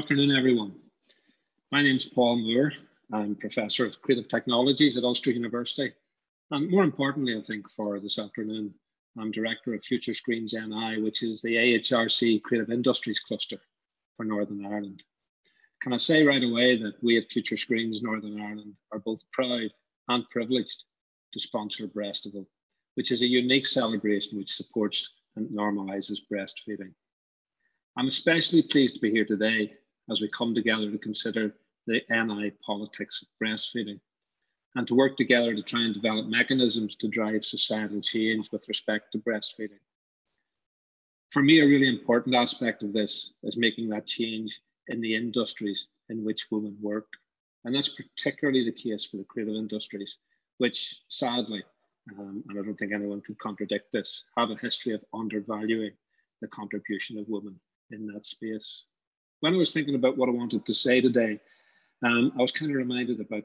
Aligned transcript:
afternoon, 0.00 0.34
everyone. 0.34 0.72
My 1.70 1.82
name 1.82 1.98
is 1.98 2.06
Paul 2.06 2.36
Moore. 2.36 2.72
I'm 3.12 3.34
Professor 3.34 3.84
of 3.84 4.00
Creative 4.00 4.26
Technologies 4.30 4.96
at 4.96 5.04
Ulster 5.04 5.30
University. 5.30 5.92
And 6.50 6.70
more 6.70 6.84
importantly, 6.84 7.36
I 7.36 7.42
think, 7.46 7.66
for 7.76 8.00
this 8.00 8.18
afternoon, 8.18 8.72
I'm 9.18 9.30
Director 9.30 9.74
of 9.74 9.84
Future 9.84 10.14
Screens 10.14 10.54
NI, 10.54 11.02
which 11.02 11.22
is 11.22 11.42
the 11.42 11.54
AHRC 11.54 12.42
Creative 12.42 12.70
Industries 12.70 13.20
Cluster 13.20 13.58
for 14.16 14.24
Northern 14.24 14.64
Ireland. 14.64 15.02
Can 15.82 15.92
I 15.92 15.98
say 15.98 16.22
right 16.22 16.42
away 16.42 16.78
that 16.78 16.94
we 17.02 17.18
at 17.18 17.30
Future 17.30 17.58
Screens 17.58 18.00
Northern 18.00 18.40
Ireland 18.40 18.72
are 18.92 19.00
both 19.00 19.20
proud 19.34 19.68
and 20.08 20.30
privileged 20.30 20.82
to 21.34 21.40
sponsor 21.40 21.86
Breastival, 21.86 22.46
which 22.94 23.12
is 23.12 23.20
a 23.20 23.26
unique 23.26 23.66
celebration 23.66 24.38
which 24.38 24.56
supports 24.56 25.10
and 25.36 25.50
normalises 25.50 26.20
breastfeeding. 26.32 26.94
I'm 27.98 28.08
especially 28.08 28.62
pleased 28.62 28.94
to 28.94 29.00
be 29.02 29.10
here 29.10 29.26
today 29.26 29.74
as 30.10 30.20
we 30.20 30.28
come 30.28 30.54
together 30.54 30.90
to 30.90 30.98
consider 30.98 31.54
the 31.86 32.02
NI 32.10 32.50
politics 32.64 33.22
of 33.22 33.28
breastfeeding 33.42 34.00
and 34.76 34.86
to 34.86 34.94
work 34.94 35.16
together 35.16 35.54
to 35.54 35.62
try 35.62 35.80
and 35.80 35.94
develop 35.94 36.26
mechanisms 36.26 36.96
to 36.96 37.08
drive 37.08 37.44
societal 37.44 38.00
change 38.00 38.50
with 38.52 38.68
respect 38.68 39.12
to 39.12 39.18
breastfeeding. 39.18 39.80
For 41.30 41.42
me, 41.42 41.60
a 41.60 41.66
really 41.66 41.88
important 41.88 42.34
aspect 42.34 42.82
of 42.82 42.92
this 42.92 43.32
is 43.42 43.56
making 43.56 43.88
that 43.90 44.06
change 44.06 44.60
in 44.88 45.00
the 45.00 45.14
industries 45.14 45.86
in 46.08 46.24
which 46.24 46.50
women 46.50 46.76
work. 46.80 47.08
And 47.64 47.74
that's 47.74 47.90
particularly 47.90 48.64
the 48.64 48.72
case 48.72 49.04
for 49.04 49.16
the 49.16 49.24
creative 49.24 49.54
industries, 49.54 50.16
which 50.58 51.02
sadly, 51.08 51.62
um, 52.18 52.42
and 52.48 52.58
I 52.58 52.62
don't 52.62 52.74
think 52.74 52.92
anyone 52.92 53.20
can 53.20 53.36
contradict 53.36 53.92
this, 53.92 54.24
have 54.36 54.50
a 54.50 54.56
history 54.56 54.92
of 54.92 55.04
undervaluing 55.14 55.92
the 56.40 56.48
contribution 56.48 57.18
of 57.18 57.28
women 57.28 57.60
in 57.90 58.06
that 58.08 58.26
space 58.26 58.84
when 59.40 59.54
I 59.54 59.56
was 59.56 59.72
thinking 59.72 59.94
about 59.94 60.16
what 60.16 60.28
I 60.28 60.32
wanted 60.32 60.64
to 60.66 60.74
say 60.74 61.00
today, 61.00 61.40
um, 62.04 62.32
I 62.38 62.42
was 62.42 62.52
kind 62.52 62.70
of 62.70 62.76
reminded 62.76 63.20
about 63.20 63.44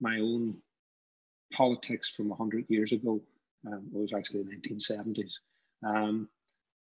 my 0.00 0.18
own 0.18 0.56
politics 1.52 2.10
from 2.10 2.28
100 2.28 2.66
years 2.68 2.92
ago. 2.92 3.20
Um, 3.66 3.90
it 3.92 3.98
was 3.98 4.12
actually 4.12 4.42
the 4.42 4.50
1970s. 4.50 5.32
Um, 5.84 6.28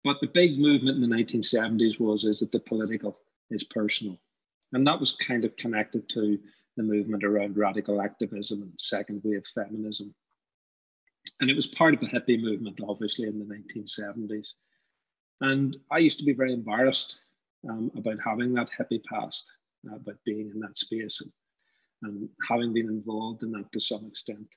but 0.04 0.18
the 0.22 0.28
big 0.28 0.60
movement 0.60 1.02
in 1.02 1.10
the 1.10 1.16
1970s 1.16 2.00
was 2.00 2.24
is 2.24 2.40
that 2.40 2.52
the 2.52 2.60
political 2.60 3.20
is 3.50 3.64
personal. 3.66 4.18
And 4.74 4.86
that 4.88 5.00
was 5.00 5.14
kind 5.14 5.46
of 5.46 5.56
connected 5.58 6.08
to 6.10 6.40
the 6.78 6.84
movement 6.84 7.24
around 7.24 7.58
radical 7.58 8.02
activism 8.02 8.62
and 8.62 8.74
second 8.78 9.22
wave 9.24 9.44
feminism. 9.54 10.14
And 11.42 11.50
it 11.50 11.56
was 11.56 11.68
part 11.68 11.94
of 11.94 12.00
the 12.00 12.08
hippie 12.08 12.42
movement, 12.42 12.80
obviously, 12.88 13.28
in 13.28 13.40
the 13.40 13.46
1970s. 13.46 14.50
And 15.42 15.78
I 15.92 15.98
used 15.98 16.20
to 16.20 16.26
be 16.26 16.34
very 16.34 16.54
embarrassed 16.54 17.18
um, 17.68 17.92
about 17.98 18.18
having 18.24 18.54
that 18.54 18.70
hippie 18.78 19.04
past, 19.04 19.46
uh, 19.90 19.96
about 19.96 20.18
being 20.26 20.52
in 20.54 20.60
that 20.60 20.78
space 20.78 21.22
and, 21.22 21.32
and 22.04 22.30
having 22.48 22.74
been 22.74 22.88
involved 22.88 23.44
in 23.44 23.52
that 23.52 23.72
to 23.74 23.80
some 23.80 24.06
extent. 24.06 24.48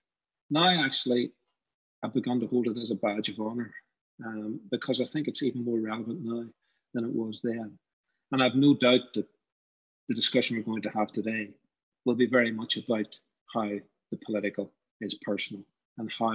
Now, 0.51 0.85
actually, 0.85 1.33
I've 2.03 2.15
begun 2.15 2.41
to 2.41 2.47
hold 2.47 2.67
it 2.67 2.77
as 2.77 2.91
a 2.91 2.97
badge 2.97 3.29
of 3.29 3.41
honor 3.41 3.73
um, 4.25 4.61
because 4.71 5.01
I 5.01 5.07
think 5.07 5.29
it's 5.29 5.43
even 5.43 5.65
more 5.65 5.79
relevant 5.81 6.21
now 6.23 6.45
than 6.95 7.05
it 7.05 7.15
was 7.15 7.41
then. 7.43 7.79
And 8.31 8.43
I've 8.43 8.55
no 8.55 8.75
doubt 8.75 9.13
that 9.15 9.27
the 10.09 10.15
discussion 10.15 10.57
we're 10.57 10.63
going 10.63 10.83
to 10.83 10.91
have 10.91 11.13
today 11.13 11.51
will 12.05 12.15
be 12.15 12.27
very 12.27 12.51
much 12.51 12.77
about 12.77 13.07
how 13.55 13.69
the 14.11 14.19
political 14.27 14.73
is 15.01 15.15
personal 15.23 15.65
and 15.99 16.11
how 16.19 16.35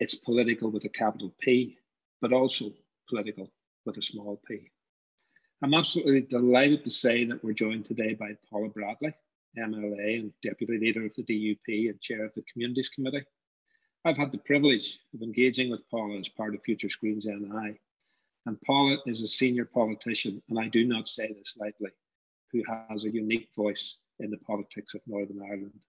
it's 0.00 0.14
political 0.14 0.70
with 0.70 0.84
a 0.84 0.88
capital 0.88 1.34
P, 1.40 1.78
but 2.20 2.32
also 2.32 2.72
political 3.08 3.50
with 3.86 3.96
a 3.96 4.02
small 4.02 4.40
p. 4.46 4.70
I'm 5.60 5.74
absolutely 5.74 6.20
delighted 6.20 6.84
to 6.84 6.90
say 6.90 7.24
that 7.24 7.42
we're 7.42 7.52
joined 7.52 7.86
today 7.86 8.14
by 8.14 8.36
Paula 8.48 8.68
Bradley, 8.68 9.12
MLA 9.58 10.20
and 10.20 10.32
Deputy 10.40 10.78
Leader 10.78 11.04
of 11.04 11.14
the 11.16 11.24
DUP 11.24 11.90
and 11.90 12.00
Chair 12.00 12.24
of 12.24 12.34
the 12.34 12.44
Communities 12.52 12.88
Committee. 12.90 13.24
I've 14.04 14.16
had 14.16 14.30
the 14.30 14.38
privilege 14.38 15.00
of 15.12 15.22
engaging 15.22 15.68
with 15.68 15.88
Paula 15.90 16.20
as 16.20 16.28
part 16.28 16.54
of 16.54 16.62
Future 16.62 16.88
Screens 16.88 17.26
NI. 17.26 17.76
And 18.46 18.60
Paula 18.62 18.98
is 19.06 19.20
a 19.22 19.28
senior 19.28 19.64
politician, 19.64 20.40
and 20.48 20.60
I 20.60 20.68
do 20.68 20.84
not 20.84 21.08
say 21.08 21.32
this 21.32 21.56
lightly, 21.58 21.90
who 22.52 22.62
has 22.88 23.04
a 23.04 23.10
unique 23.10 23.48
voice 23.56 23.96
in 24.20 24.30
the 24.30 24.38
politics 24.38 24.94
of 24.94 25.00
Northern 25.08 25.42
Ireland. 25.42 25.80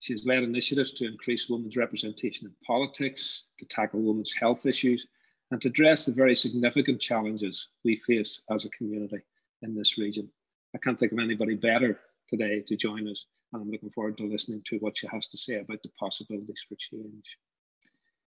She 0.00 0.14
has 0.14 0.24
led 0.24 0.44
initiatives 0.44 0.92
to 0.92 1.06
increase 1.06 1.50
women's 1.50 1.76
representation 1.76 2.46
in 2.46 2.54
politics, 2.66 3.48
to 3.58 3.66
tackle 3.66 4.00
women's 4.00 4.32
health 4.32 4.64
issues, 4.64 5.06
and 5.50 5.60
to 5.60 5.68
address 5.68 6.04
the 6.04 6.12
very 6.12 6.36
significant 6.36 7.00
challenges 7.00 7.68
we 7.84 8.00
face 8.06 8.40
as 8.50 8.64
a 8.64 8.70
community 8.70 9.18
in 9.62 9.74
this 9.74 9.98
region. 9.98 10.28
I 10.74 10.78
can't 10.78 10.98
think 10.98 11.12
of 11.12 11.18
anybody 11.18 11.54
better 11.54 12.00
today 12.28 12.64
to 12.66 12.76
join 12.76 13.08
us, 13.08 13.26
and 13.52 13.62
I'm 13.62 13.70
looking 13.70 13.90
forward 13.90 14.16
to 14.18 14.24
listening 14.24 14.62
to 14.70 14.78
what 14.78 14.98
she 14.98 15.06
has 15.08 15.26
to 15.28 15.38
say 15.38 15.56
about 15.56 15.82
the 15.82 15.90
possibilities 15.98 16.62
for 16.68 16.76
change. 16.76 17.24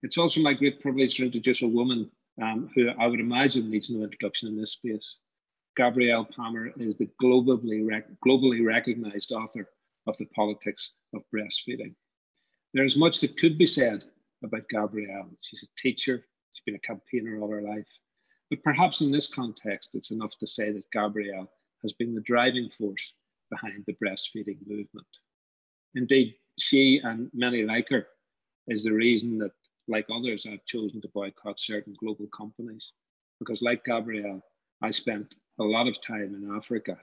It's 0.02 0.18
also 0.18 0.42
my 0.42 0.54
great 0.54 0.82
privilege 0.82 1.18
to 1.18 1.26
introduce 1.26 1.62
a 1.62 1.68
woman 1.68 2.12
um, 2.42 2.70
who 2.76 2.90
I 2.90 3.08
would 3.08 3.20
imagine 3.20 3.70
needs 3.70 3.90
no 3.90 4.04
introduction 4.04 4.50
in 4.50 4.58
this 4.60 4.74
space. 4.74 5.18
Gabrielle 5.78 6.26
Palmer 6.26 6.72
is 6.78 6.98
the 6.98 7.10
globally, 7.22 7.88
rec 7.88 8.06
globally 8.26 8.66
recognized 8.66 9.32
author 9.32 9.70
of 10.08 10.18
The 10.18 10.26
Politics 10.28 10.92
of 11.14 11.24
Breastfeeding. 11.34 11.96
There 12.74 12.86
is 12.86 12.98
much 12.98 13.22
that 13.22 13.38
could 13.38 13.58
be 13.58 13.68
said 13.68 14.04
about 14.44 14.68
Gabrielle. 14.70 15.30
She's 15.42 15.64
a 15.64 15.82
teacher, 15.82 16.26
She's 16.54 16.64
been 16.66 16.76
a 16.76 16.80
campaigner 16.80 17.40
all 17.40 17.50
her 17.50 17.62
life. 17.62 17.88
But 18.50 18.64
perhaps 18.64 19.02
in 19.02 19.12
this 19.12 19.28
context, 19.28 19.90
it's 19.94 20.12
enough 20.12 20.38
to 20.40 20.48
say 20.48 20.72
that 20.72 20.92
Gabrielle 20.92 21.52
has 21.82 21.94
been 21.94 22.14
the 22.14 22.22
driving 22.22 22.70
force 22.78 23.14
behind 23.50 23.84
the 23.86 23.94
breastfeeding 23.94 24.60
movement. 24.68 25.08
Indeed, 25.96 26.36
she 26.60 27.02
and 27.04 27.32
many 27.34 27.64
like 27.64 27.90
her 27.90 28.08
is 28.68 28.84
the 28.84 28.94
reason 28.94 29.40
that, 29.40 29.52
like 29.88 30.06
others, 30.12 30.46
I've 30.46 30.66
chosen 30.66 31.02
to 31.02 31.08
boycott 31.10 31.60
certain 31.60 31.96
global 32.00 32.28
companies. 32.28 32.92
Because, 33.40 33.62
like 33.64 33.84
Gabrielle, 33.84 34.42
I 34.82 34.92
spent 34.92 35.34
a 35.60 35.64
lot 35.64 35.88
of 35.88 36.02
time 36.02 36.36
in 36.36 36.56
Africa 36.56 36.98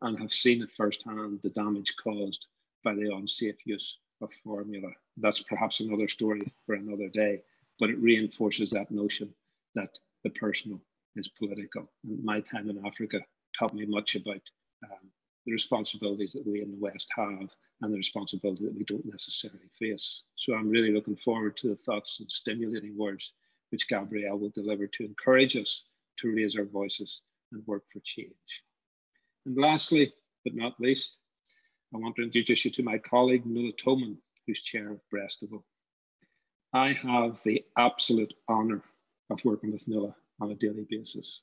and 0.00 0.18
have 0.18 0.32
seen 0.32 0.62
it 0.62 0.70
firsthand 0.76 1.40
the 1.42 1.50
damage 1.50 1.94
caused 2.02 2.46
by 2.82 2.94
the 2.94 3.14
unsafe 3.14 3.66
use 3.66 3.98
of 4.20 4.32
formula. 4.42 4.88
That's 5.18 5.42
perhaps 5.42 5.80
another 5.80 6.08
story 6.08 6.40
for 6.64 6.74
another 6.74 7.08
day 7.08 7.42
but 7.78 7.90
it 7.90 7.98
reinforces 7.98 8.70
that 8.70 8.90
notion 8.90 9.32
that 9.74 9.90
the 10.24 10.30
personal 10.30 10.80
is 11.16 11.28
political. 11.28 11.90
And 12.04 12.22
my 12.24 12.40
time 12.40 12.70
in 12.70 12.84
Africa 12.86 13.20
taught 13.58 13.74
me 13.74 13.86
much 13.86 14.16
about 14.16 14.40
um, 14.84 15.10
the 15.44 15.52
responsibilities 15.52 16.32
that 16.32 16.46
we 16.46 16.62
in 16.62 16.70
the 16.70 16.78
West 16.78 17.08
have 17.16 17.48
and 17.82 17.92
the 17.92 17.96
responsibility 17.96 18.64
that 18.64 18.76
we 18.76 18.84
don't 18.84 19.04
necessarily 19.06 19.68
face. 19.78 20.22
So 20.36 20.54
I'm 20.54 20.68
really 20.68 20.92
looking 20.92 21.16
forward 21.16 21.56
to 21.58 21.68
the 21.68 21.78
thoughts 21.86 22.20
and 22.20 22.30
stimulating 22.30 22.96
words 22.96 23.32
which 23.70 23.88
Gabrielle 23.88 24.38
will 24.38 24.50
deliver 24.50 24.86
to 24.86 25.04
encourage 25.04 25.56
us 25.56 25.82
to 26.18 26.32
raise 26.32 26.56
our 26.56 26.64
voices 26.64 27.22
and 27.52 27.66
work 27.66 27.84
for 27.92 28.00
change. 28.04 28.62
And 29.44 29.56
lastly, 29.56 30.12
but 30.44 30.54
not 30.54 30.80
least, 30.80 31.18
I 31.94 31.98
want 31.98 32.16
to 32.16 32.22
introduce 32.22 32.64
you 32.64 32.70
to 32.72 32.82
my 32.82 32.98
colleague, 32.98 33.46
Nuala 33.46 33.72
Toman, 33.72 34.16
who's 34.46 34.62
chair 34.62 34.90
of 34.90 35.00
Breastival. 35.12 35.62
I 36.72 36.92
have 36.92 37.38
the 37.44 37.64
absolute 37.78 38.34
honor 38.48 38.82
of 39.30 39.44
working 39.44 39.72
with 39.72 39.86
Nuala 39.88 40.14
on 40.40 40.50
a 40.50 40.54
daily 40.54 40.86
basis. 40.88 41.40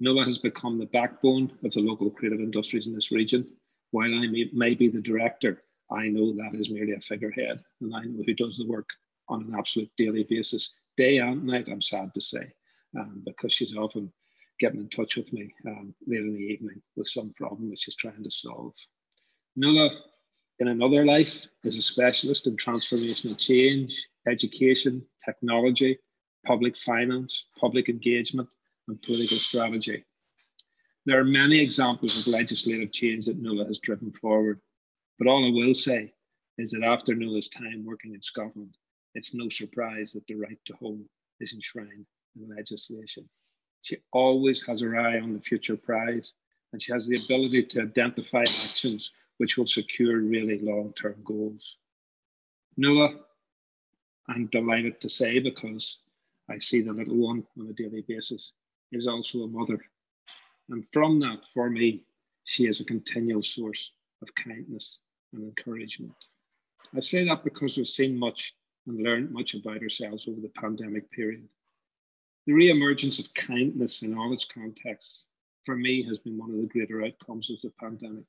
Nuala 0.00 0.24
has 0.24 0.38
become 0.38 0.78
the 0.78 0.86
backbone 0.86 1.52
of 1.64 1.72
the 1.72 1.80
local 1.80 2.10
creative 2.10 2.40
industries 2.40 2.86
in 2.86 2.94
this 2.94 3.12
region. 3.12 3.46
While 3.90 4.14
I 4.14 4.26
may, 4.26 4.50
may 4.52 4.74
be 4.74 4.88
the 4.88 5.00
director, 5.00 5.62
I 5.90 6.08
know 6.08 6.32
that 6.32 6.58
is 6.58 6.70
merely 6.70 6.92
a 6.92 7.00
figurehead, 7.00 7.62
and 7.80 7.94
I 7.94 8.02
know 8.04 8.22
who 8.24 8.34
does 8.34 8.56
the 8.56 8.66
work 8.66 8.88
on 9.28 9.42
an 9.42 9.54
absolute 9.56 9.90
daily 9.96 10.24
basis, 10.24 10.72
day 10.96 11.18
and 11.18 11.44
night, 11.44 11.68
I'm 11.70 11.82
sad 11.82 12.12
to 12.14 12.20
say, 12.20 12.52
um, 12.98 13.22
because 13.24 13.52
she's 13.52 13.76
often 13.76 14.12
getting 14.60 14.80
in 14.80 14.88
touch 14.90 15.16
with 15.16 15.32
me 15.32 15.52
um, 15.66 15.94
late 16.06 16.20
in 16.20 16.34
the 16.34 16.40
evening 16.40 16.80
with 16.96 17.08
some 17.08 17.32
problem 17.36 17.70
that 17.70 17.80
she's 17.80 17.96
trying 17.96 18.22
to 18.22 18.30
solve. 18.30 18.72
Nuala, 19.56 19.90
in 20.62 20.68
another 20.68 21.04
life, 21.04 21.44
as 21.64 21.76
a 21.76 21.82
specialist 21.82 22.46
in 22.46 22.56
transformational 22.56 23.36
change, 23.36 24.00
education, 24.28 25.04
technology, 25.24 25.98
public 26.46 26.76
finance, 26.76 27.46
public 27.60 27.88
engagement, 27.88 28.48
and 28.86 29.02
political 29.02 29.36
strategy. 29.36 30.04
There 31.04 31.18
are 31.18 31.24
many 31.24 31.58
examples 31.58 32.16
of 32.20 32.32
legislative 32.32 32.92
change 32.92 33.26
that 33.26 33.42
Nuala 33.42 33.66
has 33.66 33.80
driven 33.80 34.12
forward, 34.12 34.60
but 35.18 35.26
all 35.26 35.44
I 35.44 35.50
will 35.50 35.74
say 35.74 36.12
is 36.58 36.70
that 36.70 36.84
after 36.84 37.12
Nuala's 37.12 37.48
time 37.48 37.84
working 37.84 38.14
in 38.14 38.22
Scotland, 38.22 38.76
it's 39.16 39.34
no 39.34 39.48
surprise 39.48 40.12
that 40.12 40.24
the 40.28 40.36
right 40.36 40.58
to 40.66 40.74
home 40.74 41.04
is 41.40 41.52
enshrined 41.52 42.06
in 42.36 42.56
legislation. 42.56 43.28
She 43.82 43.96
always 44.12 44.64
has 44.66 44.80
her 44.80 44.96
eye 44.96 45.18
on 45.18 45.34
the 45.34 45.40
future 45.40 45.76
prize, 45.76 46.32
and 46.72 46.80
she 46.80 46.92
has 46.92 47.08
the 47.08 47.16
ability 47.16 47.64
to 47.64 47.82
identify 47.82 48.42
actions 48.42 49.10
which 49.42 49.58
will 49.58 49.66
secure 49.66 50.20
really 50.20 50.60
long 50.60 50.92
term 50.92 51.16
goals. 51.24 51.78
Nuala 52.76 53.08
I'm 54.28 54.46
delighted 54.46 55.00
to 55.00 55.08
say 55.08 55.40
because 55.40 55.98
I 56.48 56.58
see 56.58 56.80
the 56.80 56.92
little 56.92 57.16
one 57.16 57.44
on 57.58 57.66
a 57.66 57.72
daily 57.72 58.04
basis 58.06 58.52
is 58.92 59.08
also 59.08 59.42
a 59.42 59.48
mother. 59.48 59.80
And 60.68 60.84
from 60.92 61.18
that, 61.20 61.40
for 61.52 61.68
me, 61.68 62.04
she 62.44 62.68
is 62.68 62.78
a 62.78 62.84
continual 62.84 63.42
source 63.42 63.94
of 64.22 64.32
kindness 64.36 64.98
and 65.32 65.42
encouragement. 65.42 66.14
I 66.96 67.00
say 67.00 67.24
that 67.24 67.42
because 67.42 67.76
we've 67.76 67.88
seen 67.88 68.16
much 68.16 68.54
and 68.86 69.02
learned 69.02 69.32
much 69.32 69.54
about 69.54 69.82
ourselves 69.82 70.28
over 70.28 70.40
the 70.40 70.52
pandemic 70.60 71.10
period. 71.10 71.48
The 72.46 72.52
re-emergence 72.52 73.18
of 73.18 73.34
kindness 73.34 74.02
in 74.02 74.16
all 74.16 74.32
its 74.32 74.44
contexts, 74.44 75.24
for 75.66 75.74
me, 75.74 76.04
has 76.04 76.18
been 76.18 76.38
one 76.38 76.50
of 76.50 76.58
the 76.58 76.68
greater 76.68 77.04
outcomes 77.04 77.50
of 77.50 77.60
the 77.60 77.72
pandemic. 77.80 78.26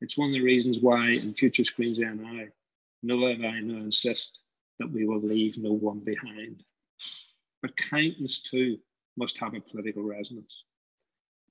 It's 0.00 0.18
one 0.18 0.28
of 0.28 0.34
the 0.34 0.42
reasons 0.42 0.80
why 0.80 1.10
in 1.12 1.34
Future 1.34 1.64
Screens 1.64 1.98
NI, 1.98 2.48
Nuala 3.02 3.30
and 3.30 3.46
I 3.46 3.60
now 3.60 3.78
insist 3.78 4.40
that 4.78 4.90
we 4.90 5.06
will 5.06 5.20
leave 5.20 5.56
no 5.56 5.72
one 5.72 6.00
behind. 6.00 6.62
But 7.62 7.76
kindness 7.76 8.42
too 8.42 8.78
must 9.16 9.38
have 9.38 9.54
a 9.54 9.60
political 9.60 10.02
resonance. 10.02 10.64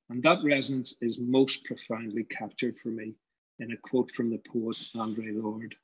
And 0.10 0.22
that 0.22 0.44
resonance 0.44 0.96
is 1.02 1.18
most 1.18 1.66
profoundly 1.66 2.24
captured 2.24 2.78
for 2.78 2.90
me 2.90 3.16
in 3.58 3.72
a 3.72 3.78
quote 3.78 4.12
from 4.12 4.30
the 4.30 4.38
poet 4.38 4.78
Audre 4.96 5.42
Lorde, 5.42 5.76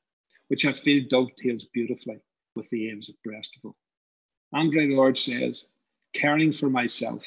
which 0.48 0.64
I 0.64 0.72
feel 0.72 1.04
dovetails 1.08 1.64
beautifully 1.72 2.20
with 2.54 2.70
the 2.70 2.90
aims 2.90 3.08
of 3.08 3.16
Breastival. 3.26 3.74
Audre 4.54 4.94
Lorde 4.94 5.18
says, 5.18 5.64
caring 6.12 6.52
for 6.52 6.70
myself 6.70 7.24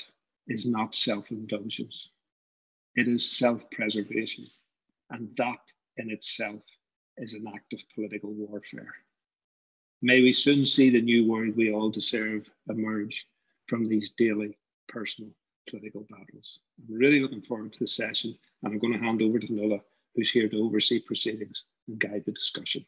is 0.47 0.65
not 0.65 0.95
self-indulgence. 0.95 2.09
It 2.95 3.09
is 3.09 3.29
self-preservation. 3.37 4.47
And 5.09 5.29
that 5.37 5.59
in 5.97 6.09
itself 6.09 6.61
is 7.17 7.33
an 7.33 7.45
act 7.53 7.73
of 7.73 7.79
political 7.93 8.33
warfare. 8.33 8.93
May 10.01 10.21
we 10.21 10.33
soon 10.33 10.65
see 10.65 10.89
the 10.89 11.01
new 11.01 11.27
world 11.27 11.55
we 11.55 11.71
all 11.71 11.89
deserve 11.89 12.49
emerge 12.69 13.27
from 13.67 13.87
these 13.87 14.11
daily 14.17 14.57
personal 14.87 15.31
political 15.69 16.05
battles. 16.09 16.59
I'm 16.77 16.95
really 16.95 17.19
looking 17.21 17.41
forward 17.41 17.73
to 17.73 17.79
the 17.79 17.87
session, 17.87 18.37
and 18.63 18.73
I'm 18.73 18.79
going 18.79 18.93
to 18.93 18.99
hand 18.99 19.21
over 19.21 19.39
to 19.39 19.53
Nuala, 19.53 19.79
who's 20.15 20.31
here 20.31 20.47
to 20.49 20.63
oversee 20.63 20.99
proceedings 20.99 21.65
and 21.87 21.99
guide 21.99 22.23
the 22.25 22.31
discussion. 22.31 22.85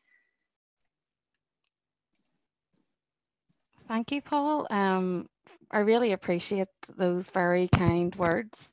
Thank 3.87 4.11
you, 4.11 4.21
Paul. 4.21 4.67
Um, 4.69 5.29
I 5.71 5.79
really 5.79 6.11
appreciate 6.11 6.67
those 6.97 7.29
very 7.29 7.67
kind 7.69 8.13
words. 8.15 8.71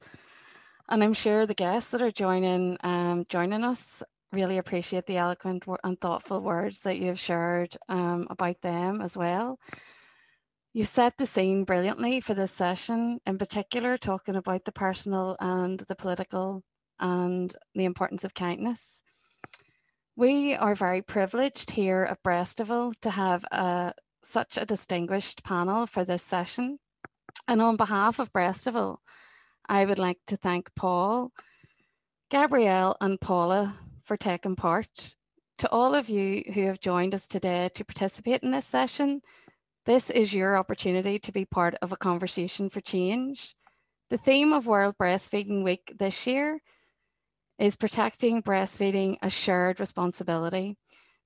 And 0.88 1.02
I'm 1.02 1.14
sure 1.14 1.46
the 1.46 1.54
guests 1.54 1.90
that 1.90 2.02
are 2.02 2.10
joining 2.10 2.76
um, 2.82 3.24
joining 3.28 3.64
us 3.64 4.02
really 4.32 4.58
appreciate 4.58 5.06
the 5.06 5.16
eloquent 5.16 5.64
and 5.84 6.00
thoughtful 6.00 6.40
words 6.40 6.80
that 6.80 6.98
you've 6.98 7.20
shared 7.20 7.76
um, 7.88 8.26
about 8.30 8.60
them 8.62 9.00
as 9.00 9.16
well. 9.16 9.58
You 10.72 10.84
set 10.84 11.16
the 11.16 11.26
scene 11.26 11.62
brilliantly 11.64 12.20
for 12.20 12.34
this 12.34 12.50
session, 12.50 13.20
in 13.26 13.38
particular, 13.38 13.96
talking 13.96 14.34
about 14.34 14.64
the 14.64 14.72
personal 14.72 15.36
and 15.38 15.78
the 15.88 15.94
political 15.94 16.64
and 16.98 17.54
the 17.76 17.84
importance 17.84 18.24
of 18.24 18.34
kindness. 18.34 19.02
We 20.16 20.54
are 20.54 20.74
very 20.74 21.00
privileged 21.00 21.70
here 21.70 22.06
at 22.10 22.22
Breastival 22.24 22.92
to 23.02 23.10
have 23.10 23.44
a, 23.52 23.94
such 24.24 24.56
a 24.56 24.66
distinguished 24.66 25.44
panel 25.44 25.86
for 25.86 26.04
this 26.04 26.24
session. 26.24 26.78
And 27.46 27.62
on 27.62 27.76
behalf 27.76 28.18
of 28.18 28.32
Breastival, 28.32 28.98
I 29.66 29.84
would 29.84 29.98
like 29.98 30.18
to 30.26 30.36
thank 30.36 30.74
Paul, 30.74 31.32
Gabrielle, 32.30 32.96
and 33.00 33.20
Paula 33.20 33.78
for 34.04 34.16
taking 34.16 34.56
part. 34.56 35.14
To 35.58 35.70
all 35.70 35.94
of 35.94 36.08
you 36.08 36.42
who 36.52 36.66
have 36.66 36.80
joined 36.80 37.14
us 37.14 37.26
today 37.26 37.70
to 37.74 37.84
participate 37.84 38.42
in 38.42 38.50
this 38.50 38.66
session, 38.66 39.22
this 39.86 40.10
is 40.10 40.34
your 40.34 40.56
opportunity 40.56 41.18
to 41.18 41.32
be 41.32 41.44
part 41.44 41.74
of 41.80 41.92
a 41.92 41.96
conversation 41.96 42.68
for 42.68 42.80
change. 42.80 43.54
The 44.10 44.18
theme 44.18 44.52
of 44.52 44.66
World 44.66 44.96
Breastfeeding 44.98 45.64
Week 45.64 45.94
this 45.98 46.26
year 46.26 46.60
is 47.58 47.76
protecting 47.76 48.42
breastfeeding 48.42 49.16
a 49.22 49.30
shared 49.30 49.80
responsibility. 49.80 50.76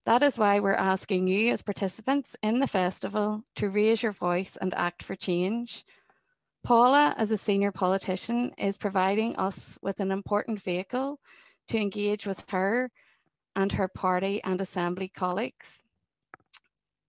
That 0.07 0.23
is 0.23 0.39
why 0.39 0.61
we're 0.61 0.75
asking 0.75 1.27
you 1.27 1.53
as 1.53 1.63
participants 1.63 2.37
in 2.43 2.61
the 2.61 2.67
festival 2.67 3.43
to 3.57 3.69
raise 3.69 4.03
your 4.03 4.13
voice 4.13 4.57
and 4.61 4.75
act 4.75 5.03
for 5.03 5.17
change. 5.17 5.85
Paula, 6.65 7.15
as 7.17 7.31
a 7.31 7.37
senior 7.37 7.73
politician, 7.73 8.53
is 8.59 8.77
providing 8.77 9.37
us 9.37 9.79
with 9.81 10.01
an 10.01 10.11
important 10.11 10.61
vehicle 10.61 11.21
to 11.69 11.79
engage 11.79 12.27
with 12.27 12.45
her 12.51 12.91
and 13.57 13.73
her 13.73 13.89
party 13.89 14.43
and 14.45 14.61
assembly 14.61 15.09
colleagues. 15.09 15.83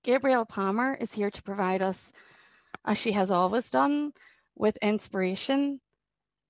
Gabrielle 0.04 0.46
Palmer 0.46 0.98
is 1.00 1.14
here 1.14 1.30
to 1.32 1.44
provide 1.44 1.82
us, 1.82 2.12
as 2.86 2.98
she 2.98 3.12
has 3.12 3.32
always 3.32 3.70
done, 3.70 4.14
with 4.56 4.78
inspiration 4.82 5.82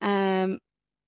um, 0.02 0.60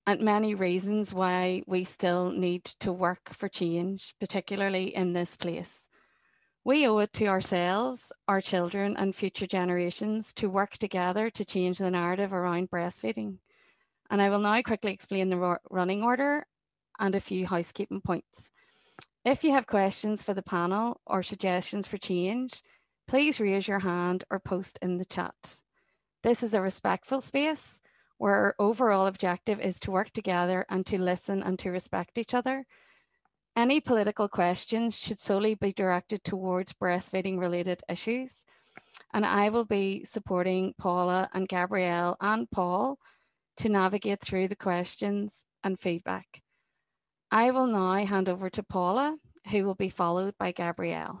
and 0.06 0.20
many 0.20 0.54
reasons 0.54 1.14
why 1.14 1.62
we 1.66 1.84
still 1.84 2.30
need 2.30 2.64
to 2.64 2.92
work 2.92 3.32
for 3.32 3.48
change, 3.48 4.14
particularly 4.18 4.94
in 4.94 5.12
this 5.12 5.36
place. 5.36 5.88
We 6.64 6.86
owe 6.86 6.98
it 6.98 7.12
to 7.14 7.26
ourselves, 7.26 8.12
our 8.28 8.40
children, 8.40 8.96
and 8.96 9.16
future 9.16 9.48
generations 9.48 10.32
to 10.34 10.48
work 10.48 10.78
together 10.78 11.28
to 11.30 11.44
change 11.44 11.78
the 11.78 11.90
narrative 11.90 12.32
around 12.32 12.70
breastfeeding. 12.70 13.38
And 14.10 14.22
I 14.22 14.30
will 14.30 14.38
now 14.38 14.62
quickly 14.62 14.92
explain 14.92 15.28
the 15.28 15.58
running 15.70 16.04
order 16.04 16.46
and 17.00 17.14
a 17.16 17.20
few 17.20 17.46
housekeeping 17.46 18.00
points. 18.00 18.48
If 19.24 19.42
you 19.42 19.50
have 19.50 19.66
questions 19.66 20.22
for 20.22 20.34
the 20.34 20.42
panel 20.42 21.00
or 21.04 21.24
suggestions 21.24 21.88
for 21.88 21.98
change, 21.98 22.62
please 23.08 23.40
raise 23.40 23.66
your 23.66 23.80
hand 23.80 24.22
or 24.30 24.38
post 24.38 24.78
in 24.82 24.98
the 24.98 25.04
chat. 25.04 25.62
This 26.22 26.44
is 26.44 26.54
a 26.54 26.60
respectful 26.60 27.20
space 27.20 27.80
where 28.18 28.34
our 28.34 28.54
overall 28.60 29.08
objective 29.08 29.58
is 29.58 29.80
to 29.80 29.90
work 29.90 30.12
together 30.12 30.64
and 30.68 30.86
to 30.86 30.96
listen 30.96 31.42
and 31.42 31.58
to 31.58 31.70
respect 31.70 32.18
each 32.18 32.34
other. 32.34 32.66
Any 33.54 33.80
political 33.80 34.28
questions 34.28 34.96
should 34.96 35.20
solely 35.20 35.54
be 35.54 35.72
directed 35.72 36.24
towards 36.24 36.72
breastfeeding 36.72 37.38
related 37.38 37.82
issues. 37.88 38.44
And 39.12 39.26
I 39.26 39.50
will 39.50 39.66
be 39.66 40.04
supporting 40.04 40.74
Paula 40.78 41.28
and 41.34 41.46
Gabrielle 41.46 42.16
and 42.20 42.50
Paul 42.50 42.98
to 43.58 43.68
navigate 43.68 44.22
through 44.22 44.48
the 44.48 44.56
questions 44.56 45.44
and 45.62 45.78
feedback. 45.78 46.42
I 47.30 47.50
will 47.50 47.66
now 47.66 47.94
hand 48.04 48.30
over 48.30 48.48
to 48.50 48.62
Paula, 48.62 49.18
who 49.50 49.64
will 49.64 49.74
be 49.74 49.90
followed 49.90 50.34
by 50.38 50.52
Gabrielle. 50.52 51.20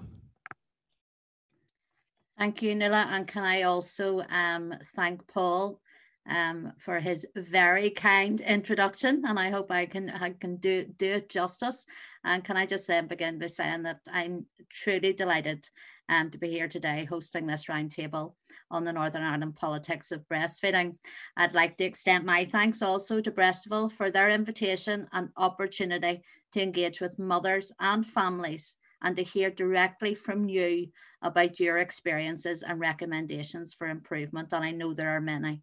Thank 2.38 2.62
you, 2.62 2.74
Nuala. 2.74 3.08
And 3.10 3.28
can 3.28 3.44
I 3.44 3.62
also 3.62 4.22
um, 4.30 4.74
thank 4.96 5.26
Paul 5.28 5.80
um, 6.28 6.72
for 6.78 7.00
his 7.00 7.26
very 7.34 7.90
kind 7.90 8.40
introduction, 8.40 9.24
and 9.26 9.38
I 9.38 9.50
hope 9.50 9.70
I 9.70 9.86
can 9.86 10.10
I 10.10 10.30
can 10.30 10.56
do 10.56 10.84
do 10.84 11.12
it 11.12 11.28
justice. 11.28 11.84
And 12.24 12.44
can 12.44 12.56
I 12.56 12.66
just 12.66 12.86
say 12.86 13.00
begin 13.00 13.38
by 13.38 13.48
saying 13.48 13.82
that 13.82 14.00
I'm 14.10 14.46
truly 14.70 15.12
delighted 15.12 15.68
um, 16.08 16.30
to 16.30 16.38
be 16.38 16.48
here 16.48 16.68
today 16.68 17.04
hosting 17.04 17.46
this 17.46 17.64
roundtable 17.64 18.34
on 18.70 18.84
the 18.84 18.92
Northern 18.92 19.22
Ireland 19.22 19.56
politics 19.56 20.12
of 20.12 20.26
breastfeeding. 20.28 20.96
I'd 21.36 21.54
like 21.54 21.76
to 21.78 21.84
extend 21.84 22.24
my 22.24 22.44
thanks 22.44 22.82
also 22.82 23.20
to 23.20 23.30
Breastival 23.30 23.90
for 23.90 24.10
their 24.10 24.28
invitation 24.30 25.08
and 25.12 25.30
opportunity 25.36 26.22
to 26.52 26.62
engage 26.62 27.00
with 27.00 27.18
mothers 27.18 27.72
and 27.80 28.06
families 28.06 28.76
and 29.02 29.16
to 29.16 29.22
hear 29.22 29.50
directly 29.50 30.14
from 30.14 30.48
you 30.48 30.88
about 31.22 31.58
your 31.58 31.78
experiences 31.78 32.62
and 32.62 32.78
recommendations 32.78 33.74
for 33.74 33.88
improvement. 33.88 34.52
And 34.52 34.64
I 34.64 34.70
know 34.70 34.94
there 34.94 35.16
are 35.16 35.20
many. 35.20 35.62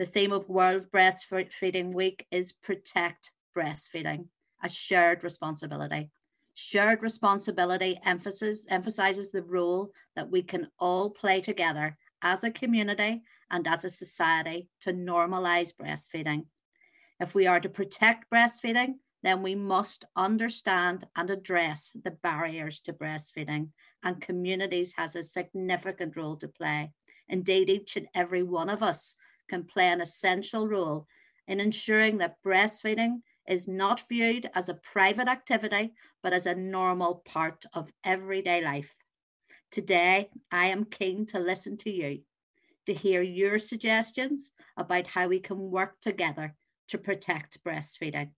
The 0.00 0.06
theme 0.06 0.32
of 0.32 0.48
World 0.48 0.86
Breastfeeding 0.90 1.92
Week 1.92 2.26
is 2.30 2.52
Protect 2.52 3.32
Breastfeeding, 3.54 4.28
a 4.62 4.68
shared 4.70 5.22
responsibility. 5.22 6.08
Shared 6.54 7.02
responsibility 7.02 8.00
emphasis, 8.02 8.66
emphasizes 8.70 9.30
the 9.30 9.42
role 9.42 9.92
that 10.16 10.30
we 10.30 10.42
can 10.42 10.68
all 10.78 11.10
play 11.10 11.42
together 11.42 11.98
as 12.22 12.44
a 12.44 12.50
community 12.50 13.20
and 13.50 13.68
as 13.68 13.84
a 13.84 13.90
society 13.90 14.70
to 14.80 14.94
normalize 14.94 15.74
breastfeeding. 15.76 16.46
If 17.20 17.34
we 17.34 17.46
are 17.46 17.60
to 17.60 17.68
protect 17.68 18.30
breastfeeding, 18.30 18.94
then 19.22 19.42
we 19.42 19.54
must 19.54 20.06
understand 20.16 21.06
and 21.14 21.28
address 21.28 21.94
the 22.04 22.12
barriers 22.22 22.80
to 22.80 22.94
breastfeeding, 22.94 23.68
and 24.02 24.18
communities 24.22 24.94
has 24.96 25.14
a 25.14 25.22
significant 25.22 26.16
role 26.16 26.36
to 26.36 26.48
play. 26.48 26.90
Indeed, 27.28 27.68
each 27.68 27.98
and 27.98 28.08
every 28.14 28.42
one 28.42 28.70
of 28.70 28.82
us 28.82 29.14
can 29.50 29.64
play 29.64 29.88
an 29.88 30.00
essential 30.00 30.66
role 30.66 31.06
in 31.46 31.60
ensuring 31.60 32.16
that 32.18 32.42
breastfeeding 32.42 33.20
is 33.46 33.66
not 33.66 34.08
viewed 34.08 34.48
as 34.54 34.68
a 34.68 34.74
private 34.74 35.28
activity, 35.28 35.92
but 36.22 36.32
as 36.32 36.46
a 36.46 36.54
normal 36.54 37.16
part 37.26 37.64
of 37.74 37.92
everyday 38.04 38.62
life. 38.62 38.94
Today, 39.70 40.30
I 40.52 40.66
am 40.66 40.84
keen 40.84 41.26
to 41.26 41.40
listen 41.40 41.76
to 41.78 41.90
you, 41.90 42.20
to 42.86 42.94
hear 42.94 43.22
your 43.22 43.58
suggestions 43.58 44.52
about 44.76 45.08
how 45.08 45.26
we 45.28 45.40
can 45.40 45.70
work 45.70 46.00
together 46.00 46.54
to 46.88 46.98
protect 46.98 47.62
breastfeeding. 47.64 48.30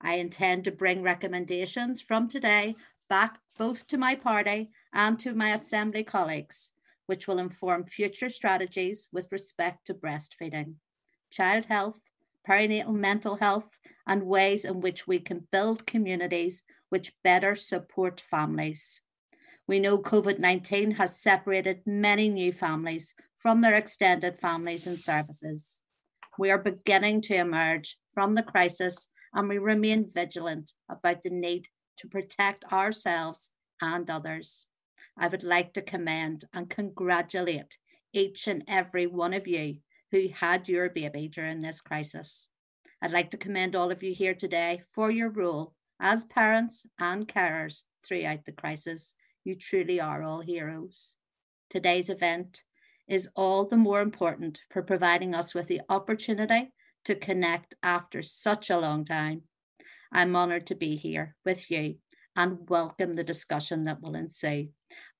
I 0.00 0.14
intend 0.14 0.64
to 0.64 0.72
bring 0.72 1.02
recommendations 1.02 2.00
from 2.00 2.26
today 2.28 2.74
back 3.08 3.38
both 3.58 3.86
to 3.88 3.98
my 3.98 4.14
party 4.14 4.70
and 4.92 5.18
to 5.20 5.34
my 5.34 5.52
Assembly 5.52 6.02
colleagues, 6.02 6.72
which 7.10 7.26
will 7.26 7.40
inform 7.40 7.82
future 7.82 8.28
strategies 8.28 9.08
with 9.12 9.32
respect 9.32 9.84
to 9.84 9.92
breastfeeding, 9.92 10.74
child 11.32 11.64
health, 11.64 11.98
perinatal 12.48 12.94
mental 12.94 13.34
health, 13.34 13.80
and 14.06 14.22
ways 14.22 14.64
in 14.64 14.80
which 14.80 15.08
we 15.08 15.18
can 15.18 15.48
build 15.50 15.84
communities 15.88 16.62
which 16.88 17.12
better 17.24 17.56
support 17.56 18.20
families. 18.20 19.02
We 19.66 19.80
know 19.80 19.98
COVID 19.98 20.38
19 20.38 20.92
has 20.92 21.20
separated 21.20 21.82
many 21.84 22.28
new 22.28 22.52
families 22.52 23.12
from 23.34 23.60
their 23.60 23.74
extended 23.74 24.38
families 24.38 24.86
and 24.86 25.00
services. 25.00 25.80
We 26.38 26.52
are 26.52 26.58
beginning 26.58 27.22
to 27.22 27.34
emerge 27.34 27.98
from 28.14 28.34
the 28.36 28.44
crisis 28.44 29.08
and 29.34 29.48
we 29.48 29.58
remain 29.58 30.08
vigilant 30.08 30.74
about 30.88 31.22
the 31.22 31.30
need 31.30 31.66
to 31.98 32.06
protect 32.06 32.72
ourselves 32.72 33.50
and 33.82 34.08
others. 34.08 34.68
I 35.20 35.28
would 35.28 35.42
like 35.42 35.74
to 35.74 35.82
commend 35.82 36.44
and 36.54 36.70
congratulate 36.70 37.76
each 38.14 38.48
and 38.48 38.64
every 38.66 39.06
one 39.06 39.34
of 39.34 39.46
you 39.46 39.76
who 40.10 40.28
had 40.32 40.66
your 40.66 40.88
baby 40.88 41.28
during 41.28 41.60
this 41.60 41.82
crisis. 41.82 42.48
I'd 43.02 43.10
like 43.10 43.30
to 43.32 43.36
commend 43.36 43.76
all 43.76 43.90
of 43.90 44.02
you 44.02 44.14
here 44.14 44.34
today 44.34 44.82
for 44.92 45.10
your 45.10 45.28
role 45.28 45.74
as 46.00 46.24
parents 46.24 46.86
and 46.98 47.28
carers 47.28 47.82
throughout 48.02 48.46
the 48.46 48.52
crisis. 48.52 49.14
You 49.44 49.56
truly 49.56 50.00
are 50.00 50.22
all 50.22 50.40
heroes. 50.40 51.16
Today's 51.68 52.08
event 52.08 52.62
is 53.06 53.28
all 53.36 53.66
the 53.66 53.76
more 53.76 54.00
important 54.00 54.60
for 54.70 54.82
providing 54.82 55.34
us 55.34 55.54
with 55.54 55.68
the 55.68 55.82
opportunity 55.90 56.72
to 57.04 57.14
connect 57.14 57.74
after 57.82 58.22
such 58.22 58.70
a 58.70 58.78
long 58.78 59.04
time. 59.04 59.42
I'm 60.10 60.34
honoured 60.34 60.66
to 60.68 60.74
be 60.74 60.96
here 60.96 61.36
with 61.44 61.70
you 61.70 61.96
and 62.36 62.68
welcome 62.68 63.14
the 63.14 63.24
discussion 63.24 63.84
that 63.84 64.00
will 64.00 64.14
ensue. 64.14 64.68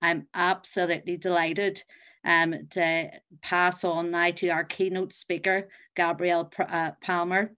I'm 0.03 0.27
absolutely 0.35 1.17
delighted 1.17 1.83
um, 2.25 2.55
to 2.71 3.11
pass 3.43 3.85
on 3.85 4.11
now 4.11 4.31
to 4.31 4.49
our 4.49 4.65
keynote 4.65 5.13
speaker, 5.13 5.69
Gabrielle 5.97 6.51
uh, 6.59 6.93
Palmer. 7.03 7.53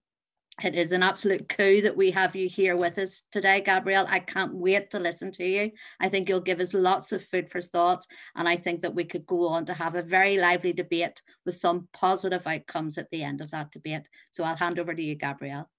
It 0.63 0.75
is 0.75 0.91
an 0.91 1.01
absolute 1.01 1.49
coup 1.49 1.81
that 1.81 1.97
we 1.97 2.11
have 2.11 2.35
you 2.35 2.47
here 2.47 2.77
with 2.77 2.99
us 2.99 3.23
today, 3.31 3.61
Gabrielle. 3.61 4.05
I 4.07 4.19
can't 4.19 4.53
wait 4.53 4.91
to 4.91 4.99
listen 4.99 5.31
to 5.31 5.43
you. 5.43 5.71
I 5.99 6.09
think 6.09 6.29
you'll 6.29 6.41
give 6.41 6.59
us 6.59 6.75
lots 6.75 7.11
of 7.11 7.23
food 7.23 7.49
for 7.49 7.59
thought, 7.59 8.05
and 8.35 8.47
I 8.47 8.55
think 8.55 8.83
that 8.83 8.93
we 8.93 9.03
could 9.03 9.25
go 9.25 9.47
on 9.47 9.65
to 9.65 9.73
have 9.73 9.95
a 9.95 10.03
very 10.03 10.37
lively 10.37 10.71
debate 10.71 11.23
with 11.43 11.55
some 11.55 11.87
positive 11.91 12.45
outcomes 12.45 12.99
at 12.99 13.09
the 13.09 13.23
end 13.23 13.41
of 13.41 13.49
that 13.49 13.71
debate. 13.71 14.07
So 14.29 14.43
I'll 14.43 14.55
hand 14.55 14.77
over 14.77 14.93
to 14.93 15.01
you, 15.01 15.15
Gabrielle. 15.15 15.69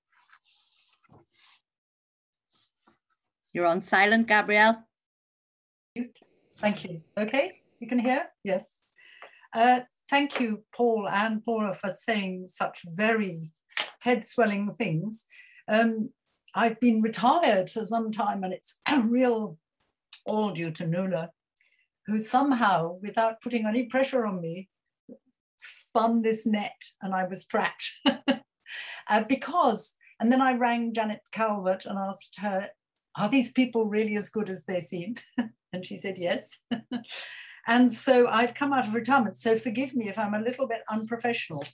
You're 3.55 3.67
on 3.67 3.83
silent, 3.83 4.27
Gabrielle. 4.27 4.85
Thank 6.59 6.85
you. 6.85 7.03
Okay, 7.17 7.53
you 7.79 7.87
can 7.87 8.01
hear? 8.01 8.27
Yes. 8.43 8.83
Uh, 9.55 9.81
thank 10.11 10.41
you, 10.41 10.65
Paul 10.75 11.09
and 11.09 11.45
Paula, 11.45 11.73
for 11.73 11.93
saying 11.93 12.47
such 12.49 12.81
very 12.85 13.53
head 14.01 14.25
swelling 14.25 14.75
things. 14.75 15.27
Um, 15.69 16.11
I've 16.53 16.81
been 16.81 17.01
retired 17.01 17.71
for 17.71 17.85
some 17.85 18.11
time 18.11 18.43
and 18.43 18.53
it's 18.53 18.81
a 18.91 19.01
real 19.05 19.57
all 20.27 20.51
due 20.51 20.73
to 20.73 20.87
Nuala, 20.87 21.31
who 22.07 22.19
somehow, 22.19 22.99
without 23.03 23.41
putting 23.41 23.67
any 23.67 23.85
pressure 23.85 24.27
on 24.27 24.41
me, 24.41 24.69
spun 25.59 26.23
this 26.23 26.45
net 26.45 26.83
and 27.01 27.15
I 27.15 27.25
was 27.25 27.47
trapped. 27.47 27.93
uh, 29.09 29.23
because, 29.29 29.95
and 30.19 30.33
then 30.33 30.43
I 30.43 30.55
rang 30.55 30.93
Janet 30.93 31.21
Calvert 31.31 31.85
and 31.87 31.97
asked 31.97 32.41
her, 32.41 32.71
are 33.17 33.29
these 33.29 33.53
people 33.53 33.87
really 33.87 34.17
as 34.17 34.31
good 34.31 34.51
as 34.51 34.65
they 34.65 34.81
seem? 34.81 35.15
and 35.73 35.85
she 35.85 35.97
said, 35.97 36.19
yes. 36.19 36.61
and 37.67 37.93
so 37.93 38.27
I've 38.29 38.55
come 38.55 38.73
out 38.73 38.87
of 38.87 38.95
retirement. 38.95 39.39
So 39.39 39.57
forgive 39.57 39.95
me 39.95 40.09
if 40.09 40.19
I'm 40.19 40.35
a 40.35 40.41
little 40.41 40.67
bit 40.67 40.83
unprofessional. 40.91 41.65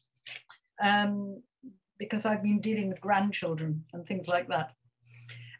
Um, 0.82 1.42
because 1.98 2.24
I've 2.24 2.42
been 2.42 2.60
dealing 2.60 2.88
with 2.88 3.00
grandchildren 3.00 3.84
and 3.92 4.06
things 4.06 4.26
like 4.26 4.48
that. 4.48 4.72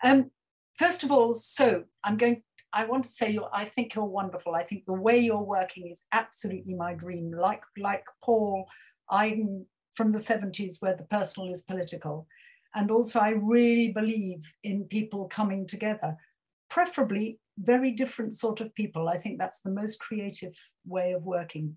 Um, 0.03 0.31
first 0.77 1.05
of 1.05 1.13
all, 1.13 1.35
so 1.35 1.85
I'm 2.03 2.17
going, 2.17 2.43
I 2.73 2.87
want 2.87 3.05
to 3.05 3.11
say 3.11 3.39
I 3.53 3.67
think 3.67 3.95
you're 3.95 4.05
wonderful. 4.05 4.55
I 4.55 4.65
think 4.65 4.87
the 4.87 4.95
way 4.95 5.19
you're 5.19 5.43
working 5.43 5.91
is 5.93 6.05
absolutely 6.13 6.75
my 6.75 6.95
dream. 6.95 7.31
Like, 7.31 7.63
like 7.77 8.05
Paul, 8.25 8.67
I'm 9.11 9.67
from 9.95 10.13
the 10.13 10.19
70s 10.19 10.77
where 10.81 10.97
the 10.97 11.05
personal 11.05 11.53
is 11.53 11.63
political. 11.63 12.27
And 12.75 12.91
also 12.91 13.21
I 13.21 13.31
really 13.31 13.93
believe 13.93 14.53
in 14.63 14.85
people 14.85 15.27
coming 15.29 15.67
together, 15.67 16.17
preferably 16.69 17.39
very 17.59 17.91
different 17.91 18.35
sort 18.35 18.61
of 18.61 18.75
people. 18.75 19.09
I 19.09 19.19
think 19.19 19.39
that's 19.39 19.61
the 19.61 19.71
most 19.71 19.99
creative 20.01 20.57
way 20.87 21.13
of 21.13 21.25
working. 21.25 21.77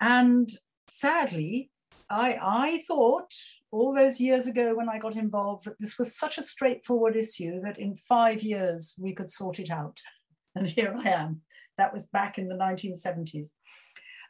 And 0.00 0.48
sadly, 0.88 1.70
I, 2.08 2.38
I 2.40 2.82
thought 2.88 3.32
all 3.70 3.94
those 3.94 4.20
years 4.20 4.46
ago 4.46 4.74
when 4.74 4.88
I 4.88 4.98
got 4.98 5.16
involved 5.16 5.64
that 5.64 5.78
this 5.78 5.98
was 5.98 6.16
such 6.16 6.38
a 6.38 6.42
straightforward 6.42 7.14
issue 7.14 7.60
that 7.62 7.78
in 7.78 7.94
five 7.94 8.42
years 8.42 8.96
we 8.98 9.14
could 9.14 9.30
sort 9.30 9.58
it 9.58 9.70
out. 9.70 9.98
And 10.56 10.66
here 10.66 10.92
I 10.98 11.10
am. 11.10 11.42
That 11.78 11.92
was 11.92 12.06
back 12.06 12.36
in 12.36 12.48
the 12.48 12.56
1970s. 12.56 13.50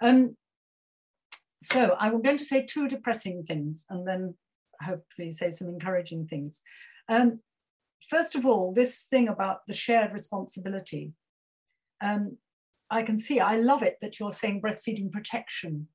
Um, 0.03 0.37
so 1.63 1.97
I'm 1.99 2.21
going 2.21 2.37
to 2.37 2.45
say 2.45 2.67
two 2.67 2.89
depressing 2.89 3.43
things 3.45 3.87
and 3.89 4.07
then 4.07 4.35
hopefully 4.83 5.31
say 5.31 5.51
some 5.51 5.69
encouraging 5.69 6.27
things. 6.27 6.63
Um, 7.09 7.41
first 8.09 8.35
of 8.35 8.47
all, 8.47 8.73
this 8.73 9.03
thing 9.03 9.29
about 9.29 9.67
the 9.67 9.75
shared 9.75 10.13
responsibility. 10.13 11.13
Um, 12.03 12.39
I 12.91 13.03
can 13.03 13.19
see, 13.19 13.39
I 13.41 13.57
love 13.57 13.83
it 13.83 13.99
that 14.01 14.19
you're 14.19 14.33
saying 14.33 14.63
breastfeeding 14.63 15.13
protection 15.13 15.89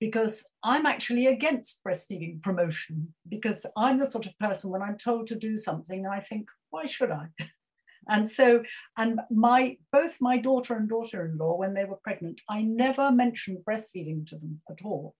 because 0.00 0.46
I'm 0.64 0.86
actually 0.86 1.26
against 1.26 1.82
breastfeeding 1.86 2.42
promotion 2.42 3.14
because 3.28 3.66
I'm 3.76 3.98
the 3.98 4.06
sort 4.06 4.26
of 4.26 4.38
person 4.38 4.70
when 4.70 4.82
I'm 4.82 4.96
told 4.96 5.26
to 5.28 5.34
do 5.34 5.58
something, 5.58 6.06
I 6.06 6.20
think, 6.20 6.48
why 6.70 6.86
should 6.86 7.10
I? 7.10 7.26
and 8.08 8.28
so, 8.30 8.62
and 8.96 9.20
my 9.30 9.76
both 9.92 10.16
my 10.20 10.38
daughter 10.38 10.74
and 10.74 10.88
daughter-in-law, 10.88 11.56
when 11.56 11.74
they 11.74 11.84
were 11.84 12.00
pregnant, 12.02 12.40
I 12.48 12.62
never 12.62 13.12
mentioned 13.12 13.58
breastfeeding 13.68 14.26
to 14.28 14.36
them 14.36 14.62
at 14.70 14.82
all. 14.82 15.14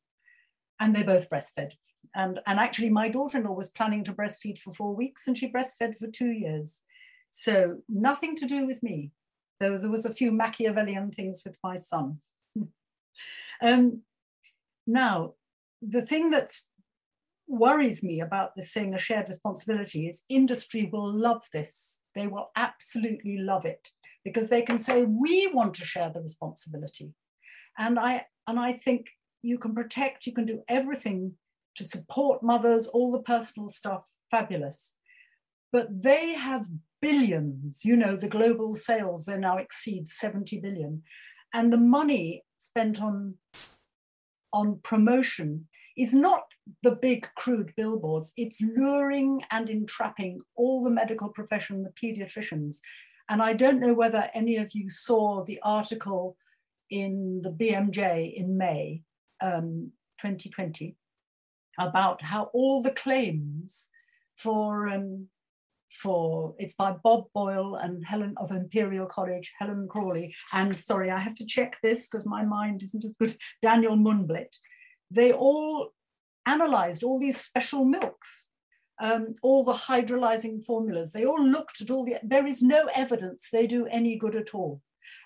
And 0.81 0.97
they 0.97 1.03
both 1.03 1.29
breastfed. 1.31 1.75
And, 2.15 2.41
and 2.47 2.59
actually, 2.59 2.91
my 2.91 3.09
daughter-in-law 3.09 3.53
was 3.53 3.71
planning 3.71 4.03
to 4.05 4.13
breastfeed 4.13 4.59
for 4.59 4.73
four 4.73 4.97
weeks 4.97 5.29
and 5.29 5.37
she 5.39 5.53
breastfed 5.53 5.99
for 5.99 6.09
two 6.09 6.31
years. 6.31 6.83
So 7.31 7.83
nothing 7.89 8.35
to 8.37 8.47
do 8.47 8.67
with 8.67 8.83
me. 8.83 9.13
There 9.61 9.71
was, 9.71 9.83
there 9.83 9.91
was 9.91 10.07
a 10.07 10.13
few 10.13 10.33
Machiavellian 10.33 11.13
things 11.13 11.43
with 11.45 11.59
my 11.63 11.77
son. 11.77 12.21
um, 13.63 14.03
now, 14.87 15.35
the 15.83 16.03
thing 16.03 16.31
that 16.31 16.53
worries 17.47 18.03
me 18.03 18.21
about 18.21 18.57
this 18.57 18.73
saying 18.73 18.95
a 18.95 18.99
shared 18.99 19.29
responsibility 19.29 20.07
is 20.07 20.25
industry 20.29 20.89
will 20.91 21.13
love 21.13 21.43
this. 21.53 22.01
They 22.15 22.27
will 22.27 22.51
absolutely 22.57 23.39
love 23.39 23.65
it 23.65 23.89
because 24.25 24.49
they 24.49 24.63
can 24.63 24.79
say, 24.79 25.03
we 25.03 25.51
want 25.53 25.75
to 25.75 25.85
share 25.85 26.11
the 26.11 26.21
responsibility. 26.21 27.13
And 27.79 27.99
I, 27.99 28.27
and 28.47 28.59
I 28.59 28.73
think 28.73 29.07
you 29.43 29.59
can 29.59 29.75
protect, 29.75 30.27
you 30.27 30.33
can 30.33 30.47
do 30.47 30.63
everything 30.69 31.35
to 31.77 31.85
support 31.85 32.43
mothers, 32.43 32.89
all 32.89 33.13
the 33.13 33.23
personal 33.23 33.69
stuff, 33.69 34.03
fabulous. 34.31 34.97
But 35.73 36.03
they 36.03 36.35
have 36.35 36.67
billions, 37.01 37.85
you 37.85 37.97
know, 37.97 38.17
the 38.17 38.29
global 38.29 38.75
sales, 38.75 39.25
they 39.25 39.37
now 39.37 39.57
exceed 39.57 40.09
70 40.09 40.61
billion. 40.61 41.03
And 41.55 41.73
the 41.73 41.79
money 41.79 42.45
spent 42.59 43.01
on 43.01 43.35
on 44.53 44.81
promotion 44.83 45.69
is 45.97 46.15
not 46.15 46.43
the 46.83 46.91
big 46.91 47.29
crude 47.37 47.73
billboards, 47.77 48.33
it's 48.37 48.61
luring 48.61 49.43
and 49.51 49.69
entrapping 49.69 50.41
all 50.57 50.83
the 50.83 50.91
medical 50.91 51.29
profession, 51.29 51.85
the 51.85 51.91
pediatricians. 51.91 52.79
And 53.29 53.43
I 53.43 53.53
don't 53.53 53.81
know 53.81 53.95
whether 53.95 54.29
any 54.35 54.57
of 54.57 54.71
you 54.75 54.89
saw 54.89 55.45
the 55.45 55.61
article 55.63 56.37
in 56.91 57.43
the 57.43 57.51
BMJ 57.51 58.35
in 58.35 58.57
May 58.57 59.03
um, 59.41 59.93
2020 60.21 60.97
about 61.79 62.23
how 62.23 62.51
all 62.53 62.83
the 62.83 62.91
claims 62.91 63.91
for 64.37 64.89
um, 64.89 65.29
for 65.91 66.55
it's 66.59 66.75
by 66.75 66.93
Bob 67.03 67.25
Boyle 67.35 67.75
and 67.75 68.05
Helen 68.05 68.35
of 68.37 68.53
Imperial 68.53 69.07
College, 69.07 69.53
Helen 69.59 69.89
Crawley, 69.89 70.35
and 70.53 70.77
sorry, 70.77 71.11
I 71.11 71.19
have 71.19 71.35
to 71.37 71.47
check 71.47 71.79
this 71.83 72.09
because 72.09 72.27
my 72.27 72.45
mind 72.45 72.83
isn't 72.83 73.05
as 73.05 73.17
good, 73.17 73.37
Daniel 73.63 73.97
Munblit. 73.97 74.57
They 75.11 75.33
all 75.33 75.91
analyzed 76.47 77.03
all 77.03 77.19
these 77.19 77.41
special 77.41 77.85
milks, 77.85 78.51
um, 79.01 79.35
all 79.43 79.65
the 79.65 79.73
hydrolyzing 79.73 80.65
formulas. 80.65 81.13
They 81.13 81.25
all 81.25 81.45
looked 81.45 81.81
at 81.81 81.91
all 81.91 82.05
the, 82.05 82.17
there 82.23 82.47
is 82.47 82.63
no 82.63 82.89
evidence 82.95 83.49
they 83.53 83.67
do 83.67 83.87
any 83.87 84.17
good 84.17 84.37
at 84.37 84.55
all. 84.55 84.81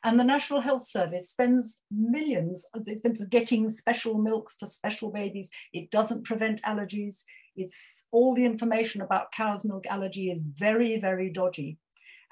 And 0.04 0.20
the 0.20 0.24
National 0.24 0.60
Health 0.60 0.86
Service 0.86 1.30
spends 1.30 1.80
millions, 1.90 2.66
it's 2.74 3.24
getting 3.24 3.70
special 3.70 4.18
milks 4.18 4.54
for 4.60 4.66
special 4.66 5.10
babies. 5.10 5.50
It 5.72 5.90
doesn't 5.90 6.24
prevent 6.24 6.62
allergies. 6.62 7.24
It's 7.56 8.04
all 8.12 8.34
the 8.34 8.44
information 8.44 9.00
about 9.00 9.32
cow's 9.32 9.64
milk 9.64 9.86
allergy 9.86 10.30
is 10.30 10.42
very, 10.42 11.00
very 11.00 11.30
dodgy. 11.30 11.78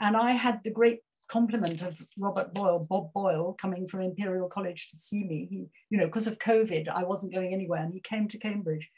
And 0.00 0.18
I 0.18 0.32
had 0.32 0.62
the 0.62 0.70
great 0.70 1.00
compliment 1.28 1.80
of 1.80 1.98
Robert 2.18 2.52
Boyle, 2.52 2.86
Bob 2.90 3.10
Boyle, 3.14 3.56
coming 3.58 3.86
from 3.86 4.02
Imperial 4.02 4.48
College 4.48 4.88
to 4.90 4.96
see 4.98 5.24
me. 5.24 5.46
He, 5.48 5.66
you 5.88 5.98
know, 5.98 6.06
because 6.06 6.26
of 6.26 6.38
COVID, 6.38 6.88
I 6.88 7.04
wasn't 7.04 7.32
going 7.32 7.54
anywhere, 7.54 7.80
and 7.80 7.94
he 7.94 8.00
came 8.00 8.28
to 8.28 8.38
Cambridge. 8.38 8.90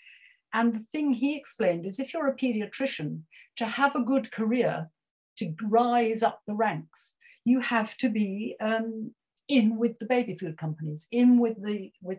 And 0.53 0.75
the 0.75 0.85
thing 0.91 1.13
he 1.13 1.37
explained 1.37 1.87
is 1.87 2.01
if 2.01 2.13
you're 2.13 2.27
a 2.27 2.37
pediatrician, 2.37 3.21
to 3.57 3.67
have 3.67 3.95
a 3.95 4.03
good 4.03 4.33
career, 4.33 4.91
to 5.37 5.55
rise 5.63 6.25
up 6.25 6.41
the 6.47 6.55
ranks, 6.55 7.17
you 7.45 7.61
have 7.61 7.97
to 7.99 8.09
be 8.09 8.57
um, 8.61 9.13
in 9.49 9.77
with 9.77 9.99
the 9.99 10.07
baby 10.07 10.35
food 10.35 10.57
companies, 10.57 11.07
in 11.11 11.39
with 11.39 11.63
the, 11.63 11.93
with, 12.03 12.19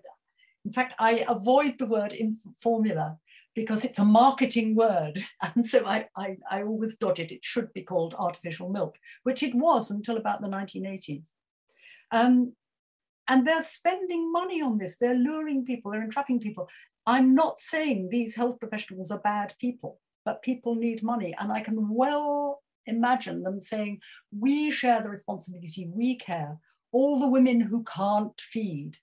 in 0.63 0.73
fact, 0.73 0.93
I 0.99 1.25
avoid 1.27 1.77
the 1.77 1.85
word 1.85 2.13
in 2.13 2.37
formula 2.61 3.17
because 3.55 3.85
it's 3.85 3.99
a 3.99 4.05
marketing 4.05 4.75
word. 4.75 5.23
And 5.55 5.65
so 5.65 5.85
I, 5.85 6.07
I, 6.15 6.37
I 6.51 6.63
always 6.63 6.97
dodge 6.97 7.19
it. 7.19 7.31
It 7.31 7.43
should 7.43 7.73
be 7.73 7.81
called 7.81 8.15
artificial 8.17 8.69
milk, 8.69 8.97
which 9.23 9.41
it 9.41 9.55
was 9.55 9.89
until 9.89 10.17
about 10.17 10.41
the 10.41 10.49
1980s. 10.49 11.29
Um, 12.11 12.53
and 13.27 13.47
they're 13.47 13.63
spending 13.63 14.31
money 14.31 14.61
on 14.61 14.77
this. 14.77 14.97
They're 14.97 15.15
luring 15.15 15.65
people, 15.65 15.91
they're 15.91 16.03
entrapping 16.03 16.39
people. 16.39 16.69
I'm 17.07 17.33
not 17.33 17.59
saying 17.59 18.09
these 18.09 18.35
health 18.35 18.59
professionals 18.59 19.11
are 19.11 19.19
bad 19.19 19.53
people, 19.59 19.99
but 20.23 20.41
people 20.41 20.75
need 20.75 21.03
money. 21.03 21.35
And 21.39 21.51
I 21.51 21.61
can 21.61 21.89
well 21.89 22.61
imagine 22.85 23.43
them 23.43 23.61
saying, 23.61 23.99
we 24.37 24.71
share 24.71 25.01
the 25.01 25.09
responsibility, 25.09 25.89
we 25.93 26.17
care. 26.17 26.57
All 26.91 27.19
the 27.19 27.27
women 27.27 27.59
who 27.59 27.83
can't 27.83 28.39
feed, 28.39 28.97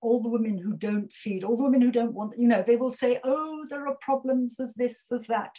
all 0.00 0.22
the 0.22 0.28
women 0.28 0.58
who 0.58 0.74
don't 0.74 1.10
feed, 1.12 1.44
all 1.44 1.56
the 1.56 1.64
women 1.64 1.82
who 1.82 1.92
don't 1.92 2.14
want, 2.14 2.38
you 2.38 2.48
know, 2.48 2.62
they 2.66 2.76
will 2.76 2.90
say, 2.90 3.20
oh, 3.24 3.64
there 3.70 3.86
are 3.86 3.96
problems, 4.00 4.56
there's 4.56 4.74
this, 4.74 5.04
there's 5.08 5.26
that. 5.26 5.56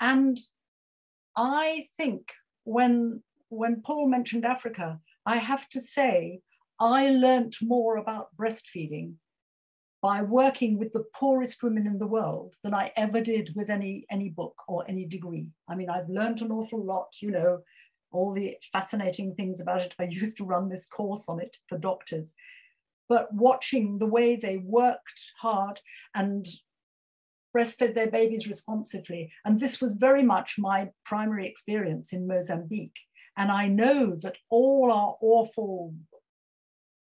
And 0.00 0.38
I 1.36 1.88
think 1.96 2.32
when, 2.64 3.22
when 3.48 3.82
Paul 3.82 4.08
mentioned 4.08 4.44
Africa, 4.44 5.00
I 5.24 5.38
have 5.38 5.68
to 5.70 5.80
say, 5.80 6.40
I 6.80 7.10
learnt 7.10 7.56
more 7.62 7.96
about 7.96 8.28
breastfeeding 8.36 9.14
by 10.02 10.20
working 10.20 10.78
with 10.78 10.92
the 10.92 11.04
poorest 11.14 11.62
women 11.62 11.86
in 11.86 11.98
the 11.98 12.06
world 12.06 12.56
than 12.64 12.74
I 12.74 12.92
ever 12.96 13.20
did 13.20 13.50
with 13.54 13.70
any, 13.70 14.04
any 14.10 14.28
book 14.28 14.56
or 14.66 14.84
any 14.88 15.06
degree. 15.06 15.46
I 15.68 15.76
mean, 15.76 15.88
I've 15.88 16.08
learned 16.08 16.42
an 16.42 16.50
awful 16.50 16.84
lot, 16.84 17.14
you 17.22 17.30
know, 17.30 17.60
all 18.10 18.34
the 18.34 18.56
fascinating 18.72 19.34
things 19.34 19.60
about 19.60 19.82
it. 19.82 19.94
I 19.98 20.04
used 20.10 20.36
to 20.38 20.44
run 20.44 20.68
this 20.68 20.86
course 20.86 21.28
on 21.28 21.40
it 21.40 21.56
for 21.68 21.78
doctors 21.78 22.34
but 23.12 23.32
watching 23.34 23.98
the 23.98 24.06
way 24.06 24.36
they 24.36 24.56
worked 24.56 25.32
hard 25.42 25.80
and 26.14 26.46
breastfed 27.54 27.94
their 27.94 28.10
babies 28.10 28.48
responsively. 28.48 29.30
And 29.44 29.60
this 29.60 29.82
was 29.82 29.94
very 29.94 30.22
much 30.22 30.54
my 30.58 30.92
primary 31.04 31.46
experience 31.46 32.14
in 32.14 32.26
Mozambique. 32.26 33.00
And 33.36 33.52
I 33.52 33.68
know 33.68 34.16
that 34.22 34.38
all 34.48 34.90
our 34.90 35.16
awful 35.20 35.94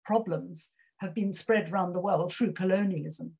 problems 0.05 0.73
have 0.97 1.13
been 1.13 1.33
spread 1.33 1.71
around 1.71 1.93
the 1.93 1.99
world 1.99 2.33
through 2.33 2.53
colonialism. 2.53 3.33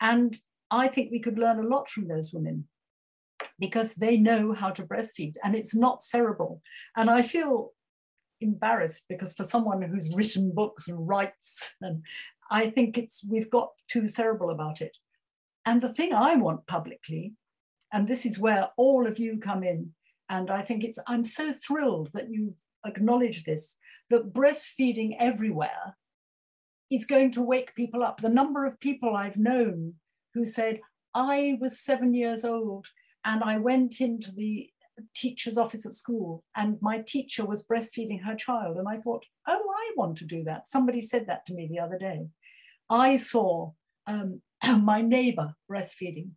And 0.00 0.36
I 0.70 0.88
think 0.88 1.10
we 1.10 1.20
could 1.20 1.38
learn 1.38 1.58
a 1.58 1.66
lot 1.66 1.88
from 1.88 2.08
those 2.08 2.32
women 2.32 2.68
because 3.58 3.94
they 3.94 4.16
know 4.16 4.52
how 4.52 4.70
to 4.70 4.82
breastfeed 4.82 5.34
and 5.44 5.54
it's 5.54 5.74
not 5.74 6.02
cerebral. 6.02 6.62
And 6.96 7.10
I 7.10 7.22
feel 7.22 7.72
embarrassed 8.40 9.06
because 9.08 9.34
for 9.34 9.44
someone 9.44 9.82
who's 9.82 10.14
written 10.14 10.52
books 10.54 10.88
and 10.88 11.08
writes, 11.08 11.74
and 11.80 12.02
I 12.50 12.70
think 12.70 12.96
it's 12.96 13.24
we've 13.28 13.50
got 13.50 13.70
too 13.88 14.08
cerebral 14.08 14.50
about 14.50 14.80
it. 14.80 14.96
And 15.66 15.82
the 15.82 15.92
thing 15.92 16.14
I 16.14 16.36
want 16.36 16.66
publicly, 16.66 17.34
and 17.92 18.08
this 18.08 18.24
is 18.24 18.38
where 18.38 18.68
all 18.76 19.06
of 19.06 19.18
you 19.18 19.38
come 19.38 19.62
in, 19.62 19.92
and 20.28 20.50
I 20.50 20.62
think 20.62 20.84
it's 20.84 20.98
I'm 21.06 21.24
so 21.24 21.52
thrilled 21.52 22.10
that 22.12 22.30
you 22.30 22.54
acknowledge 22.86 23.44
this, 23.44 23.78
that 24.10 24.32
breastfeeding 24.32 25.16
everywhere 25.18 25.96
is 26.90 27.04
going 27.04 27.32
to 27.32 27.42
wake 27.42 27.74
people 27.74 28.02
up. 28.02 28.20
The 28.20 28.28
number 28.28 28.64
of 28.64 28.80
people 28.80 29.14
I've 29.14 29.36
known 29.36 29.94
who 30.34 30.44
said, 30.44 30.80
I 31.14 31.58
was 31.60 31.80
seven 31.80 32.14
years 32.14 32.44
old 32.44 32.86
and 33.24 33.42
I 33.42 33.58
went 33.58 34.00
into 34.00 34.32
the 34.32 34.70
teacher's 35.14 35.56
office 35.56 35.86
at 35.86 35.92
school 35.92 36.42
and 36.56 36.78
my 36.80 36.98
teacher 36.98 37.44
was 37.44 37.66
breastfeeding 37.66 38.24
her 38.24 38.34
child. 38.34 38.76
And 38.76 38.88
i 38.88 38.98
thought 38.98 39.24
oh 39.46 39.62
i 39.76 39.92
want 39.96 40.16
to 40.18 40.24
do 40.24 40.42
that. 40.44 40.68
Somebody 40.68 41.00
said 41.00 41.26
that 41.28 41.46
to 41.46 41.54
me 41.54 41.68
the 41.68 41.78
other 41.78 41.98
day. 41.98 42.26
I 42.90 43.16
saw 43.16 43.72
um, 44.06 44.42
my 44.80 45.02
neighbor 45.02 45.54
breastfeeding 45.70 46.30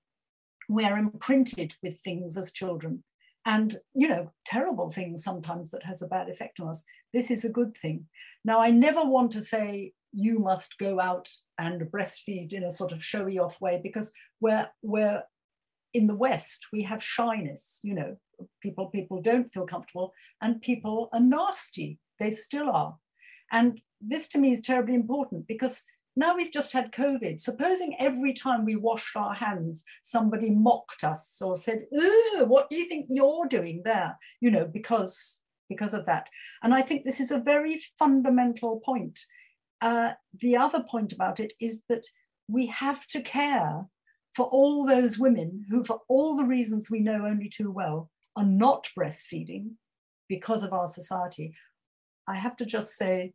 we're 0.72 0.98
imprinted 0.98 1.76
with 1.84 2.00
things 2.00 2.38
as 2.38 2.54
children. 2.54 3.04
And 3.46 3.78
you 3.94 4.08
know 4.08 4.32
terrible 4.46 4.92
things 4.92 5.24
sometimes 5.24 5.72
that 5.72 5.84
has 5.84 6.02
a 6.02 6.08
bad 6.08 6.30
effect 6.30 6.60
on 6.60 6.70
us. 6.70 6.84
This 7.14 7.32
is 7.32 7.44
a 7.44 7.50
good 7.50 7.76
thing. 7.76 8.06
Now 8.46 8.62
i 8.62 8.70
never 8.70 9.04
want 9.04 9.32
to 9.32 9.42
say 9.42 9.94
you 10.14 10.40
must 10.40 10.78
go 10.78 11.00
out 11.00 11.30
and 11.58 11.82
breastfeed 11.92 12.54
in 12.54 12.64
a 12.64 12.72
sort 12.72 12.92
of 12.92 13.04
showy 13.04 13.40
off 13.40 13.62
way 13.62 13.80
because 13.82 14.12
we're 14.40 14.68
we're 14.82 15.24
in 15.94 16.08
the 16.08 16.16
west 16.16 16.68
we 16.72 16.84
have 16.84 17.04
shyness 17.04 17.80
you 17.84 17.94
know. 17.94 18.18
People 18.60 18.88
people 18.88 19.22
don't 19.22 19.50
feel 19.50 19.68
comfortable 19.68 20.14
and 20.42 20.62
people 20.62 21.10
are 21.14 21.20
nasty. 21.20 22.00
They 22.20 22.32
still 22.32 22.72
are. 22.72 22.98
And 23.52 23.80
this 24.00 24.28
to 24.30 24.40
me 24.40 24.50
is 24.50 24.62
terribly 24.62 24.96
important 24.96 25.48
because 25.48 25.84
now 26.16 26.36
we've 26.36 26.52
just 26.52 26.74
had 26.74 26.92
covid. 26.92 27.40
Supposing 27.40 27.96
every 28.00 28.34
time 28.34 28.66
we 28.66 28.76
washed 28.76 29.16
our 29.16 29.36
hands 29.36 29.84
somebody 30.02 30.50
mocked 30.50 31.04
us 31.04 31.40
or 31.40 31.56
said 31.56 31.86
what 31.92 32.70
do 32.72 32.78
you 32.78 32.90
think 32.90 33.06
you're 33.10 33.46
doing 33.48 33.84
there? 33.86 34.18
You 34.40 34.50
know 34.50 34.66
because 34.66 35.44
because 35.70 35.94
of 35.94 36.06
that. 36.08 36.28
And 36.64 36.74
i 36.74 36.82
think 36.82 37.06
this 37.06 37.20
is 37.20 37.30
a 37.30 37.40
very 37.40 37.82
fundamental 38.00 38.82
point 38.84 39.20
uh, 39.82 40.14
the 40.40 40.56
other 40.56 40.84
point 40.84 41.12
about 41.12 41.40
it 41.40 41.54
is 41.60 41.84
that 41.90 42.06
we 42.48 42.68
have 42.68 43.08
to 43.08 43.22
care 43.22 43.88
for 44.36 44.46
all 44.48 44.86
those 44.86 45.18
women 45.18 45.66
who, 45.70 45.84
for 45.84 46.02
all 46.08 46.38
the 46.38 46.46
reasons 46.46 46.90
we 46.90 47.00
know 47.00 47.26
only 47.26 47.50
too 47.50 47.72
well, 47.72 48.10
are 48.36 48.46
not 48.46 48.88
breastfeeding 48.98 49.72
because 50.30 50.64
of 50.64 50.72
our 50.72 50.88
society. 50.88 51.54
I 52.28 52.36
have 52.36 52.56
to 52.58 52.66
just 52.66 52.96
say, 52.96 53.34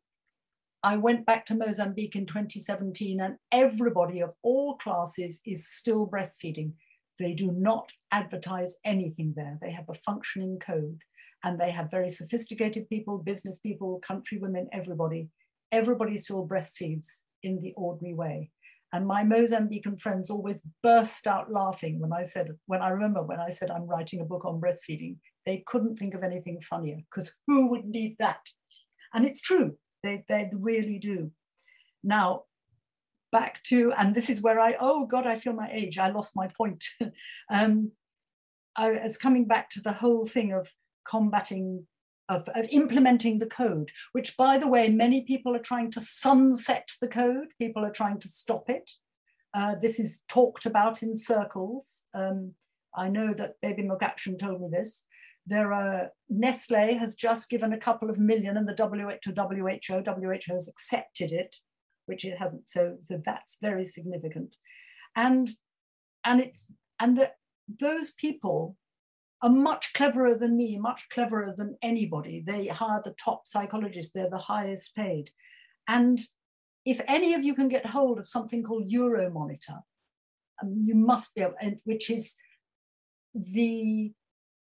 I 0.82 0.96
went 0.96 1.26
back 1.26 1.44
to 1.46 1.54
Mozambique 1.54 2.16
in 2.16 2.26
2017, 2.26 3.20
and 3.20 3.36
everybody 3.50 4.20
of 4.20 4.34
all 4.42 4.76
classes 4.76 5.42
is 5.44 5.68
still 5.68 6.08
breastfeeding. 6.08 6.72
They 7.18 7.32
do 7.32 7.50
not 7.50 7.92
advertise 8.12 8.78
anything 8.84 9.34
there. 9.36 9.58
They 9.60 9.72
have 9.72 9.88
a 9.88 9.94
functioning 9.94 10.58
code, 10.58 11.00
and 11.42 11.58
they 11.58 11.72
have 11.72 11.90
very 11.90 12.08
sophisticated 12.08 12.88
people, 12.88 13.18
business 13.18 13.58
people, 13.58 14.00
country 14.06 14.38
women, 14.38 14.68
everybody. 14.72 15.28
Everybody 15.72 16.16
still 16.16 16.46
breastfeeds 16.46 17.06
in 17.42 17.60
the 17.60 17.72
ordinary 17.76 18.14
way. 18.14 18.50
And 18.92 19.06
my 19.06 19.24
Mozambican 19.24 20.00
friends 20.00 20.30
always 20.30 20.66
burst 20.82 21.26
out 21.26 21.52
laughing 21.52 22.00
when 22.00 22.12
I 22.12 22.22
said, 22.22 22.48
when 22.66 22.82
I 22.82 22.88
remember 22.88 23.22
when 23.22 23.40
I 23.40 23.50
said 23.50 23.70
I'm 23.70 23.86
writing 23.86 24.20
a 24.20 24.24
book 24.24 24.44
on 24.44 24.60
breastfeeding, 24.60 25.16
they 25.44 25.64
couldn't 25.66 25.98
think 25.98 26.14
of 26.14 26.22
anything 26.22 26.60
funnier 26.60 26.96
because 27.10 27.32
who 27.46 27.66
would 27.68 27.84
need 27.84 28.16
that? 28.20 28.40
And 29.12 29.26
it's 29.26 29.40
true, 29.40 29.76
they, 30.02 30.24
they 30.28 30.50
really 30.52 30.98
do. 30.98 31.32
Now, 32.04 32.44
back 33.32 33.62
to, 33.64 33.92
and 33.98 34.14
this 34.14 34.30
is 34.30 34.40
where 34.40 34.60
I, 34.60 34.76
oh 34.80 35.06
God, 35.06 35.26
I 35.26 35.38
feel 35.38 35.52
my 35.52 35.68
age, 35.70 35.98
I 35.98 36.10
lost 36.10 36.36
my 36.36 36.48
point. 36.56 36.84
um, 37.52 37.90
I 38.76 38.90
was 38.90 39.16
coming 39.16 39.46
back 39.46 39.68
to 39.70 39.80
the 39.80 39.92
whole 39.92 40.24
thing 40.24 40.52
of 40.52 40.68
combating 41.06 41.86
of, 42.28 42.48
of, 42.54 42.66
implementing 42.70 43.38
the 43.38 43.46
code, 43.46 43.92
which, 44.12 44.36
by 44.36 44.58
the 44.58 44.68
way, 44.68 44.88
many 44.88 45.22
people 45.22 45.54
are 45.54 45.60
trying 45.60 45.90
to 45.92 46.00
sunset 46.00 46.88
the 47.00 47.08
code. 47.08 47.48
People 47.58 47.84
are 47.84 47.92
trying 47.92 48.20
to 48.20 48.28
stop 48.28 48.68
it. 48.68 48.90
Uh, 49.54 49.74
this 49.80 49.98
is 49.98 50.22
talked 50.28 50.66
about 50.66 51.02
in 51.02 51.16
circles. 51.16 52.04
Um, 52.14 52.54
I 52.94 53.08
know 53.08 53.32
that 53.34 53.54
Baby 53.62 53.82
Milk 53.82 54.02
Action 54.02 54.38
told 54.38 54.60
me 54.60 54.68
this. 54.70 55.04
There 55.46 55.72
are 55.72 56.10
Nestle 56.28 56.98
has 56.98 57.14
just 57.14 57.48
given 57.48 57.72
a 57.72 57.78
couple 57.78 58.10
of 58.10 58.18
million, 58.18 58.56
and 58.56 58.68
the 58.68 58.74
WHO, 58.74 59.32
WHO, 59.32 60.02
WHO 60.04 60.54
has 60.54 60.68
accepted 60.68 61.30
it, 61.30 61.56
which 62.06 62.24
it 62.24 62.36
hasn't. 62.38 62.68
So, 62.68 62.96
so 63.04 63.20
that's 63.24 63.58
very 63.62 63.84
significant. 63.84 64.56
And 65.14 65.50
and 66.24 66.40
it's 66.40 66.70
and 66.98 67.16
the, 67.16 67.30
those 67.80 68.10
people 68.12 68.76
are 69.42 69.50
much 69.50 69.92
cleverer 69.92 70.36
than 70.36 70.56
me, 70.56 70.78
much 70.78 71.08
cleverer 71.10 71.54
than 71.56 71.76
anybody. 71.82 72.42
They 72.46 72.68
hire 72.68 73.02
the 73.04 73.14
top 73.22 73.46
psychologists, 73.46 74.12
they're 74.12 74.30
the 74.30 74.38
highest 74.38 74.94
paid. 74.94 75.30
And 75.86 76.20
if 76.84 77.00
any 77.06 77.34
of 77.34 77.44
you 77.44 77.54
can 77.54 77.68
get 77.68 77.86
hold 77.86 78.18
of 78.18 78.26
something 78.26 78.62
called 78.62 78.90
Euromonitor, 78.90 79.80
um, 80.62 80.84
you 80.86 80.94
must 80.94 81.34
be 81.34 81.42
able, 81.42 81.54
and 81.60 81.78
which 81.84 82.10
is 82.10 82.36
the, 83.34 84.12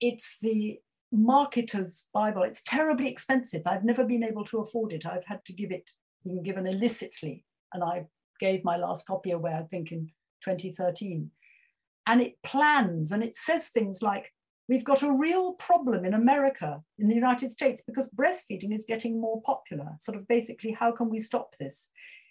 it's 0.00 0.36
the 0.42 0.80
marketer's 1.14 2.06
Bible. 2.12 2.42
It's 2.42 2.62
terribly 2.62 3.08
expensive. 3.08 3.62
I've 3.66 3.84
never 3.84 4.04
been 4.04 4.24
able 4.24 4.44
to 4.44 4.58
afford 4.58 4.92
it. 4.92 5.06
I've 5.06 5.24
had 5.24 5.44
to 5.46 5.52
give 5.52 5.72
it, 5.72 5.90
been 6.24 6.42
given 6.42 6.66
illicitly. 6.66 7.44
And 7.72 7.82
I 7.82 8.06
gave 8.38 8.64
my 8.64 8.76
last 8.76 9.06
copy 9.06 9.30
away, 9.30 9.52
I 9.52 9.62
think 9.62 9.92
in 9.92 10.10
2013. 10.44 11.30
And 12.06 12.20
it 12.22 12.42
plans 12.44 13.12
and 13.12 13.22
it 13.22 13.36
says 13.36 13.68
things 13.68 14.02
like, 14.02 14.32
We've 14.70 14.84
got 14.84 15.02
a 15.02 15.10
real 15.12 15.54
problem 15.54 16.04
in 16.04 16.14
America, 16.14 16.80
in 16.96 17.08
the 17.08 17.14
United 17.16 17.50
States, 17.50 17.82
because 17.84 18.08
breastfeeding 18.10 18.72
is 18.72 18.84
getting 18.86 19.20
more 19.20 19.42
popular. 19.42 19.88
Sort 19.98 20.16
of 20.16 20.28
basically, 20.28 20.70
how 20.70 20.92
can 20.92 21.10
we 21.10 21.18
stop 21.18 21.56
this? 21.58 21.90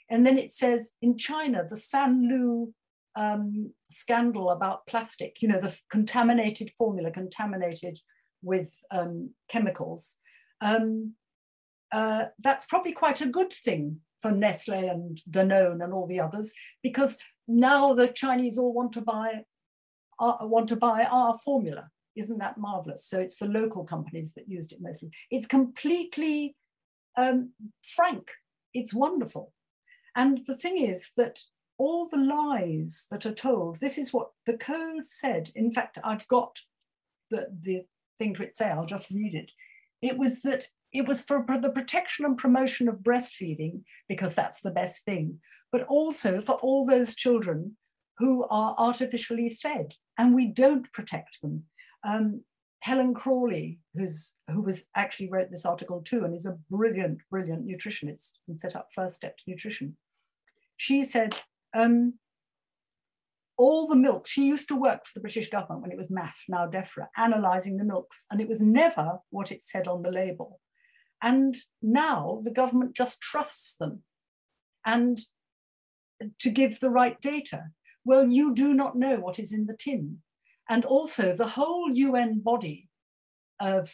And 0.10 0.25
then 0.25 0.38
it 0.38 0.49
says 0.54 0.93
in 1.02 1.17
China, 1.17 1.65
the 1.67 1.75
Sanlu 1.75 2.71
um, 3.17 3.73
scandal 3.89 4.52
about 4.52 4.88
plastic, 4.88 5.41
you 5.41 5.49
know, 5.49 5.60
the 5.60 5.78
contaminated 5.91 6.71
formula, 6.78 7.12
contaminated 7.12 7.99
with 8.41 8.71
um, 8.89 9.32
chemicals, 9.49 10.15
um, 10.62 11.15
uh, 11.91 12.25
that's 12.41 12.65
probably 12.65 12.93
quite 12.93 13.19
a 13.19 13.28
good 13.28 13.52
thing 13.52 13.99
for 14.21 14.32
Nestle 14.32 14.88
and 14.88 15.21
Danone 15.30 15.84
and 15.84 15.91
all 15.91 16.08
the 16.08 16.21
others, 16.21 16.54
because 16.84 17.17
now 17.49 17.93
the 17.93 18.08
Chinese 18.08 18.58
all 18.58 18.71
want 18.71 18.93
to 18.93 19.02
buy 19.02 19.43
uh, 20.19 20.38
want 20.41 20.69
to 20.69 20.78
buy 20.78 21.04
our 21.04 21.38
formula. 21.43 21.89
Isn't 22.15 22.39
that 22.39 22.57
marvelous? 22.57 23.05
So 23.05 23.19
it's 23.19 23.37
the 23.37 23.47
local 23.47 23.83
companies 23.83 24.33
that 24.33 24.49
used 24.49 24.71
it 24.71 24.81
mostly. 24.81 25.11
It's 25.31 25.45
completely 25.45 26.55
um, 27.17 27.51
frank. 27.83 28.31
It's 28.73 28.93
wonderful. 28.93 29.53
And 30.15 30.41
the 30.47 30.57
thing 30.57 30.77
is 30.77 31.11
that 31.17 31.41
all 31.77 32.07
the 32.07 32.17
lies 32.17 33.07
that 33.09 33.25
are 33.25 33.33
told, 33.33 33.79
this 33.79 33.97
is 33.97 34.13
what 34.13 34.31
the 34.45 34.57
code 34.57 35.05
said. 35.05 35.49
In 35.55 35.71
fact, 35.71 35.97
I've 36.03 36.27
got 36.27 36.59
the, 37.31 37.47
the 37.63 37.85
thing 38.17 38.33
to 38.35 38.43
it 38.43 38.55
say, 38.55 38.69
I'll 38.69 38.85
just 38.85 39.09
read 39.09 39.33
it. 39.33 39.51
It 40.01 40.17
was 40.17 40.41
that 40.41 40.67
it 40.91 41.07
was 41.07 41.21
for 41.21 41.45
the 41.61 41.69
protection 41.69 42.25
and 42.25 42.37
promotion 42.37 42.89
of 42.89 42.97
breastfeeding, 42.97 43.83
because 44.07 44.33
that's 44.33 44.61
the 44.61 44.71
best 44.71 45.05
thing, 45.05 45.39
but 45.71 45.83
also 45.83 46.41
for 46.41 46.53
all 46.55 46.85
those 46.85 47.15
children 47.15 47.77
who 48.17 48.45
are 48.49 48.75
artificially 48.77 49.49
fed 49.49 49.95
and 50.17 50.35
we 50.35 50.47
don't 50.47 50.91
protect 50.91 51.41
them. 51.41 51.63
Um, 52.03 52.43
Helen 52.81 53.13
Crawley, 53.13 53.79
who's, 53.93 54.35
who 54.49 54.62
was 54.62 54.85
actually 54.95 55.29
wrote 55.29 55.51
this 55.51 55.65
article 55.65 56.01
too 56.01 56.23
and 56.23 56.33
is 56.33 56.45
a 56.45 56.57
brilliant, 56.71 57.19
brilliant 57.29 57.67
nutritionist 57.67 58.33
and 58.47 58.59
set 58.59 58.75
up 58.75 58.89
First 58.95 59.15
Steps 59.15 59.43
Nutrition. 59.45 59.97
She 60.77 61.01
said, 61.01 61.39
um, 61.73 62.13
all 63.57 63.88
the 63.88 63.95
milk, 63.97 64.25
she 64.25 64.47
used 64.47 64.69
to 64.69 64.75
work 64.75 65.05
for 65.05 65.12
the 65.13 65.19
British 65.19 65.49
government 65.49 65.81
when 65.81 65.91
it 65.91 65.97
was 65.97 66.09
MAFF, 66.09 66.31
now 66.47 66.65
DEFRA, 66.65 67.07
analysing 67.17 67.75
the 67.75 67.83
milks, 67.83 68.25
and 68.31 68.39
it 68.39 68.47
was 68.47 68.62
never 68.62 69.19
what 69.29 69.51
it 69.51 69.62
said 69.62 69.85
on 69.85 70.01
the 70.01 70.12
label. 70.12 70.62
And 71.21 71.55
now 71.81 72.39
the 72.45 72.51
government 72.51 72.95
just 72.95 73.19
trusts 73.19 73.75
them 73.75 74.03
and 74.85 75.19
to 76.39 76.49
give 76.49 76.79
the 76.79 76.89
right 76.89 77.19
data. 77.19 77.71
Well, 78.05 78.29
you 78.29 78.55
do 78.55 78.73
not 78.73 78.97
know 78.97 79.17
what 79.17 79.39
is 79.39 79.51
in 79.51 79.65
the 79.65 79.75
tin. 79.77 80.19
And 80.69 80.86
also 80.86 81.36
the 81.36 81.47
whole 81.47 81.91
UN 81.91 82.39
body 82.39 82.88
of, 83.60 83.91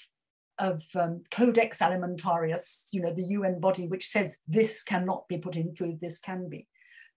of 0.60 0.84
um, 0.96 1.24
Codex 1.32 1.80
Alimentarius, 1.80 2.88
you 2.92 3.02
know, 3.02 3.14
the 3.14 3.28
UN 3.30 3.62
body 3.62 3.88
which 3.88 4.06
says 4.08 4.40
this 4.48 4.84
cannot 4.84 5.28
be 5.30 5.38
put 5.38 5.56
in 5.56 5.74
food, 5.74 6.00
this 6.02 6.20
can 6.20 6.50
be. 6.50 6.68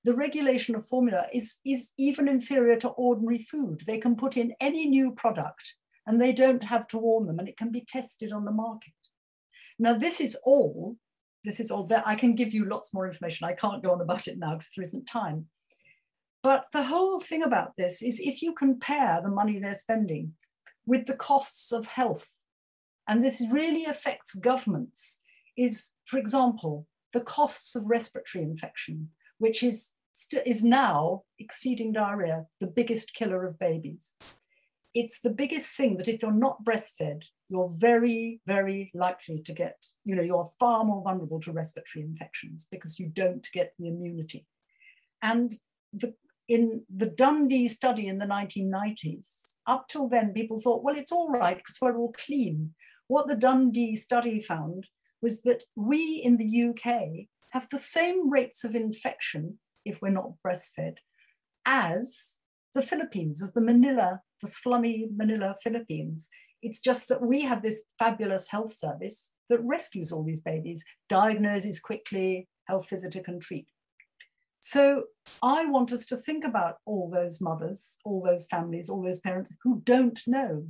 The 0.04 0.14
regulation 0.14 0.76
of 0.76 0.86
formula 0.86 1.26
is, 1.34 1.58
is 1.66 1.92
even 1.98 2.28
inferior 2.28 2.76
to 2.76 2.88
ordinary 2.90 3.38
food. 3.38 3.82
They 3.84 3.98
can 3.98 4.14
put 4.14 4.36
in 4.36 4.54
any 4.60 4.86
new 4.86 5.12
product 5.12 5.74
and 6.06 6.22
they 6.22 6.32
don't 6.32 6.62
have 6.64 6.86
to 6.88 6.98
warn 6.98 7.26
them 7.26 7.40
and 7.40 7.48
it 7.48 7.56
can 7.56 7.72
be 7.72 7.84
tested 7.86 8.32
on 8.32 8.44
the 8.44 8.52
market. 8.52 8.92
Now, 9.78 9.94
this 9.94 10.20
is 10.20 10.36
all, 10.44 10.96
this 11.44 11.58
is 11.58 11.70
all 11.70 11.84
that 11.88 12.06
I 12.06 12.14
can 12.14 12.36
give 12.36 12.54
you 12.54 12.64
lots 12.64 12.94
more 12.94 13.06
information. 13.06 13.46
I 13.46 13.52
can't 13.54 13.82
go 13.82 13.90
on 13.90 14.00
about 14.00 14.28
it 14.28 14.38
now 14.38 14.54
because 14.54 14.70
there 14.76 14.84
isn't 14.84 15.06
time. 15.06 15.46
But 16.42 16.66
the 16.72 16.84
whole 16.84 17.18
thing 17.18 17.42
about 17.42 17.72
this 17.76 18.02
is 18.02 18.20
if 18.20 18.42
you 18.42 18.52
compare 18.54 19.20
the 19.22 19.30
money 19.30 19.58
they're 19.58 19.74
spending 19.74 20.34
with 20.86 21.06
the 21.06 21.16
costs 21.16 21.72
of 21.72 21.86
health, 21.86 22.28
and 23.06 23.24
this 23.24 23.46
really 23.50 23.84
affects 23.84 24.34
governments, 24.34 25.20
is, 25.56 25.94
for 26.04 26.18
example, 26.18 26.86
the 27.12 27.20
costs 27.20 27.74
of 27.74 27.84
respiratory 27.86 28.44
infection, 28.44 29.10
which 29.38 29.62
is, 29.62 29.94
is 30.46 30.62
now 30.62 31.22
exceeding 31.38 31.92
diarrhea, 31.92 32.46
the 32.60 32.66
biggest 32.66 33.14
killer 33.14 33.44
of 33.44 33.58
babies. 33.58 34.14
It's 34.94 35.20
the 35.20 35.30
biggest 35.30 35.74
thing 35.74 35.96
that 35.96 36.08
if 36.08 36.22
you're 36.22 36.32
not 36.32 36.64
breastfed, 36.64 37.24
you're 37.48 37.70
very, 37.78 38.40
very 38.46 38.90
likely 38.94 39.42
to 39.42 39.52
get, 39.52 39.76
you 40.04 40.14
know, 40.14 40.22
you're 40.22 40.50
far 40.60 40.84
more 40.84 41.02
vulnerable 41.02 41.40
to 41.40 41.52
respiratory 41.52 42.04
infections 42.04 42.68
because 42.70 42.98
you 42.98 43.08
don't 43.08 43.48
get 43.52 43.74
the 43.78 43.88
immunity. 43.88 44.46
And 45.22 45.54
the, 45.92 46.14
in 46.48 46.82
the 46.94 47.06
Dundee 47.06 47.68
study 47.68 48.06
in 48.06 48.18
the 48.18 48.26
1990s, 48.26 49.28
up 49.66 49.86
till 49.88 50.08
then, 50.08 50.32
people 50.32 50.58
thought, 50.58 50.82
well, 50.82 50.96
it's 50.96 51.12
all 51.12 51.30
right 51.30 51.56
because 51.56 51.76
we're 51.80 51.98
all 51.98 52.14
clean. 52.16 52.74
What 53.06 53.28
the 53.28 53.36
Dundee 53.36 53.96
study 53.96 54.40
found 54.40 54.86
was 55.20 55.42
that 55.42 55.64
we 55.76 56.22
in 56.24 56.36
the 56.38 56.70
UK 56.70 57.26
have 57.50 57.68
the 57.70 57.78
same 57.78 58.30
rates 58.30 58.64
of 58.64 58.74
infection 58.74 59.58
if 59.84 60.00
we're 60.00 60.10
not 60.10 60.32
breastfed 60.46 60.96
as 61.66 62.38
the 62.74 62.82
Philippines, 62.82 63.42
as 63.42 63.52
the 63.52 63.60
Manila, 63.60 64.22
the 64.40 64.48
slummy 64.48 65.08
Manila 65.14 65.54
Philippines. 65.62 66.28
It's 66.62 66.80
just 66.80 67.08
that 67.08 67.22
we 67.22 67.42
have 67.42 67.62
this 67.62 67.82
fabulous 67.98 68.48
health 68.48 68.72
service 68.72 69.32
that 69.48 69.60
rescues 69.62 70.12
all 70.12 70.24
these 70.24 70.40
babies, 70.40 70.84
diagnoses 71.08 71.80
quickly, 71.80 72.48
health 72.66 72.88
visitor 72.88 73.20
can 73.20 73.40
treat. 73.40 73.66
So 74.70 75.04
I 75.42 75.64
want 75.64 75.92
us 75.92 76.04
to 76.06 76.16
think 76.18 76.44
about 76.44 76.76
all 76.84 77.08
those 77.10 77.40
mothers, 77.40 77.96
all 78.04 78.20
those 78.20 78.44
families, 78.44 78.90
all 78.90 79.02
those 79.02 79.18
parents 79.18 79.50
who 79.62 79.80
don't 79.82 80.20
know, 80.26 80.66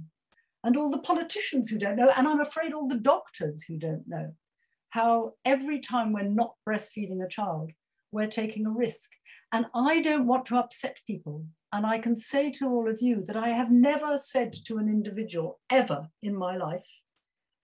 and 0.62 0.76
all 0.76 0.88
the 0.88 0.98
politicians 0.98 1.68
who 1.68 1.78
don't 1.78 1.96
know, 1.96 2.12
and 2.16 2.28
I'm 2.28 2.38
afraid 2.38 2.72
all 2.72 2.86
the 2.86 2.94
doctors 2.94 3.64
who 3.64 3.76
don't 3.76 4.06
know 4.06 4.34
how 4.90 5.32
every 5.44 5.80
time 5.80 6.12
we're 6.12 6.22
not 6.22 6.54
breastfeeding 6.64 7.24
a 7.24 7.28
child, 7.28 7.72
we're 8.12 8.28
taking 8.28 8.66
a 8.66 8.70
risk. 8.70 9.10
And 9.50 9.66
I 9.74 10.00
don't 10.00 10.28
want 10.28 10.46
to 10.46 10.58
upset 10.58 11.00
people. 11.04 11.46
And 11.72 11.84
I 11.84 11.98
can 11.98 12.14
say 12.14 12.52
to 12.52 12.68
all 12.68 12.88
of 12.88 13.02
you 13.02 13.24
that 13.26 13.36
I 13.36 13.48
have 13.48 13.72
never 13.72 14.16
said 14.16 14.52
to 14.66 14.78
an 14.78 14.88
individual 14.88 15.58
ever 15.70 16.08
in 16.22 16.36
my 16.36 16.56
life, 16.56 16.86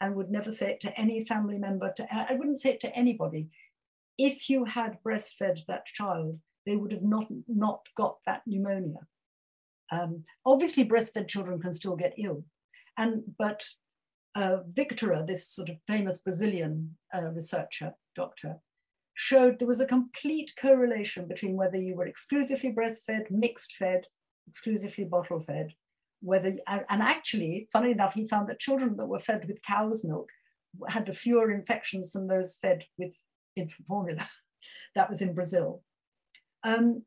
and 0.00 0.16
would 0.16 0.32
never 0.32 0.50
say 0.50 0.72
it 0.72 0.80
to 0.80 1.00
any 1.00 1.24
family 1.24 1.58
member, 1.58 1.92
to, 1.96 2.12
I 2.12 2.34
wouldn't 2.34 2.60
say 2.60 2.70
it 2.70 2.80
to 2.80 2.94
anybody. 2.96 3.50
If 4.18 4.48
you 4.48 4.64
had 4.64 5.02
breastfed 5.04 5.66
that 5.66 5.86
child, 5.86 6.38
they 6.66 6.76
would 6.76 6.92
have 6.92 7.02
not, 7.02 7.26
not 7.48 7.86
got 7.96 8.18
that 8.26 8.42
pneumonia. 8.46 9.00
Um, 9.90 10.24
obviously, 10.46 10.84
breastfed 10.84 11.28
children 11.28 11.60
can 11.60 11.72
still 11.72 11.96
get 11.96 12.14
ill. 12.16 12.44
And, 12.96 13.22
but 13.38 13.64
uh, 14.34 14.58
this 14.66 15.48
sort 15.48 15.68
of 15.68 15.76
famous 15.86 16.18
Brazilian 16.18 16.96
uh, 17.14 17.22
researcher, 17.22 17.94
doctor, 18.16 18.56
showed 19.14 19.58
there 19.58 19.68
was 19.68 19.80
a 19.80 19.86
complete 19.86 20.52
correlation 20.60 21.28
between 21.28 21.56
whether 21.56 21.76
you 21.76 21.94
were 21.94 22.06
exclusively 22.06 22.72
breastfed, 22.72 23.30
mixed 23.30 23.72
fed, 23.72 24.06
exclusively 24.48 25.04
bottle 25.04 25.40
fed, 25.40 25.74
whether, 26.20 26.56
and 26.66 27.02
actually, 27.02 27.68
funny 27.72 27.92
enough, 27.92 28.14
he 28.14 28.26
found 28.26 28.48
that 28.48 28.58
children 28.58 28.96
that 28.96 29.06
were 29.06 29.18
fed 29.18 29.46
with 29.46 29.62
cow's 29.62 30.04
milk 30.04 30.30
had 30.88 31.16
fewer 31.16 31.52
infections 31.52 32.12
than 32.12 32.26
those 32.26 32.56
fed 32.56 32.84
with 32.98 33.14
infant 33.56 33.86
formula. 33.86 34.28
that 34.94 35.08
was 35.08 35.22
in 35.22 35.34
Brazil. 35.34 35.82
Um, 36.62 37.04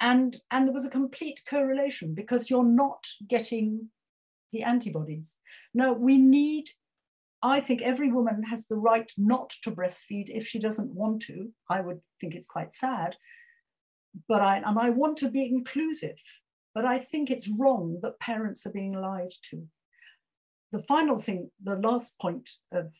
and, 0.00 0.36
and 0.50 0.66
there 0.66 0.74
was 0.74 0.86
a 0.86 0.90
complete 0.90 1.42
correlation 1.48 2.14
because 2.14 2.50
you're 2.50 2.64
not 2.64 3.06
getting 3.28 3.90
the 4.52 4.62
antibodies. 4.62 5.38
Now, 5.72 5.92
we 5.92 6.18
need 6.18 6.70
I 7.42 7.60
think 7.60 7.82
every 7.82 8.10
woman 8.12 8.44
has 8.44 8.66
the 8.66 8.76
right 8.76 9.10
not 9.18 9.50
to 9.62 9.72
breastfeed 9.72 10.28
if 10.28 10.46
she 10.46 10.60
doesn't 10.60 10.94
want 10.94 11.22
to. 11.22 11.50
I 11.68 11.80
would 11.80 12.00
think 12.20 12.34
it's 12.34 12.46
quite 12.46 12.72
sad. 12.72 13.16
But 14.28 14.42
I 14.42 14.58
and 14.58 14.78
I 14.78 14.90
want 14.90 15.16
to 15.18 15.30
be 15.30 15.44
inclusive, 15.44 16.20
but 16.74 16.84
I 16.84 16.98
think 16.98 17.30
it's 17.30 17.48
wrong 17.48 17.98
that 18.02 18.20
parents 18.20 18.64
are 18.66 18.72
being 18.72 18.92
lied 18.92 19.32
to. 19.50 19.66
The 20.70 20.80
final 20.80 21.18
thing, 21.18 21.50
the 21.62 21.76
last 21.76 22.18
point 22.20 22.48
of, 22.72 22.92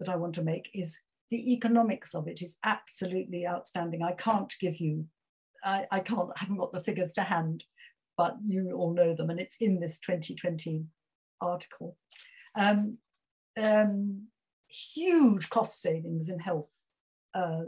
that 0.00 0.08
I 0.08 0.16
want 0.16 0.34
to 0.36 0.42
make 0.42 0.70
is 0.72 1.02
the 1.32 1.54
economics 1.54 2.14
of 2.14 2.28
it 2.28 2.42
is 2.42 2.58
absolutely 2.62 3.46
outstanding. 3.46 4.02
I 4.02 4.12
can't 4.12 4.52
give 4.60 4.80
you, 4.80 5.06
I, 5.64 5.86
I 5.90 6.00
can't, 6.00 6.28
I 6.28 6.40
haven't 6.40 6.58
got 6.58 6.74
the 6.74 6.82
figures 6.82 7.14
to 7.14 7.22
hand, 7.22 7.64
but 8.18 8.36
you 8.46 8.72
all 8.76 8.92
know 8.92 9.14
them, 9.14 9.30
and 9.30 9.40
it's 9.40 9.56
in 9.56 9.80
this 9.80 9.98
2020 9.98 10.84
article. 11.40 11.96
Um, 12.54 12.98
um, 13.58 14.26
huge 14.68 15.48
cost 15.48 15.80
savings 15.80 16.28
in 16.28 16.38
health. 16.38 16.68
Uh, 17.32 17.62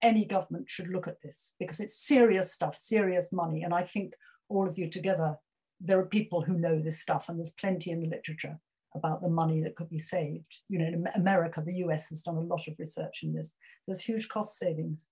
any 0.00 0.24
government 0.24 0.70
should 0.70 0.88
look 0.88 1.06
at 1.06 1.20
this 1.20 1.52
because 1.60 1.80
it's 1.80 2.02
serious 2.02 2.50
stuff, 2.50 2.74
serious 2.74 3.30
money. 3.30 3.62
And 3.62 3.74
I 3.74 3.82
think 3.82 4.14
all 4.48 4.66
of 4.66 4.78
you 4.78 4.88
together, 4.88 5.36
there 5.82 5.98
are 5.98 6.06
people 6.06 6.40
who 6.40 6.54
know 6.54 6.80
this 6.80 7.02
stuff, 7.02 7.28
and 7.28 7.38
there's 7.38 7.52
plenty 7.52 7.90
in 7.90 8.00
the 8.00 8.08
literature 8.08 8.58
about 8.94 9.22
the 9.22 9.28
money 9.28 9.62
that 9.62 9.76
could 9.76 9.88
be 9.88 9.98
saved. 9.98 10.60
You 10.68 10.78
know, 10.78 10.86
in 10.86 11.06
America, 11.14 11.62
the 11.64 11.76
US 11.86 12.10
has 12.10 12.22
done 12.22 12.36
a 12.36 12.40
lot 12.40 12.66
of 12.68 12.74
research 12.78 13.20
in 13.22 13.32
this. 13.34 13.54
There's 13.86 14.02
huge 14.02 14.28
cost 14.28 14.58
savings. 14.58 15.06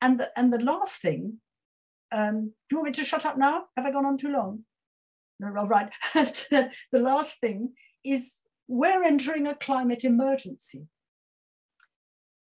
And 0.00 0.20
the, 0.20 0.30
and 0.36 0.52
the 0.52 0.58
last 0.58 1.00
thing, 1.00 1.40
um, 2.12 2.52
do 2.68 2.76
you 2.76 2.76
want 2.78 2.86
me 2.86 2.92
to 2.92 3.04
shut 3.04 3.26
up 3.26 3.38
now? 3.38 3.64
Have 3.76 3.86
I 3.86 3.90
gone 3.90 4.06
on 4.06 4.18
too 4.18 4.30
long? 4.30 4.64
No, 5.40 5.48
right. 5.48 5.90
the 6.14 6.70
last 6.92 7.40
thing 7.40 7.72
is 8.04 8.40
we're 8.68 9.04
entering 9.04 9.46
a 9.46 9.54
climate 9.54 10.04
emergency. 10.04 10.86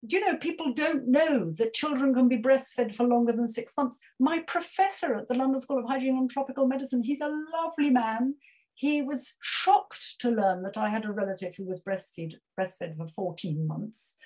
do 0.06 0.17
you 0.17 0.26
know, 0.26 0.38
people 0.38 0.73
don't 0.73 1.08
know 1.08 1.52
that 1.54 1.73
children 1.73 2.13
can 2.13 2.28
be 2.28 2.38
breastfed 2.38 2.93
for 2.93 3.06
longer 3.06 3.34
than 3.34 3.47
six 3.47 3.76
months. 3.76 4.00
My 4.19 4.39
professor 4.39 5.15
at 5.15 5.28
the 5.28 5.36
London 5.36 5.60
School 5.60 5.80
of 5.80 5.86
Hygiene 5.86 6.17
and 6.17 6.30
Tropical 6.30 6.67
Medicine, 6.67 7.04
he's 7.04 7.21
a 7.21 7.34
lovely 7.54 7.89
man. 7.89 8.36
He 8.78 9.02
was 9.02 9.36
shocked 9.42 10.20
to 10.20 10.30
learn 10.30 10.62
that 10.62 10.78
I 10.78 10.90
had 10.90 11.04
a 11.04 11.12
relative 11.12 11.56
who 11.56 11.66
was 11.66 11.84
breastfed, 11.84 12.36
breastfed 12.60 12.96
for 12.96 13.08
14 13.08 13.66
months. 13.66 14.18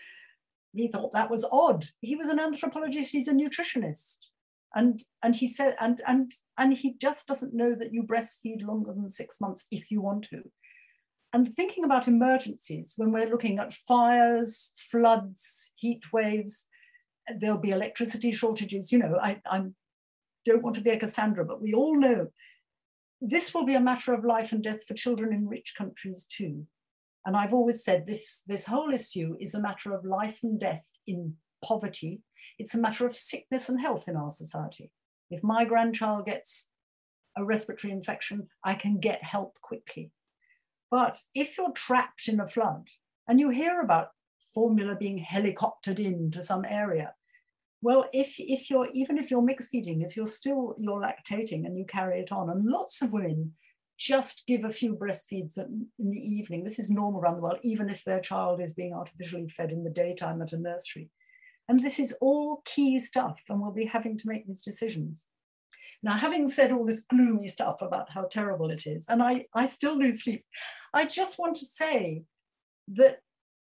He 0.73 0.89
thought 0.89 1.13
that 1.13 1.31
was 1.31 1.47
odd. 1.49 1.85
He 2.01 2.17
was 2.17 2.27
an 2.27 2.37
anthropologist, 2.37 3.13
he's 3.13 3.29
a 3.29 3.33
nutritionist. 3.33 4.17
And, 4.75 5.01
and 5.23 5.37
he 5.37 5.47
said, 5.47 5.77
and, 5.79 6.01
and, 6.05 6.33
and 6.57 6.73
he 6.73 6.95
just 6.99 7.29
doesn't 7.29 7.53
know 7.53 7.75
that 7.75 7.93
you 7.93 8.03
breastfeed 8.03 8.65
longer 8.65 8.91
than 8.93 9.07
six 9.07 9.39
months 9.39 9.67
if 9.71 9.89
you 9.89 10.01
want 10.01 10.25
to. 10.25 10.43
And 11.31 11.53
thinking 11.53 11.85
about 11.85 12.09
emergencies, 12.09 12.95
when 12.97 13.13
we're 13.13 13.29
looking 13.29 13.57
at 13.57 13.71
fires, 13.71 14.73
floods, 14.91 15.71
heat 15.77 16.11
waves, 16.11 16.67
there'll 17.39 17.57
be 17.57 17.71
electricity 17.71 18.33
shortages. 18.33 18.91
You 18.91 18.99
know, 18.99 19.17
I, 19.21 19.41
I 19.45 19.67
don't 20.43 20.61
want 20.61 20.75
to 20.75 20.81
be 20.81 20.89
a 20.89 20.99
Cassandra, 20.99 21.45
but 21.45 21.61
we 21.61 21.73
all 21.73 21.97
know 21.97 22.27
this 23.21 23.53
will 23.53 23.65
be 23.65 23.75
a 23.75 23.81
matter 23.81 24.13
of 24.13 24.25
life 24.25 24.51
and 24.51 24.63
death 24.63 24.83
for 24.83 24.95
children 24.95 25.31
in 25.31 25.47
rich 25.47 25.75
countries 25.77 26.25
too. 26.27 26.65
And 27.25 27.37
I've 27.37 27.53
always 27.53 27.83
said 27.83 28.07
this, 28.07 28.41
this 28.47 28.65
whole 28.65 28.91
issue 28.91 29.35
is 29.39 29.53
a 29.53 29.61
matter 29.61 29.93
of 29.93 30.03
life 30.03 30.39
and 30.41 30.59
death 30.59 30.83
in 31.05 31.35
poverty. 31.63 32.21
It's 32.57 32.73
a 32.73 32.79
matter 32.79 33.05
of 33.05 33.15
sickness 33.15 33.69
and 33.69 33.79
health 33.79 34.07
in 34.07 34.15
our 34.15 34.31
society. 34.31 34.91
If 35.29 35.43
my 35.43 35.65
grandchild 35.65 36.25
gets 36.25 36.69
a 37.37 37.45
respiratory 37.45 37.93
infection, 37.93 38.47
I 38.63 38.73
can 38.73 38.99
get 38.99 39.23
help 39.23 39.61
quickly. 39.61 40.11
But 40.89 41.19
if 41.35 41.57
you're 41.57 41.71
trapped 41.71 42.27
in 42.27 42.39
a 42.39 42.47
flood 42.47 42.87
and 43.27 43.39
you 43.39 43.51
hear 43.51 43.79
about 43.79 44.09
formula 44.53 44.95
being 44.99 45.23
helicoptered 45.23 45.99
into 45.99 46.41
some 46.41 46.65
area, 46.65 47.13
well, 47.81 48.05
if, 48.13 48.35
if 48.37 48.69
you're, 48.69 48.89
even 48.93 49.17
if 49.17 49.31
you're 49.31 49.41
mixed 49.41 49.71
feeding, 49.71 50.01
if 50.01 50.15
you're 50.15 50.25
still, 50.25 50.75
you're 50.79 51.01
lactating 51.01 51.65
and 51.65 51.77
you 51.77 51.85
carry 51.85 52.19
it 52.19 52.31
on, 52.31 52.49
and 52.49 52.65
lots 52.65 53.01
of 53.01 53.13
women 53.13 53.53
just 53.97 54.43
give 54.47 54.63
a 54.63 54.69
few 54.69 54.95
breastfeeds 54.95 55.57
in 55.57 55.87
the 55.99 56.17
evening. 56.17 56.63
This 56.63 56.79
is 56.79 56.89
normal 56.89 57.21
around 57.21 57.35
the 57.35 57.41
world, 57.41 57.59
even 57.63 57.89
if 57.89 58.03
their 58.03 58.19
child 58.19 58.59
is 58.61 58.73
being 58.73 58.93
artificially 58.93 59.47
fed 59.47 59.71
in 59.71 59.83
the 59.83 59.89
daytime 59.89 60.41
at 60.41 60.53
a 60.53 60.57
nursery. 60.57 61.09
And 61.69 61.79
this 61.79 61.99
is 61.99 62.13
all 62.21 62.63
key 62.65 62.99
stuff, 62.99 63.41
and 63.47 63.61
we'll 63.61 63.71
be 63.71 63.85
having 63.85 64.17
to 64.17 64.27
make 64.27 64.47
these 64.47 64.63
decisions. 64.63 65.27
Now, 66.03 66.17
having 66.17 66.47
said 66.47 66.71
all 66.71 66.85
this 66.85 67.01
gloomy 67.01 67.47
stuff 67.47 67.81
about 67.81 68.09
how 68.09 68.23
terrible 68.23 68.71
it 68.71 68.87
is, 68.87 69.05
and 69.07 69.21
I, 69.21 69.45
I 69.53 69.67
still 69.67 69.97
lose 69.97 70.23
sleep, 70.23 70.45
I 70.93 71.05
just 71.05 71.37
want 71.37 71.55
to 71.57 71.65
say 71.65 72.23
that, 72.93 73.19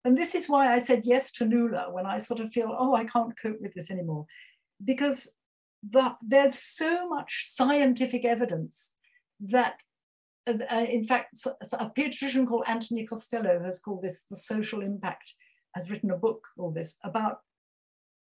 and 0.04 0.16
this 0.16 0.34
is 0.34 0.48
why 0.48 0.72
I 0.72 0.78
said 0.78 1.02
yes 1.04 1.30
to 1.32 1.44
Nuala 1.44 1.92
when 1.92 2.06
I 2.06 2.18
sort 2.18 2.40
of 2.40 2.52
feel, 2.52 2.74
oh, 2.76 2.94
I 2.94 3.04
can't 3.04 3.38
cope 3.40 3.60
with 3.60 3.74
this 3.74 3.90
anymore, 3.90 4.26
because 4.82 5.34
the, 5.88 6.16
there's 6.22 6.58
so 6.58 7.08
much 7.08 7.46
scientific 7.48 8.24
evidence 8.24 8.92
that, 9.40 9.74
uh, 10.46 10.54
uh 10.70 10.86
in 10.88 11.04
fact, 11.06 11.38
a 11.72 11.90
pediatrician 11.90 12.46
called 12.46 12.64
Anthony 12.66 13.06
Costello 13.06 13.62
has 13.62 13.80
called 13.80 14.02
this 14.02 14.24
the 14.28 14.36
social 14.36 14.80
impact, 14.80 15.34
has 15.74 15.90
written 15.90 16.10
a 16.10 16.16
book, 16.16 16.46
all 16.56 16.70
this, 16.70 16.96
about 17.04 17.40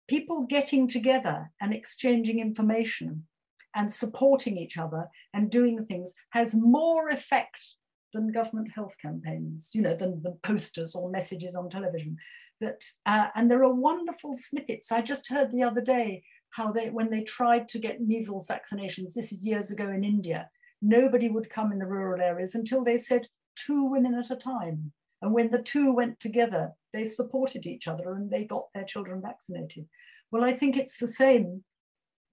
people 0.08 0.46
getting 0.50 0.88
together 0.88 1.52
and 1.60 1.74
exchanging 1.74 2.40
information 2.40 3.28
and 3.76 3.92
supporting 3.92 4.58
each 4.58 4.78
other 4.78 5.08
and 5.34 5.52
doing 5.52 5.86
things 5.86 6.16
has 6.30 6.56
more 6.56 7.10
effect 7.10 7.76
than 8.14 8.32
government 8.32 8.72
health 8.74 8.96
campaigns, 9.02 9.72
you 9.74 9.82
know, 9.82 9.96
than 9.96 10.22
the 10.24 10.38
posters 10.44 10.96
or 10.96 11.10
messages 11.10 11.56
on 11.56 11.70
television. 11.70 12.18
That 12.60 12.84
uh, 13.06 13.28
and 13.36 13.52
there 13.52 13.64
are 13.64 13.74
wonderful 13.74 14.34
snippets. 14.34 14.92
I 14.92 15.02
just 15.02 15.30
heard 15.30 15.52
the 15.52 15.64
other 15.64 15.82
day 15.82 16.24
how 16.52 16.72
they 16.72 16.90
when 16.90 17.10
they 17.10 17.22
tried 17.22 17.68
to 17.70 17.80
get 17.80 18.02
measles 18.02 18.48
vaccinations. 18.48 19.14
This 19.14 19.32
is 19.32 19.46
years 19.46 19.72
ago 19.72 19.90
in 19.90 20.04
India. 20.04 20.50
Nobody 20.82 21.30
would 21.30 21.50
come 21.50 21.72
in 21.72 21.80
the 21.80 21.86
rural 21.86 22.22
areas 22.22 22.56
until 22.56 22.84
they 22.84 22.98
said 22.98 23.28
two 23.56 23.84
women 23.84 24.14
at 24.16 24.32
a 24.32 24.36
time. 24.36 24.92
And 25.22 25.34
when 25.34 25.50
the 25.50 25.62
two 25.62 25.92
went 25.92 26.20
together, 26.20 26.74
they 26.94 27.04
supported 27.04 27.66
each 27.66 27.88
other 27.88 28.14
and 28.14 28.30
they 28.30 28.44
got 28.44 28.66
their 28.74 28.84
children 28.84 29.22
vaccinated. 29.22 29.88
Well, 30.32 30.44
I 30.44 30.54
think 30.54 30.78
it's 30.78 30.98
the 30.98 31.08
same 31.08 31.64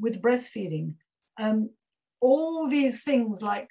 with 0.01 0.21
breastfeeding. 0.21 0.95
Um, 1.39 1.71
all 2.21 2.69
these 2.69 3.03
things 3.03 3.43
like 3.43 3.69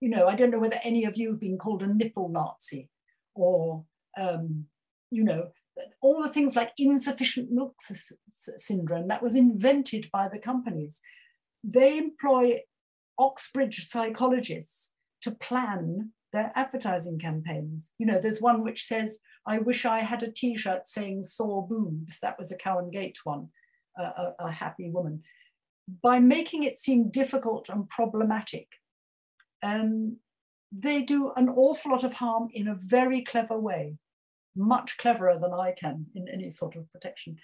you 0.00 0.08
know, 0.08 0.26
I 0.26 0.34
don't 0.34 0.50
know 0.50 0.58
whether 0.58 0.80
any 0.82 1.04
of 1.04 1.16
you 1.16 1.28
have 1.30 1.40
been 1.40 1.58
called 1.58 1.82
a 1.82 1.86
nipple 1.86 2.28
Nazi 2.28 2.88
or, 3.34 3.84
um, 4.16 4.66
you 5.10 5.24
know, 5.24 5.50
all 6.00 6.22
the 6.22 6.28
things 6.28 6.56
like 6.56 6.72
insufficient 6.78 7.50
milk 7.50 7.76
syndrome 8.56 9.08
that 9.08 9.22
was 9.22 9.34
invented 9.34 10.08
by 10.12 10.28
the 10.28 10.38
companies. 10.38 11.00
They 11.62 11.98
employ 11.98 12.62
Oxbridge 13.18 13.88
psychologists 13.88 14.92
to 15.22 15.30
plan 15.30 16.10
their 16.32 16.52
advertising 16.54 17.18
campaigns. 17.18 17.92
You 17.98 18.06
know, 18.06 18.20
there's 18.20 18.40
one 18.40 18.62
which 18.62 18.84
says, 18.84 19.18
I 19.46 19.58
wish 19.58 19.84
I 19.84 20.00
had 20.00 20.22
a 20.22 20.30
t-shirt 20.30 20.86
saying 20.86 21.24
sore 21.24 21.66
boobs. 21.66 22.20
That 22.20 22.38
was 22.38 22.52
a 22.52 22.56
Cow 22.56 22.80
& 22.90 22.92
Gate 22.92 23.18
one, 23.24 23.48
a, 23.98 24.32
a 24.38 24.50
happy 24.50 24.90
woman. 24.90 25.22
By 26.02 26.20
making 26.20 26.62
it 26.62 26.78
seem 26.78 27.10
difficult 27.10 27.68
and 27.68 27.88
problematic, 27.88 28.68
um, 29.62 30.16
they 30.72 31.02
do 31.02 31.32
an 31.36 31.48
awful 31.48 31.92
lot 31.92 32.04
of 32.04 32.14
harm 32.14 32.48
in 32.52 32.68
a 32.68 32.74
very 32.74 33.22
clever 33.22 33.58
way, 33.58 33.96
much 34.56 34.96
cleverer 34.98 35.38
than 35.38 35.52
I 35.52 35.72
can 35.72 36.06
in 36.14 36.28
any 36.28 36.50
sort 36.50 36.76
of 36.76 36.90
protection. 36.90 37.38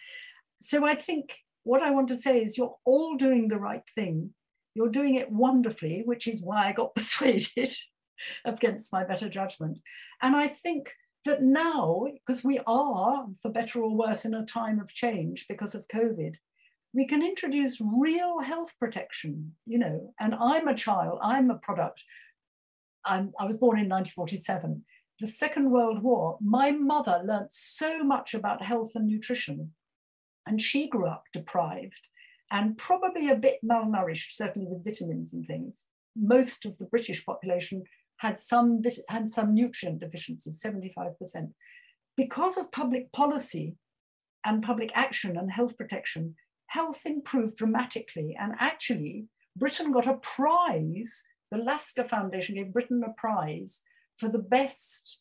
So 0.61 0.87
I 0.87 0.95
think 0.95 1.37
what 1.65 1.83
I 1.83 1.91
want 1.91 2.09
to 2.09 2.17
say 2.17 2.43
is 2.43 2.57
you're 2.57 2.77
all 2.85 3.17
doing 3.17 3.49
the 3.49 3.59
right 3.59 3.83
thing. 3.95 4.31
You're 4.75 4.89
doing 4.89 5.17
it 5.17 5.33
wonderfully, 5.33 6.03
which 6.05 6.27
is 6.29 6.43
why 6.43 6.69
I 6.69 6.73
got 6.73 6.95
persuaded 6.95 7.75
against 8.45 8.93
my 8.93 9.05
better 9.05 9.29
judgment. 9.29 9.79
And 10.23 10.37
I 10.37 10.49
think 10.49 10.93
that 11.25 11.43
now, 11.43 12.07
because 12.15 12.45
we 12.45 12.61
are, 12.67 13.27
for 13.43 13.51
better 13.51 13.81
or 13.81 13.95
worse, 13.95 14.25
in 14.25 14.33
a 14.35 14.47
time 14.47 14.79
of 14.79 14.95
change 14.95 15.47
because 15.49 15.75
of 15.75 15.89
COVID, 15.89 16.37
we 16.97 17.07
can 17.07 17.23
introduce 17.23 17.79
real 17.79 18.41
health 18.41 18.73
protection, 18.81 19.53
you 19.67 19.79
know, 19.79 20.15
and 20.19 20.35
I'm 20.35 20.67
a 20.67 20.75
child, 20.75 21.19
I'm 21.23 21.51
a 21.51 21.59
product. 21.59 22.03
I'm, 23.05 23.35
I 23.39 23.45
was 23.45 23.59
born 23.59 23.77
in 23.79 23.87
1947. 23.87 24.83
The 25.21 25.27
Second 25.27 25.71
World 25.71 26.03
War, 26.03 26.39
my 26.41 26.71
mother 26.71 27.21
learnt 27.23 27.53
so 27.53 28.03
much 28.03 28.33
about 28.33 28.63
health 28.63 28.93
and 28.95 29.07
nutrition, 29.07 29.73
and 30.47 30.61
she 30.61 30.89
grew 30.89 31.07
up 31.07 31.25
deprived 31.35 32.09
and 32.51 32.79
probably 32.79 33.29
a 33.29 33.37
bit 33.37 33.59
malnourished, 33.63 34.33
certainly 34.33 34.67
with 34.67 34.85
vitamins 34.85 35.35
and 35.35 35.47
things. 35.47 35.89
Most 36.17 36.65
of 36.65 36.79
the 36.79 36.87
British 36.87 37.27
population 37.27 37.85
had 38.19 38.41
some, 38.41 38.81
had 39.11 39.29
some 39.29 39.53
nutrient 39.53 40.01
deficiencies, 40.01 40.63
75%. 40.65 41.53
Because 42.17 42.57
of 42.57 42.73
public 42.73 43.13
policy 43.13 43.77
and 44.47 44.63
public 44.63 44.91
action 44.95 45.37
and 45.37 45.53
health 45.53 45.77
protection, 45.77 46.37
health 46.69 47.03
improved 47.05 47.57
dramatically. 47.57 48.37
And 48.39 48.55
actually, 48.59 49.27
Britain 49.57 49.93
got 49.93 50.07
a 50.07 50.15
prize. 50.15 51.25
The 51.51 51.59
Lasker 51.59 52.05
Foundation 52.05 52.57
gave 52.57 52.73
Britain 52.73 53.03
a 53.05 53.13
prize 53.19 53.83
for 54.17 54.29
the 54.29 54.39
best 54.39 55.19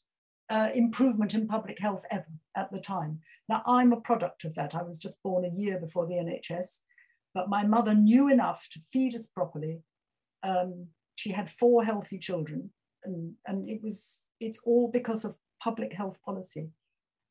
uh, 0.50 0.70
improvement 0.74 1.34
in 1.34 1.48
public 1.48 1.80
health 1.80 2.04
ever 2.12 2.26
at 2.56 2.72
the 2.72 2.80
time. 2.80 3.20
Now, 3.50 3.64
I'm 3.66 3.94
a 3.94 4.02
product 4.02 4.44
of 4.46 4.56
that. 4.56 4.76
I 4.76 4.84
was 4.84 5.00
just 5.00 5.22
born 5.24 5.46
a 5.46 5.62
year 5.62 5.80
before 5.80 6.06
the 6.06 6.16
NHS, 6.16 6.82
but 7.34 7.50
my 7.50 7.66
mother 7.66 7.94
knew 7.94 8.28
enough 8.28 8.68
to 8.72 8.80
feed 8.92 9.16
us 9.16 9.28
properly. 9.28 9.82
Um, 10.44 10.88
she 11.16 11.32
had 11.32 11.50
four 11.50 11.84
healthy 11.84 12.20
children, 12.20 12.72
and, 13.04 13.34
and 13.46 13.70
it 13.70 13.82
was 13.84 14.30
it's 14.40 14.60
all 14.66 14.90
because 14.92 15.26
of 15.26 15.38
public 15.62 15.94
health 15.94 16.20
policy. 16.24 16.70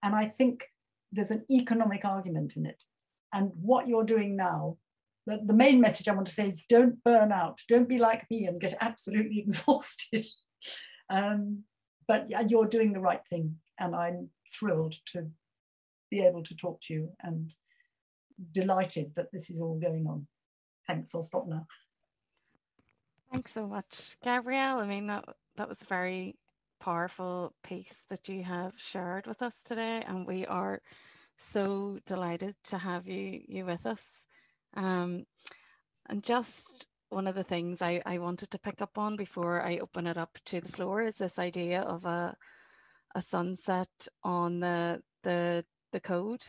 And 0.03 0.15
I 0.15 0.27
think 0.27 0.67
there's 1.13 1.31
an 1.31 1.45
economic 1.51 2.05
argument 2.05 2.55
in 2.57 2.67
it 2.67 2.83
and 3.35 3.51
what 3.61 3.89
you're 3.89 4.05
doing 4.05 4.37
now. 4.37 4.79
The, 5.27 5.41
the 5.45 5.55
main 5.55 5.81
message 5.81 6.09
I 6.09 6.15
want 6.15 6.27
to 6.29 6.33
say 6.33 6.49
is 6.49 6.65
don't 6.69 7.03
burn 7.03 7.33
out. 7.33 7.61
Don't 7.69 7.89
be 7.89 7.99
like 7.99 8.25
me 8.31 8.47
and 8.47 8.61
get 8.61 8.77
absolutely 8.81 9.41
exhausted. 9.41 10.25
um, 11.11 11.65
but 12.07 12.29
you're 12.49 12.67
doing 12.67 12.93
the 12.93 13.01
right 13.01 13.23
thing. 13.29 13.57
And 13.79 13.95
I'm 13.95 14.31
thrilled 14.59 14.95
to 15.07 15.27
be 16.11 16.21
able 16.21 16.45
to 16.45 16.57
talk 16.57 16.81
to 16.83 16.95
you 16.95 17.11
and 17.21 17.53
delighted 18.53 19.13
that 19.17 19.33
this 19.33 19.51
is 19.51 19.61
all 19.61 19.79
going 19.79 20.07
on. 20.07 20.27
Thanks, 20.87 21.15
I'll 21.15 21.23
stop 21.23 21.49
now. 21.49 21.67
Thanks 23.33 23.53
so 23.53 23.67
much, 23.67 24.17
Gabrielle. 24.23 24.79
I 24.79 24.87
mean, 24.87 25.09
that, 25.09 25.25
that 25.57 25.69
was 25.69 25.83
a 25.83 25.87
very 25.87 26.37
powerful 26.79 27.55
piece 27.65 28.05
that 28.11 28.29
you 28.29 28.45
have 28.45 28.75
shared 28.77 29.27
with 29.27 29.43
us 29.43 29.63
today, 29.63 30.05
and 30.07 30.27
we 30.27 30.47
are 30.47 30.83
so 31.39 31.99
delighted 32.07 32.55
to 32.67 32.79
have 32.79 33.09
you 33.09 33.43
you 33.49 33.67
with 33.67 33.87
us. 33.87 34.25
Um, 34.77 35.25
and 36.09 36.23
just 36.25 36.89
one 37.11 37.27
of 37.29 37.35
the 37.37 37.45
things 37.45 37.83
I, 37.83 38.03
I 38.07 38.19
wanted 38.19 38.51
to 38.53 38.59
pick 38.61 38.83
up 38.83 38.99
on 38.99 39.17
before 39.17 39.63
I 39.63 39.79
open 39.79 40.07
it 40.09 40.19
up 40.19 40.39
to 40.47 40.61
the 40.61 40.71
floor 40.73 41.03
is 41.03 41.17
this 41.17 41.39
idea 41.39 41.83
of 41.83 42.05
a 42.07 42.37
a 43.17 43.23
sunset 43.23 43.91
on 44.25 44.61
the 44.61 45.03
the 45.25 45.65
the 45.93 46.01
code. 46.01 46.45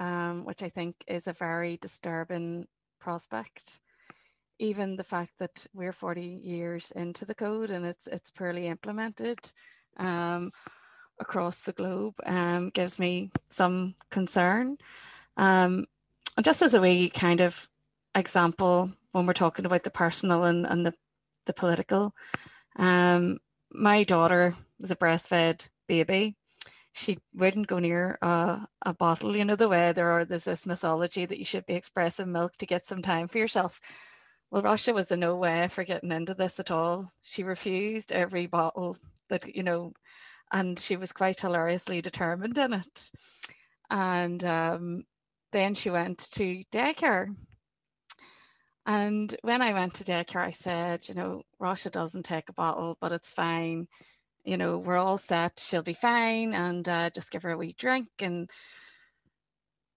um, 0.00 0.44
which 0.46 0.64
I 0.64 0.70
think 0.70 0.96
is 1.08 1.28
a 1.28 1.34
very 1.34 1.78
disturbing 1.78 2.66
prospect. 3.00 3.80
Even 4.60 4.96
the 4.96 5.04
fact 5.04 5.32
that 5.40 5.66
we're 5.74 5.92
40 5.94 6.40
years 6.44 6.92
into 6.96 7.26
the 7.26 7.36
code 7.36 7.70
and 7.72 7.86
it's 7.86 8.08
it's 8.08 8.32
poorly 8.32 8.68
implemented 8.68 9.40
um, 9.98 10.52
across 11.18 11.60
the 11.60 11.72
globe 11.72 12.14
um, 12.24 12.70
gives 12.70 12.98
me 12.98 13.30
some 13.48 13.94
concern. 14.10 14.78
Um, 15.36 15.86
just 16.42 16.62
as 16.62 16.74
a 16.74 16.80
wee 16.80 17.10
kind 17.10 17.40
of 17.40 17.68
example, 18.14 18.90
when 19.12 19.26
we're 19.26 19.32
talking 19.32 19.66
about 19.66 19.84
the 19.84 19.90
personal 19.90 20.44
and, 20.44 20.66
and 20.66 20.86
the, 20.86 20.94
the 21.46 21.52
political, 21.52 22.14
um, 22.76 23.38
my 23.72 24.04
daughter 24.04 24.54
was 24.78 24.90
a 24.90 24.96
breastfed 24.96 25.68
baby 25.86 26.36
she 26.96 27.18
wouldn't 27.34 27.66
go 27.66 27.78
near 27.78 28.18
a, 28.22 28.66
a 28.82 28.94
bottle. 28.94 29.36
You 29.36 29.44
know, 29.44 29.56
the 29.56 29.68
way 29.68 29.92
there 29.92 30.10
are 30.12 30.24
there's 30.24 30.44
this 30.44 30.64
mythology 30.64 31.26
that 31.26 31.38
you 31.38 31.44
should 31.44 31.66
be 31.66 31.74
expressing 31.74 32.32
milk 32.32 32.56
to 32.56 32.66
get 32.66 32.86
some 32.86 33.02
time 33.02 33.28
for 33.28 33.36
yourself. 33.38 33.80
Well, 34.50 34.62
Russia 34.62 34.94
was 34.94 35.10
in 35.12 35.20
no 35.20 35.36
way 35.36 35.68
for 35.68 35.84
getting 35.84 36.10
into 36.10 36.32
this 36.32 36.58
at 36.58 36.70
all. 36.70 37.10
She 37.20 37.42
refused 37.42 38.12
every 38.12 38.46
bottle 38.46 38.96
that, 39.28 39.54
you 39.54 39.62
know, 39.62 39.92
and 40.56 40.78
she 40.78 40.96
was 40.96 41.12
quite 41.12 41.40
hilariously 41.40 42.00
determined 42.00 42.58
in 42.58 42.72
it. 42.72 43.10
And 43.90 44.44
um, 44.44 45.04
then 45.52 45.74
she 45.74 45.90
went 45.90 46.18
to 46.32 46.62
daycare. 46.72 47.34
And 48.86 49.36
when 49.42 49.62
I 49.62 49.72
went 49.72 49.94
to 49.94 50.04
daycare, 50.04 50.44
I 50.44 50.50
said, 50.50 51.08
you 51.08 51.14
know, 51.14 51.42
Russia 51.58 51.90
doesn't 51.90 52.24
take 52.24 52.48
a 52.48 52.54
bottle, 52.54 52.96
but 53.00 53.12
it's 53.12 53.30
fine 53.30 53.88
you 54.46 54.56
know, 54.56 54.78
we're 54.78 54.96
all 54.96 55.18
set, 55.18 55.60
she'll 55.60 55.82
be 55.82 55.92
fine, 55.92 56.54
and 56.54 56.88
uh, 56.88 57.10
just 57.10 57.32
give 57.32 57.42
her 57.42 57.50
a 57.50 57.56
wee 57.58 57.74
drink. 57.76 58.08
And 58.20 58.48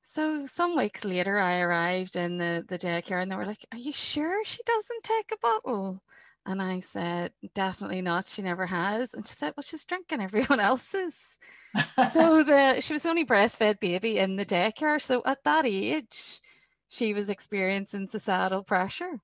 so 0.03 0.47
some 0.47 0.75
weeks 0.75 1.05
later, 1.05 1.37
I 1.37 1.59
arrived 1.59 2.15
in 2.15 2.39
the, 2.39 2.65
the 2.67 2.79
daycare 2.79 3.21
and 3.21 3.31
they 3.31 3.35
were 3.35 3.45
like, 3.45 3.65
Are 3.71 3.77
you 3.77 3.93
sure 3.93 4.43
she 4.43 4.61
doesn't 4.65 5.03
take 5.03 5.31
a 5.31 5.37
bottle? 5.37 6.01
And 6.45 6.61
I 6.61 6.79
said, 6.79 7.31
Definitely 7.53 8.01
not. 8.01 8.27
She 8.27 8.41
never 8.41 8.65
has. 8.65 9.13
And 9.13 9.27
she 9.27 9.33
said, 9.33 9.53
Well, 9.55 9.63
she's 9.63 9.85
drinking 9.85 10.21
everyone 10.21 10.59
else's. 10.59 11.37
so 12.11 12.43
the 12.43 12.81
she 12.81 12.93
was 12.93 13.03
the 13.03 13.09
only 13.09 13.25
breastfed 13.25 13.79
baby 13.79 14.17
in 14.17 14.35
the 14.35 14.45
daycare. 14.45 15.01
So 15.01 15.21
at 15.25 15.43
that 15.43 15.65
age, 15.65 16.41
she 16.87 17.13
was 17.13 17.29
experiencing 17.29 18.07
societal 18.07 18.63
pressure 18.63 19.19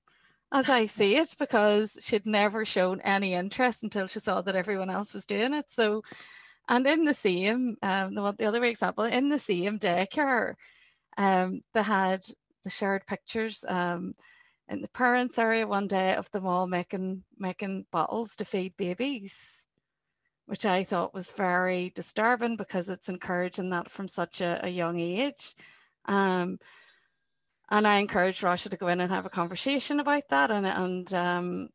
as 0.52 0.68
I 0.68 0.86
see 0.86 1.16
it, 1.16 1.34
because 1.38 1.98
she'd 2.00 2.26
never 2.26 2.64
shown 2.64 3.00
any 3.00 3.34
interest 3.34 3.82
until 3.82 4.06
she 4.06 4.20
saw 4.20 4.42
that 4.42 4.56
everyone 4.56 4.90
else 4.90 5.14
was 5.14 5.26
doing 5.26 5.52
it. 5.52 5.70
So, 5.70 6.02
and 6.68 6.86
in 6.86 7.04
the 7.04 7.14
same, 7.14 7.76
um, 7.82 8.14
the, 8.14 8.34
the 8.38 8.46
other 8.46 8.60
way 8.60 8.70
example, 8.70 9.04
in 9.04 9.28
the 9.28 9.38
same 9.38 9.78
daycare, 9.78 10.54
um, 11.16 11.62
they 11.74 11.82
had 11.82 12.22
the 12.64 12.70
shared 12.70 13.06
pictures 13.06 13.64
um, 13.68 14.14
in 14.68 14.82
the 14.82 14.88
parents 14.88 15.38
area 15.38 15.66
one 15.66 15.86
day 15.86 16.14
of 16.14 16.30
them 16.30 16.46
all 16.46 16.66
making 16.66 17.22
making 17.38 17.86
bottles 17.90 18.34
to 18.36 18.44
feed 18.44 18.76
babies, 18.76 19.64
which 20.46 20.66
I 20.66 20.84
thought 20.84 21.14
was 21.14 21.30
very 21.30 21.90
disturbing 21.94 22.56
because 22.56 22.88
it's 22.88 23.08
encouraging 23.08 23.70
that 23.70 23.90
from 23.90 24.08
such 24.08 24.40
a, 24.40 24.60
a 24.64 24.68
young 24.68 24.98
age. 24.98 25.54
Um, 26.06 26.58
and 27.68 27.86
I 27.86 27.98
encouraged 27.98 28.42
Rasha 28.42 28.70
to 28.70 28.76
go 28.76 28.88
in 28.88 29.00
and 29.00 29.10
have 29.10 29.26
a 29.26 29.30
conversation 29.30 30.00
about 30.00 30.28
that. 30.30 30.50
And 30.50 30.66
and 30.66 31.14
um, 31.14 31.68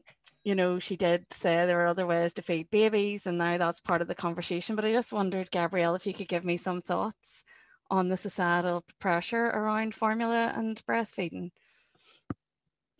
you 0.43 0.56
know, 0.56 0.80
she 0.80 0.95
did 0.97 1.32
say 1.32 1.65
there 1.65 1.82
are 1.82 1.88
other 1.88 2.08
ways 2.08 2.34
to 2.34 2.41
feed 2.41 2.69
babies, 2.71 3.27
and 3.27 3.38
now 3.38 3.58
that's 3.58 3.80
part 3.82 4.01
of 4.01 4.08
the 4.08 4.15
conversation. 4.15 4.75
But 4.75 4.86
I 4.86 4.91
just 4.91 5.13
wondered, 5.13 5.51
Gabrielle, 5.51 5.95
if 5.95 6.08
you 6.08 6.13
could 6.13 6.27
give 6.27 6.45
me 6.45 6.58
some 6.58 6.82
thoughts 6.82 7.43
on 7.89 8.08
the 8.08 8.17
societal 8.17 8.86
pressure 8.99 9.47
around 9.47 9.93
formula 9.93 10.54
and 10.56 10.82
breastfeeding. 10.86 11.51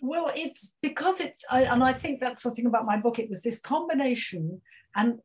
Well, 0.02 0.32
it's 0.36 0.76
because 0.82 1.22
it's, 1.22 1.46
I, 1.50 1.64
and 1.64 1.84
I 1.84 1.94
think 1.94 2.20
that's 2.20 2.42
the 2.42 2.52
thing 2.52 2.66
about 2.66 2.88
my 2.88 2.98
book. 2.98 3.20
It 3.20 3.30
was 3.30 3.44
this 3.44 3.62
combination, 3.62 4.62
and 4.96 5.20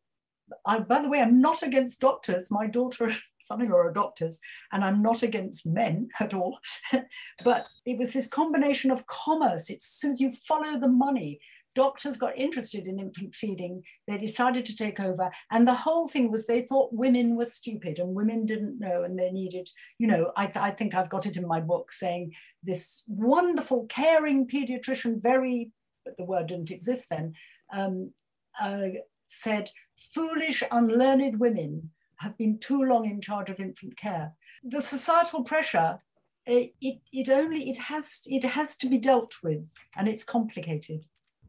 I, 0.66 0.80
by 0.80 1.00
the 1.00 1.08
way, 1.08 1.20
I'm 1.20 1.40
not 1.40 1.62
against 1.62 2.00
doctors. 2.00 2.50
My 2.50 2.66
daughter, 2.66 3.10
son-in-law 3.40 3.76
are 3.76 3.92
doctors, 3.92 4.38
and 4.72 4.84
I'm 4.84 5.02
not 5.02 5.22
against 5.22 5.66
men 5.66 6.10
at 6.20 6.34
all. 6.34 6.58
but 7.44 7.66
it 7.86 7.98
was 7.98 8.12
this 8.12 8.28
combination 8.28 8.90
of 8.90 9.06
commerce. 9.06 9.70
It's 9.70 9.86
as 9.86 9.92
soon 9.92 10.12
as 10.12 10.20
you 10.20 10.30
follow 10.30 10.78
the 10.78 10.88
money, 10.88 11.40
doctors 11.76 12.16
got 12.16 12.36
interested 12.36 12.86
in 12.86 12.98
infant 12.98 13.34
feeding. 13.34 13.84
They 14.08 14.16
decided 14.16 14.64
to 14.66 14.74
take 14.74 14.98
over, 14.98 15.30
and 15.52 15.68
the 15.68 15.74
whole 15.74 16.08
thing 16.08 16.32
was 16.32 16.46
they 16.46 16.62
thought 16.62 16.92
women 16.92 17.36
were 17.36 17.44
stupid 17.44 17.98
and 18.00 18.14
women 18.14 18.46
didn't 18.46 18.80
know, 18.80 19.04
and 19.04 19.16
they 19.16 19.30
needed, 19.30 19.68
you 19.98 20.08
know, 20.08 20.32
I, 20.36 20.50
I 20.56 20.70
think 20.72 20.94
I've 20.94 21.10
got 21.10 21.26
it 21.26 21.36
in 21.36 21.46
my 21.46 21.60
book 21.60 21.92
saying 21.92 22.32
this 22.64 23.04
wonderful, 23.06 23.86
caring 23.88 24.48
pediatrician, 24.48 25.22
very, 25.22 25.70
but 26.04 26.16
the 26.16 26.24
word 26.24 26.48
didn't 26.48 26.72
exist 26.72 27.10
then. 27.10 27.34
Um, 27.72 28.12
uh, 28.60 28.88
said 29.26 29.70
foolish, 30.14 30.62
unlearned 30.70 31.38
women 31.38 31.90
have 32.16 32.36
been 32.38 32.58
too 32.58 32.82
long 32.82 33.04
in 33.08 33.20
charge 33.20 33.50
of 33.50 33.60
infant 33.60 33.96
care. 33.96 34.32
The 34.64 34.80
societal 34.80 35.44
pressure, 35.44 36.00
it, 36.46 36.74
it, 36.80 37.00
it 37.12 37.28
only, 37.28 37.68
it 37.68 37.76
has, 37.76 38.22
it 38.26 38.44
has 38.44 38.76
to 38.78 38.88
be 38.88 38.98
dealt 38.98 39.34
with 39.42 39.72
and 39.94 40.08
it's 40.08 40.24
complicated. 40.24 41.04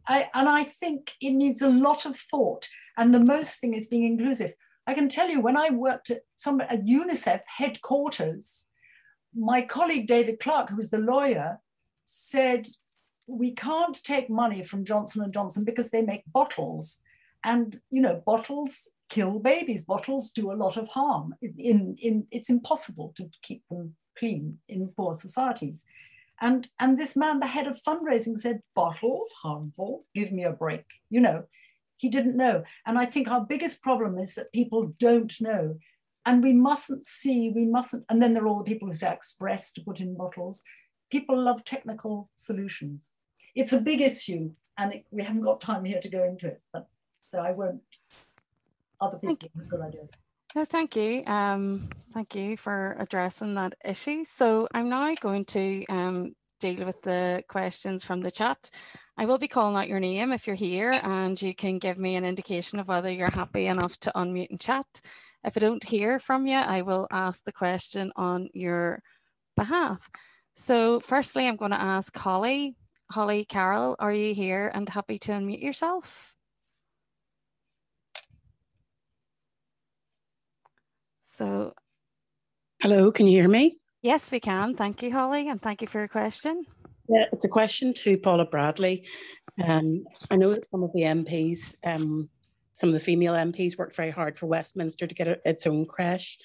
I, 0.07 0.29
and 0.33 0.47
I 0.47 0.63
think 0.63 1.13
it 1.21 1.31
needs 1.31 1.61
a 1.61 1.69
lot 1.69 2.05
of 2.05 2.15
thought. 2.15 2.69
And 2.97 3.13
the 3.13 3.19
most 3.19 3.59
thing 3.59 3.73
is 3.73 3.87
being 3.87 4.03
inclusive. 4.03 4.53
I 4.85 4.93
can 4.93 5.09
tell 5.09 5.29
you 5.29 5.41
when 5.41 5.57
I 5.57 5.69
worked 5.69 6.09
at 6.09 6.21
some 6.35 6.61
at 6.61 6.85
UNICEF 6.85 7.41
headquarters, 7.57 8.67
my 9.35 9.61
colleague 9.61 10.07
David 10.07 10.39
Clark, 10.39 10.69
who 10.69 10.77
was 10.77 10.89
the 10.89 10.97
lawyer, 10.97 11.59
said, 12.05 12.67
we 13.27 13.51
can't 13.51 14.01
take 14.03 14.29
money 14.29 14.63
from 14.63 14.85
Johnson 14.85 15.21
and 15.21 15.33
Johnson 15.33 15.65
because 15.65 15.91
they 15.91 16.01
make 16.01 16.23
bottles 16.25 16.99
and 17.43 17.79
you 17.89 18.01
know, 18.01 18.21
bottles 18.25 18.89
kill 19.09 19.39
babies. 19.39 19.83
Bottles 19.83 20.29
do 20.31 20.51
a 20.51 20.53
lot 20.55 20.77
of 20.77 20.89
harm. 20.89 21.35
In, 21.41 21.97
in, 22.01 22.27
it's 22.31 22.49
impossible 22.49 23.13
to 23.17 23.29
keep 23.41 23.63
them 23.69 23.95
clean 24.17 24.59
in 24.67 24.87
poor 24.89 25.13
societies. 25.13 25.85
And, 26.39 26.69
and 26.79 26.99
this 26.99 27.15
man, 27.15 27.39
the 27.39 27.47
head 27.47 27.67
of 27.67 27.77
fundraising, 27.77 28.37
said, 28.37 28.61
bottles 28.75 29.33
harmful, 29.41 30.05
give 30.13 30.31
me 30.31 30.43
a 30.43 30.51
break. 30.51 30.85
You 31.09 31.21
know, 31.21 31.43
he 31.97 32.09
didn't 32.09 32.37
know. 32.37 32.63
And 32.85 32.97
I 32.97 33.05
think 33.05 33.27
our 33.27 33.41
biggest 33.41 33.81
problem 33.81 34.19
is 34.19 34.35
that 34.35 34.51
people 34.51 34.93
don't 34.99 35.33
know. 35.41 35.77
And 36.25 36.43
we 36.43 36.53
mustn't 36.53 37.05
see, 37.05 37.49
we 37.49 37.65
mustn't, 37.65 38.05
and 38.09 38.21
then 38.21 38.33
there 38.33 38.43
are 38.43 38.47
all 38.47 38.63
the 38.63 38.69
people 38.71 38.87
who 38.87 38.93
say 38.93 39.11
express 39.11 39.71
to 39.73 39.81
put 39.81 40.01
in 40.01 40.15
bottles. 40.15 40.61
People 41.09 41.41
love 41.41 41.63
technical 41.63 42.29
solutions. 42.35 43.05
It's 43.55 43.71
a 43.71 43.79
big 43.79 44.01
issue, 44.01 44.51
and 44.77 44.93
it, 44.93 45.05
we 45.09 45.23
haven't 45.23 45.43
got 45.43 45.61
time 45.61 45.85
here 45.85 46.01
to 46.01 46.09
go 46.09 46.25
into 46.25 46.47
it, 46.47 46.61
but 46.73 46.87
so 47.29 47.39
I 47.39 47.51
won't, 47.51 47.81
other 48.99 49.17
people 49.17 49.49
have 49.55 49.69
good 49.69 49.81
ideas. 49.81 50.09
No, 50.57 50.65
thank 50.65 50.95
you. 50.95 51.23
Um, 51.27 51.87
thank 52.15 52.33
you 52.33 52.57
for 52.57 52.95
addressing 52.97 53.53
that 53.53 53.75
issue. 53.85 54.25
So 54.25 54.67
I'm 54.73 54.89
now 54.89 55.13
going 55.21 55.45
to 55.45 55.85
um, 55.85 56.33
deal 56.59 56.83
with 56.83 56.99
the 57.03 57.43
questions 57.47 58.03
from 58.03 58.21
the 58.21 58.31
chat. 58.31 58.71
I 59.19 59.27
will 59.27 59.37
be 59.37 59.47
calling 59.47 59.75
out 59.75 59.87
your 59.87 59.99
name 59.99 60.31
if 60.31 60.47
you're 60.47 60.55
here 60.55 60.99
and 61.03 61.39
you 61.39 61.53
can 61.53 61.77
give 61.77 61.99
me 61.99 62.15
an 62.15 62.25
indication 62.25 62.79
of 62.79 62.87
whether 62.87 63.11
you're 63.11 63.29
happy 63.29 63.67
enough 63.67 63.99
to 63.99 64.11
unmute 64.15 64.49
and 64.49 64.59
chat. 64.59 64.87
If 65.43 65.55
I 65.55 65.59
don't 65.59 65.83
hear 65.83 66.17
from 66.17 66.47
you, 66.47 66.55
I 66.57 66.81
will 66.81 67.07
ask 67.11 67.43
the 67.43 67.51
question 67.51 68.11
on 68.15 68.49
your 68.51 69.03
behalf. 69.55 70.09
So 70.55 71.01
firstly, 71.01 71.47
I'm 71.47 71.57
going 71.57 71.69
to 71.69 71.79
ask 71.79 72.17
Holly. 72.17 72.75
Holly 73.11 73.45
Carroll, 73.45 73.95
are 73.99 74.11
you 74.11 74.33
here 74.33 74.71
and 74.73 74.89
happy 74.89 75.19
to 75.19 75.33
unmute 75.33 75.61
yourself? 75.61 76.33
So, 81.37 81.75
hello, 82.81 83.11
can 83.11 83.27
you 83.27 83.39
hear 83.39 83.47
me? 83.47 83.77
Yes, 84.01 84.31
we 84.31 84.39
can. 84.39 84.73
Thank 84.73 85.03
you, 85.03 85.11
Holly, 85.11 85.49
and 85.49 85.61
thank 85.61 85.83
you 85.83 85.87
for 85.87 85.99
your 85.99 86.07
question. 86.07 86.65
Yeah, 87.07 87.25
it's 87.31 87.45
a 87.45 87.47
question 87.47 87.93
to 87.93 88.17
Paula 88.17 88.45
Bradley. 88.45 89.05
Um, 89.63 90.05
I 90.31 90.35
know 90.35 90.49
that 90.49 90.67
some 90.67 90.81
of 90.81 90.91
the 90.95 91.01
MPs, 91.01 91.75
um, 91.85 92.27
some 92.73 92.89
of 92.89 92.93
the 92.95 92.99
female 92.99 93.33
MPs 93.33 93.77
worked 93.77 93.95
very 93.95 94.09
hard 94.09 94.35
for 94.35 94.47
Westminster 94.47 95.05
to 95.05 95.13
get 95.13 95.27
a, 95.27 95.39
its 95.45 95.67
own 95.67 95.85
creche 95.85 96.39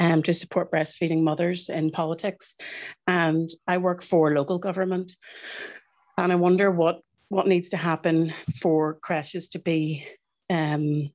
um, 0.00 0.24
to 0.24 0.34
support 0.34 0.72
breastfeeding 0.72 1.22
mothers 1.22 1.68
in 1.68 1.92
politics. 1.92 2.56
And 3.06 3.48
I 3.68 3.78
work 3.78 4.02
for 4.02 4.34
local 4.34 4.58
government. 4.58 5.12
And 6.18 6.32
I 6.32 6.34
wonder 6.34 6.72
what, 6.72 6.98
what 7.28 7.46
needs 7.46 7.68
to 7.68 7.76
happen 7.76 8.34
for 8.60 8.94
creches 8.94 9.50
to 9.50 9.60
be 9.60 10.04
um, 10.50 11.12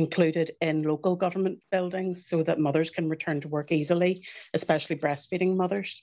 included 0.00 0.50
in 0.60 0.82
local 0.82 1.14
government 1.14 1.60
buildings 1.70 2.26
so 2.26 2.42
that 2.42 2.58
mothers 2.58 2.90
can 2.90 3.08
return 3.08 3.40
to 3.42 3.48
work 3.48 3.70
easily, 3.70 4.24
especially 4.54 4.96
breastfeeding 4.96 5.54
mothers? 5.56 6.02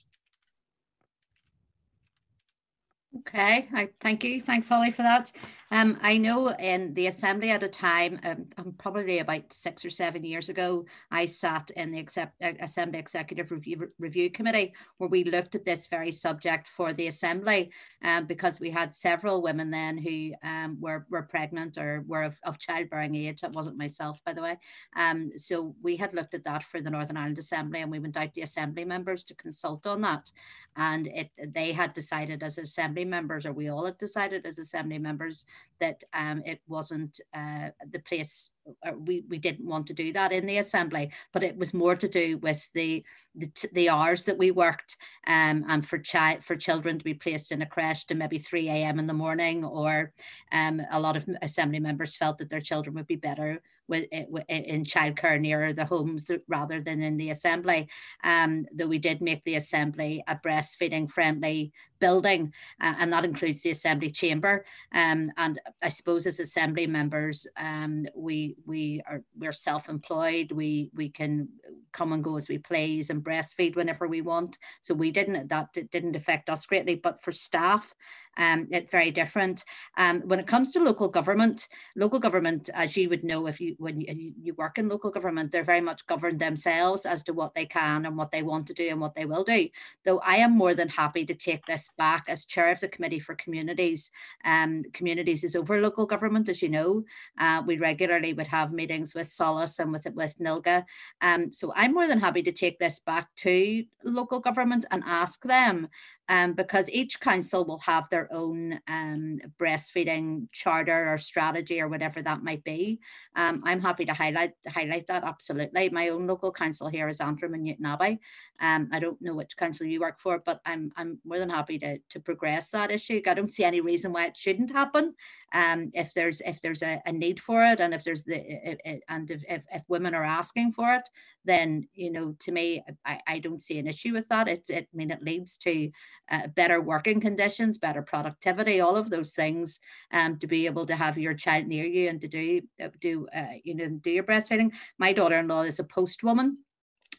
Okay, 3.16 3.68
I 3.72 3.88
thank 4.00 4.22
you. 4.22 4.40
Thanks, 4.40 4.68
Holly, 4.68 4.90
for 4.90 5.02
that. 5.02 5.32
Um, 5.70 5.98
I 6.02 6.16
know 6.16 6.48
in 6.48 6.94
the 6.94 7.08
assembly 7.08 7.50
at 7.50 7.62
a 7.62 7.68
time, 7.68 8.18
um, 8.24 8.46
um, 8.56 8.74
probably 8.78 9.18
about 9.18 9.52
six 9.52 9.84
or 9.84 9.90
seven 9.90 10.24
years 10.24 10.48
ago, 10.48 10.86
I 11.10 11.26
sat 11.26 11.70
in 11.76 11.90
the 11.90 11.98
accept, 11.98 12.34
uh, 12.42 12.52
Assembly 12.60 12.98
Executive 12.98 13.50
Review, 13.50 13.88
Review 13.98 14.30
Committee 14.30 14.72
where 14.96 15.10
we 15.10 15.24
looked 15.24 15.54
at 15.54 15.66
this 15.66 15.86
very 15.86 16.10
subject 16.10 16.68
for 16.68 16.92
the 16.94 17.06
Assembly 17.06 17.70
um, 18.02 18.26
because 18.26 18.60
we 18.60 18.70
had 18.70 18.94
several 18.94 19.42
women 19.42 19.70
then 19.70 19.98
who 19.98 20.32
um, 20.42 20.78
were, 20.80 21.06
were 21.10 21.22
pregnant 21.22 21.76
or 21.76 22.02
were 22.06 22.22
of, 22.22 22.38
of 22.44 22.58
childbearing 22.58 23.14
age. 23.14 23.42
That 23.42 23.52
wasn't 23.52 23.76
myself, 23.76 24.22
by 24.24 24.32
the 24.32 24.42
way. 24.42 24.58
Um, 24.96 25.32
so 25.36 25.74
we 25.82 25.96
had 25.96 26.14
looked 26.14 26.34
at 26.34 26.44
that 26.44 26.62
for 26.62 26.80
the 26.80 26.90
Northern 26.90 27.16
Ireland 27.18 27.38
Assembly 27.38 27.82
and 27.82 27.90
we 27.90 27.98
went 27.98 28.16
out 28.16 28.32
to 28.34 28.40
Assembly 28.40 28.86
members 28.86 29.22
to 29.24 29.34
consult 29.34 29.86
on 29.86 30.00
that. 30.00 30.30
And 30.76 31.08
it, 31.08 31.30
they 31.48 31.72
had 31.72 31.92
decided 31.92 32.42
as 32.42 32.56
Assembly 32.56 32.97
members, 33.04 33.46
or 33.46 33.52
we 33.52 33.68
all 33.68 33.84
have 33.84 33.98
decided 33.98 34.46
as 34.46 34.58
Assembly 34.58 34.98
members, 34.98 35.44
that 35.80 36.02
um, 36.12 36.42
it 36.44 36.60
wasn't 36.66 37.20
uh, 37.34 37.70
the 37.90 37.98
place 38.00 38.50
uh, 38.86 38.92
we, 38.92 39.24
we 39.28 39.38
didn't 39.38 39.66
want 39.66 39.86
to 39.86 39.94
do 39.94 40.12
that 40.12 40.32
in 40.32 40.44
the 40.44 40.58
assembly 40.58 41.10
but 41.32 41.42
it 41.42 41.56
was 41.56 41.72
more 41.72 41.96
to 41.96 42.08
do 42.08 42.36
with 42.38 42.68
the 42.74 43.02
the, 43.34 43.50
the 43.72 43.88
hours 43.88 44.24
that 44.24 44.36
we 44.36 44.50
worked 44.50 44.96
um, 45.26 45.64
and 45.68 45.86
for 45.86 45.98
child 45.98 46.44
for 46.44 46.56
children 46.56 46.98
to 46.98 47.04
be 47.04 47.14
placed 47.14 47.52
in 47.52 47.62
a 47.62 47.66
creche 47.66 48.04
to 48.06 48.14
maybe 48.14 48.38
3 48.38 48.68
a.m 48.68 48.98
in 48.98 49.06
the 49.06 49.12
morning 49.12 49.64
or 49.64 50.12
um, 50.52 50.82
a 50.90 51.00
lot 51.00 51.16
of 51.16 51.26
assembly 51.40 51.80
members 51.80 52.16
felt 52.16 52.38
that 52.38 52.50
their 52.50 52.60
children 52.60 52.94
would 52.94 53.06
be 53.06 53.16
better 53.16 53.62
with, 53.88 54.04
in 54.12 54.84
childcare 54.84 55.40
nearer 55.40 55.72
the 55.72 55.84
homes 55.84 56.30
rather 56.46 56.80
than 56.80 57.02
in 57.02 57.16
the 57.16 57.30
assembly. 57.30 57.88
Um, 58.22 58.66
though 58.72 58.86
we 58.86 58.98
did 58.98 59.20
make 59.20 59.42
the 59.44 59.56
assembly 59.56 60.22
a 60.28 60.36
breastfeeding 60.36 61.10
friendly 61.10 61.72
building, 61.98 62.52
uh, 62.80 62.94
and 62.98 63.12
that 63.12 63.24
includes 63.24 63.62
the 63.62 63.70
assembly 63.70 64.10
chamber. 64.10 64.64
Um, 64.92 65.30
and 65.36 65.60
I 65.82 65.88
suppose 65.88 66.26
as 66.26 66.40
assembly 66.40 66.86
members, 66.86 67.46
um, 67.56 68.06
we 68.14 68.56
we 68.66 69.02
are 69.08 69.22
we're 69.38 69.52
self-employed. 69.52 70.52
We 70.52 70.90
we 70.94 71.08
can 71.08 71.48
come 71.92 72.12
and 72.12 72.24
go 72.24 72.36
as 72.36 72.48
we 72.48 72.58
please 72.58 73.10
and 73.10 73.24
breastfeed 73.24 73.76
whenever 73.76 74.06
we 74.06 74.20
want. 74.20 74.58
So 74.80 74.94
we 74.94 75.10
didn't 75.10 75.48
that 75.48 75.72
didn't 75.90 76.16
affect 76.16 76.50
us 76.50 76.66
greatly. 76.66 76.94
But 76.94 77.20
for 77.22 77.32
staff, 77.32 77.94
um, 78.36 78.68
it's 78.70 78.90
very 78.90 79.10
different. 79.10 79.64
Um, 79.96 80.20
when 80.20 80.38
it 80.38 80.46
comes 80.46 80.72
to 80.72 80.80
local 80.80 81.08
government, 81.08 81.68
local 81.96 82.20
government, 82.20 82.70
as 82.72 82.96
you 82.96 83.08
would 83.08 83.24
know 83.24 83.46
if 83.46 83.60
you 83.60 83.74
when 83.78 84.00
you, 84.00 84.32
you 84.40 84.54
work 84.54 84.78
in 84.78 84.88
local 84.88 85.10
government, 85.10 85.50
they're 85.50 85.64
very 85.64 85.80
much 85.80 86.06
governed 86.06 86.38
themselves 86.38 87.04
as 87.04 87.22
to 87.24 87.32
what 87.32 87.54
they 87.54 87.66
can 87.66 88.06
and 88.06 88.16
what 88.16 88.30
they 88.30 88.42
want 88.42 88.66
to 88.68 88.74
do 88.74 88.88
and 88.88 89.00
what 89.00 89.14
they 89.14 89.24
will 89.24 89.44
do. 89.44 89.68
Though 90.04 90.20
I 90.20 90.36
am 90.36 90.56
more 90.56 90.74
than 90.74 90.88
happy 90.88 91.26
to 91.26 91.34
take 91.34 91.66
this 91.66 91.87
back 91.96 92.24
as 92.28 92.44
chair 92.44 92.70
of 92.70 92.80
the 92.80 92.88
committee 92.88 93.18
for 93.18 93.34
communities. 93.34 94.10
Um, 94.44 94.84
communities 94.92 95.44
is 95.44 95.56
over 95.56 95.80
local 95.80 96.06
government, 96.06 96.48
as 96.48 96.62
you 96.62 96.68
know. 96.68 97.04
Uh, 97.38 97.62
we 97.66 97.78
regularly 97.78 98.32
would 98.32 98.46
have 98.46 98.72
meetings 98.72 99.14
with 99.14 99.26
Solace 99.26 99.78
and 99.78 99.92
with 99.92 100.06
with 100.14 100.38
NILGA. 100.38 100.84
Um, 101.20 101.52
so 101.52 101.72
I'm 101.74 101.94
more 101.94 102.06
than 102.06 102.20
happy 102.20 102.42
to 102.42 102.52
take 102.52 102.78
this 102.78 103.00
back 103.00 103.28
to 103.36 103.84
local 104.04 104.40
government 104.40 104.84
and 104.90 105.02
ask 105.06 105.42
them 105.42 105.88
um, 106.28 106.52
because 106.52 106.90
each 106.90 107.20
council 107.20 107.64
will 107.64 107.78
have 107.78 108.08
their 108.10 108.28
own 108.32 108.78
um, 108.86 109.38
breastfeeding 109.58 110.46
charter 110.52 111.10
or 111.10 111.16
strategy 111.16 111.80
or 111.80 111.88
whatever 111.88 112.20
that 112.20 112.42
might 112.42 112.62
be. 112.64 113.00
Um, 113.34 113.62
I'm 113.64 113.80
happy 113.80 114.04
to 114.04 114.12
highlight 114.12 114.52
highlight 114.66 115.06
that 115.06 115.24
absolutely. 115.24 115.88
My 115.88 116.08
own 116.08 116.26
local 116.26 116.52
council 116.52 116.88
here 116.88 117.08
is 117.08 117.20
Antrim 117.20 117.54
and 117.54 117.66
Newtownabbey. 117.66 118.18
Um, 118.60 118.88
I 118.92 118.98
don't 118.98 119.20
know 119.22 119.34
which 119.34 119.56
council 119.56 119.86
you 119.86 120.00
work 120.00 120.20
for, 120.20 120.42
but 120.44 120.60
I'm 120.66 120.92
I'm 120.96 121.18
more 121.24 121.38
than 121.38 121.50
happy 121.50 121.78
to 121.78 121.98
to 122.10 122.20
progress 122.20 122.70
that 122.70 122.90
issue. 122.90 123.22
I 123.26 123.34
don't 123.34 123.52
see 123.52 123.64
any 123.64 123.80
reason 123.80 124.12
why 124.12 124.26
it 124.26 124.36
shouldn't 124.36 124.70
happen. 124.70 125.14
Um, 125.54 125.90
if 125.94 126.12
there's 126.12 126.40
if 126.42 126.60
there's 126.60 126.82
a, 126.82 127.00
a 127.06 127.12
need 127.12 127.40
for 127.40 127.64
it, 127.64 127.80
and 127.80 127.94
if 127.94 128.04
there's 128.04 128.24
the 128.24 128.36
if, 128.36 128.78
if, 128.84 129.00
and 129.08 129.30
if, 129.30 129.42
if, 129.48 129.64
if 129.72 129.82
women 129.88 130.14
are 130.14 130.24
asking 130.24 130.72
for 130.72 130.92
it, 130.92 131.08
then 131.48 131.88
you 131.94 132.10
know 132.12 132.34
to 132.40 132.52
me 132.52 132.84
I, 133.04 133.20
I 133.26 133.38
don't 133.38 133.62
see 133.62 133.78
an 133.78 133.86
issue 133.86 134.12
with 134.12 134.28
that. 134.28 134.48
It's 134.48 134.70
it 134.70 134.88
I 134.92 134.96
mean 134.96 135.10
it 135.10 135.22
leads 135.22 135.56
to 135.58 135.90
uh, 136.30 136.48
better 136.48 136.80
working 136.80 137.20
conditions, 137.20 137.78
better 137.78 138.02
productivity, 138.02 138.80
all 138.80 138.96
of 138.96 139.10
those 139.10 139.34
things, 139.34 139.80
um, 140.12 140.38
to 140.38 140.46
be 140.46 140.66
able 140.66 140.86
to 140.86 140.96
have 140.96 141.18
your 141.18 141.34
child 141.34 141.66
near 141.66 141.84
you 141.84 142.08
and 142.08 142.20
to 142.20 142.28
do 142.28 142.60
uh, 142.82 142.88
do 143.00 143.26
uh, 143.34 143.54
you 143.64 143.74
know 143.74 143.88
do 143.88 144.10
your 144.10 144.24
breastfeeding. 144.24 144.72
My 144.98 145.12
daughter-in-law 145.12 145.62
is 145.62 145.80
a 145.80 145.84
postwoman 145.84 146.56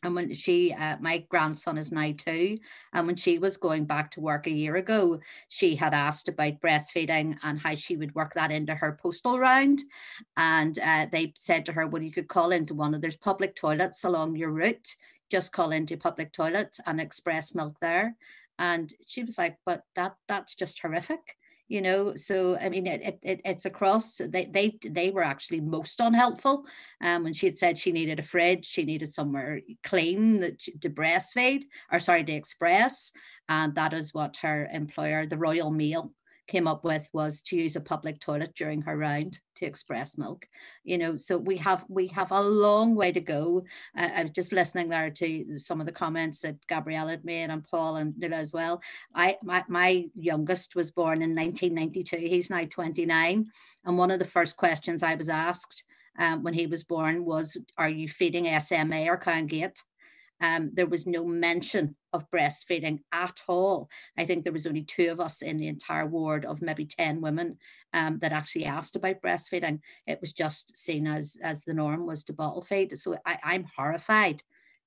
and 0.04 0.16
when 0.16 0.34
she 0.34 0.74
uh, 0.74 0.98
my 1.00 1.26
grandson 1.30 1.78
is 1.78 1.92
now 1.92 2.12
two 2.16 2.58
and 2.94 3.08
when 3.08 3.16
she 3.16 3.38
was 3.38 3.58
going 3.58 3.86
back 3.86 4.12
to 4.12 4.22
work 4.22 4.48
a 4.48 4.52
year 4.52 4.78
ago 4.78 5.20
she 5.48 5.76
had 5.76 5.94
asked 5.94 6.30
about 6.30 6.60
breastfeeding 6.62 7.38
and 7.44 7.60
how 7.60 7.76
she 7.76 7.98
would 7.98 8.14
work 8.16 8.34
that 8.34 8.52
into 8.52 8.76
her 8.76 8.98
postal 9.02 9.40
round. 9.40 9.82
And 10.38 10.78
uh, 10.80 11.08
they 11.12 11.34
said 11.38 11.66
to 11.66 11.74
her 11.74 11.88
well 11.88 12.02
you 12.02 12.12
could 12.12 12.28
call 12.28 12.52
into 12.52 12.74
one 12.74 12.94
of 12.94 13.02
there's 13.02 13.18
public 13.18 13.56
toilets 13.56 14.04
along 14.04 14.36
your 14.36 14.52
route. 14.52 14.96
Just 15.30 15.52
call 15.52 15.72
into 15.72 15.98
public 15.98 16.32
toilet 16.32 16.78
and 16.86 17.00
express 17.00 17.54
milk 17.54 17.78
there. 17.82 18.16
And 18.58 18.94
she 19.06 19.24
was 19.24 19.38
like 19.38 19.58
but 19.66 19.84
that 19.96 20.16
that's 20.28 20.56
just 20.56 20.80
horrific 20.80 21.38
you 21.70 21.82
know 21.82 22.16
so 22.16 22.58
i 22.58 22.68
mean 22.68 22.88
it, 22.88 23.20
it, 23.22 23.42
it's 23.46 23.66
across 23.66 24.18
they, 24.18 24.46
they 24.46 24.78
they 24.84 25.12
were 25.12 25.24
actually 25.24 25.62
most 25.62 26.02
unhelpful 26.02 26.66
um 27.02 27.24
when 27.24 27.34
she 27.34 27.46
had 27.46 27.58
said 27.58 27.78
she 27.78 27.92
needed 27.92 28.20
a 28.20 28.24
fridge 28.24 28.66
she 28.66 28.84
needed 28.84 29.14
somewhere 29.14 29.62
clean 29.84 30.40
that 30.40 30.60
to 30.82 30.90
breastfeed 30.90 31.64
or 31.92 32.00
sorry 32.00 32.24
to 32.24 32.34
express 32.34 33.12
and 33.48 33.76
that 33.76 33.94
is 33.94 34.14
what 34.14 34.38
her 34.38 34.68
employer 34.74 35.26
the 35.26 35.38
royal 35.38 35.70
mail 35.70 36.12
came 36.50 36.68
up 36.68 36.84
with 36.84 37.08
was 37.14 37.42
to 37.42 37.56
use 37.56 37.76
a 37.76 37.82
public 37.82 38.20
toilet 38.20 38.54
during 38.56 38.82
her 38.82 38.98
round 38.98 39.40
to 39.56 39.66
express 39.66 40.18
milk 40.18 40.48
you 40.84 40.98
know 40.98 41.16
so 41.16 41.38
we 41.38 41.56
have 41.58 41.86
we 41.88 42.08
have 42.08 42.32
a 42.32 42.42
long 42.42 42.96
way 42.96 43.12
to 43.12 43.22
go. 43.22 43.64
Uh, 43.98 44.10
i 44.16 44.22
was 44.24 44.32
just 44.32 44.52
listening 44.52 44.90
there 44.90 45.12
to 45.12 45.58
some 45.60 45.80
of 45.80 45.86
the 45.86 45.92
comments 45.92 46.42
that 46.42 46.56
gabrielle 46.68 47.08
had 47.08 47.24
made 47.24 47.50
and 47.50 47.64
paul 47.64 47.98
and 47.98 48.18
Nuala 48.18 48.38
as 48.38 48.54
well. 48.54 48.82
I 49.14 49.38
my, 49.44 49.64
my 49.68 50.06
youngest 50.16 50.76
was 50.76 50.92
born 50.92 51.22
in 51.22 51.36
1992 51.36 52.18
he's 52.18 52.50
now 52.50 52.66
29 52.66 53.46
and 53.86 53.98
one 53.98 54.12
of 54.12 54.20
the 54.20 54.26
first 54.26 54.58
questions 54.58 55.04
i 55.04 55.16
was 55.16 55.30
asked 55.30 55.84
um, 56.18 56.44
when 56.44 56.54
he 56.54 56.68
was 56.68 56.84
born 56.84 57.24
was 57.24 57.58
are 57.78 57.90
you 57.90 58.08
feeding 58.08 58.60
SMA 58.60 59.06
or 59.08 59.18
Cow 59.18 59.42
& 59.42 59.48
Gate 59.48 59.84
um, 60.42 60.72
there 60.74 60.88
was 60.88 61.06
no 61.06 61.26
mention 61.26 61.96
of 62.14 62.30
breastfeeding 62.32 63.00
at 63.12 63.42
all. 63.48 63.90
I 64.18 64.26
think 64.26 64.44
there 64.44 64.54
was 64.54 64.66
only 64.66 64.84
two 64.84 65.12
of 65.12 65.20
us 65.20 65.42
in 65.42 65.58
the 65.58 65.68
entire 65.68 66.06
ward 66.06 66.46
of 66.46 66.62
maybe 66.62 66.86
10 66.86 67.22
women 67.22 67.58
um, 67.94 68.20
that 68.20 68.32
actually 68.32 68.66
asked 68.66 68.96
about 68.96 69.22
breastfeeding. 69.22 69.80
It 70.08 70.20
was 70.22 70.34
just 70.34 70.76
seen 70.76 71.08
as, 71.08 71.38
as 71.44 71.64
the 71.64 71.74
norm 71.74 72.06
was 72.06 72.24
to 72.26 72.34
bottle 72.34 72.62
feed. 72.62 72.98
So 72.98 73.18
I, 73.26 73.38
I'm 73.44 73.66
horrified 73.76 74.42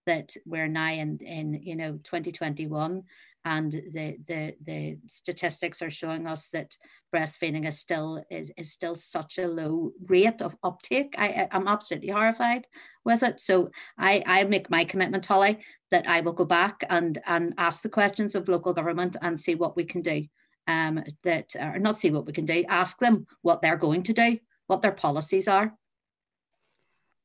that 0.07 0.35
we're 0.45 0.69
now 0.69 0.91
in, 0.91 1.19
in 1.19 1.61
you 1.63 1.77
know 1.77 1.93
2021 2.03 3.03
and 3.45 3.73
the, 3.73 4.19
the, 4.27 4.55
the 4.63 4.99
statistics 5.07 5.83
are 5.83 5.91
showing 5.91 6.27
us 6.27 6.49
that 6.51 6.77
breastfeeding 7.15 7.67
is 7.67 7.79
still 7.79 8.25
is, 8.31 8.53
is 8.57 8.73
still 8.73 8.95
such 8.95 9.39
a 9.39 9.49
low 9.49 9.93
rate 10.07 10.41
of 10.43 10.57
uptake. 10.63 11.15
I, 11.19 11.49
I'm 11.51 11.69
absolutely 11.69 12.11
horrified 12.11 12.67
with 13.05 13.23
it. 13.23 13.41
So 13.41 13.71
I, 13.99 14.23
I 14.27 14.45
make 14.45 14.71
my 14.71 14.85
commitment, 14.85 15.27
Holly, 15.27 15.59
that 15.91 16.09
I 16.09 16.21
will 16.21 16.33
go 16.33 16.45
back 16.45 16.85
and, 16.89 17.21
and 17.27 17.55
ask 17.59 17.83
the 17.83 17.89
questions 17.89 18.35
of 18.35 18.49
local 18.49 18.73
government 18.73 19.17
and 19.21 19.39
see 19.39 19.55
what 19.55 19.77
we 19.77 19.85
can 19.85 20.03
do. 20.03 20.25
Um, 20.69 21.03
that 21.25 21.57
or 21.57 21.81
not 21.81 21.99
see 21.99 22.13
what 22.13 22.25
we 22.25 22.33
can 22.33 22.45
do, 22.45 22.65
ask 22.69 22.99
them 22.99 23.27
what 23.43 23.63
they're 23.63 23.77
going 23.77 24.05
to 24.05 24.13
do, 24.13 24.39
what 24.69 24.81
their 24.81 24.93
policies 24.93 25.49
are. 25.49 25.75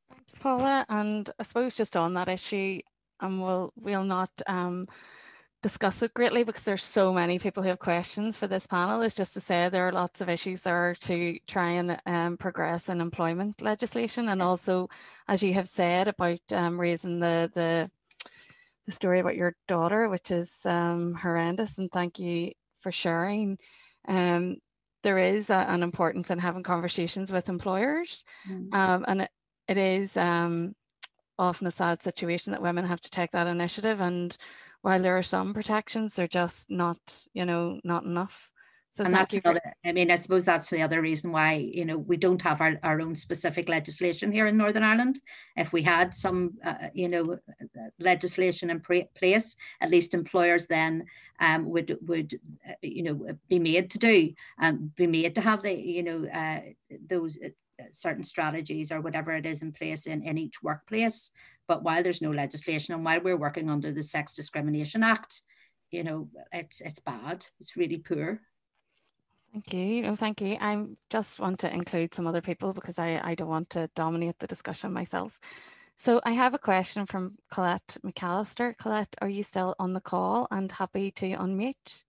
Thanks, 0.09 0.39
Paula. 0.39 0.87
And 0.89 1.29
I 1.39 1.43
suppose 1.43 1.75
just 1.75 1.95
on 1.95 2.15
that 2.15 2.29
issue, 2.29 2.79
and 3.19 3.39
we'll 3.39 3.73
we'll 3.75 4.03
not 4.03 4.31
um, 4.47 4.87
discuss 5.63 6.03
it 6.03 6.13
greatly 6.13 6.43
because 6.43 6.63
there's 6.63 6.83
so 6.83 7.11
many 7.11 7.39
people 7.39 7.63
who 7.63 7.69
have 7.69 7.79
questions 7.79 8.37
for 8.37 8.47
this 8.47 8.67
panel. 8.67 9.01
Is 9.01 9.13
just 9.13 9.33
to 9.33 9.41
say 9.41 9.69
there 9.69 9.87
are 9.87 9.91
lots 9.91 10.21
of 10.21 10.29
issues 10.29 10.61
there 10.61 10.95
to 11.01 11.37
try 11.47 11.71
and 11.71 11.99
um, 12.05 12.37
progress 12.37 12.89
in 12.89 13.01
employment 13.01 13.61
legislation 13.61 14.29
and 14.29 14.41
also 14.41 14.87
as 15.27 15.41
you 15.41 15.53
have 15.53 15.67
said 15.67 16.07
about 16.07 16.39
um, 16.51 16.79
raising 16.79 17.19
the 17.19 17.51
the 17.55 17.89
the 18.85 18.91
story 18.91 19.19
about 19.19 19.35
your 19.35 19.55
daughter 19.67 20.09
which 20.09 20.31
is 20.31 20.65
um, 20.65 21.13
horrendous 21.15 21.77
and 21.77 21.91
thank 21.91 22.19
you 22.19 22.51
for 22.81 22.91
sharing. 22.91 23.57
Um, 24.07 24.57
there 25.03 25.17
is 25.17 25.49
a, 25.49 25.55
an 25.55 25.83
importance 25.83 26.29
in 26.29 26.39
having 26.39 26.63
conversations 26.63 27.31
with 27.31 27.49
employers 27.49 28.23
mm. 28.49 28.73
um, 28.73 29.05
and 29.07 29.21
it, 29.23 29.31
it 29.67 29.77
is 29.77 30.15
um, 30.17 30.75
often 31.39 31.67
a 31.67 31.71
sad 31.71 32.01
situation 32.01 32.51
that 32.51 32.61
women 32.61 32.85
have 32.85 32.99
to 33.01 33.09
take 33.09 33.31
that 33.31 33.47
initiative 33.47 33.99
and 33.99 34.37
while 34.87 35.01
there 35.01 35.17
are 35.17 35.23
some 35.37 35.53
protections, 35.53 36.13
they're 36.13 36.29
just 36.29 36.71
not, 36.71 36.97
you 37.33 37.43
know, 37.43 37.77
not 37.83 38.05
enough. 38.05 38.49
So 38.91 39.03
and 39.03 39.13
that's 39.13 39.35
another, 39.35 39.59
I 39.85 39.91
mean, 39.91 40.09
I 40.09 40.15
suppose 40.15 40.45
that's 40.45 40.69
the 40.69 40.81
other 40.81 41.01
reason 41.01 41.33
why, 41.33 41.55
you 41.55 41.83
know, 41.83 41.97
we 41.97 42.15
don't 42.15 42.41
have 42.43 42.61
our, 42.61 42.79
our 42.83 43.01
own 43.01 43.13
specific 43.13 43.67
legislation 43.67 44.31
here 44.31 44.47
in 44.47 44.55
Northern 44.55 44.83
Ireland. 44.83 45.19
If 45.57 45.73
we 45.73 45.81
had 45.81 46.13
some, 46.13 46.53
uh, 46.63 46.87
you 46.93 47.09
know, 47.09 47.37
legislation 47.99 48.69
in 48.69 48.79
place, 48.79 49.57
at 49.81 49.89
least 49.89 50.13
employers 50.13 50.67
then 50.67 51.05
um, 51.41 51.69
would, 51.69 51.97
would 52.07 52.39
uh, 52.65 52.75
you 52.81 53.03
know, 53.03 53.27
be 53.49 53.59
made 53.59 53.89
to 53.89 53.99
do, 53.99 54.31
um, 54.61 54.93
be 54.95 55.05
made 55.05 55.35
to 55.35 55.41
have 55.41 55.63
the, 55.63 55.73
you 55.73 56.03
know, 56.03 56.25
uh, 56.33 56.61
those 57.09 57.37
uh, 57.45 57.49
certain 57.91 58.23
strategies 58.23 58.91
or 58.91 59.01
whatever 59.01 59.35
it 59.35 59.45
is 59.45 59.61
in 59.61 59.73
place 59.73 60.07
in, 60.07 60.23
in 60.23 60.37
each 60.37 60.63
workplace. 60.63 61.31
But 61.67 61.83
while 61.83 62.01
there's 62.03 62.21
no 62.21 62.31
legislation 62.31 62.93
and 62.93 63.03
while 63.03 63.21
we're 63.21 63.37
working 63.37 63.69
under 63.69 63.91
the 63.91 64.03
Sex 64.03 64.33
Discrimination 64.33 65.03
Act, 65.03 65.41
you 65.91 66.03
know, 66.03 66.29
it's, 66.51 66.81
it's 66.81 66.99
bad, 66.99 67.45
it's 67.59 67.75
really 67.75 67.97
poor. 67.97 68.41
Thank 69.51 69.73
you. 69.73 70.01
No, 70.01 70.15
thank 70.15 70.41
you. 70.41 70.57
I 70.59 70.85
just 71.09 71.39
want 71.39 71.59
to 71.59 71.73
include 71.73 72.13
some 72.13 72.27
other 72.27 72.41
people 72.41 72.73
because 72.73 72.99
I, 72.99 73.19
I 73.23 73.35
don't 73.35 73.47
want 73.47 73.69
to 73.71 73.89
dominate 73.95 74.37
the 74.39 74.47
discussion 74.47 74.93
myself. 74.93 75.39
So 75.97 76.21
I 76.23 76.33
have 76.33 76.53
a 76.53 76.59
question 76.59 77.05
from 77.07 77.37
Colette 77.51 77.97
McAllister. 78.05 78.77
Colette, 78.77 79.15
are 79.19 79.29
you 79.29 79.41
still 79.41 79.75
on 79.79 79.93
the 79.93 79.99
call 79.99 80.47
and 80.51 80.71
happy 80.71 81.11
to 81.11 81.29
unmute? 81.31 82.03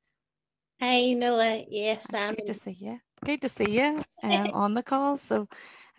Hi, 0.80 1.14
Nuala. 1.14 1.64
Yes, 1.68 2.06
I'm. 2.12 2.34
Good 2.34 2.48
to 2.48 2.54
see 2.54 2.76
you. 2.78 3.00
Good 3.24 3.42
to 3.42 3.48
see 3.48 3.70
you 3.70 4.04
um, 4.22 4.50
on 4.52 4.74
the 4.74 4.82
call. 4.82 5.16
So 5.16 5.48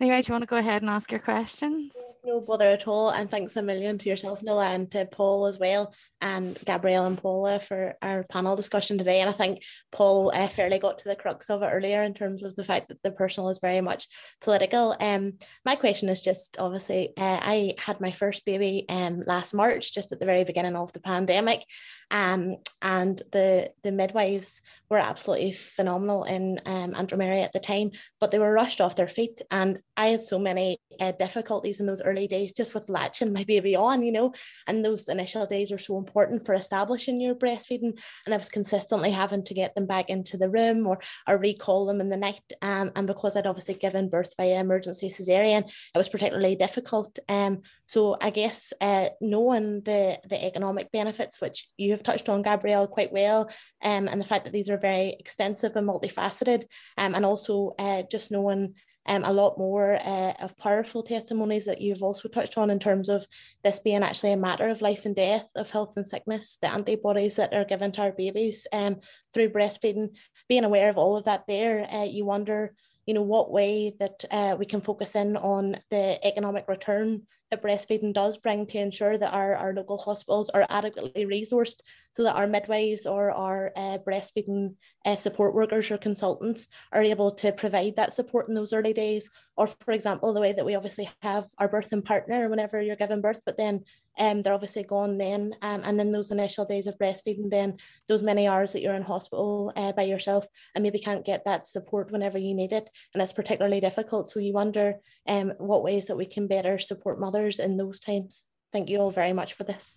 Anyway, 0.00 0.22
do 0.22 0.28
you 0.28 0.32
want 0.32 0.42
to 0.42 0.46
go 0.46 0.56
ahead 0.56 0.80
and 0.80 0.90
ask 0.90 1.10
your 1.10 1.20
questions? 1.20 1.94
No 2.24 2.40
bother 2.40 2.68
at 2.68 2.88
all. 2.88 3.10
And 3.10 3.30
thanks 3.30 3.54
a 3.56 3.62
million 3.62 3.98
to 3.98 4.08
yourself, 4.08 4.42
Nuala, 4.42 4.68
and 4.68 4.90
to 4.92 5.04
Paul 5.04 5.44
as 5.44 5.58
well, 5.58 5.92
and 6.22 6.58
Gabrielle 6.64 7.04
and 7.04 7.18
Paula 7.18 7.60
for 7.60 7.96
our 8.00 8.24
panel 8.24 8.56
discussion 8.56 8.96
today. 8.96 9.20
And 9.20 9.28
I 9.28 9.34
think 9.34 9.62
Paul 9.92 10.32
uh, 10.34 10.48
fairly 10.48 10.78
got 10.78 10.96
to 10.98 11.08
the 11.08 11.16
crux 11.16 11.50
of 11.50 11.62
it 11.62 11.66
earlier 11.66 12.02
in 12.02 12.14
terms 12.14 12.42
of 12.42 12.56
the 12.56 12.64
fact 12.64 12.88
that 12.88 13.02
the 13.02 13.10
personal 13.10 13.50
is 13.50 13.58
very 13.58 13.82
much 13.82 14.08
political. 14.40 14.96
Um, 14.98 15.34
my 15.66 15.76
question 15.76 16.08
is 16.08 16.22
just 16.22 16.56
obviously, 16.58 17.12
uh, 17.18 17.38
I 17.42 17.74
had 17.76 18.00
my 18.00 18.12
first 18.12 18.46
baby 18.46 18.86
um, 18.88 19.22
last 19.26 19.52
March, 19.52 19.92
just 19.92 20.12
at 20.12 20.18
the 20.18 20.26
very 20.26 20.44
beginning 20.44 20.76
of 20.76 20.94
the 20.94 21.00
pandemic. 21.00 21.66
Um, 22.10 22.56
and 22.82 23.20
the 23.32 23.70
the 23.82 23.92
midwives 23.92 24.60
were 24.88 24.98
absolutely 24.98 25.52
phenomenal 25.52 26.24
in 26.24 26.60
um, 26.66 26.94
Mary 27.16 27.42
at 27.42 27.52
the 27.52 27.60
time, 27.60 27.92
but 28.18 28.30
they 28.30 28.38
were 28.38 28.52
rushed 28.52 28.80
off 28.80 28.96
their 28.96 29.06
feet. 29.06 29.40
And 29.50 29.80
I 30.00 30.06
had 30.06 30.22
so 30.22 30.38
many 30.38 30.78
uh, 30.98 31.12
difficulties 31.12 31.78
in 31.78 31.84
those 31.84 32.00
early 32.00 32.26
days 32.26 32.54
just 32.54 32.74
with 32.74 32.88
latching 32.88 33.34
my 33.34 33.44
baby 33.44 33.76
on, 33.76 34.02
you 34.02 34.12
know, 34.12 34.32
and 34.66 34.82
those 34.82 35.10
initial 35.10 35.44
days 35.44 35.70
are 35.70 35.78
so 35.78 35.98
important 35.98 36.46
for 36.46 36.54
establishing 36.54 37.20
your 37.20 37.34
breastfeeding. 37.34 37.98
And 38.24 38.32
I 38.32 38.38
was 38.38 38.48
consistently 38.48 39.10
having 39.10 39.44
to 39.44 39.52
get 39.52 39.74
them 39.74 39.84
back 39.84 40.08
into 40.08 40.38
the 40.38 40.48
room 40.48 40.86
or, 40.86 41.00
or 41.28 41.36
recall 41.36 41.84
them 41.84 42.00
in 42.00 42.08
the 42.08 42.16
night. 42.16 42.40
Um, 42.62 42.92
and 42.96 43.06
because 43.06 43.36
I'd 43.36 43.46
obviously 43.46 43.74
given 43.74 44.08
birth 44.08 44.32
via 44.38 44.58
emergency 44.58 45.10
cesarean, 45.10 45.64
it 45.68 45.98
was 45.98 46.08
particularly 46.08 46.56
difficult. 46.56 47.18
Um, 47.28 47.60
so 47.86 48.16
I 48.22 48.30
guess 48.30 48.72
uh, 48.80 49.10
knowing 49.20 49.82
the, 49.82 50.18
the 50.30 50.42
economic 50.42 50.90
benefits, 50.92 51.42
which 51.42 51.68
you 51.76 51.90
have 51.90 52.02
touched 52.02 52.30
on, 52.30 52.40
Gabrielle, 52.40 52.86
quite 52.86 53.12
well, 53.12 53.50
um, 53.82 54.08
and 54.08 54.18
the 54.18 54.24
fact 54.24 54.44
that 54.44 54.54
these 54.54 54.70
are 54.70 54.78
very 54.78 55.14
extensive 55.20 55.76
and 55.76 55.86
multifaceted, 55.86 56.64
um, 56.96 57.14
and 57.14 57.26
also 57.26 57.74
uh, 57.78 58.02
just 58.10 58.30
knowing 58.30 58.76
um, 59.06 59.24
a 59.24 59.32
lot 59.32 59.58
more 59.58 59.94
uh, 59.94 60.32
of 60.40 60.56
powerful 60.56 61.02
testimonies 61.02 61.64
that 61.64 61.80
you've 61.80 62.02
also 62.02 62.28
touched 62.28 62.58
on 62.58 62.70
in 62.70 62.78
terms 62.78 63.08
of 63.08 63.26
this 63.64 63.80
being 63.80 64.02
actually 64.02 64.32
a 64.32 64.36
matter 64.36 64.68
of 64.68 64.82
life 64.82 65.04
and 65.04 65.16
death, 65.16 65.46
of 65.56 65.70
health 65.70 65.96
and 65.96 66.08
sickness, 66.08 66.58
the 66.60 66.70
antibodies 66.70 67.36
that 67.36 67.54
are 67.54 67.64
given 67.64 67.92
to 67.92 68.02
our 68.02 68.12
babies 68.12 68.66
um, 68.72 68.96
through 69.32 69.50
breastfeeding, 69.50 70.10
being 70.48 70.64
aware 70.64 70.90
of 70.90 70.98
all 70.98 71.16
of 71.16 71.24
that 71.24 71.44
there, 71.48 71.88
uh, 71.90 72.04
you 72.04 72.24
wonder 72.24 72.74
you 73.10 73.14
know, 73.14 73.22
what 73.22 73.50
way 73.50 73.92
that 73.98 74.24
uh, 74.30 74.54
we 74.56 74.64
can 74.64 74.80
focus 74.80 75.16
in 75.16 75.36
on 75.36 75.76
the 75.90 76.24
economic 76.24 76.68
return 76.68 77.22
that 77.50 77.60
breastfeeding 77.60 78.14
does 78.14 78.38
bring 78.38 78.64
to 78.68 78.78
ensure 78.78 79.18
that 79.18 79.34
our, 79.34 79.56
our 79.56 79.74
local 79.74 79.98
hospitals 79.98 80.48
are 80.50 80.64
adequately 80.70 81.26
resourced 81.26 81.80
so 82.12 82.22
that 82.22 82.36
our 82.36 82.46
midwives 82.46 83.06
or 83.06 83.32
our 83.32 83.72
uh, 83.74 83.98
breastfeeding 84.06 84.76
uh, 85.04 85.16
support 85.16 85.56
workers 85.56 85.90
or 85.90 85.98
consultants 85.98 86.68
are 86.92 87.02
able 87.02 87.32
to 87.32 87.50
provide 87.50 87.96
that 87.96 88.14
support 88.14 88.48
in 88.48 88.54
those 88.54 88.72
early 88.72 88.92
days. 88.92 89.28
Or, 89.56 89.66
for 89.66 89.90
example, 89.90 90.32
the 90.32 90.40
way 90.40 90.52
that 90.52 90.64
we 90.64 90.76
obviously 90.76 91.10
have 91.22 91.46
our 91.58 91.66
birth 91.66 91.88
and 91.90 92.04
partner 92.04 92.48
whenever 92.48 92.80
you're 92.80 92.94
giving 92.94 93.22
birth, 93.22 93.40
but 93.44 93.56
then 93.56 93.82
um, 94.18 94.42
they're 94.42 94.54
obviously 94.54 94.82
gone 94.82 95.18
then. 95.18 95.54
Um, 95.62 95.82
and 95.84 95.98
then 95.98 96.12
those 96.12 96.30
initial 96.30 96.64
days 96.64 96.86
of 96.86 96.98
breastfeeding, 96.98 97.50
then 97.50 97.78
those 98.08 98.22
many 98.22 98.46
hours 98.46 98.72
that 98.72 98.82
you're 98.82 98.94
in 98.94 99.02
hospital 99.02 99.72
uh, 99.76 99.92
by 99.92 100.02
yourself 100.02 100.46
and 100.74 100.82
maybe 100.82 100.98
can't 100.98 101.24
get 101.24 101.44
that 101.44 101.66
support 101.66 102.10
whenever 102.10 102.38
you 102.38 102.54
need 102.54 102.72
it. 102.72 102.88
And 103.14 103.22
it's 103.22 103.32
particularly 103.32 103.80
difficult. 103.80 104.28
So 104.28 104.40
you 104.40 104.52
wonder 104.52 104.96
um, 105.26 105.52
what 105.58 105.82
ways 105.82 106.06
that 106.06 106.16
we 106.16 106.26
can 106.26 106.46
better 106.46 106.78
support 106.78 107.20
mothers 107.20 107.58
in 107.58 107.76
those 107.76 108.00
times. 108.00 108.44
Thank 108.72 108.88
you 108.88 108.98
all 108.98 109.10
very 109.10 109.32
much 109.32 109.54
for 109.54 109.64
this. 109.64 109.94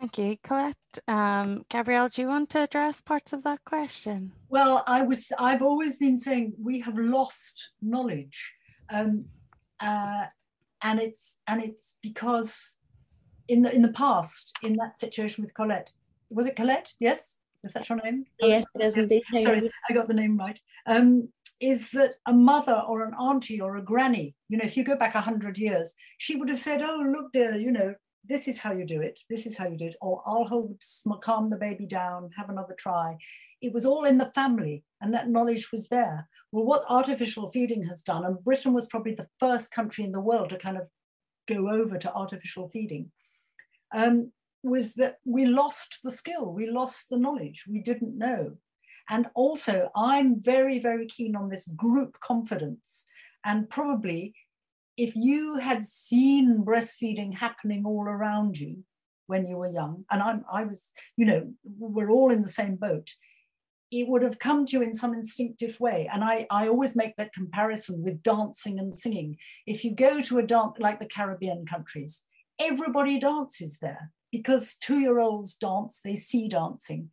Thank 0.00 0.18
you, 0.18 0.36
Colette. 0.42 0.76
Um, 1.08 1.64
Gabrielle, 1.70 2.08
do 2.08 2.20
you 2.22 2.28
want 2.28 2.50
to 2.50 2.62
address 2.62 3.00
parts 3.00 3.32
of 3.32 3.42
that 3.44 3.64
question? 3.64 4.32
Well, 4.48 4.82
I 4.86 5.02
was. 5.02 5.32
I've 5.38 5.62
always 5.62 5.96
been 5.96 6.18
saying 6.18 6.54
we 6.60 6.80
have 6.80 6.98
lost 6.98 7.70
knowledge. 7.80 8.52
Um, 8.90 9.26
uh, 9.80 10.26
and 10.84 11.00
it's 11.00 11.38
and 11.48 11.62
it's 11.62 11.96
because 12.02 12.76
in 13.48 13.62
the 13.62 13.74
in 13.74 13.82
the 13.82 13.92
past 13.92 14.56
in 14.62 14.76
that 14.76 15.00
situation 15.00 15.42
with 15.42 15.54
Colette 15.54 15.92
was 16.30 16.46
it 16.46 16.56
Colette? 16.56 16.92
Yes? 17.00 17.38
Is 17.64 17.72
that 17.72 17.88
your 17.88 18.00
name? 18.02 18.26
Yes 18.40 18.64
it 18.74 18.84
is 18.84 18.96
indeed. 18.96 19.22
Sorry 19.42 19.70
I 19.90 19.92
got 19.92 20.06
the 20.06 20.14
name 20.14 20.36
right. 20.36 20.60
Um, 20.86 21.28
is 21.60 21.90
that 21.92 22.14
a 22.26 22.32
mother 22.32 22.82
or 22.86 23.04
an 23.04 23.14
auntie 23.14 23.60
or 23.60 23.76
a 23.76 23.82
granny 23.82 24.34
you 24.48 24.58
know 24.58 24.64
if 24.64 24.76
you 24.76 24.84
go 24.84 24.96
back 24.96 25.14
a 25.14 25.20
hundred 25.20 25.56
years 25.56 25.94
she 26.18 26.36
would 26.36 26.48
have 26.48 26.58
said 26.58 26.82
oh 26.82 27.04
look 27.10 27.32
dear 27.32 27.54
you 27.54 27.70
know 27.70 27.94
this 28.26 28.48
is 28.48 28.58
how 28.58 28.72
you 28.72 28.86
do 28.86 29.02
it. 29.02 29.20
This 29.28 29.46
is 29.46 29.56
how 29.56 29.68
you 29.68 29.76
do 29.76 29.86
it. 29.86 29.96
Or 30.00 30.22
I'll 30.26 30.44
hold 30.44 30.82
calm 31.22 31.50
the 31.50 31.56
baby 31.56 31.86
down 31.86 32.30
have 32.36 32.48
another 32.48 32.74
try 32.78 33.16
it 33.64 33.72
was 33.72 33.86
all 33.86 34.04
in 34.04 34.18
the 34.18 34.32
family 34.34 34.84
and 35.00 35.12
that 35.14 35.28
knowledge 35.28 35.72
was 35.72 35.88
there. 35.88 36.28
Well, 36.52 36.64
what 36.64 36.84
artificial 36.88 37.48
feeding 37.50 37.84
has 37.84 38.02
done, 38.02 38.24
and 38.24 38.44
Britain 38.44 38.72
was 38.72 38.86
probably 38.86 39.14
the 39.14 39.28
first 39.40 39.72
country 39.72 40.04
in 40.04 40.12
the 40.12 40.20
world 40.20 40.50
to 40.50 40.56
kind 40.56 40.76
of 40.76 40.88
go 41.48 41.68
over 41.68 41.98
to 41.98 42.12
artificial 42.12 42.68
feeding, 42.68 43.10
um, 43.94 44.32
was 44.62 44.94
that 44.94 45.18
we 45.24 45.46
lost 45.46 46.00
the 46.04 46.10
skill, 46.10 46.52
we 46.52 46.70
lost 46.70 47.08
the 47.10 47.18
knowledge, 47.18 47.64
we 47.68 47.80
didn't 47.80 48.16
know. 48.16 48.52
And 49.10 49.26
also, 49.34 49.90
I'm 49.94 50.40
very, 50.40 50.78
very 50.78 51.06
keen 51.06 51.36
on 51.36 51.48
this 51.48 51.66
group 51.68 52.20
confidence. 52.20 53.04
And 53.44 53.68
probably 53.68 54.34
if 54.96 55.16
you 55.16 55.58
had 55.58 55.86
seen 55.86 56.64
breastfeeding 56.64 57.34
happening 57.34 57.84
all 57.84 58.04
around 58.04 58.58
you 58.58 58.84
when 59.26 59.46
you 59.46 59.56
were 59.56 59.70
young, 59.70 60.04
and 60.10 60.22
I'm, 60.22 60.44
I 60.50 60.64
was, 60.64 60.92
you 61.16 61.26
know, 61.26 61.52
we're 61.64 62.10
all 62.10 62.30
in 62.30 62.42
the 62.42 62.48
same 62.48 62.76
boat 62.76 63.10
it 64.00 64.08
would 64.08 64.22
have 64.22 64.38
come 64.38 64.66
to 64.66 64.72
you 64.76 64.82
in 64.82 64.94
some 64.94 65.14
instinctive 65.14 65.78
way. 65.78 66.08
And 66.12 66.24
I, 66.24 66.46
I 66.50 66.68
always 66.68 66.96
make 66.96 67.16
that 67.16 67.32
comparison 67.32 68.02
with 68.02 68.22
dancing 68.22 68.78
and 68.78 68.96
singing. 68.96 69.36
If 69.66 69.84
you 69.84 69.94
go 69.94 70.20
to 70.22 70.38
a 70.38 70.42
dance 70.42 70.76
like 70.78 70.98
the 70.98 71.06
Caribbean 71.06 71.64
countries, 71.64 72.24
everybody 72.58 73.18
dances 73.20 73.78
there 73.78 74.10
because 74.32 74.76
two 74.76 74.98
year 74.98 75.20
olds 75.20 75.54
dance, 75.54 76.00
they 76.04 76.16
see 76.16 76.48
dancing. 76.48 77.10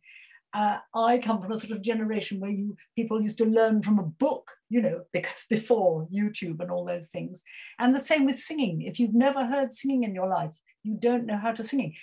Uh, 0.54 0.78
I 0.94 1.18
come 1.18 1.40
from 1.40 1.52
a 1.52 1.56
sort 1.56 1.70
of 1.70 1.82
generation 1.82 2.40
where 2.40 2.50
you 2.50 2.76
people 2.94 3.22
used 3.22 3.38
to 3.38 3.46
learn 3.46 3.80
from 3.80 3.98
a 3.98 4.02
book, 4.02 4.50
you 4.68 4.82
know, 4.82 5.02
because 5.12 5.46
before 5.48 6.08
YouTube 6.12 6.60
and 6.60 6.70
all 6.70 6.84
those 6.84 7.08
things. 7.08 7.44
And 7.78 7.94
the 7.94 8.00
same 8.00 8.26
with 8.26 8.38
singing. 8.38 8.82
If 8.82 8.98
you've 8.98 9.14
never 9.14 9.46
heard 9.46 9.72
singing 9.72 10.02
in 10.02 10.14
your 10.14 10.26
life, 10.26 10.56
you 10.82 10.96
don't 10.98 11.26
know 11.26 11.38
how 11.38 11.52
to 11.52 11.62
sing. 11.62 11.94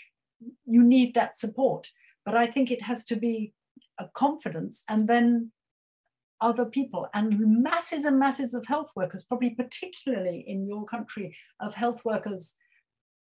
You 0.65 0.83
need 0.83 1.15
that 1.15 1.37
support. 1.37 1.89
But 2.25 2.35
I 2.35 2.47
think 2.47 2.71
it 2.71 2.83
has 2.83 3.03
to 3.05 3.15
be 3.15 3.53
confidence 4.13 4.83
and 4.89 5.07
then 5.07 5.51
other 6.41 6.65
people 6.65 7.07
and 7.13 7.37
masses 7.61 8.05
and 8.05 8.17
masses 8.17 8.53
of 8.53 8.65
health 8.65 8.91
workers, 8.95 9.25
probably 9.25 9.51
particularly 9.51 10.43
in 10.47 10.67
your 10.67 10.85
country, 10.85 11.35
of 11.59 11.75
health 11.75 12.05
workers 12.05 12.55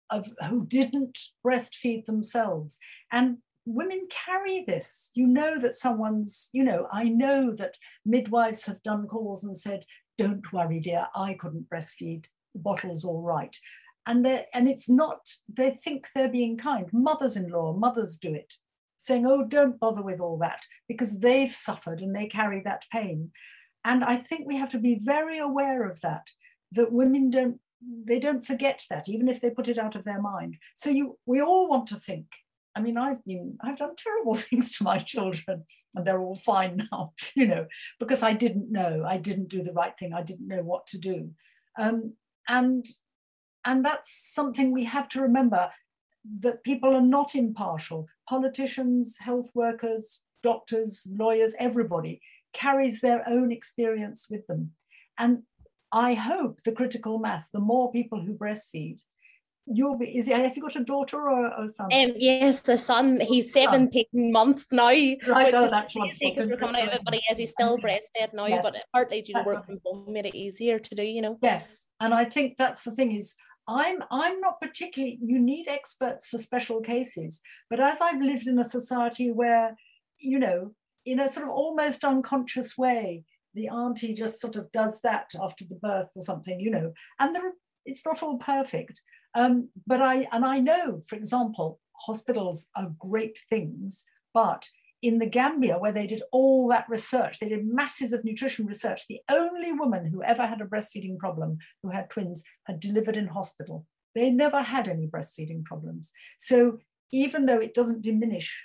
of, 0.10 0.34
who 0.50 0.66
didn't 0.66 1.18
breastfeed 1.46 2.06
themselves. 2.06 2.80
And 3.12 3.38
women 3.66 4.08
carry 4.10 4.64
this. 4.66 5.12
You 5.14 5.28
know 5.28 5.60
that 5.60 5.76
someone's, 5.76 6.50
you 6.54 6.64
know, 6.64 6.88
I 6.92 7.06
know 7.06 7.52
that 7.54 7.78
midwives 8.06 8.66
have 8.66 8.82
done 8.84 9.08
calls 9.08 9.44
and 9.44 9.58
said, 9.58 9.86
don't 10.18 10.52
worry, 10.52 10.80
dear, 10.80 11.08
I 11.16 11.36
couldn't 11.36 11.70
breastfeed, 11.70 12.26
the 12.54 12.60
bottle's 12.60 13.06
all 13.06 13.22
right. 13.22 13.56
And, 14.06 14.26
and 14.54 14.68
it's 14.68 14.90
not, 14.90 15.20
they 15.48 15.72
think 15.72 16.08
they're 16.14 16.30
being 16.30 16.58
kind. 16.58 16.88
Mothers 16.92 17.38
in 17.38 17.50
law, 17.50 17.74
mothers 17.74 18.18
do 18.18 18.34
it 18.34 18.54
saying, 19.04 19.26
oh, 19.26 19.46
don't 19.46 19.80
bother 19.80 20.02
with 20.02 20.20
all 20.20 20.38
that 20.40 20.66
because 20.88 21.20
they've 21.20 21.52
suffered 21.52 22.02
and 22.02 22.16
they 22.16 22.28
carry 22.28 22.62
that 22.62 22.86
pain. 22.92 23.32
And 23.86 24.04
I 24.04 24.18
think 24.18 24.48
we 24.48 24.58
have 24.58 24.72
to 24.72 24.80
be 24.80 24.98
very 25.00 25.38
aware 25.38 25.90
of 25.90 26.02
that, 26.02 26.28
that 26.72 26.92
women 26.92 27.30
don't, 27.30 27.60
they 27.82 28.20
don't 28.20 28.46
forget 28.46 28.84
that, 28.90 29.10
even 29.10 29.28
if 29.28 29.42
they 29.42 29.50
put 29.50 29.68
it 29.68 29.78
out 29.78 29.96
of 29.96 30.06
their 30.06 30.22
mind. 30.22 30.58
So 30.76 30.90
you, 30.90 31.18
we 31.26 31.42
all 31.42 31.68
want 31.68 31.88
to 31.88 31.96
think 31.96 32.28
I 32.76 32.82
mean, 32.82 32.98
I've 32.98 33.24
been, 33.24 33.58
I've 33.62 33.78
done 33.78 33.96
terrible 33.96 34.36
things 34.36 34.78
to 34.78 34.84
my 34.84 35.00
children 35.00 35.66
and 35.96 36.06
they're 36.06 36.22
all 36.22 36.36
fine 36.36 36.88
now, 36.92 37.14
you 37.36 37.48
know, 37.48 37.68
because 38.00 38.24
I 38.24 38.34
didn't 38.34 38.72
know, 38.72 39.06
I 39.08 39.18
didn't 39.18 39.50
do 39.50 39.64
the 39.64 39.74
right 39.74 39.98
thing, 39.98 40.14
I 40.14 40.24
didn't 40.24 40.48
know 40.48 40.64
what 40.64 40.88
to 40.88 40.98
do. 40.98 41.32
Um, 41.78 42.14
and, 42.48 42.86
and 43.66 43.86
that's 43.86 44.34
something 44.34 44.72
we 44.72 44.86
have 44.86 45.08
to 45.10 45.22
remember 45.22 45.72
that 46.42 46.64
people 46.64 46.96
are 46.96 47.02
not 47.02 47.36
impartial. 47.36 48.08
Politicians, 48.28 49.18
health 49.20 49.50
workers, 49.54 50.22
doctors, 50.42 51.08
lawyers, 51.12 51.56
everybody 51.60 52.22
carries 52.54 53.02
their 53.02 53.28
own 53.28 53.52
experience 53.52 54.28
with 54.30 54.46
them. 54.48 54.72
And 55.18 55.44
I 55.92 56.14
hope 56.14 56.64
the 56.64 56.72
critical 56.72 57.20
mass, 57.20 57.50
the 57.50 57.60
more 57.60 57.92
people 57.92 58.22
who 58.22 58.34
breastfeed, 58.34 59.00
you'll 59.66 59.98
be 59.98 60.18
is 60.18 60.28
it 60.28 60.36
have 60.36 60.56
you 60.56 60.62
got 60.62 60.76
a 60.76 60.84
daughter 60.84 61.30
or 61.30 61.46
a 61.48 61.74
son? 61.74 61.86
Um 61.94 62.14
yes 62.18 62.68
a 62.68 62.78
son. 62.78 63.20
He's 63.22 63.54
17 63.54 64.06
months 64.14 64.66
now 64.72 64.88
right 64.88 65.54
oh, 65.56 65.70
that's 65.70 65.94
crazy 65.94 66.34
we're 66.36 66.58
coming 66.58 66.82
out 66.82 66.90
of 66.90 66.94
it 66.96 67.02
but 67.06 67.16
is 67.16 67.38
he's 67.38 67.52
still 67.52 67.78
breastfed 67.78 68.34
now 68.34 68.46
yes. 68.46 68.60
but 68.62 68.76
partly 68.94 69.22
due 69.22 69.34
to 69.34 69.44
work 69.46 69.66
from 69.66 69.80
home 69.86 70.12
made 70.12 70.26
it 70.26 70.36
easier 70.36 70.80
to 70.80 70.96
do 70.96 71.04
you 71.04 71.22
know? 71.22 71.38
Yes 71.42 71.88
and 72.02 72.14
i 72.14 72.26
think 72.26 72.58
that's 72.58 72.84
the 72.84 72.92
thing 72.92 73.16
is 73.16 73.36
i'm 73.68 74.04
i'm 74.12 74.40
not 74.40 74.60
particularly 74.62 75.18
you 75.22 75.40
need 75.40 75.68
experts 75.68 76.30
for 76.30 76.38
special 76.38 76.82
cases 76.82 77.42
but 77.70 77.80
as 77.80 78.02
i've 78.02 78.22
lived 78.22 78.48
in 78.48 78.60
a 78.60 78.64
society 78.64 79.32
where 79.32 79.76
you 80.20 80.38
know 80.40 80.74
in 81.06 81.20
a 81.20 81.30
sort 81.30 81.46
of 81.46 81.52
almost 81.52 82.04
unconscious 82.04 82.78
way 82.78 83.24
the 83.54 83.68
auntie 83.68 84.14
just 84.14 84.42
sort 84.42 84.56
of 84.56 84.72
does 84.72 85.02
that 85.02 85.32
after 85.42 85.64
the 85.66 85.76
birth 85.76 86.10
or 86.16 86.22
something 86.22 86.60
you 86.60 86.72
know 86.72 86.94
and 87.20 87.36
there 87.36 87.54
it's 87.86 88.06
not 88.06 88.24
all 88.24 88.38
perfect. 88.38 89.02
Um, 89.36 89.70
but 89.88 90.02
I, 90.02 90.28
and 90.32 90.46
I 90.46 90.60
know, 90.60 91.02
for 91.08 91.16
example, 91.16 91.80
hospitals 92.06 92.70
are 92.76 92.94
great 93.00 93.40
things, 93.50 94.06
but 94.34 94.70
in 95.04 95.20
the 95.20 95.26
Gambia, 95.26 95.78
where 95.78 95.92
they 95.92 96.08
did 96.08 96.24
all 96.32 96.70
that 96.70 96.86
research, 96.88 97.40
they 97.40 97.50
did 97.50 97.68
masses 97.68 98.14
of 98.14 98.24
nutrition 98.24 98.66
research. 98.66 99.06
The 99.08 99.20
only 99.30 99.74
woman 99.74 100.06
who 100.06 100.24
ever 100.24 100.48
had 100.48 100.62
a 100.62 100.66
breastfeeding 100.66 101.20
problem, 101.20 101.58
who 101.84 101.90
had 101.90 102.10
twins, 102.10 102.46
had 102.64 102.80
delivered 102.80 103.18
in 103.18 103.28
hospital. 103.28 103.86
They 104.16 104.32
never 104.32 104.62
had 104.62 104.88
any 104.88 105.08
breastfeeding 105.08 105.66
problems. 105.66 106.14
So 106.40 106.80
even 107.12 107.46
though 107.46 107.60
it 107.60 107.74
doesn't 107.74 108.02
diminish, 108.02 108.64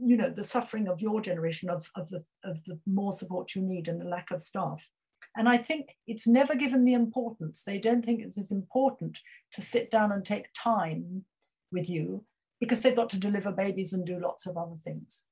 you 0.00 0.16
know, 0.16 0.30
the 0.30 0.44
suffering 0.44 0.86
of 0.86 1.02
your 1.02 1.20
generation 1.20 1.68
of, 1.68 1.90
of, 1.96 2.08
the, 2.10 2.22
of 2.44 2.62
the 2.64 2.78
more 2.86 3.10
support 3.10 3.56
you 3.56 3.62
need 3.62 3.88
and 3.88 4.00
the 4.00 4.08
lack 4.08 4.30
of 4.30 4.40
staff, 4.40 4.88
and 5.36 5.48
I 5.48 5.56
think 5.56 5.96
it's 6.06 6.26
never 6.26 6.54
given 6.54 6.84
the 6.84 6.94
importance. 6.94 7.64
They 7.64 7.80
don't 7.80 8.04
think 8.04 8.20
it's 8.20 8.38
as 8.38 8.52
important 8.52 9.18
to 9.54 9.60
sit 9.60 9.90
down 9.90 10.12
and 10.12 10.24
take 10.24 10.46
time 10.54 11.24
with 11.72 11.90
you 11.90 12.26
because 12.60 12.82
they've 12.82 12.94
got 12.94 13.10
to 13.10 13.18
deliver 13.18 13.50
babies 13.50 13.92
and 13.92 14.06
do 14.06 14.20
lots 14.20 14.46
of 14.46 14.56
other 14.56 14.76
things. 14.84 15.24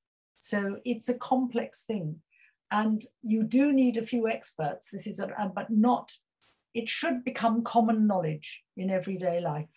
So 0.43 0.77
it's 0.85 1.09
a 1.09 1.17
complex 1.17 1.83
thing. 1.83 2.21
And 2.71 3.05
you 3.21 3.43
do 3.43 3.73
need 3.73 3.97
a 3.97 4.01
few 4.01 4.27
experts. 4.27 4.89
This 4.91 5.05
is, 5.07 5.19
a, 5.19 5.51
but 5.53 5.69
not, 5.69 6.13
it 6.73 6.87
should 6.87 7.23
become 7.23 7.63
common 7.63 8.07
knowledge 8.07 8.63
in 8.77 8.89
everyday 8.89 9.41
life. 9.41 9.69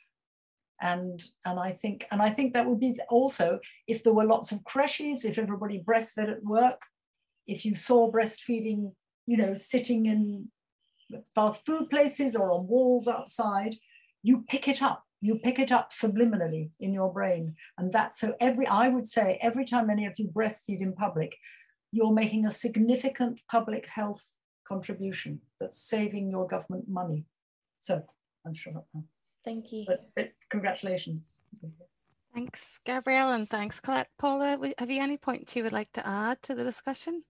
And, 0.81 1.23
and 1.45 1.59
I 1.59 1.73
think 1.73 2.07
and 2.11 2.21
I 2.21 2.31
think 2.31 2.53
that 2.53 2.67
would 2.67 2.81
be 2.81 2.99
also 3.09 3.61
if 3.87 4.03
there 4.03 4.12
were 4.12 4.27
lots 4.27 4.53
of 4.53 4.65
creches, 4.65 5.25
if 5.25 5.39
everybody 5.39 5.81
breastfed 5.81 6.31
at 6.31 6.45
work, 6.45 6.83
if 7.47 7.65
you 7.65 7.75
saw 7.75 8.11
breastfeeding 8.11 8.93
you 9.27 9.37
know, 9.37 9.55
sitting 9.55 10.07
in 10.07 10.49
fast 11.35 11.65
food 11.65 11.89
places 11.91 12.35
or 12.35 12.51
on 12.51 12.67
walls 12.67 13.09
outside, 13.09 13.77
you 14.23 14.45
pick 14.49 14.69
it 14.69 14.83
up. 14.83 15.04
You 15.25 15.39
pick 15.39 15.59
it 15.59 15.72
up 15.72 15.91
subliminally 15.91 16.68
in 16.79 16.93
your 16.93 17.11
brain. 17.11 17.55
And 17.79 17.91
that's 17.91 18.20
so 18.20 18.35
every, 18.41 18.66
I 18.66 18.91
would 18.91 19.07
say, 19.07 19.39
every 19.41 19.64
time 19.64 19.89
any 19.89 20.05
of 20.05 20.18
you 20.18 20.29
breastfeed 20.29 20.83
in 20.83 20.93
public, 20.93 21.39
you're 21.93 22.12
making 22.12 22.45
a 22.45 22.51
significant 22.51 23.41
public 23.51 23.87
health 23.87 24.22
contribution 24.68 25.41
that's 25.59 25.81
saving 25.81 26.29
your 26.29 26.47
government 26.47 26.91
money. 26.91 27.25
So 27.81 28.03
I'm 28.45 28.53
sure 28.53 28.75
not 28.75 28.85
now. 28.93 29.05
Thank 29.47 29.72
you. 29.72 29.85
But, 29.87 30.11
but 30.14 30.33
congratulations. 30.51 31.39
Thanks, 32.35 32.81
Gabrielle, 32.85 33.33
and 33.33 33.49
thanks, 33.49 33.81
Colette. 33.81 34.11
Paula, 34.18 34.59
have 34.77 34.91
you 34.91 35.01
any 35.01 35.16
points 35.16 35.57
you 35.57 35.62
would 35.62 35.72
like 35.72 35.93
to 35.93 36.07
add 36.07 36.43
to 36.43 36.55
the 36.55 36.64
discussion? 36.64 37.25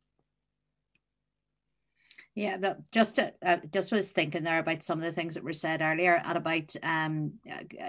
Yeah, 2.36 2.56
but 2.56 2.90
just 2.90 3.14
to, 3.14 3.32
uh, 3.42 3.58
just 3.72 3.92
was 3.92 4.10
thinking 4.10 4.42
there 4.42 4.58
about 4.58 4.82
some 4.82 4.98
of 4.98 5.04
the 5.04 5.12
things 5.12 5.34
that 5.34 5.44
were 5.44 5.52
said 5.52 5.80
earlier 5.80 6.20
and 6.24 6.36
about 6.36 6.74
um, 6.82 7.32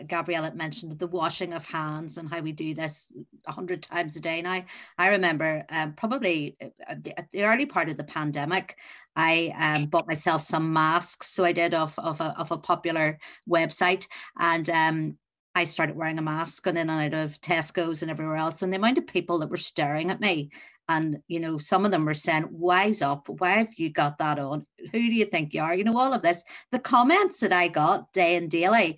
Gabrielle 0.05 0.43
had 0.43 0.55
mentioned 0.55 0.99
the 0.99 1.07
washing 1.07 1.51
of 1.53 1.65
hands 1.65 2.19
and 2.19 2.29
how 2.29 2.41
we 2.41 2.51
do 2.51 2.75
this 2.75 3.11
a 3.47 3.51
hundred 3.51 3.81
times 3.81 4.15
a 4.17 4.19
day 4.19 4.43
now. 4.43 4.63
I 4.99 5.07
remember 5.07 5.65
um, 5.69 5.93
probably 5.93 6.57
uh, 6.61 6.93
at 7.17 7.31
the, 7.31 7.43
early 7.43 7.65
part 7.65 7.89
of 7.89 7.97
the 7.97 8.03
pandemic, 8.03 8.77
I 9.15 9.51
um, 9.57 9.87
bought 9.87 10.07
myself 10.07 10.43
some 10.43 10.71
masks. 10.71 11.27
So 11.27 11.43
I 11.43 11.51
did 11.51 11.73
of 11.73 11.97
of 11.97 12.21
a, 12.21 12.35
of 12.37 12.51
a 12.51 12.57
popular 12.57 13.17
website 13.49 14.07
and 14.37 14.69
um, 14.69 15.17
I 15.55 15.63
started 15.63 15.95
wearing 15.95 16.19
a 16.19 16.21
mask 16.21 16.67
and 16.67 16.77
in 16.77 16.89
and 16.89 17.13
out 17.15 17.19
of 17.19 17.39
Tesco's 17.41 18.01
and 18.03 18.11
everywhere 18.11 18.35
else. 18.35 18.61
And 18.61 18.71
the 18.71 18.77
amount 18.77 18.97
of 18.97 19.07
people 19.07 19.39
that 19.39 19.49
were 19.49 19.57
staring 19.57 20.11
at 20.11 20.19
me 20.19 20.51
and 20.87 21.21
you 21.27 21.39
know 21.39 21.57
some 21.57 21.85
of 21.85 21.91
them 21.91 22.05
were 22.05 22.13
saying 22.13 22.47
wise 22.51 23.01
up 23.01 23.27
why 23.27 23.51
have 23.57 23.73
you 23.77 23.89
got 23.89 24.17
that 24.19 24.39
on? 24.39 24.65
Who 24.91 24.99
do 24.99 25.13
you 25.13 25.25
think 25.25 25.53
you 25.53 25.61
are? 25.61 25.73
You 25.73 25.83
know 25.83 25.97
all 25.97 26.13
of 26.13 26.21
this 26.21 26.43
the 26.71 26.79
comments 26.79 27.39
that 27.39 27.51
i 27.51 27.67
got 27.67 28.11
day 28.13 28.35
and 28.35 28.49
daily 28.49 28.97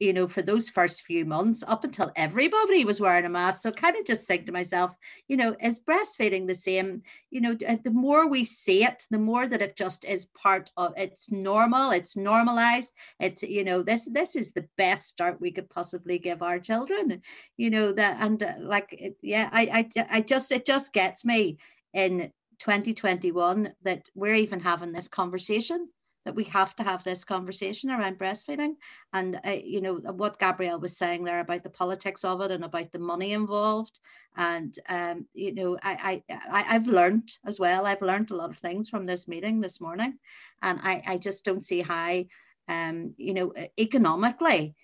you 0.00 0.12
know, 0.12 0.26
for 0.26 0.42
those 0.42 0.68
first 0.68 1.02
few 1.02 1.24
months 1.24 1.62
up 1.66 1.84
until 1.84 2.10
everybody 2.16 2.84
was 2.84 3.00
wearing 3.00 3.24
a 3.24 3.28
mask. 3.28 3.60
So 3.60 3.70
kind 3.70 3.96
of 3.96 4.04
just 4.04 4.26
think 4.26 4.46
to 4.46 4.52
myself, 4.52 4.94
you 5.28 5.36
know, 5.36 5.54
is 5.60 5.80
breastfeeding 5.80 6.46
the 6.46 6.54
same? 6.54 7.02
You 7.30 7.40
know, 7.40 7.56
uh, 7.66 7.76
the 7.82 7.90
more 7.90 8.28
we 8.28 8.44
see 8.44 8.84
it, 8.84 9.06
the 9.10 9.18
more 9.18 9.46
that 9.46 9.62
it 9.62 9.76
just 9.76 10.04
is 10.04 10.26
part 10.26 10.70
of 10.76 10.94
it's 10.96 11.30
normal, 11.30 11.90
it's 11.92 12.16
normalized. 12.16 12.92
It's, 13.20 13.42
you 13.42 13.64
know, 13.64 13.82
this 13.82 14.08
this 14.10 14.34
is 14.34 14.52
the 14.52 14.66
best 14.76 15.08
start 15.08 15.40
we 15.40 15.52
could 15.52 15.70
possibly 15.70 16.18
give 16.18 16.42
our 16.42 16.58
children. 16.58 17.22
You 17.56 17.70
know, 17.70 17.92
that 17.92 18.16
and 18.20 18.42
uh, 18.42 18.54
like 18.58 18.88
it, 18.92 19.16
yeah, 19.22 19.48
I, 19.52 19.88
I 19.96 20.06
I 20.10 20.20
just 20.22 20.50
it 20.50 20.66
just 20.66 20.92
gets 20.92 21.24
me 21.24 21.58
in 21.92 22.32
2021 22.58 23.72
that 23.82 24.08
we're 24.14 24.34
even 24.34 24.60
having 24.60 24.92
this 24.92 25.08
conversation 25.08 25.88
that 26.24 26.34
we 26.34 26.44
have 26.44 26.74
to 26.76 26.82
have 26.82 27.04
this 27.04 27.24
conversation 27.24 27.90
around 27.90 28.18
breastfeeding. 28.18 28.74
And 29.12 29.40
uh, 29.46 29.56
you 29.62 29.80
know 29.80 29.94
what 29.96 30.38
gabrielle 30.38 30.80
was 30.80 30.96
saying 30.96 31.24
there 31.24 31.40
about 31.40 31.62
the 31.62 31.70
politics 31.70 32.24
of 32.24 32.40
it 32.40 32.50
and 32.50 32.64
about 32.64 32.92
the 32.92 32.98
money 32.98 33.32
involved. 33.32 33.98
And 34.36 34.76
um, 34.88 35.26
you 35.34 35.54
know 35.54 35.78
I, 35.82 36.22
I 36.28 36.38
i 36.50 36.74
i've 36.74 36.86
learned 36.86 37.38
as 37.46 37.60
well. 37.60 37.86
I've 37.86 38.02
learned 38.02 38.30
a 38.30 38.36
lot 38.36 38.50
of 38.50 38.56
things 38.58 38.88
from 38.88 39.04
this 39.04 39.28
meeting 39.28 39.60
this 39.60 39.80
morning. 39.80 40.18
And 40.62 40.80
i 40.82 41.02
i 41.06 41.18
just 41.18 41.44
don't 41.44 41.64
see 41.64 41.80
how 41.82 42.24
um 42.68 43.14
you 43.18 43.34
know 43.34 43.52
economically 43.78 44.74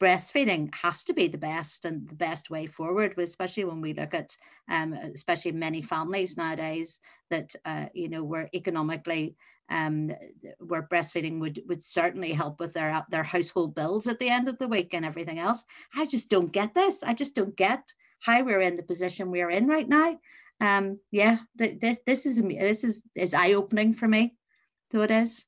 breastfeeding 0.00 0.74
has 0.74 1.04
to 1.04 1.12
be 1.12 1.28
the 1.28 1.38
best 1.38 1.84
and 1.84 2.08
the 2.08 2.14
best 2.14 2.50
way 2.50 2.66
forward, 2.66 3.14
especially 3.18 3.64
when 3.64 3.80
we 3.80 3.94
look 3.94 4.14
at, 4.14 4.36
um, 4.68 4.92
especially 4.92 5.52
many 5.52 5.82
families 5.82 6.36
nowadays 6.36 7.00
that, 7.30 7.54
uh, 7.64 7.86
you 7.94 8.08
know, 8.08 8.24
were 8.24 8.48
economically 8.54 9.36
um, 9.70 10.12
where 10.58 10.82
breastfeeding 10.82 11.38
would 11.40 11.62
would 11.68 11.82
certainly 11.82 12.32
help 12.32 12.60
with 12.60 12.72
their 12.74 13.04
their 13.10 13.22
household 13.22 13.74
bills 13.74 14.06
at 14.06 14.18
the 14.18 14.28
end 14.28 14.48
of 14.48 14.58
the 14.58 14.68
week 14.68 14.94
and 14.94 15.04
everything 15.04 15.38
else. 15.38 15.64
I 15.94 16.06
just 16.06 16.30
don't 16.30 16.52
get 16.52 16.74
this. 16.74 17.02
I 17.02 17.14
just 17.14 17.34
don't 17.34 17.56
get 17.56 17.92
how 18.20 18.42
we're 18.42 18.60
in 18.60 18.76
the 18.76 18.82
position 18.82 19.30
we 19.30 19.42
are 19.42 19.50
in 19.50 19.66
right 19.66 19.88
now. 19.88 20.18
Um, 20.60 21.00
yeah, 21.10 21.38
th- 21.58 21.80
th- 21.80 21.98
this 22.06 22.26
is 22.26 22.40
this 22.40 22.84
is 22.84 23.02
is 23.14 23.34
eye 23.34 23.54
opening 23.54 23.92
for 23.92 24.06
me. 24.06 24.36
So 24.92 25.00
it 25.00 25.10
is. 25.10 25.44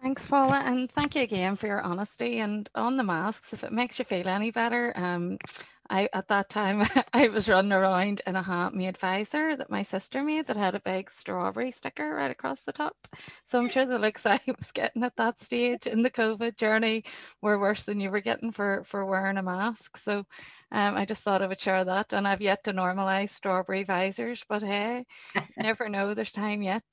Thanks, 0.00 0.26
Paula, 0.26 0.62
and 0.64 0.90
thank 0.90 1.14
you 1.14 1.22
again 1.22 1.54
for 1.54 1.68
your 1.68 1.80
honesty. 1.80 2.40
And 2.40 2.68
on 2.74 2.96
the 2.96 3.04
masks, 3.04 3.52
if 3.52 3.62
it 3.62 3.72
makes 3.72 4.00
you 4.00 4.04
feel 4.04 4.26
any 4.26 4.50
better, 4.50 4.92
um, 4.96 5.38
I 5.92 6.08
at 6.14 6.28
that 6.28 6.48
time 6.48 6.84
I 7.12 7.28
was 7.28 7.50
running 7.50 7.72
around 7.72 8.22
in 8.26 8.34
a 8.34 8.42
handmade 8.42 8.96
visor 8.96 9.54
that 9.56 9.70
my 9.70 9.82
sister 9.82 10.22
made 10.22 10.46
that 10.46 10.56
had 10.56 10.74
a 10.74 10.80
big 10.80 11.10
strawberry 11.10 11.70
sticker 11.70 12.14
right 12.14 12.30
across 12.30 12.62
the 12.62 12.72
top. 12.72 12.96
So 13.44 13.58
I'm 13.58 13.68
sure 13.68 13.84
the 13.84 13.98
looks 13.98 14.24
I 14.26 14.40
was 14.46 14.72
getting 14.72 15.04
at 15.04 15.16
that 15.16 15.38
stage 15.38 15.86
in 15.86 16.02
the 16.02 16.10
COVID 16.10 16.56
journey 16.56 17.04
were 17.42 17.60
worse 17.60 17.84
than 17.84 18.00
you 18.00 18.10
were 18.10 18.22
getting 18.22 18.52
for 18.52 18.84
for 18.84 19.04
wearing 19.04 19.36
a 19.36 19.42
mask. 19.42 19.98
So 19.98 20.24
um, 20.72 20.96
I 20.96 21.04
just 21.04 21.22
thought 21.22 21.42
I 21.42 21.46
would 21.46 21.60
share 21.60 21.84
that, 21.84 22.14
and 22.14 22.26
I've 22.26 22.40
yet 22.40 22.64
to 22.64 22.72
normalize 22.72 23.28
strawberry 23.28 23.84
visors, 23.84 24.44
but 24.48 24.62
hey, 24.62 25.04
never 25.58 25.90
know. 25.90 26.14
There's 26.14 26.32
time 26.32 26.62
yet. 26.62 26.84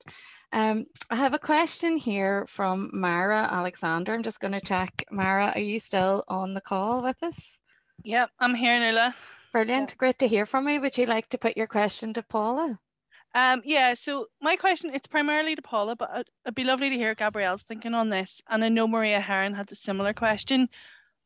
Um, 0.52 0.84
I 1.08 1.16
have 1.16 1.32
a 1.32 1.38
question 1.38 1.96
here 1.96 2.44
from 2.48 2.90
Mara 2.92 3.48
Alexander. 3.50 4.12
I'm 4.12 4.22
just 4.22 4.40
going 4.40 4.52
to 4.52 4.60
check. 4.60 5.04
Mara, 5.10 5.52
are 5.54 5.60
you 5.60 5.80
still 5.80 6.24
on 6.28 6.52
the 6.52 6.60
call 6.60 7.02
with 7.02 7.22
us? 7.22 7.59
Yep, 8.04 8.30
I'm 8.38 8.54
here, 8.54 8.78
Nuala. 8.78 9.14
Brilliant. 9.52 9.98
Great 9.98 10.18
to 10.20 10.28
hear 10.28 10.46
from 10.46 10.68
you. 10.68 10.80
Would 10.80 10.96
you 10.96 11.06
like 11.06 11.28
to 11.30 11.38
put 11.38 11.56
your 11.56 11.66
question 11.66 12.12
to 12.14 12.22
Paula? 12.22 12.78
Um, 13.34 13.62
yeah, 13.64 13.94
so 13.94 14.26
my 14.40 14.56
question 14.56 14.90
it's 14.94 15.06
primarily 15.06 15.54
to 15.54 15.62
Paula, 15.62 15.96
but 15.96 16.26
it'd, 16.44 16.54
be 16.54 16.64
lovely 16.64 16.90
to 16.90 16.96
hear 16.96 17.14
Gabrielle's 17.14 17.62
thinking 17.62 17.94
on 17.94 18.08
this. 18.08 18.42
And 18.48 18.64
I 18.64 18.68
know 18.68 18.88
Maria 18.88 19.20
Heron 19.20 19.54
had 19.54 19.70
a 19.70 19.76
similar 19.76 20.12
question. 20.12 20.68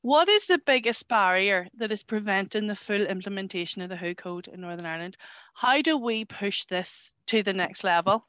What 0.03 0.29
is 0.29 0.47
the 0.47 0.59
biggest 0.59 1.09
barrier 1.09 1.69
that 1.79 1.93
is 1.93 2.03
preventing 2.03 2.67
the 2.67 2.75
full 2.75 3.07
implementation 3.07 3.81
of 3.81 3.89
the 3.89 3.97
WHO 3.97 4.15
Code 4.15 4.49
in 4.49 4.61
Northern 4.61 4.85
Ireland? 4.85 5.17
How 5.55 5.81
do 5.81 5.97
we 5.97 6.27
push 6.27 6.65
this 6.65 7.15
to 7.29 7.43
the 7.43 7.55
next 7.55 7.85
level? 7.85 8.27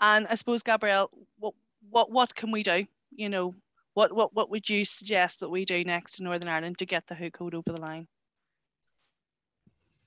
And 0.00 0.26
I 0.26 0.34
suppose, 0.34 0.62
Gabrielle, 0.62 1.10
what 1.38 1.54
what 1.90 2.10
what 2.10 2.34
can 2.34 2.50
we 2.50 2.62
do? 2.62 2.86
You 3.14 3.30
know, 3.30 3.54
what 3.94 4.14
what 4.14 4.34
what 4.34 4.50
would 4.50 4.68
you 4.68 4.84
suggest 4.84 5.40
that 5.40 5.48
we 5.48 5.64
do 5.64 5.84
next 5.84 6.18
in 6.18 6.24
Northern 6.24 6.50
Ireland 6.50 6.78
to 6.78 6.86
get 6.86 7.06
the 7.06 7.14
WHO 7.14 7.30
Code 7.30 7.54
over 7.54 7.72
the 7.72 7.80
line? 7.80 8.06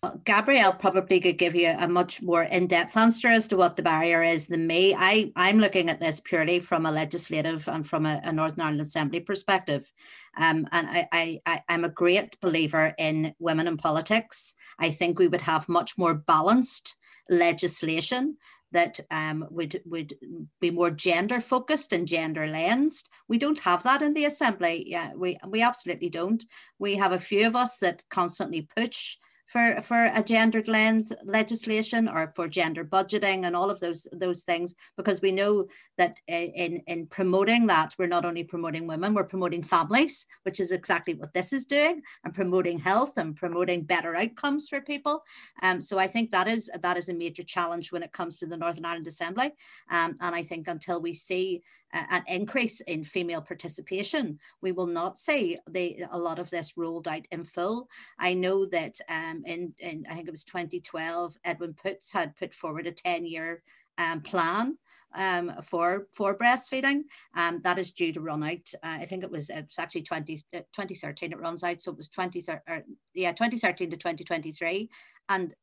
Well, 0.03 0.21
Gabrielle 0.25 0.73
probably 0.73 1.19
could 1.19 1.39
give 1.39 1.55
you 1.55 1.69
a 1.69 1.87
much 1.87 2.21
more 2.21 2.43
in-depth 2.43 2.95
answer 2.95 3.29
as 3.29 3.47
to 3.47 3.57
what 3.57 3.75
the 3.75 3.81
barrier 3.81 4.21
is 4.21 4.45
than 4.45 4.67
me. 4.67 4.93
I, 4.93 5.31
I'm 5.35 5.57
looking 5.57 5.89
at 5.89 5.99
this 5.99 6.19
purely 6.19 6.59
from 6.59 6.85
a 6.85 6.91
legislative 6.91 7.67
and 7.67 7.85
from 7.85 8.05
a, 8.05 8.21
a 8.23 8.31
Northern 8.31 8.61
Ireland 8.61 8.81
Assembly 8.81 9.21
perspective. 9.21 9.91
Um, 10.37 10.67
and 10.71 10.87
I, 10.87 11.41
I, 11.47 11.63
I'm 11.67 11.83
a 11.83 11.89
great 11.89 12.39
believer 12.41 12.93
in 12.99 13.33
women 13.39 13.65
in 13.65 13.75
politics. 13.75 14.53
I 14.77 14.91
think 14.91 15.17
we 15.17 15.29
would 15.29 15.41
have 15.41 15.67
much 15.67 15.97
more 15.97 16.13
balanced 16.13 16.95
legislation 17.27 18.37
that 18.71 18.99
um, 19.11 19.45
would 19.49 19.81
would 19.85 20.13
be 20.59 20.71
more 20.71 20.91
gender 20.91 21.39
focused 21.39 21.93
and 21.93 22.07
gender 22.07 22.47
lensed. 22.47 23.09
We 23.27 23.37
don't 23.37 23.59
have 23.59 23.83
that 23.83 24.01
in 24.01 24.13
the 24.13 24.25
assembly. 24.25 24.83
Yeah, 24.87 25.13
we 25.15 25.37
we 25.47 25.61
absolutely 25.61 26.09
don't. 26.09 26.43
We 26.79 26.95
have 26.95 27.11
a 27.11 27.19
few 27.19 27.47
of 27.47 27.55
us 27.55 27.77
that 27.79 28.03
constantly 28.09 28.67
push 28.75 29.17
for 29.47 29.81
for 29.81 30.11
a 30.13 30.23
gendered 30.23 30.67
lens 30.67 31.11
legislation 31.23 32.07
or 32.07 32.31
for 32.35 32.47
gender 32.47 32.85
budgeting 32.85 33.45
and 33.45 33.55
all 33.55 33.69
of 33.69 33.79
those 33.79 34.07
those 34.11 34.43
things 34.43 34.75
because 34.95 35.21
we 35.21 35.31
know 35.31 35.65
that 35.97 36.19
in 36.27 36.81
in 36.87 37.07
promoting 37.07 37.65
that 37.67 37.95
we're 37.97 38.07
not 38.07 38.25
only 38.25 38.43
promoting 38.43 38.87
women 38.87 39.13
we're 39.13 39.23
promoting 39.23 39.63
families 39.63 40.25
which 40.43 40.59
is 40.59 40.71
exactly 40.71 41.13
what 41.13 41.33
this 41.33 41.53
is 41.53 41.65
doing 41.65 42.01
and 42.23 42.33
promoting 42.33 42.77
health 42.77 43.17
and 43.17 43.35
promoting 43.35 43.83
better 43.83 44.15
outcomes 44.15 44.69
for 44.69 44.81
people. 44.81 45.23
Um, 45.61 45.81
so 45.81 45.97
I 45.97 46.07
think 46.07 46.31
that 46.31 46.47
is 46.47 46.69
that 46.81 46.97
is 46.97 47.09
a 47.09 47.13
major 47.13 47.43
challenge 47.43 47.91
when 47.91 48.03
it 48.03 48.11
comes 48.11 48.37
to 48.37 48.45
the 48.45 48.57
Northern 48.57 48.85
Ireland 48.85 49.07
Assembly. 49.07 49.53
Um, 49.89 50.15
and 50.21 50.35
I 50.35 50.43
think 50.43 50.67
until 50.67 51.01
we 51.01 51.13
see 51.13 51.63
an 51.93 52.23
increase 52.27 52.81
in 52.81 53.03
female 53.03 53.41
participation. 53.41 54.39
We 54.61 54.71
will 54.71 54.87
not 54.87 55.17
see 55.17 55.57
the, 55.69 56.05
a 56.11 56.17
lot 56.17 56.39
of 56.39 56.49
this 56.49 56.77
rolled 56.77 57.07
out 57.07 57.25
in 57.31 57.43
full. 57.43 57.87
I 58.19 58.33
know 58.33 58.65
that 58.67 58.99
um, 59.09 59.43
in, 59.45 59.73
in, 59.79 60.05
I 60.09 60.15
think 60.15 60.27
it 60.27 60.31
was 60.31 60.43
2012, 60.43 61.35
Edwin 61.45 61.73
Poots 61.73 62.11
had 62.11 62.35
put 62.35 62.53
forward 62.53 62.87
a 62.87 62.91
10 62.91 63.25
year 63.25 63.61
um, 63.97 64.21
plan 64.21 64.77
um, 65.15 65.51
for 65.63 66.07
for 66.13 66.37
breastfeeding. 66.37 67.03
Um, 67.35 67.61
that 67.63 67.79
is 67.79 67.91
due 67.91 68.13
to 68.13 68.21
run 68.21 68.43
out. 68.43 68.71
Uh, 68.83 68.97
I 69.01 69.05
think 69.05 69.23
it 69.23 69.31
was 69.31 69.49
it's 69.49 69.79
actually 69.79 70.03
20, 70.03 70.43
uh, 70.53 70.59
2013 70.73 71.31
it 71.31 71.39
runs 71.39 71.63
out. 71.63 71.81
So 71.81 71.91
it 71.91 71.97
was 71.97 72.09
20, 72.09 72.43
or, 72.67 72.83
yeah, 73.13 73.31
2013 73.31 73.89
to 73.89 73.97
2023. 73.97 74.89
And 75.29 75.53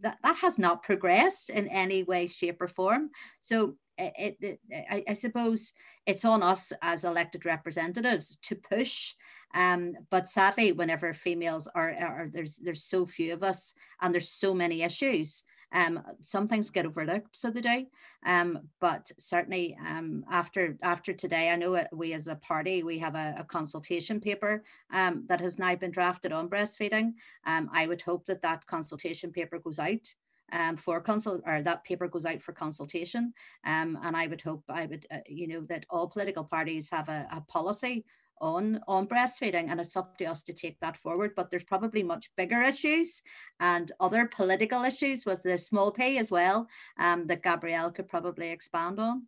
that, 0.00 0.18
that 0.22 0.36
has 0.36 0.58
not 0.58 0.82
progressed 0.82 1.50
in 1.50 1.68
any 1.68 2.02
way, 2.02 2.26
shape, 2.26 2.62
or 2.62 2.68
form. 2.68 3.10
So 3.40 3.76
it, 3.98 4.36
it, 4.40 4.60
I, 4.90 5.04
I, 5.08 5.12
suppose 5.12 5.72
it's 6.06 6.24
on 6.24 6.42
us 6.42 6.72
as 6.82 7.04
elected 7.04 7.46
representatives 7.46 8.36
to 8.42 8.54
push. 8.54 9.14
Um, 9.54 9.94
but 10.10 10.28
sadly, 10.28 10.72
whenever 10.72 11.12
females 11.12 11.66
are, 11.74 11.90
are, 11.92 12.28
there's 12.30 12.56
there's 12.56 12.84
so 12.84 13.06
few 13.06 13.32
of 13.32 13.42
us 13.42 13.74
and 14.02 14.12
there's 14.12 14.28
so 14.28 14.54
many 14.54 14.82
issues, 14.82 15.44
um, 15.72 16.02
some 16.20 16.46
things 16.46 16.70
get 16.70 16.86
overlooked, 16.86 17.36
so 17.36 17.50
they 17.50 17.60
do. 17.60 17.86
Um, 18.24 18.60
but 18.80 19.10
certainly 19.18 19.76
um, 19.86 20.24
after 20.30 20.78
after 20.82 21.12
today, 21.12 21.50
I 21.50 21.56
know 21.56 21.82
we 21.92 22.12
as 22.12 22.28
a 22.28 22.36
party 22.36 22.82
we 22.82 22.98
have 22.98 23.14
a, 23.14 23.36
a 23.38 23.44
consultation 23.44 24.20
paper 24.20 24.64
um, 24.92 25.24
that 25.28 25.40
has 25.40 25.58
now 25.58 25.74
been 25.74 25.90
drafted 25.90 26.32
on 26.32 26.48
breastfeeding. 26.48 27.14
Um, 27.46 27.68
I 27.72 27.86
would 27.86 28.02
hope 28.02 28.26
that 28.26 28.42
that 28.42 28.66
consultation 28.66 29.32
paper 29.32 29.58
goes 29.58 29.78
out 29.78 30.06
um, 30.52 30.76
for 30.76 31.00
consult 31.00 31.42
or 31.46 31.62
that 31.62 31.84
paper 31.84 32.08
goes 32.08 32.26
out 32.26 32.40
for 32.40 32.52
consultation. 32.52 33.32
Um, 33.64 33.98
and 34.02 34.16
I 34.16 34.26
would 34.26 34.42
hope 34.42 34.64
I 34.68 34.86
would, 34.86 35.06
uh, 35.10 35.18
you 35.28 35.48
know, 35.48 35.60
that 35.68 35.86
all 35.90 36.08
political 36.08 36.44
parties 36.44 36.90
have 36.90 37.08
a, 37.08 37.26
a 37.32 37.40
policy 37.42 38.04
on 38.40 38.78
on 38.86 39.06
breastfeeding 39.06 39.70
and 39.70 39.80
it's 39.80 39.96
up 39.96 40.18
to 40.18 40.26
us 40.26 40.42
to 40.42 40.52
take 40.52 40.78
that 40.80 40.96
forward. 40.96 41.32
But 41.34 41.50
there's 41.50 41.64
probably 41.64 42.02
much 42.02 42.30
bigger 42.36 42.62
issues 42.62 43.22
and 43.60 43.90
other 44.00 44.26
political 44.26 44.84
issues 44.84 45.24
with 45.24 45.42
the 45.42 45.58
small 45.58 45.90
pay 45.90 46.18
as 46.18 46.30
well 46.30 46.68
um, 46.98 47.26
that 47.26 47.42
gabrielle 47.42 47.90
could 47.90 48.08
probably 48.08 48.50
expand 48.50 49.00
on. 49.00 49.26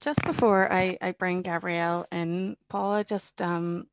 Just 0.00 0.22
before 0.24 0.70
i 0.70 0.98
i 1.00 1.12
bring 1.12 1.40
gabrielle 1.40 2.06
in 2.12 2.58
paula 2.68 3.02
just 3.04 3.40
um 3.40 3.86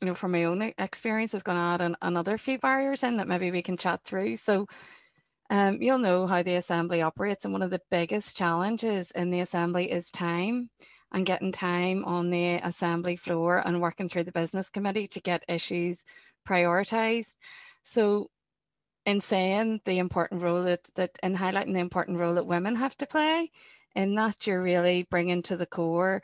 you 0.00 0.06
know 0.06 0.14
from 0.14 0.32
my 0.32 0.44
own 0.44 0.60
experience 0.76 1.32
i 1.32 1.36
was 1.38 1.42
going 1.42 1.56
to 1.56 1.62
add 1.62 1.80
an, 1.80 1.96
another 2.02 2.36
few 2.36 2.58
barriers 2.58 3.02
in 3.02 3.16
that 3.16 3.26
maybe 3.26 3.50
we 3.50 3.62
can 3.62 3.76
chat 3.78 4.02
through. 4.04 4.36
So 4.36 4.66
um, 5.50 5.82
you'll 5.82 5.98
know 5.98 6.28
how 6.28 6.42
the 6.42 6.54
assembly 6.54 7.02
operates, 7.02 7.44
and 7.44 7.52
one 7.52 7.62
of 7.62 7.70
the 7.70 7.82
biggest 7.90 8.36
challenges 8.36 9.10
in 9.10 9.30
the 9.30 9.40
assembly 9.40 9.90
is 9.90 10.10
time 10.12 10.70
and 11.12 11.26
getting 11.26 11.50
time 11.50 12.04
on 12.04 12.30
the 12.30 12.54
assembly 12.54 13.16
floor 13.16 13.60
and 13.66 13.80
working 13.80 14.08
through 14.08 14.22
the 14.22 14.32
business 14.32 14.70
committee 14.70 15.08
to 15.08 15.20
get 15.20 15.44
issues 15.48 16.04
prioritized. 16.48 17.36
So, 17.82 18.30
in 19.04 19.20
saying 19.20 19.80
the 19.86 19.98
important 19.98 20.40
role 20.42 20.62
that, 20.62 20.88
that 20.94 21.18
in 21.22 21.36
highlighting 21.36 21.72
the 21.72 21.80
important 21.80 22.18
role 22.18 22.34
that 22.34 22.46
women 22.46 22.76
have 22.76 22.96
to 22.98 23.06
play, 23.06 23.50
in 23.96 24.14
that 24.14 24.46
you're 24.46 24.62
really 24.62 25.08
bringing 25.10 25.42
to 25.42 25.56
the 25.56 25.66
core 25.66 26.22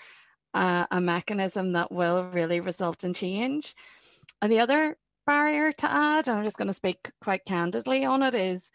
uh, 0.55 0.87
a 0.91 1.01
mechanism 1.01 1.73
that 1.73 1.91
will 1.91 2.31
really 2.31 2.61
result 2.61 3.03
in 3.03 3.13
change. 3.13 3.75
And 4.41 4.53
the 4.53 4.61
other 4.61 4.97
barrier 5.27 5.73
to 5.73 5.91
add, 5.91 6.29
and 6.29 6.39
I'm 6.39 6.45
just 6.45 6.59
going 6.59 6.69
to 6.69 6.75
speak 6.75 7.11
quite 7.21 7.45
candidly 7.45 8.05
on 8.05 8.23
it, 8.23 8.37
is 8.37 8.71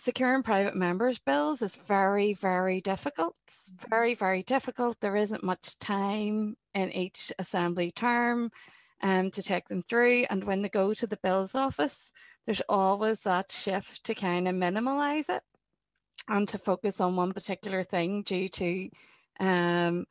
securing 0.00 0.42
private 0.42 0.74
members 0.74 1.18
bills 1.18 1.62
is 1.62 1.74
very, 1.74 2.32
very 2.34 2.80
difficult. 2.80 3.36
Very, 3.88 4.14
very 4.14 4.42
difficult. 4.42 4.98
There 5.00 5.16
isn't 5.16 5.44
much 5.44 5.78
time 5.78 6.56
in 6.74 6.90
each 6.90 7.32
assembly 7.38 7.90
term 7.90 8.50
um, 9.02 9.30
to 9.30 9.42
take 9.42 9.68
them 9.68 9.82
through. 9.82 10.26
And 10.30 10.44
when 10.44 10.62
they 10.62 10.68
go 10.68 10.94
to 10.94 11.06
the 11.06 11.18
bills 11.18 11.54
office, 11.54 12.12
there's 12.46 12.62
always 12.68 13.20
that 13.22 13.52
shift 13.52 14.04
to 14.04 14.14
kind 14.14 14.48
of 14.48 14.54
minimalize 14.54 15.28
it 15.28 15.42
and 16.28 16.48
to 16.48 16.58
focus 16.58 17.00
on 17.00 17.16
one 17.16 17.32
particular 17.32 17.82
thing 17.82 18.22
due 18.22 18.48
to 18.48 18.88
um, 19.40 20.06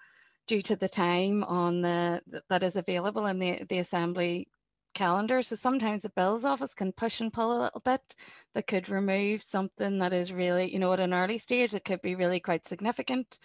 due 0.48 0.62
to 0.64 0.76
the 0.76 0.90
time 0.90 1.44
on 1.44 1.82
the 1.82 2.22
that 2.50 2.64
is 2.64 2.76
available 2.76 3.26
in 3.28 3.40
the, 3.40 3.64
the 3.70 3.80
assembly 3.80 4.48
calendar. 4.94 5.42
So 5.42 5.56
sometimes 5.56 6.04
the 6.04 6.10
bills 6.10 6.46
office 6.46 6.74
can 6.74 6.92
push 6.92 7.22
and 7.22 7.32
pull 7.32 7.52
a 7.52 7.64
little 7.64 7.82
bit 7.82 8.16
that 8.54 8.68
could 8.68 8.90
remove 8.90 9.42
something 9.42 10.00
that 10.00 10.14
is 10.14 10.34
really, 10.34 10.72
you 10.72 10.80
know, 10.80 10.94
at 10.94 11.00
an 11.00 11.14
early 11.14 11.38
stage, 11.38 11.74
it 11.74 11.86
could 11.86 12.02
be 12.02 12.16
really 12.16 12.40
quite 12.40 12.68
significant 12.68 13.40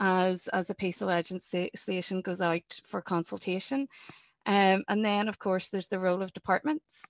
as, 0.00 0.48
as 0.48 0.70
a 0.70 0.74
piece 0.74 1.00
of 1.00 1.08
legislation 1.08 2.20
goes 2.20 2.40
out 2.40 2.80
for 2.84 3.00
consultation. 3.00 3.88
Um, 4.46 4.84
and 4.88 5.04
then, 5.04 5.28
of 5.28 5.38
course, 5.38 5.68
there's 5.68 5.88
the 5.88 6.00
role 6.00 6.22
of 6.22 6.32
departments. 6.32 7.02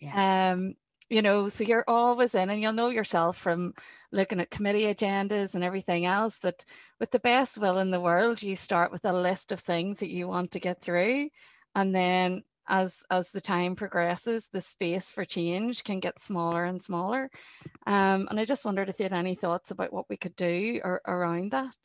Yeah. 0.00 0.52
Um, 0.52 0.74
you 1.10 1.22
know, 1.22 1.48
so 1.48 1.64
you're 1.64 1.84
always 1.86 2.34
in, 2.34 2.50
and 2.50 2.60
you'll 2.60 2.72
know 2.72 2.88
yourself 2.88 3.36
from 3.36 3.74
looking 4.10 4.40
at 4.40 4.50
committee 4.50 4.92
agendas 4.92 5.54
and 5.54 5.62
everything 5.62 6.06
else 6.06 6.38
that 6.38 6.64
with 6.98 7.10
the 7.10 7.18
best 7.20 7.58
will 7.58 7.78
in 7.78 7.90
the 7.90 8.00
world, 8.00 8.42
you 8.42 8.56
start 8.56 8.90
with 8.90 9.04
a 9.04 9.12
list 9.12 9.52
of 9.52 9.60
things 9.60 9.98
that 9.98 10.10
you 10.10 10.26
want 10.26 10.52
to 10.52 10.60
get 10.60 10.80
through. 10.80 11.28
And 11.74 11.94
then 11.94 12.42
as 12.68 13.02
as 13.10 13.30
the 13.30 13.40
time 13.40 13.76
progresses, 13.76 14.48
the 14.52 14.60
space 14.60 15.10
for 15.10 15.24
change 15.24 15.84
can 15.84 16.00
get 16.00 16.20
smaller 16.20 16.64
and 16.64 16.82
smaller. 16.82 17.30
Um, 17.86 18.28
and 18.30 18.40
I 18.40 18.44
just 18.44 18.64
wondered 18.64 18.88
if 18.88 18.98
you 18.98 19.04
had 19.04 19.12
any 19.12 19.34
thoughts 19.34 19.70
about 19.70 19.92
what 19.92 20.08
we 20.08 20.16
could 20.16 20.36
do 20.36 20.80
or, 20.84 21.00
around 21.06 21.52
that. 21.52 21.76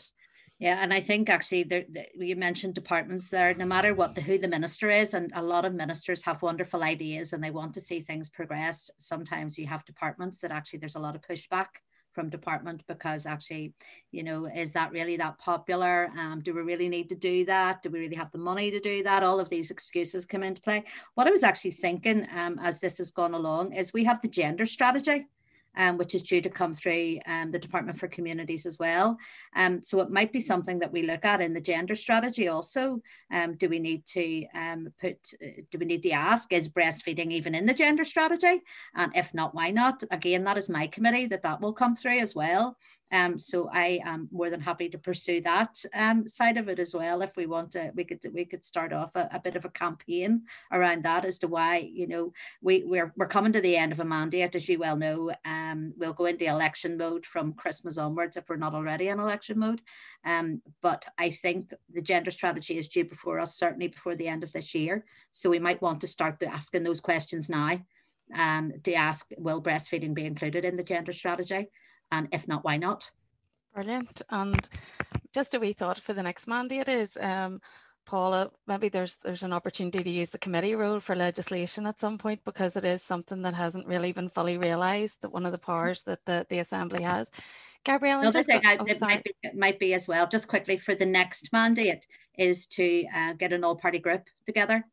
Yeah, 0.59 0.79
and 0.81 0.93
I 0.93 0.99
think 0.99 1.29
actually 1.29 1.63
there, 1.63 1.85
you 2.13 2.35
mentioned 2.35 2.73
departments 2.73 3.29
there. 3.29 3.53
No 3.53 3.65
matter 3.65 3.93
what 3.93 4.13
the 4.13 4.21
who 4.21 4.37
the 4.37 4.47
minister 4.47 4.89
is, 4.89 5.13
and 5.13 5.31
a 5.33 5.41
lot 5.41 5.63
of 5.63 5.73
ministers 5.73 6.23
have 6.23 6.41
wonderful 6.41 6.83
ideas 6.83 7.31
and 7.31 7.41
they 7.41 7.51
want 7.51 7.73
to 7.75 7.81
see 7.81 8.01
things 8.01 8.27
progress. 8.27 8.91
Sometimes 8.97 9.57
you 9.57 9.67
have 9.67 9.85
departments 9.85 10.41
that 10.41 10.51
actually 10.51 10.79
there's 10.79 10.95
a 10.95 10.99
lot 10.99 11.15
of 11.15 11.21
pushback 11.21 11.67
from 12.19 12.29
department 12.29 12.83
because 12.85 13.25
actually, 13.25 13.71
you 14.11 14.23
know, 14.23 14.45
is 14.45 14.73
that 14.73 14.91
really 14.91 15.15
that 15.15 15.39
popular? 15.39 16.11
Um, 16.17 16.41
do 16.41 16.53
we 16.53 16.61
really 16.61 16.89
need 16.89 17.07
to 17.07 17.15
do 17.15 17.45
that? 17.45 17.81
Do 17.81 17.89
we 17.89 17.99
really 17.99 18.17
have 18.17 18.29
the 18.31 18.37
money 18.37 18.69
to 18.71 18.79
do 18.81 19.01
that? 19.03 19.23
All 19.23 19.39
of 19.39 19.47
these 19.47 19.71
excuses 19.71 20.25
come 20.25 20.43
into 20.43 20.61
play. 20.61 20.83
What 21.15 21.27
I 21.27 21.31
was 21.31 21.43
actually 21.43 21.71
thinking 21.71 22.27
um, 22.35 22.59
as 22.59 22.81
this 22.81 22.97
has 22.97 23.09
gone 23.09 23.35
along 23.35 23.71
is 23.71 23.93
we 23.93 24.03
have 24.03 24.21
the 24.21 24.27
gender 24.27 24.65
strategy 24.65 25.27
um, 25.79 25.97
which 25.97 26.13
is 26.13 26.21
due 26.21 26.41
to 26.41 26.49
come 26.49 26.73
through 26.73 27.19
um, 27.25 27.49
the 27.49 27.57
Department 27.57 27.97
for 27.97 28.07
Communities 28.09 28.65
as 28.65 28.77
well. 28.77 29.17
Um, 29.55 29.81
so 29.81 30.01
it 30.01 30.11
might 30.11 30.33
be 30.33 30.41
something 30.41 30.77
that 30.79 30.91
we 30.91 31.03
look 31.03 31.23
at 31.25 31.41
in 31.41 31.53
the 31.53 31.61
gender 31.61 31.95
strategy 31.95 32.49
also. 32.49 33.01
Um, 33.31 33.55
do 33.55 33.69
we 33.69 33.79
need 33.79 34.05
to 34.07 34.45
um, 34.53 34.89
put, 34.99 35.17
uh, 35.41 35.61
do 35.71 35.77
we 35.79 35.85
need 35.85 36.03
to 36.03 36.11
ask, 36.11 36.51
is 36.51 36.69
breastfeeding 36.69 37.31
even 37.31 37.55
in 37.55 37.65
the 37.65 37.73
gender 37.73 38.03
strategy? 38.03 38.61
And 38.93 39.11
if 39.15 39.33
not, 39.33 39.55
why 39.55 39.71
not? 39.71 40.03
Again, 40.11 40.43
that 40.43 40.57
is 40.57 40.69
my 40.69 40.87
committee 40.87 41.27
that 41.27 41.43
that 41.43 41.61
will 41.61 41.73
come 41.73 41.95
through 41.95 42.19
as 42.19 42.35
well. 42.35 42.75
Um, 43.11 43.37
so 43.37 43.69
I 43.73 43.99
am 44.05 44.29
more 44.31 44.49
than 44.49 44.61
happy 44.61 44.87
to 44.89 44.97
pursue 44.97 45.41
that 45.41 45.83
um, 45.93 46.27
side 46.27 46.57
of 46.57 46.69
it 46.69 46.79
as 46.79 46.93
well. 46.93 47.21
If 47.21 47.35
we 47.35 47.47
want 47.47 47.71
to, 47.71 47.91
we 47.95 48.03
could 48.03 48.19
we 48.33 48.45
could 48.45 48.63
start 48.63 48.93
off 48.93 49.15
a, 49.15 49.29
a 49.31 49.39
bit 49.39 49.55
of 49.55 49.65
a 49.65 49.69
campaign 49.69 50.43
around 50.71 51.03
that 51.03 51.25
as 51.25 51.39
to 51.39 51.47
why 51.47 51.77
you 51.77 52.07
know 52.07 52.33
we 52.61 52.83
we're 52.85 53.11
we're 53.15 53.27
coming 53.27 53.53
to 53.53 53.61
the 53.61 53.75
end 53.75 53.91
of 53.91 53.99
a 53.99 54.05
mandate, 54.05 54.55
as 54.55 54.69
you 54.69 54.79
well 54.79 54.95
know. 54.95 55.31
Um, 55.45 55.93
we'll 55.97 56.13
go 56.13 56.25
into 56.25 56.45
election 56.45 56.97
mode 56.97 57.25
from 57.25 57.53
Christmas 57.53 57.97
onwards 57.97 58.37
if 58.37 58.47
we're 58.47 58.57
not 58.57 58.75
already 58.75 59.07
in 59.07 59.19
election 59.19 59.59
mode. 59.59 59.81
Um, 60.23 60.61
but 60.81 61.05
I 61.17 61.31
think 61.31 61.73
the 61.91 62.01
gender 62.01 62.31
strategy 62.31 62.77
is 62.77 62.87
due 62.87 63.05
before 63.05 63.39
us, 63.39 63.55
certainly 63.55 63.87
before 63.87 64.15
the 64.15 64.27
end 64.27 64.43
of 64.43 64.51
this 64.51 64.75
year. 64.75 65.05
So 65.31 65.49
we 65.49 65.59
might 65.59 65.81
want 65.81 66.01
to 66.01 66.07
start 66.07 66.39
to 66.39 66.47
asking 66.47 66.83
those 66.83 67.01
questions 67.01 67.49
now. 67.49 67.79
Um, 68.31 68.73
to 68.83 68.93
ask, 68.93 69.31
will 69.39 69.59
breastfeeding 69.59 70.13
be 70.13 70.25
included 70.25 70.63
in 70.63 70.75
the 70.75 70.83
gender 70.83 71.13
strategy? 71.13 71.69
And 72.11 72.27
if 72.31 72.47
not, 72.47 72.63
why 72.63 72.77
not? 72.77 73.11
Brilliant. 73.73 74.21
And 74.29 74.67
just 75.33 75.53
a 75.53 75.59
wee 75.59 75.73
thought 75.73 75.99
for 75.99 76.13
the 76.13 76.23
next 76.23 76.47
mandate 76.47 76.89
is, 76.89 77.17
um, 77.21 77.61
Paula, 78.05 78.49
maybe 78.65 78.89
there's 78.89 79.17
there's 79.17 79.43
an 79.43 79.53
opportunity 79.53 80.03
to 80.03 80.09
use 80.09 80.31
the 80.31 80.39
committee 80.39 80.73
role 80.73 80.99
for 80.99 81.15
legislation 81.15 81.85
at 81.85 81.99
some 81.99 82.17
point 82.17 82.43
because 82.43 82.75
it 82.75 82.83
is 82.83 83.03
something 83.03 83.43
that 83.43 83.53
hasn't 83.53 83.85
really 83.85 84.11
been 84.11 84.29
fully 84.29 84.57
realised 84.57 85.21
that 85.21 85.31
one 85.31 85.45
of 85.45 85.51
the 85.51 85.59
powers 85.59 86.01
that 86.03 86.25
the, 86.25 86.43
the 86.49 86.57
Assembly 86.57 87.03
has. 87.03 87.29
Gabrielle, 87.83 88.21
another 88.21 88.41
thing 88.41 88.61
I, 88.65 88.77
oh, 88.77 88.85
it 88.85 88.99
might 88.99 89.23
be, 89.23 89.35
it 89.43 89.55
might 89.55 89.79
be 89.79 89.93
as 89.93 90.07
well, 90.07 90.27
just 90.27 90.47
quickly 90.47 90.75
for 90.75 90.95
the 90.95 91.05
next 91.05 91.53
mandate, 91.53 92.07
is 92.37 92.65
to 92.67 93.05
uh, 93.15 93.33
get 93.33 93.53
an 93.53 93.63
all-party 93.63 93.99
group 93.99 94.23
together 94.45 94.83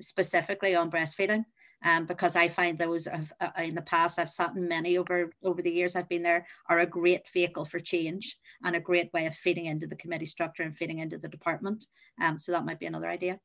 specifically 0.00 0.74
on 0.74 0.90
breastfeeding 0.90 1.44
um, 1.84 2.06
because 2.06 2.36
I 2.36 2.48
find 2.48 2.78
those 2.78 3.06
have, 3.06 3.32
uh, 3.40 3.50
in 3.58 3.74
the 3.74 3.82
past 3.82 4.18
I've 4.18 4.30
sat 4.30 4.54
in 4.54 4.68
many 4.68 4.98
over 4.98 5.32
over 5.42 5.62
the 5.62 5.70
years 5.70 5.96
I've 5.96 6.08
been 6.08 6.22
there 6.22 6.46
are 6.68 6.80
a 6.80 6.86
great 6.86 7.28
vehicle 7.32 7.64
for 7.64 7.78
change 7.78 8.36
and 8.64 8.76
a 8.76 8.80
great 8.80 9.12
way 9.12 9.26
of 9.26 9.34
feeding 9.34 9.66
into 9.66 9.86
the 9.86 9.96
committee 9.96 10.26
structure 10.26 10.62
and 10.62 10.76
feeding 10.76 10.98
into 10.98 11.18
the 11.18 11.28
department. 11.28 11.86
Um, 12.20 12.38
so 12.38 12.52
that 12.52 12.64
might 12.64 12.78
be 12.78 12.86
another 12.86 13.08
idea. 13.08 13.38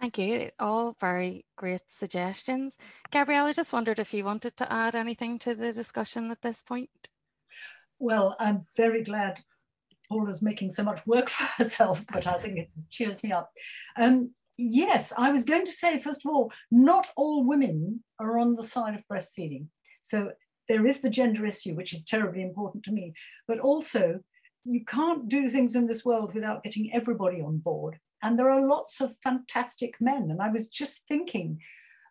Thank 0.00 0.16
you. 0.16 0.50
All 0.58 0.96
very 0.98 1.44
great 1.56 1.82
suggestions. 1.88 2.78
Gabrielle, 3.10 3.46
I 3.46 3.52
just 3.52 3.72
wondered 3.72 3.98
if 3.98 4.14
you 4.14 4.24
wanted 4.24 4.56
to 4.56 4.72
add 4.72 4.94
anything 4.94 5.38
to 5.40 5.54
the 5.54 5.74
discussion 5.74 6.30
at 6.30 6.40
this 6.40 6.62
point. 6.62 7.10
Well, 7.98 8.34
I'm 8.40 8.64
very 8.78 9.04
glad 9.04 9.40
Paula's 10.08 10.40
making 10.40 10.72
so 10.72 10.82
much 10.82 11.06
work 11.06 11.28
for 11.28 11.44
herself, 11.62 12.06
but 12.10 12.26
I 12.26 12.38
think 12.38 12.58
it 12.58 12.70
cheers 12.90 13.22
me 13.22 13.32
up. 13.32 13.52
Um, 13.98 14.30
yes, 14.60 15.12
I 15.16 15.30
was 15.30 15.44
going 15.44 15.64
to 15.64 15.72
say, 15.72 15.98
first 15.98 16.24
of 16.24 16.30
all, 16.30 16.52
not 16.70 17.10
all 17.16 17.44
women 17.44 18.04
are 18.18 18.38
on 18.38 18.56
the 18.56 18.64
side 18.64 18.94
of 18.94 19.06
breastfeeding. 19.08 19.66
So 20.02 20.32
there 20.68 20.86
is 20.86 21.00
the 21.00 21.10
gender 21.10 21.44
issue, 21.46 21.74
which 21.74 21.92
is 21.92 22.04
terribly 22.04 22.42
important 22.42 22.84
to 22.84 22.92
me, 22.92 23.14
but 23.48 23.58
also 23.58 24.20
you 24.64 24.84
can't 24.84 25.28
do 25.28 25.48
things 25.48 25.74
in 25.74 25.86
this 25.86 26.04
world 26.04 26.34
without 26.34 26.62
getting 26.62 26.92
everybody 26.92 27.40
on 27.40 27.58
board. 27.58 27.98
And 28.22 28.38
there 28.38 28.50
are 28.50 28.66
lots 28.66 29.00
of 29.00 29.16
fantastic 29.24 29.94
men. 30.00 30.28
And 30.30 30.42
I 30.42 30.50
was 30.50 30.68
just 30.68 31.06
thinking, 31.08 31.60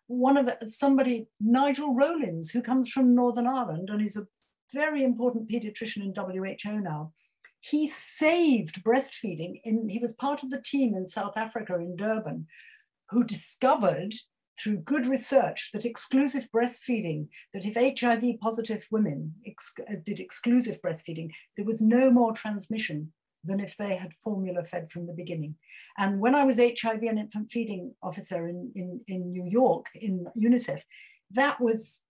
one 0.08 0.36
of 0.36 0.46
the, 0.46 0.68
somebody, 0.68 1.28
Nigel 1.40 1.94
Rollins, 1.94 2.50
who 2.50 2.62
comes 2.62 2.90
from 2.90 3.14
Northern 3.14 3.46
Ireland 3.46 3.90
and 3.90 4.02
is 4.02 4.16
a 4.16 4.26
very 4.74 5.04
important 5.04 5.48
pediatrician 5.48 6.02
in 6.02 6.14
WHO 6.14 6.80
now, 6.80 7.12
he 7.60 7.86
saved 7.86 8.82
breastfeeding. 8.82 9.60
In, 9.64 9.88
he 9.88 9.98
was 9.98 10.14
part 10.14 10.42
of 10.42 10.50
the 10.50 10.62
team 10.62 10.94
in 10.94 11.06
South 11.06 11.36
Africa, 11.36 11.74
in 11.76 11.96
Durban, 11.96 12.46
who 13.10 13.24
discovered 13.24 14.14
through 14.58 14.78
good 14.78 15.06
research 15.06 15.70
that 15.72 15.84
exclusive 15.84 16.48
breastfeeding, 16.54 17.28
that 17.54 17.64
if 17.64 18.00
HIV 18.00 18.40
positive 18.40 18.86
women 18.90 19.34
ex 19.46 19.72
uh, 19.88 19.94
did 20.04 20.20
exclusive 20.20 20.80
breastfeeding, 20.82 21.30
there 21.56 21.64
was 21.64 21.80
no 21.80 22.10
more 22.10 22.32
transmission 22.32 23.12
than 23.42 23.60
if 23.60 23.76
they 23.76 23.96
had 23.96 24.12
formula 24.22 24.64
fed 24.64 24.90
from 24.90 25.06
the 25.06 25.14
beginning. 25.14 25.54
And 25.96 26.20
when 26.20 26.34
I 26.34 26.44
was 26.44 26.58
HIV 26.58 27.02
and 27.02 27.18
infant 27.18 27.50
feeding 27.50 27.94
officer 28.02 28.48
in, 28.48 28.70
in, 28.74 29.00
in 29.08 29.32
New 29.32 29.46
York, 29.46 29.86
in 29.94 30.26
UNICEF, 30.36 30.80
that 31.32 31.60
was 31.60 32.02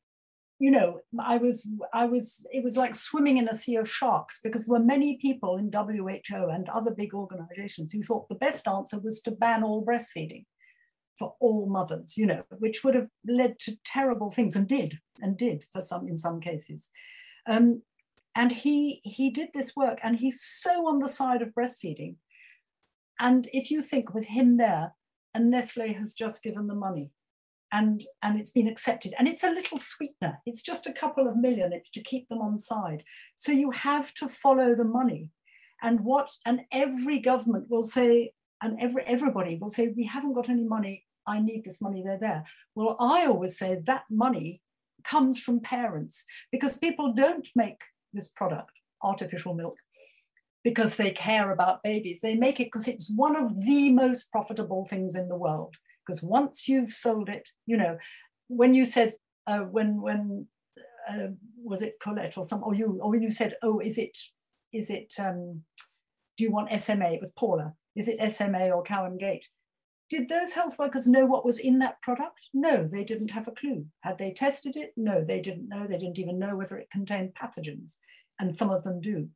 you 0.61 0.71
know, 0.71 1.01
I 1.19 1.39
was, 1.39 1.67
I 1.95 2.05
was, 2.05 2.47
it 2.53 2.63
was 2.63 2.77
like 2.77 2.95
swimming 2.95 3.39
in 3.39 3.49
a 3.49 3.55
sea 3.55 3.77
of 3.77 3.91
sharks 3.91 4.41
because 4.45 4.67
there 4.67 4.79
were 4.79 4.85
many 4.85 5.17
people 5.17 5.57
in 5.57 5.73
WHO 5.73 6.49
and 6.51 6.69
other 6.69 6.91
big 6.91 7.15
organizations 7.15 7.95
who 7.95 8.03
thought 8.03 8.29
the 8.29 8.35
best 8.35 8.69
answer 8.69 8.99
was 9.01 9.23
to 9.23 9.31
ban 9.31 9.65
all 9.65 9.83
breastfeeding 9.83 10.45
for 11.19 11.35
all 11.41 11.67
mothers, 11.67 12.19
you 12.19 12.27
know, 12.27 12.43
which 12.59 12.85
would 12.85 12.95
have 12.95 13.09
led 13.27 13.59
to 13.61 13.79
terrible 13.87 14.31
things 14.31 14.55
and 14.55 14.69
did, 14.69 14.99
and 15.23 15.39
did 15.39 15.65
for 15.73 15.81
some, 15.81 16.07
in 16.07 16.19
some 16.19 16.41
cases. 16.41 16.91
Um, 17.49 17.81
and 18.35 18.53
he, 18.53 19.01
he 19.03 19.31
did 19.31 19.49
this 19.55 19.75
work 19.75 19.99
and 20.03 20.17
he's 20.17 20.43
so 20.43 20.87
on 20.87 20.99
the 20.99 21.09
side 21.09 21.41
of 21.41 21.55
breastfeeding. 21.55 22.17
And 23.19 23.49
if 23.55 23.71
you 23.71 23.81
think 23.81 24.13
with 24.13 24.27
him 24.27 24.59
there, 24.59 24.93
and 25.33 25.51
Nestle 25.51 25.95
has 25.95 26.13
just 26.13 26.43
given 26.43 26.67
the 26.67 26.75
money 26.75 27.13
and 27.73 28.03
and 28.23 28.39
it's 28.39 28.51
been 28.51 28.69
accepted. 28.69 29.15
And 29.19 29.29
it's 29.29 29.45
a 29.45 29.51
little 29.51 29.79
sweetener. 29.79 30.41
It's 30.47 30.63
just 30.63 30.87
a 30.87 30.93
couple 30.93 31.29
of 31.29 31.37
million. 31.37 31.73
It's 31.73 31.91
to 31.91 32.03
keep 32.03 32.29
them 32.29 32.41
on 32.41 32.59
side. 32.59 33.05
So 33.37 33.53
you 33.53 33.71
have 33.71 34.13
to 34.15 34.29
follow 34.29 34.75
the 34.75 34.85
money. 34.85 35.29
And 35.83 36.01
what 36.01 36.31
and 36.45 36.63
every 36.73 37.21
government 37.21 37.67
will 37.71 37.85
say 37.85 38.33
and 38.63 38.81
every 38.81 39.03
everybody 39.07 39.57
will 39.57 39.71
say 39.71 39.89
we 39.89 40.07
haven't 40.07 40.35
got 40.35 40.49
any 40.49 40.65
money. 40.65 41.07
I 41.27 41.41
need 41.41 41.65
this 41.65 41.81
money. 41.81 42.03
They're 42.03 42.19
there. 42.19 42.45
Well 42.75 42.97
i 43.01 43.27
always 43.27 43.59
say 43.59 43.81
that 43.87 44.05
money 44.11 44.61
comes 45.05 45.41
from 45.41 45.61
parents 45.61 46.27
because 46.53 46.79
people 46.79 47.13
don't 47.13 47.49
make 47.57 47.83
this 48.13 48.29
product 48.29 48.73
artificial 49.03 49.55
milk 49.55 49.77
because 50.63 50.97
they 50.97 51.11
care 51.11 51.51
about 51.51 51.83
babies. 51.83 52.21
They 52.21 52.35
make 52.35 52.61
it 52.61 52.67
because 52.67 52.89
it's 52.89 53.11
one 53.11 53.37
of 53.37 53.63
the 53.65 53.91
most 53.93 54.31
profitable 54.31 54.85
things 54.85 55.15
in 55.15 55.29
the 55.29 55.37
world 55.37 55.77
because 56.07 56.23
once 56.23 56.69
you've 56.69 56.91
sold 56.91 57.29
it, 57.29 57.49
you 57.67 57.77
know, 57.77 57.99
when 58.49 58.75
you 58.75 58.85
said 58.85 59.15
uh, 59.47 59.61
when 59.61 60.01
when 60.01 60.47
uh, 61.09 61.29
was 61.63 61.83
it 61.83 61.95
Colette 62.03 62.37
or 62.37 62.45
some 62.45 62.63
or 62.63 62.75
you 62.75 62.99
or 63.03 63.11
when 63.11 63.23
you 63.23 63.31
said, 63.31 63.57
oh, 63.63 63.81
is 63.81 63.99
it 63.99 64.17
is 64.73 64.91
it 64.91 65.15
um, 65.19 65.63
do 66.37 66.45
you 66.45 66.51
want 66.51 66.81
SMA? 66.81 67.13
It 67.13 67.21
was 67.21 67.33
Paula. 67.33 67.75
Is 67.97 68.09
it 68.09 68.33
SMA 68.33 68.71
or 68.71 68.83
Cow 68.83 69.11
& 69.17 69.19
Gate? 69.19 69.49
Did 70.09 70.29
those 70.29 70.55
health 70.55 70.79
workers 70.79 71.07
know 71.07 71.27
what 71.27 71.45
was 71.45 71.59
in 71.59 71.79
that 71.81 72.01
product? 72.03 72.49
No, 72.55 72.87
they 72.87 73.05
didn't 73.05 73.31
have 73.31 73.47
a 73.47 73.53
clue. 73.53 73.87
Had 74.01 74.19
they 74.19 74.33
tested 74.33 74.77
it? 74.77 74.93
No, 74.97 75.25
they 75.25 75.41
didn't 75.41 75.69
know. 75.69 75.87
They 75.87 75.99
didn't 75.99 76.19
even 76.19 76.39
know 76.39 76.57
whether 76.57 76.77
it 76.79 76.91
contained 76.91 77.35
pathogens, 77.35 77.97
and 78.41 78.59
some 78.59 78.71
of 78.71 78.83
them 78.83 79.01
do. 79.01 79.29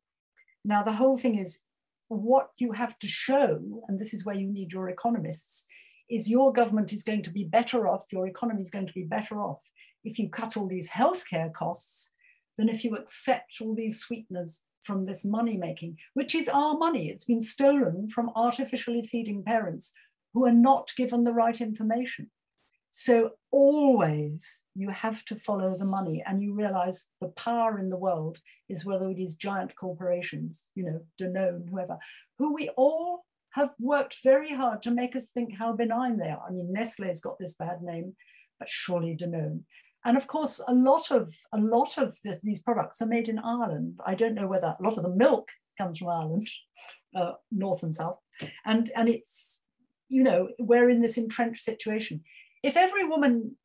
Now, 0.65 0.83
the 0.83 0.93
whole 0.93 1.15
thing 1.15 1.37
is 1.37 1.61
what 2.07 2.49
you 2.57 2.73
have 2.73 2.97
to 2.99 3.07
show, 3.07 3.83
and 3.87 3.99
this 3.99 4.13
is 4.13 4.25
where 4.25 4.35
you 4.35 4.51
need 4.51 4.73
your 4.73 4.89
economists, 4.89 5.65
is 6.09 6.29
your 6.29 6.53
government 6.53 6.93
is 6.93 7.03
going 7.03 7.23
to 7.23 7.31
be 7.31 7.43
better 7.43 7.87
off, 7.87 8.05
your 8.11 8.27
economy 8.27 8.61
is 8.61 8.69
going 8.69 8.87
to 8.87 8.93
be 8.93 9.03
better 9.03 9.41
off 9.41 9.59
if 10.03 10.19
you 10.19 10.29
cut 10.29 10.55
all 10.55 10.67
these 10.67 10.89
healthcare 10.89 11.51
costs 11.51 12.11
than 12.57 12.69
if 12.69 12.83
you 12.83 12.95
accept 12.95 13.57
all 13.61 13.75
these 13.75 13.99
sweeteners 13.99 14.63
from 14.81 15.05
this 15.05 15.25
money 15.25 15.57
making, 15.57 15.97
which 16.13 16.35
is 16.35 16.47
our 16.47 16.77
money. 16.77 17.09
It's 17.09 17.25
been 17.25 17.41
stolen 17.41 18.07
from 18.07 18.31
artificially 18.35 19.01
feeding 19.01 19.43
parents 19.43 19.91
who 20.33 20.45
are 20.45 20.51
not 20.51 20.91
given 20.95 21.23
the 21.23 21.33
right 21.33 21.59
information. 21.59 22.29
So 22.91 23.31
always 23.51 24.63
you 24.73 24.89
have 24.89 25.25
to 25.25 25.35
follow 25.35 25.75
the 25.77 25.83
money 25.85 26.23
and 26.25 26.41
you 26.41 26.53
realize 26.53 27.07
the 27.19 27.27
power 27.29 27.77
in 27.77 27.89
the 27.89 27.97
world 27.97 28.39
is 28.69 28.85
whether 28.85 29.09
it 29.09 29.19
is 29.19 29.35
giant 29.35 29.75
corporations, 29.75 30.71
you 30.75 30.83
know, 30.85 31.01
Danone, 31.19 31.69
whoever, 31.69 31.97
who 32.37 32.53
we 32.53 32.69
all 32.77 33.25
have 33.55 33.71
worked 33.79 34.17
very 34.21 34.53
hard 34.53 34.81
to 34.81 34.91
make 34.91 35.15
us 35.15 35.29
think 35.29 35.57
how 35.57 35.71
benign 35.71 36.17
they 36.17 36.27
are. 36.27 36.43
I 36.47 36.51
mean, 36.51 36.73
Nestle's 36.73 37.21
got 37.21 37.39
this 37.39 37.55
bad 37.55 37.81
name, 37.81 38.15
but 38.59 38.67
surely 38.67 39.15
Danone. 39.15 39.61
And 40.03 40.17
of 40.17 40.27
course, 40.27 40.61
a 40.67 40.73
lot 40.73 41.09
of 41.09 41.33
a 41.53 41.57
lot 41.57 41.97
of 41.97 42.17
this, 42.23 42.41
these 42.41 42.61
products 42.61 43.01
are 43.01 43.07
made 43.07 43.29
in 43.29 43.39
Ireland. 43.39 43.99
I 44.05 44.13
don't 44.13 44.35
know 44.35 44.47
whether 44.47 44.75
a 44.77 44.83
lot 44.83 44.97
of 44.97 45.03
the 45.03 45.09
milk 45.09 45.49
comes 45.77 45.97
from 45.97 46.09
Ireland, 46.09 46.47
uh, 47.15 47.33
north 47.49 47.81
and 47.81 47.95
south, 47.95 48.19
and 48.65 48.91
and 48.95 49.07
it's 49.07 49.61
you 50.09 50.21
know 50.21 50.49
we're 50.59 50.89
in 50.89 51.01
this 51.01 51.17
entrenched 51.17 51.63
situation. 51.63 52.23
If 52.61 52.75
every 52.75 53.05
woman 53.05 53.55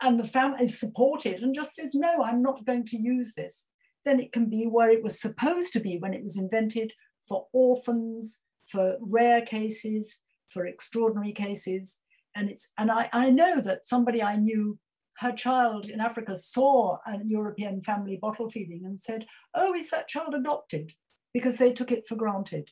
and 0.00 0.18
the 0.18 0.24
family 0.24 0.64
is 0.64 0.78
supported 0.78 1.42
and 1.42 1.54
just 1.54 1.74
says 1.74 1.94
no, 1.94 2.22
I'm 2.22 2.40
not 2.40 2.64
going 2.64 2.86
to 2.86 2.96
use 2.96 3.34
this, 3.34 3.66
then 4.04 4.20
it 4.20 4.32
can 4.32 4.48
be 4.48 4.66
where 4.66 4.90
it 4.90 5.02
was 5.02 5.20
supposed 5.20 5.72
to 5.72 5.80
be 5.80 5.98
when 5.98 6.14
it 6.14 6.22
was 6.22 6.38
invented 6.38 6.92
for 7.28 7.48
orphans, 7.52 8.40
for 8.66 8.96
rare 9.00 9.42
cases, 9.42 10.20
for 10.50 10.66
extraordinary 10.66 11.32
cases. 11.32 11.98
And 12.36 12.48
it's 12.50 12.72
and 12.78 12.90
I, 12.90 13.08
I 13.12 13.30
know 13.30 13.60
that 13.60 13.86
somebody 13.86 14.22
I 14.22 14.36
knew, 14.36 14.78
her 15.18 15.32
child 15.32 15.86
in 15.86 16.00
Africa 16.00 16.34
saw 16.34 16.98
a 17.06 17.18
European 17.24 17.82
family 17.82 18.18
bottle 18.20 18.50
feeding 18.50 18.82
and 18.84 19.00
said, 19.00 19.26
Oh, 19.54 19.74
is 19.74 19.90
that 19.90 20.08
child 20.08 20.34
adopted? 20.34 20.92
Because 21.32 21.58
they 21.58 21.72
took 21.72 21.90
it 21.90 22.06
for 22.06 22.16
granted. 22.16 22.70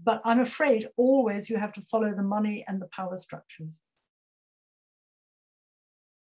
But 0.00 0.22
I'm 0.24 0.40
afraid 0.40 0.88
always 0.96 1.50
you 1.50 1.58
have 1.58 1.72
to 1.74 1.82
follow 1.82 2.14
the 2.14 2.22
money 2.22 2.64
and 2.66 2.80
the 2.80 2.88
power 2.88 3.18
structures. 3.18 3.82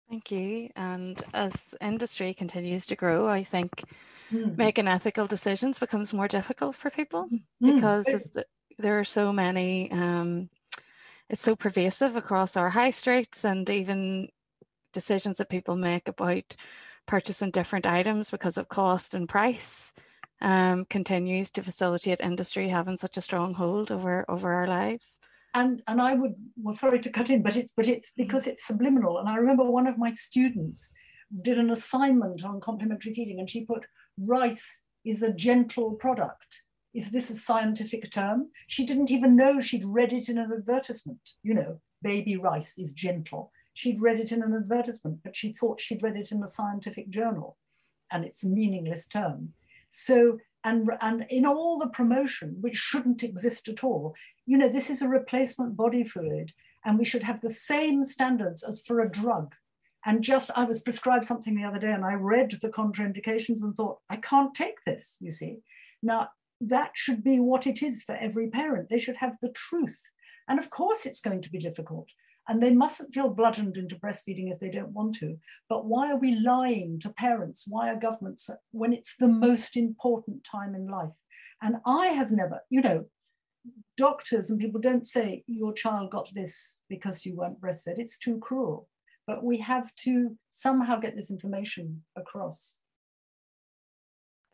Thank 0.09 0.30
you. 0.30 0.68
And 0.76 1.22
as 1.32 1.74
industry 1.80 2.34
continues 2.34 2.84
to 2.86 2.97
grow, 2.97 3.28
I 3.28 3.45
think 3.45 3.84
mm. 4.30 4.57
making 4.59 4.86
ethical 4.86 5.26
decisions 5.26 5.78
becomes 5.78 6.12
more 6.12 6.28
difficult 6.28 6.76
for 6.76 6.90
people 6.90 7.28
mm. 7.32 7.40
because 7.61 8.05
the, 8.05 8.45
there 8.79 8.99
are 8.99 9.05
so 9.05 9.33
many 9.33 9.91
um, 9.93 10.49
it's 11.29 11.43
so 11.43 11.57
pervasive 11.57 12.14
across 12.16 12.57
our 12.57 12.70
high 12.70 12.91
streets 12.91 13.45
and 13.45 13.68
even 13.70 14.29
decisions 14.93 15.39
that 15.39 15.49
people 15.49 15.77
make 15.77 16.09
about 16.09 16.57
purchasing 17.07 17.51
different 17.51 17.87
items 17.87 18.31
because 18.31 18.59
of 18.59 18.68
cost 18.68 19.14
and 19.14 19.29
price 19.29 19.93
um, 20.43 20.85
continues 20.85 21.51
to 21.53 21.62
facilitate 21.62 22.20
industry 22.20 22.68
having 22.68 22.97
such 22.97 23.16
a 23.16 23.23
strong 23.23 23.55
hold 23.55 23.91
over 23.91 24.25
over 24.29 24.53
our 24.53 24.66
lives. 24.66 25.18
And 25.55 25.83
and 25.87 26.01
I 26.01 26.14
would 26.14 26.35
well 26.57 26.75
sorry 26.75 27.01
to 27.01 27.11
cut 27.11 27.31
in 27.31 27.43
but 27.43 27.57
it's 27.57 27.73
but 27.73 27.89
it's 27.89 28.12
because 28.16 28.47
it's 28.47 28.66
subliminal. 28.66 29.18
And 29.18 29.29
I 29.29 29.37
remember 29.37 29.64
one 29.64 29.87
of 29.87 29.99
my 29.99 30.11
students 30.11 30.93
did 31.43 31.59
an 31.59 31.70
assignment 31.70 32.45
on 32.45 32.61
complementary 32.61 33.14
feeding 33.14 33.39
and 33.39 33.49
she 33.49 33.64
put 33.64 33.87
rice 34.18 34.83
is 35.05 35.23
a 35.23 35.33
gentle 35.33 35.93
product 35.93 36.62
is 36.95 37.11
this 37.11 37.30
a 37.30 37.34
scientific 37.34 38.11
term 38.11 38.49
she 38.66 38.84
didn't 38.84 39.11
even 39.11 39.36
know 39.36 39.61
she'd 39.61 39.84
read 39.84 40.12
it 40.12 40.28
in 40.28 40.38
an 40.38 40.53
advertisement 40.53 41.30
you 41.43 41.55
know 41.55 41.80
baby 42.03 42.36
rice 42.36 42.78
is 42.78 42.93
gentle 42.93 43.51
she'd 43.74 44.01
read 44.01 44.20
it 44.20 44.32
in 44.32 44.43
an 44.43 44.55
advertisement 44.55 45.18
but 45.22 45.36
she 45.36 45.53
thought 45.53 45.80
she'd 45.80 46.03
read 46.03 46.16
it 46.16 46.32
in 46.32 46.43
a 46.43 46.49
scientific 46.49 47.09
journal 47.09 47.57
and 48.11 48.24
it's 48.24 48.45
a 48.45 48.49
meaningless 48.49 49.07
term 49.07 49.53
so 49.90 50.38
and, 50.64 50.88
and 51.01 51.26
in 51.28 51.45
all 51.45 51.78
the 51.78 51.88
promotion, 51.88 52.57
which 52.61 52.76
shouldn't 52.76 53.22
exist 53.22 53.68
at 53.68 53.82
all, 53.82 54.14
you 54.47 54.57
know, 54.57 54.68
this 54.68 54.90
is 54.90 55.03
a 55.03 55.09
replacement 55.09 55.76
body 55.76 56.05
fluid, 56.05 56.53
and 56.84 56.99
we 56.99 57.05
should 57.05 57.24
have 57.24 57.40
the 57.40 57.51
same 57.51 58.05
standards 58.05 58.62
as 58.62 58.82
for 58.82 59.01
a 59.01 59.11
drug. 59.11 59.55
And 60.05 60.22
just, 60.22 60.51
I 60.57 60.64
was 60.64 60.82
prescribed 60.82 61.26
something 61.26 61.55
the 61.55 61.64
other 61.64 61.78
day, 61.78 61.93
and 61.93 62.05
I 62.05 62.14
read 62.14 62.53
the 62.61 62.68
contraindications 62.68 63.62
and 63.62 63.74
thought, 63.74 63.99
I 64.09 64.16
can't 64.16 64.55
take 64.55 64.84
this, 64.84 65.16
you 65.20 65.30
see. 65.30 65.59
Now, 66.03 66.30
that 66.68 66.92
should 66.94 67.24
be 67.24 67.40
what 67.40 67.66
it 67.66 67.82
is 67.82 68.02
for 68.04 68.14
every 68.14 68.48
parent. 68.48 68.88
They 68.88 68.98
should 68.98 69.16
have 69.16 69.36
the 69.42 69.52
truth. 69.54 70.00
And 70.48 70.58
of 70.58 70.70
course, 70.70 71.06
it's 71.06 71.20
going 71.20 71.42
to 71.42 71.50
be 71.50 71.58
difficult. 71.58 72.08
And 72.48 72.62
they 72.62 72.72
mustn't 72.74 73.14
feel 73.14 73.30
bludgeoned 73.30 73.76
into 73.76 73.96
breastfeeding 73.96 74.50
if 74.50 74.58
they 74.58 74.70
don't 74.70 74.92
want 74.92 75.14
to. 75.16 75.38
But 75.68 75.86
why 75.86 76.10
are 76.10 76.18
we 76.18 76.34
lying 76.34 76.98
to 77.00 77.10
parents? 77.10 77.64
Why 77.68 77.88
are 77.88 77.98
governments 77.98 78.50
when 78.72 78.92
it's 78.92 79.16
the 79.16 79.28
most 79.28 79.76
important 79.76 80.44
time 80.44 80.74
in 80.74 80.88
life? 80.88 81.14
And 81.62 81.76
I 81.86 82.08
have 82.08 82.32
never, 82.32 82.60
you 82.68 82.80
know, 82.80 83.06
doctors 83.96 84.50
and 84.50 84.58
people 84.58 84.80
don't 84.80 85.06
say 85.06 85.44
your 85.46 85.72
child 85.72 86.10
got 86.10 86.28
this 86.34 86.80
because 86.88 87.24
you 87.24 87.36
weren't 87.36 87.60
breastfed. 87.60 87.98
It's 87.98 88.18
too 88.18 88.38
cruel. 88.38 88.88
But 89.26 89.44
we 89.44 89.58
have 89.58 89.94
to 89.96 90.36
somehow 90.50 90.98
get 90.98 91.14
this 91.14 91.30
information 91.30 92.02
across. 92.16 92.82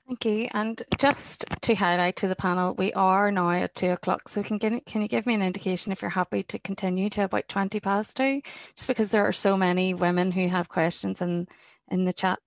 Thank 0.09 0.25
you. 0.25 0.49
And 0.55 0.83
just 0.99 1.45
to 1.61 1.75
highlight 1.75 2.17
to 2.17 2.29
the 2.29 2.37
panel, 2.37 2.75
we 2.75 2.95
are 2.95 3.31
now 3.31 3.51
at 3.51 3.75
two 3.75 3.91
o'clock. 3.91 4.31
So 4.31 4.43
can, 4.43 4.59
can 4.59 5.03
you 5.03 5.09
give 5.09 5.27
me 5.27 5.35
an 5.35 5.43
indication 5.43 5.93
if 5.93 6.01
you're 6.01 6.11
happy 6.11 6.43
to 6.45 6.59
continue 6.59 7.11
to 7.11 7.25
about 7.25 7.47
20 7.49 7.79
past 7.81 8.17
two? 8.17 8.41
Just 8.75 8.89
because 8.89 9.11
there 9.11 9.27
are 9.27 9.33
so 9.33 9.55
many 9.55 9.93
women 9.93 10.33
who 10.33 10.49
have 10.49 10.71
questions 10.71 11.21
in, 11.21 11.47
in 11.91 12.07
the 12.07 12.15
chat. 12.15 12.39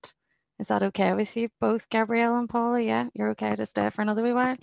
Is 0.57 0.70
that 0.70 0.82
okay 0.82 1.14
with 1.14 1.38
you 1.38 1.49
both, 1.59 1.88
Gabrielle 1.89 2.38
and 2.38 2.49
Paula? 2.49 2.82
Yeah, 2.82 3.09
you're 3.14 3.30
okay 3.32 3.55
to 3.55 3.68
stay 3.68 3.91
for 3.91 4.01
another 4.01 4.24
wee 4.24 4.34
while. 4.34 4.57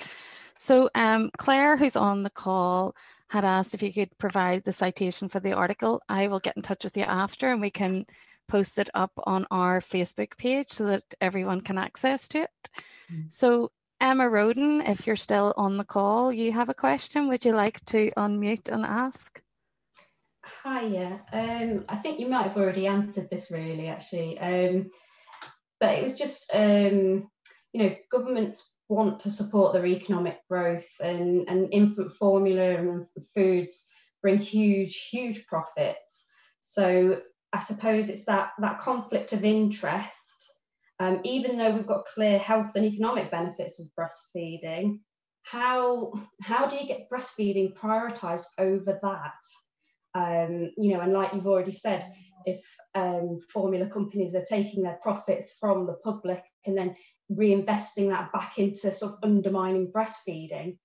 So 0.58 0.90
um, 0.96 1.30
Claire, 1.38 1.76
who's 1.76 1.96
on 1.96 2.24
the 2.24 2.30
call, 2.30 2.96
had 3.30 3.44
asked 3.44 3.74
if 3.74 3.82
you 3.82 3.92
could 3.92 4.18
provide 4.18 4.64
the 4.64 4.72
citation 4.72 5.28
for 5.28 5.38
the 5.38 5.52
article. 5.52 6.02
I 6.08 6.26
will 6.26 6.40
get 6.40 6.56
in 6.56 6.62
touch 6.62 6.82
with 6.82 6.96
you 6.96 7.04
after 7.04 7.48
and 7.52 7.60
we 7.60 7.70
can 7.70 8.06
post 8.48 8.78
it 8.78 8.90
up 8.94 9.12
on 9.24 9.46
our 9.50 9.80
Facebook 9.80 10.36
page 10.36 10.70
so 10.70 10.86
that 10.86 11.04
everyone 11.20 11.60
can 11.60 11.78
access 11.78 12.26
to 12.28 12.42
it. 12.42 12.70
Mm. 13.12 13.32
So 13.32 13.70
Emma 14.00 14.28
Roden, 14.28 14.82
if 14.82 15.06
you're 15.06 15.16
still 15.16 15.52
on 15.56 15.76
the 15.76 15.84
call, 15.84 16.32
you 16.32 16.52
have 16.52 16.68
a 16.68 16.74
question. 16.74 17.28
Would 17.28 17.44
you 17.44 17.52
like 17.52 17.84
to 17.86 18.10
unmute 18.16 18.68
and 18.68 18.84
ask? 18.84 19.42
Hiya. 20.64 21.20
Um, 21.32 21.84
I 21.88 21.96
think 21.96 22.20
you 22.20 22.28
might 22.28 22.44
have 22.44 22.56
already 22.56 22.86
answered 22.86 23.28
this 23.30 23.50
really, 23.50 23.88
actually. 23.88 24.38
Um, 24.38 24.90
but 25.80 25.98
it 25.98 26.02
was 26.02 26.16
just, 26.16 26.50
um, 26.54 27.28
you 27.72 27.82
know, 27.82 27.94
governments 28.10 28.74
want 28.88 29.20
to 29.20 29.30
support 29.30 29.72
their 29.72 29.86
economic 29.86 30.38
growth 30.48 30.88
and, 31.00 31.48
and 31.48 31.68
infant 31.72 32.12
formula 32.14 32.76
and 32.76 33.06
foods 33.34 33.86
bring 34.22 34.38
huge, 34.38 35.08
huge 35.10 35.46
profits. 35.46 36.26
So 36.60 37.20
I 37.52 37.60
suppose 37.60 38.08
it's 38.08 38.26
that 38.26 38.50
that 38.58 38.80
conflict 38.80 39.32
of 39.32 39.44
interest. 39.44 40.52
Um, 41.00 41.20
even 41.24 41.56
though 41.56 41.74
we've 41.74 41.86
got 41.86 42.06
clear 42.06 42.38
health 42.38 42.72
and 42.74 42.84
economic 42.84 43.30
benefits 43.30 43.80
of 43.80 43.86
breastfeeding, 43.98 44.98
how 45.42 46.12
how 46.42 46.66
do 46.66 46.76
you 46.76 46.86
get 46.86 47.08
breastfeeding 47.10 47.74
prioritized 47.74 48.46
over 48.58 48.98
that? 49.02 49.42
Um, 50.14 50.72
you 50.76 50.92
know, 50.92 51.00
and 51.00 51.12
like 51.12 51.32
you've 51.32 51.46
already 51.46 51.72
said, 51.72 52.04
if 52.44 52.60
um, 52.94 53.38
formula 53.52 53.86
companies 53.86 54.34
are 54.34 54.44
taking 54.44 54.82
their 54.82 54.98
profits 55.02 55.56
from 55.60 55.86
the 55.86 55.94
public 56.04 56.42
and 56.66 56.76
then 56.76 56.96
reinvesting 57.30 58.08
that 58.08 58.32
back 58.32 58.58
into 58.58 58.90
sort 58.90 59.12
of 59.12 59.18
undermining 59.22 59.92
breastfeeding, 59.92 60.78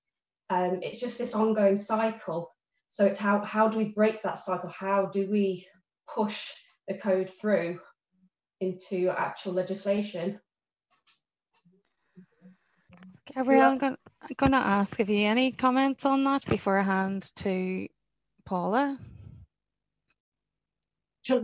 um, 0.50 0.80
it's 0.82 1.00
just 1.00 1.18
this 1.18 1.34
ongoing 1.34 1.78
cycle. 1.78 2.54
So 2.90 3.06
it's 3.06 3.18
how 3.18 3.40
how 3.44 3.70
do 3.70 3.78
we 3.78 3.86
break 3.86 4.22
that 4.22 4.38
cycle? 4.38 4.70
How 4.70 5.08
do 5.08 5.30
we 5.30 5.66
push 6.08 6.52
the 6.88 6.96
code 6.96 7.30
through 7.30 7.80
into 8.60 9.10
actual 9.10 9.54
legislation. 9.54 10.40
Gabrielle, 13.34 13.72
I'm 13.72 13.78
going, 13.78 13.98
I'm 14.22 14.36
going 14.38 14.52
to 14.52 14.58
ask 14.58 15.00
if 15.00 15.10
you 15.10 15.26
any 15.26 15.52
comments 15.52 16.06
on 16.06 16.24
that 16.26 16.46
before 16.46 16.78
I 16.78 16.84
hand 16.84 17.32
to 17.38 17.88
Paula. 18.46 19.00
Do 21.26 21.42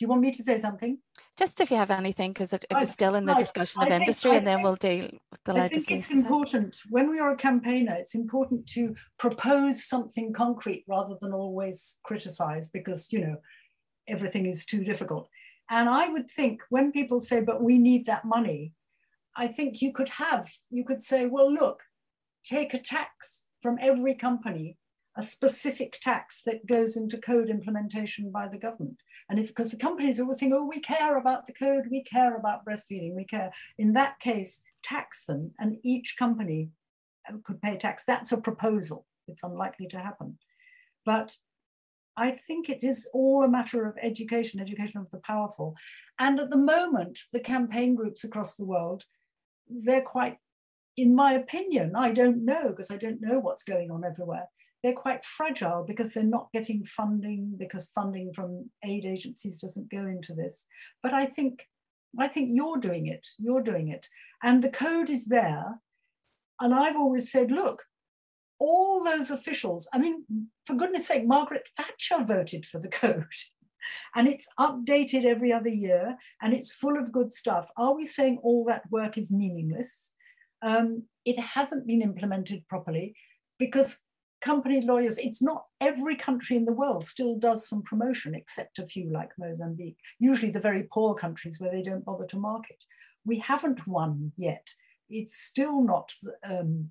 you 0.00 0.08
want 0.08 0.22
me 0.22 0.32
to 0.32 0.42
say 0.42 0.58
something? 0.58 0.98
Just 1.38 1.60
if 1.60 1.70
you 1.70 1.76
have 1.76 1.90
anything, 1.90 2.32
because 2.32 2.52
it, 2.52 2.64
it, 2.68 2.74
was 2.74 2.90
still 2.90 3.14
in 3.14 3.24
the 3.24 3.34
discussion 3.34 3.82
of 3.82 3.88
industry, 3.88 4.32
think, 4.32 4.38
and 4.38 4.46
then 4.46 4.62
we'll 4.62 4.76
deal 4.76 5.08
with 5.30 5.44
the 5.44 5.52
I 5.52 5.62
legislation. 5.62 5.86
think 5.86 6.00
it's 6.00 6.10
important 6.10 6.76
when 6.90 7.10
we 7.10 7.20
are 7.20 7.32
a 7.32 7.36
campaigner. 7.36 7.94
It's 7.94 8.14
important 8.14 8.66
to 8.68 8.94
propose 9.18 9.84
something 9.84 10.32
concrete 10.32 10.84
rather 10.88 11.14
than 11.20 11.32
always 11.32 11.98
criticize, 12.04 12.70
because 12.70 13.12
you 13.12 13.20
know 13.20 13.36
everything 14.08 14.46
is 14.46 14.64
too 14.64 14.84
difficult. 14.84 15.28
And 15.70 15.88
I 15.88 16.08
would 16.08 16.30
think 16.30 16.62
when 16.68 16.92
people 16.92 17.20
say, 17.20 17.40
but 17.40 17.62
we 17.62 17.78
need 17.78 18.06
that 18.06 18.24
money, 18.24 18.72
I 19.36 19.46
think 19.48 19.80
you 19.80 19.92
could 19.92 20.10
have, 20.10 20.52
you 20.70 20.84
could 20.84 21.02
say, 21.02 21.26
well, 21.26 21.52
look, 21.52 21.80
take 22.44 22.74
a 22.74 22.78
tax 22.78 23.48
from 23.62 23.78
every 23.80 24.14
company, 24.14 24.76
a 25.16 25.22
specific 25.22 25.98
tax 26.00 26.42
that 26.44 26.66
goes 26.66 26.96
into 26.96 27.18
code 27.18 27.48
implementation 27.48 28.30
by 28.30 28.46
the 28.46 28.58
government. 28.58 28.98
And 29.30 29.38
if, 29.38 29.48
because 29.48 29.70
the 29.70 29.78
companies 29.78 30.20
are 30.20 30.24
always 30.24 30.40
saying, 30.40 30.52
oh, 30.52 30.66
we 30.66 30.80
care 30.80 31.16
about 31.16 31.46
the 31.46 31.54
code, 31.54 31.84
we 31.90 32.02
care 32.02 32.36
about 32.36 32.64
breastfeeding, 32.66 33.14
we 33.14 33.24
care. 33.24 33.50
In 33.78 33.94
that 33.94 34.20
case, 34.20 34.62
tax 34.82 35.24
them, 35.24 35.52
and 35.58 35.78
each 35.82 36.16
company 36.18 36.68
uh, 37.28 37.38
could 37.42 37.62
pay 37.62 37.78
tax. 37.78 38.04
That's 38.06 38.32
a 38.32 38.40
proposal. 38.40 39.06
It's 39.26 39.42
unlikely 39.42 39.86
to 39.88 39.98
happen. 39.98 40.38
But 41.06 41.38
I 42.16 42.30
think 42.32 42.68
it 42.68 42.84
is 42.84 43.08
all 43.12 43.42
a 43.42 43.48
matter 43.48 43.86
of 43.86 43.96
education, 44.00 44.60
education 44.60 45.00
of 45.00 45.10
the 45.10 45.18
powerful. 45.18 45.74
And 46.18 46.38
at 46.38 46.50
the 46.50 46.56
moment, 46.56 47.18
the 47.32 47.40
campaign 47.40 47.94
groups 47.94 48.24
across 48.24 48.54
the 48.54 48.64
world, 48.64 49.04
they're 49.68 50.02
quite, 50.02 50.38
in 50.96 51.14
my 51.14 51.32
opinion, 51.32 51.96
I 51.96 52.12
don't 52.12 52.44
know 52.44 52.68
because 52.68 52.90
I 52.90 52.96
don't 52.96 53.20
know 53.20 53.40
what's 53.40 53.64
going 53.64 53.90
on 53.90 54.04
everywhere. 54.04 54.48
They're 54.82 54.92
quite 54.92 55.24
fragile 55.24 55.84
because 55.86 56.12
they're 56.12 56.22
not 56.22 56.52
getting 56.52 56.84
funding 56.84 57.54
because 57.56 57.90
funding 57.94 58.32
from 58.32 58.70
aid 58.84 59.06
agencies 59.06 59.60
doesn't 59.60 59.90
go 59.90 60.06
into 60.06 60.34
this. 60.34 60.66
But 61.02 61.14
I 61.14 61.26
think, 61.26 61.66
I 62.18 62.28
think 62.28 62.50
you're 62.52 62.76
doing 62.76 63.06
it. 63.06 63.26
You're 63.38 63.62
doing 63.62 63.88
it, 63.88 64.08
and 64.42 64.62
the 64.62 64.70
code 64.70 65.10
is 65.10 65.26
there. 65.26 65.80
And 66.60 66.72
I've 66.72 66.96
always 66.96 67.32
said, 67.32 67.50
look, 67.50 67.84
all 68.64 69.04
those 69.04 69.30
officials, 69.30 69.86
I 69.92 69.98
mean, 69.98 70.24
for 70.64 70.74
goodness 70.74 71.06
sake, 71.06 71.26
Margaret 71.26 71.68
Thatcher 71.76 72.24
voted 72.24 72.64
for 72.64 72.80
the 72.80 72.88
code. 72.88 73.26
and 74.16 74.26
it's 74.26 74.48
updated 74.58 75.26
every 75.26 75.52
other 75.52 75.68
year 75.68 76.16
and 76.40 76.54
it's 76.54 76.72
full 76.72 76.98
of 76.98 77.12
good 77.12 77.34
stuff. 77.34 77.68
Are 77.76 77.94
we 77.94 78.06
saying 78.06 78.38
all 78.42 78.64
that 78.64 78.90
work 78.90 79.18
is 79.18 79.30
meaningless? 79.30 80.14
Um, 80.62 81.02
it 81.26 81.38
hasn't 81.38 81.86
been 81.86 82.00
implemented 82.00 82.66
properly 82.66 83.14
because 83.58 84.00
company 84.40 84.80
lawyers, 84.80 85.18
it's 85.18 85.42
not 85.42 85.64
every 85.82 86.16
country 86.16 86.56
in 86.56 86.64
the 86.64 86.72
world 86.72 87.04
still 87.04 87.36
does 87.36 87.68
some 87.68 87.82
promotion 87.82 88.34
except 88.34 88.78
a 88.78 88.86
few 88.86 89.12
like 89.12 89.32
Mozambique, 89.38 89.98
usually 90.18 90.50
the 90.50 90.60
very 90.60 90.84
poor 90.90 91.14
countries 91.14 91.60
where 91.60 91.70
they 91.70 91.82
don't 91.82 92.04
bother 92.04 92.26
to 92.28 92.38
market. 92.38 92.82
We 93.26 93.40
haven't 93.40 93.86
won 93.86 94.32
yet. 94.38 94.66
It's 95.10 95.36
still 95.36 95.82
not 95.82 96.12
um, 96.42 96.90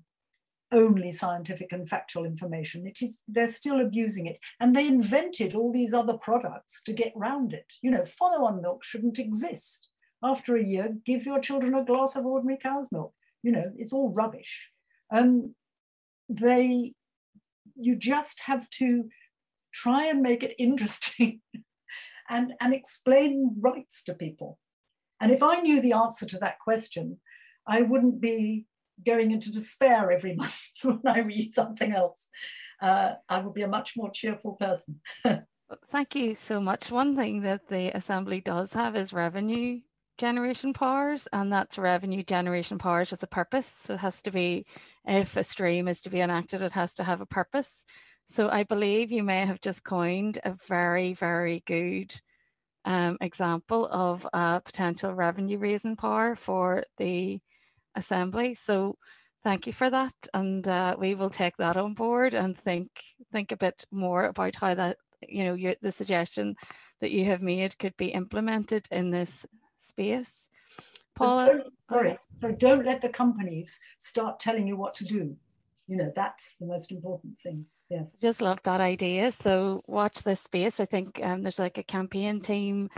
only 0.72 1.10
scientific 1.10 1.72
and 1.72 1.88
factual 1.88 2.24
information. 2.24 2.86
It 2.86 3.02
is 3.02 3.20
they're 3.28 3.50
still 3.50 3.80
abusing 3.80 4.26
it, 4.26 4.38
and 4.60 4.74
they 4.74 4.86
invented 4.86 5.54
all 5.54 5.72
these 5.72 5.94
other 5.94 6.14
products 6.14 6.82
to 6.84 6.92
get 6.92 7.12
round 7.14 7.52
it. 7.52 7.74
You 7.82 7.90
know, 7.90 8.04
follow-on 8.04 8.60
milk 8.62 8.84
shouldn't 8.84 9.18
exist. 9.18 9.88
after 10.22 10.56
a 10.56 10.64
year, 10.64 10.96
give 11.04 11.26
your 11.26 11.38
children 11.38 11.74
a 11.74 11.84
glass 11.84 12.16
of 12.16 12.24
ordinary 12.24 12.58
cow's 12.58 12.90
milk. 12.90 13.12
You 13.42 13.52
know, 13.52 13.72
it's 13.76 13.92
all 13.92 14.10
rubbish. 14.10 14.70
Um, 15.14 15.54
they, 16.28 16.94
you 17.76 17.96
just 17.96 18.40
have 18.46 18.70
to 18.70 19.10
try 19.72 20.06
and 20.06 20.22
make 20.22 20.42
it 20.42 20.54
interesting 20.58 21.42
and, 22.30 22.54
and 22.60 22.72
explain 22.72 23.54
rights 23.60 24.02
to 24.04 24.14
people. 24.14 24.58
And 25.20 25.30
if 25.30 25.42
I 25.42 25.60
knew 25.60 25.80
the 25.80 25.92
answer 25.92 26.26
to 26.26 26.38
that 26.38 26.58
question, 26.58 27.20
I 27.66 27.82
wouldn't 27.82 28.20
be 28.20 28.66
going 29.04 29.30
into 29.30 29.52
despair 29.52 30.10
every 30.10 30.34
month 30.36 30.60
when 30.82 31.00
I 31.06 31.20
read 31.20 31.54
something 31.54 31.92
else. 31.92 32.28
Uh, 32.80 33.14
I 33.28 33.38
would 33.40 33.54
be 33.54 33.62
a 33.62 33.68
much 33.68 33.94
more 33.96 34.10
cheerful 34.10 34.52
person. 34.52 35.00
Thank 35.90 36.14
you 36.14 36.34
so 36.34 36.60
much. 36.60 36.90
One 36.90 37.16
thing 37.16 37.40
that 37.42 37.68
the 37.68 37.96
Assembly 37.96 38.40
does 38.40 38.72
have 38.74 38.96
is 38.96 39.12
revenue 39.12 39.80
generation 40.18 40.72
powers, 40.72 41.26
and 41.32 41.52
that's 41.52 41.78
revenue 41.78 42.22
generation 42.22 42.78
powers 42.78 43.10
with 43.10 43.22
a 43.22 43.28
purpose. 43.28 43.66
So 43.66 43.94
it 43.94 44.00
has 44.00 44.22
to 44.22 44.30
be, 44.30 44.66
if 45.06 45.36
a 45.36 45.44
stream 45.44 45.88
is 45.88 46.00
to 46.02 46.10
be 46.10 46.20
enacted, 46.20 46.62
it 46.62 46.72
has 46.72 46.94
to 46.94 47.04
have 47.04 47.20
a 47.20 47.26
purpose. 47.26 47.84
So 48.26 48.48
I 48.48 48.64
believe 48.64 49.10
you 49.10 49.22
may 49.22 49.44
have 49.44 49.60
just 49.60 49.84
coined 49.84 50.38
a 50.44 50.56
very, 50.66 51.14
very 51.14 51.62
good 51.66 52.14
um, 52.84 53.18
example 53.20 53.86
of 53.90 54.26
a 54.32 54.62
potential 54.64 55.14
revenue 55.14 55.58
raising 55.58 55.96
power 55.96 56.36
for 56.36 56.84
the 56.98 57.40
Assembly. 57.94 58.54
So 58.54 58.96
thank 59.42 59.66
you 59.66 59.72
for 59.72 59.90
that. 59.90 60.14
And 60.32 60.66
uh, 60.66 60.96
we 60.98 61.14
will 61.14 61.30
take 61.30 61.56
that 61.58 61.76
on 61.76 61.94
board 61.94 62.34
and 62.34 62.58
think 62.58 62.88
think 63.32 63.52
a 63.52 63.56
bit 63.56 63.84
more 63.90 64.24
about 64.24 64.56
how 64.56 64.74
that, 64.74 64.96
you 65.28 65.44
know, 65.44 65.54
your, 65.54 65.74
the 65.82 65.92
suggestion 65.92 66.56
that 67.00 67.10
you 67.10 67.24
have 67.26 67.42
made 67.42 67.78
could 67.78 67.96
be 67.96 68.08
implemented 68.08 68.86
in 68.90 69.10
this 69.10 69.46
space. 69.78 70.48
Paula? 71.14 71.62
Sorry, 71.82 72.18
so 72.40 72.50
don't 72.52 72.84
let 72.84 73.00
the 73.00 73.08
companies 73.08 73.80
start 73.98 74.40
telling 74.40 74.66
you 74.66 74.76
what 74.76 74.94
to 74.94 75.04
do. 75.04 75.36
You 75.86 75.96
know, 75.96 76.12
that's 76.14 76.56
the 76.58 76.66
most 76.66 76.90
important 76.90 77.38
thing. 77.38 77.66
Yes. 77.90 78.06
Just 78.20 78.40
love 78.40 78.58
that 78.64 78.80
idea. 78.80 79.30
So 79.30 79.82
watch 79.86 80.22
this 80.22 80.40
space. 80.40 80.80
I 80.80 80.86
think 80.86 81.20
um, 81.22 81.42
there's 81.42 81.58
like 81.58 81.78
a 81.78 81.82
campaign 81.82 82.40
team 82.40 82.88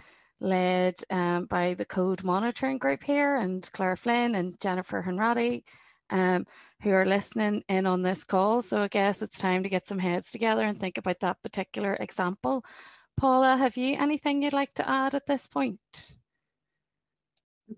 led 0.40 0.94
um, 1.10 1.46
by 1.46 1.74
the 1.74 1.84
code 1.84 2.22
monitoring 2.22 2.78
group 2.78 3.02
here 3.02 3.36
and 3.36 3.70
Claire 3.72 3.96
Flynn 3.96 4.34
and 4.34 4.60
Jennifer 4.60 5.02
Hanratty 5.02 5.62
um, 6.10 6.46
who 6.82 6.90
are 6.90 7.06
listening 7.06 7.64
in 7.68 7.86
on 7.86 8.02
this 8.02 8.24
call. 8.24 8.62
So 8.62 8.82
I 8.82 8.88
guess 8.88 9.22
it's 9.22 9.38
time 9.38 9.62
to 9.62 9.68
get 9.68 9.86
some 9.86 9.98
heads 9.98 10.30
together 10.30 10.64
and 10.64 10.78
think 10.78 10.98
about 10.98 11.20
that 11.20 11.42
particular 11.42 11.94
example. 11.94 12.64
Paula, 13.16 13.56
have 13.56 13.76
you 13.76 13.96
anything 13.96 14.42
you'd 14.42 14.52
like 14.52 14.74
to 14.74 14.88
add 14.88 15.14
at 15.14 15.26
this 15.26 15.46
point? 15.46 16.15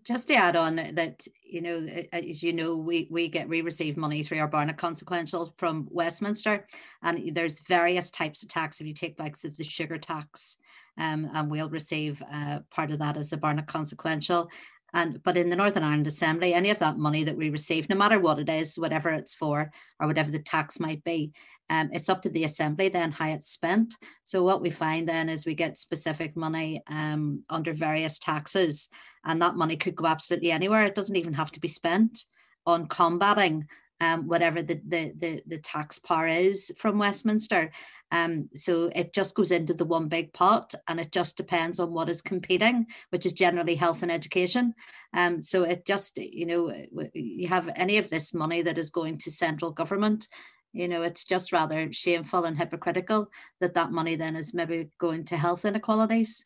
Just 0.05 0.29
to 0.29 0.35
add 0.35 0.57
on 0.57 0.77
that, 0.77 1.27
you 1.45 1.63
know, 1.63 1.87
as 2.13 2.43
you 2.43 2.53
know, 2.53 2.77
we, 2.77 3.09
we 3.11 3.29
get 3.29 3.49
we 3.49 3.63
receive 3.63 3.97
money 3.97 4.23
through 4.23 4.39
our 4.39 4.49
Barnett 4.49 4.77
consequential 4.77 5.55
from 5.57 5.87
Westminster, 5.91 6.67
and 7.03 7.35
there's 7.35 7.61
various 7.61 8.11
types 8.11 8.43
of 8.43 8.49
tax. 8.49 8.81
If 8.81 8.87
you 8.87 8.95
take 8.95 9.19
like 9.19 9.37
the 9.41 9.65
sugar 9.65 9.99
tax, 9.99 10.59
um, 10.99 11.31
and 11.33 11.51
we'll 11.51 11.71
receive 11.71 12.23
uh, 12.33 12.61
part 12.71 12.91
of 12.91 12.99
that 12.99 13.17
as 13.17 13.33
a 13.33 13.37
Barnett 13.37 13.67
consequential. 13.67 14.51
And 14.95 15.23
but 15.23 15.37
in 15.37 15.51
the 15.51 15.57
Northern 15.57 15.83
Ireland 15.83 16.07
Assembly, 16.07 16.55
any 16.55 16.71
of 16.71 16.79
that 16.79 16.97
money 16.97 17.25
that 17.25 17.37
we 17.37 17.51
receive, 17.51 17.89
no 17.89 17.97
matter 17.97 18.19
what 18.19 18.39
it 18.39 18.49
is, 18.49 18.79
whatever 18.79 19.11
it's 19.11 19.35
for, 19.35 19.71
or 20.01 20.07
whatever 20.07 20.31
the 20.31 20.39
tax 20.39 20.81
might 20.81 21.05
be, 21.05 21.33
um, 21.71 21.91
it's 21.93 22.09
up 22.09 22.23
to 22.23 22.31
the 22.31 22.45
Assembly 22.45 22.89
then 22.89 23.13
how 23.13 23.29
it's 23.29 23.49
spent. 23.49 23.95
So 24.25 24.43
what 24.43 24.63
we 24.63 24.71
find 24.71 25.07
then 25.07 25.29
is 25.29 25.45
we 25.45 25.55
get 25.55 25.77
specific 25.77 26.37
money 26.37 26.83
um, 26.87 27.43
under 27.51 27.73
various 27.75 28.19
taxes, 28.19 28.89
and 29.25 29.43
that 29.43 29.57
money 29.57 29.77
could 29.77 29.95
go 29.95 30.07
absolutely 30.07 30.51
anywhere. 30.51 30.85
It 30.85 30.95
doesn't 30.95 31.17
even 31.17 31.35
have 31.35 31.51
to 31.53 31.61
be 31.61 31.69
spent 31.69 32.25
on 32.65 32.87
combating 32.87 33.67
um, 34.01 34.29
whatever 34.29 34.63
the, 34.63 34.81
the, 34.87 35.13
the, 35.17 35.43
the 35.47 35.59
tax 35.59 35.99
power 35.99 36.27
is 36.27 36.73
from 36.79 36.99
Westminster. 36.99 37.71
Um, 38.11 38.49
so 38.55 38.91
it 38.95 39.13
just 39.13 39.35
goes 39.35 39.51
into 39.51 39.75
the 39.75 39.85
one 39.85 40.09
big 40.09 40.33
pot 40.33 40.75
and 40.87 40.99
it 40.99 41.13
just 41.13 41.37
depends 41.37 41.79
on 41.79 41.93
what 41.93 42.09
is 42.09 42.23
competing, 42.23 42.87
which 43.11 43.27
is 43.27 43.33
generally 43.33 43.75
health 43.75 44.03
and 44.03 44.11
education. 44.11 44.75
Um, 45.13 45.41
so 45.43 45.65
it 45.65 45.85
just, 45.87 46.19
you 46.19 46.47
know, 46.47 46.73
you 47.13 47.49
have 47.49 47.69
any 47.77 47.99
of 47.99 48.09
this 48.09 48.33
money 48.33 48.63
that 48.63 48.79
is 48.79 48.91
going 48.91 49.19
to 49.19 49.31
central 49.31 49.71
government, 49.71 50.27
you 50.73 50.89
know, 50.89 51.03
it's 51.03 51.25
just 51.25 51.53
rather 51.53 51.91
shameful 51.93 52.45
and 52.45 52.57
hypocritical 52.57 53.31
that 53.61 53.75
that 53.75 53.91
money 53.91 54.17
then 54.17 54.37
is 54.37 54.55
maybe 54.55 54.91
going 54.99 55.25
to 55.27 55.37
health 55.37 55.65
inequalities 55.65 56.45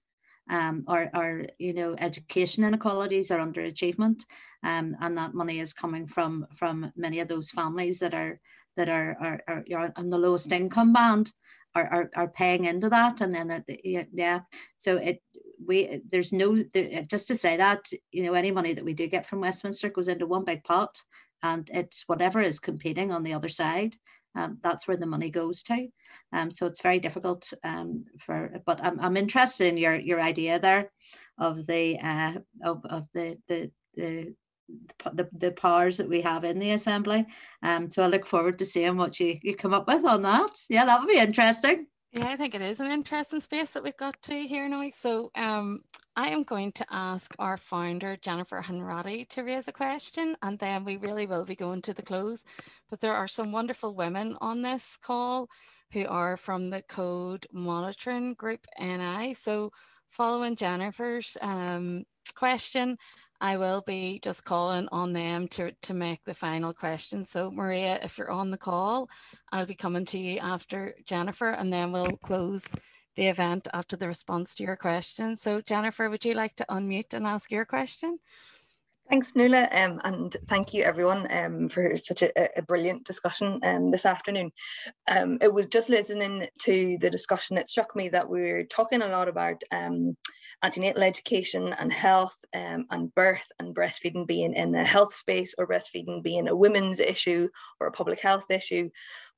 um, 0.50 0.80
or, 0.88 1.10
or 1.14 1.46
you 1.58 1.72
know 1.72 1.94
education 1.98 2.64
inequalities 2.64 3.30
or 3.30 3.38
underachievement, 3.38 4.24
um, 4.62 4.96
and 5.00 5.16
that 5.16 5.34
money 5.34 5.60
is 5.60 5.72
coming 5.72 6.06
from 6.06 6.46
from 6.56 6.92
many 6.96 7.20
of 7.20 7.28
those 7.28 7.50
families 7.50 8.00
that 8.00 8.14
are 8.14 8.40
that 8.76 8.88
are 8.88 9.16
are, 9.20 9.42
are, 9.48 9.64
are 9.74 9.92
on 9.96 10.08
the 10.08 10.18
lowest 10.18 10.52
income 10.52 10.92
band 10.92 11.32
are, 11.74 11.86
are, 11.86 12.10
are 12.16 12.28
paying 12.28 12.66
into 12.66 12.88
that 12.88 13.20
and 13.20 13.32
then 13.32 13.64
it, 13.66 14.08
yeah 14.12 14.40
so 14.76 14.96
it 14.96 15.22
we 15.66 16.02
there's 16.06 16.32
no 16.32 16.62
there, 16.74 17.02
just 17.08 17.28
to 17.28 17.34
say 17.34 17.56
that 17.56 17.90
you 18.10 18.22
know 18.22 18.34
any 18.34 18.50
money 18.50 18.74
that 18.74 18.84
we 18.84 18.94
do 18.94 19.06
get 19.06 19.24
from 19.24 19.40
Westminster 19.40 19.88
goes 19.88 20.08
into 20.08 20.26
one 20.26 20.44
big 20.44 20.62
pot 20.64 21.00
and 21.42 21.70
it's 21.72 22.04
whatever 22.06 22.40
is 22.42 22.58
competing 22.58 23.10
on 23.10 23.22
the 23.22 23.32
other 23.32 23.48
side 23.48 23.96
um, 24.34 24.58
that's 24.62 24.88
where 24.88 24.96
the 24.96 25.06
money 25.06 25.30
goes 25.30 25.62
to. 25.64 25.88
Um, 26.32 26.50
so 26.50 26.66
it's 26.66 26.80
very 26.80 27.00
difficult 27.00 27.52
um, 27.64 28.04
for, 28.18 28.50
but 28.64 28.82
I'm, 28.82 28.98
I'm 29.00 29.16
interested 29.16 29.66
in 29.66 29.76
your, 29.76 29.94
your 29.94 30.20
idea 30.20 30.58
there 30.58 30.90
of 31.38 31.66
the, 31.66 31.98
uh, 31.98 32.34
of, 32.64 32.84
of 32.86 33.06
the, 33.14 33.38
the, 33.48 33.70
the, 33.94 34.34
the, 35.12 35.28
the 35.32 35.52
powers 35.52 35.96
that 35.96 36.08
we 36.08 36.20
have 36.22 36.44
in 36.44 36.58
the 36.58 36.72
assembly. 36.72 37.26
Um, 37.62 37.90
so 37.90 38.02
I 38.02 38.06
look 38.06 38.26
forward 38.26 38.58
to 38.58 38.64
seeing 38.64 38.96
what 38.96 39.18
you, 39.20 39.38
you 39.42 39.56
come 39.56 39.74
up 39.74 39.86
with 39.86 40.04
on 40.04 40.22
that. 40.22 40.58
Yeah, 40.68 40.84
that 40.84 41.00
would 41.00 41.08
be 41.08 41.18
interesting. 41.18 41.86
Yeah, 42.12 42.28
I 42.28 42.36
think 42.36 42.54
it 42.54 42.60
is 42.60 42.78
an 42.80 42.90
interesting 42.90 43.40
space 43.40 43.70
that 43.70 43.82
we've 43.82 43.96
got 43.96 44.20
to 44.22 44.46
here 44.46 44.68
now. 44.68 44.86
So 44.90 45.30
um, 45.34 45.80
I 46.14 46.28
am 46.28 46.42
going 46.42 46.72
to 46.72 46.86
ask 46.90 47.34
our 47.38 47.56
founder, 47.56 48.18
Jennifer 48.18 48.60
Hanratty, 48.60 49.26
to 49.30 49.42
raise 49.42 49.66
a 49.66 49.72
question, 49.72 50.36
and 50.42 50.58
then 50.58 50.84
we 50.84 50.98
really 50.98 51.26
will 51.26 51.46
be 51.46 51.56
going 51.56 51.80
to 51.82 51.94
the 51.94 52.02
close. 52.02 52.44
But 52.90 53.00
there 53.00 53.14
are 53.14 53.28
some 53.28 53.50
wonderful 53.50 53.94
women 53.94 54.36
on 54.42 54.60
this 54.60 54.98
call 54.98 55.48
who 55.92 56.06
are 56.06 56.36
from 56.36 56.68
the 56.68 56.82
Code 56.82 57.46
Monitoring 57.50 58.34
Group 58.34 58.66
NI. 58.78 59.32
So 59.32 59.72
following 60.10 60.54
Jennifer's 60.54 61.38
um, 61.40 62.04
question, 62.34 62.98
I 63.42 63.56
will 63.56 63.82
be 63.84 64.20
just 64.22 64.44
calling 64.44 64.88
on 64.92 65.12
them 65.12 65.48
to, 65.48 65.72
to 65.82 65.94
make 65.94 66.24
the 66.24 66.32
final 66.32 66.72
question. 66.72 67.24
So 67.24 67.50
Maria, 67.50 67.98
if 68.00 68.16
you're 68.16 68.30
on 68.30 68.52
the 68.52 68.56
call, 68.56 69.10
I'll 69.50 69.66
be 69.66 69.74
coming 69.74 70.04
to 70.06 70.18
you 70.18 70.38
after 70.38 70.94
Jennifer 71.06 71.50
and 71.50 71.72
then 71.72 71.90
we'll 71.90 72.16
close 72.18 72.64
the 73.16 73.26
event 73.26 73.66
after 73.74 73.96
the 73.96 74.06
response 74.06 74.54
to 74.54 74.62
your 74.62 74.76
question. 74.76 75.34
So 75.34 75.60
Jennifer, 75.60 76.08
would 76.08 76.24
you 76.24 76.34
like 76.34 76.54
to 76.56 76.66
unmute 76.70 77.14
and 77.14 77.26
ask 77.26 77.50
your 77.50 77.64
question? 77.64 78.20
Thanks, 79.10 79.34
Nuala, 79.34 79.68
um, 79.72 80.00
and 80.04 80.34
thank 80.46 80.72
you 80.72 80.84
everyone 80.84 81.26
um, 81.30 81.68
for 81.68 81.96
such 81.96 82.22
a, 82.22 82.58
a 82.58 82.62
brilliant 82.62 83.04
discussion 83.04 83.58
um, 83.64 83.90
this 83.90 84.06
afternoon. 84.06 84.52
Um, 85.10 85.38
it 85.42 85.52
was 85.52 85.66
just 85.66 85.90
listening 85.90 86.46
to 86.60 86.96
the 87.00 87.10
discussion, 87.10 87.58
it 87.58 87.68
struck 87.68 87.96
me 87.96 88.08
that 88.10 88.28
we're 88.28 88.62
talking 88.64 89.02
a 89.02 89.08
lot 89.08 89.28
about 89.28 89.62
um, 89.72 90.16
antenatal 90.62 91.02
education 91.02 91.72
and 91.72 91.92
health 91.92 92.36
um, 92.54 92.86
and 92.90 93.14
birth 93.14 93.46
and 93.58 93.74
breastfeeding 93.74 94.26
being 94.26 94.54
in 94.54 94.74
a 94.74 94.84
health 94.84 95.14
space 95.14 95.54
or 95.58 95.66
breastfeeding 95.66 96.22
being 96.22 96.48
a 96.48 96.56
women's 96.56 97.00
issue 97.00 97.48
or 97.80 97.86
a 97.86 97.92
public 97.92 98.20
health 98.20 98.50
issue. 98.50 98.88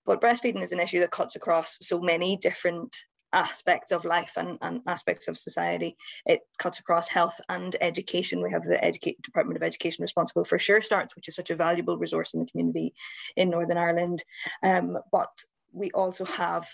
But 0.06 0.20
breastfeeding 0.20 0.62
is 0.62 0.72
an 0.72 0.80
issue 0.80 1.00
that 1.00 1.10
cuts 1.10 1.34
across 1.34 1.78
so 1.80 2.00
many 2.00 2.36
different 2.36 2.94
aspects 3.32 3.90
of 3.90 4.04
life 4.04 4.32
and, 4.36 4.58
and 4.62 4.80
aspects 4.86 5.28
of 5.28 5.36
society. 5.36 5.96
It 6.24 6.40
cuts 6.58 6.78
across 6.78 7.08
health 7.08 7.40
and 7.48 7.76
education. 7.80 8.40
We 8.40 8.52
have 8.52 8.64
the 8.64 8.82
Educate, 8.82 9.20
Department 9.22 9.56
of 9.56 9.62
Education 9.62 10.02
responsible 10.02 10.44
for 10.44 10.58
Sure 10.58 10.80
Starts, 10.80 11.16
which 11.16 11.28
is 11.28 11.34
such 11.34 11.50
a 11.50 11.56
valuable 11.56 11.98
resource 11.98 12.32
in 12.32 12.40
the 12.40 12.46
community 12.46 12.94
in 13.36 13.50
Northern 13.50 13.76
Ireland. 13.76 14.22
Um, 14.62 14.98
but 15.10 15.30
we 15.72 15.90
also 15.90 16.24
have 16.24 16.68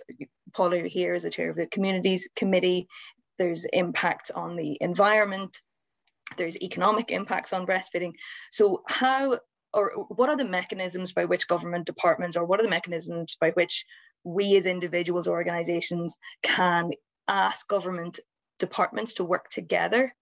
Paula 0.52 0.82
here 0.82 1.14
as 1.14 1.22
the 1.22 1.30
chair 1.30 1.50
of 1.50 1.56
the 1.56 1.66
Communities 1.66 2.28
Committee. 2.36 2.86
There's 3.40 3.64
impact 3.72 4.30
on 4.34 4.54
the 4.54 4.76
environment. 4.82 5.56
There's 6.36 6.60
economic 6.60 7.10
impacts 7.10 7.54
on 7.54 7.66
breastfeeding. 7.66 8.12
So 8.52 8.82
how 8.86 9.38
or 9.72 9.92
what 10.08 10.28
are 10.28 10.36
the 10.36 10.44
mechanisms 10.44 11.14
by 11.14 11.24
which 11.24 11.48
government 11.48 11.86
departments 11.86 12.36
or 12.36 12.44
what 12.44 12.60
are 12.60 12.64
the 12.64 12.68
mechanisms 12.68 13.38
by 13.40 13.52
which 13.52 13.86
we 14.24 14.56
as 14.56 14.66
individuals, 14.66 15.26
or 15.26 15.38
organizations 15.38 16.18
can 16.42 16.90
ask 17.28 17.66
government 17.66 18.20
departments 18.58 19.14
to 19.14 19.24
work 19.24 19.48
together 19.48 20.14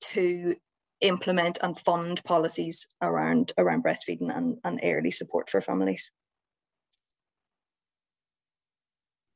to 0.00 0.56
implement 1.02 1.58
and 1.62 1.78
fund 1.78 2.24
policies 2.24 2.88
around 3.02 3.52
around 3.58 3.84
breastfeeding 3.84 4.34
and, 4.34 4.56
and 4.64 4.80
early 4.82 5.10
support 5.10 5.50
for 5.50 5.60
families. 5.60 6.10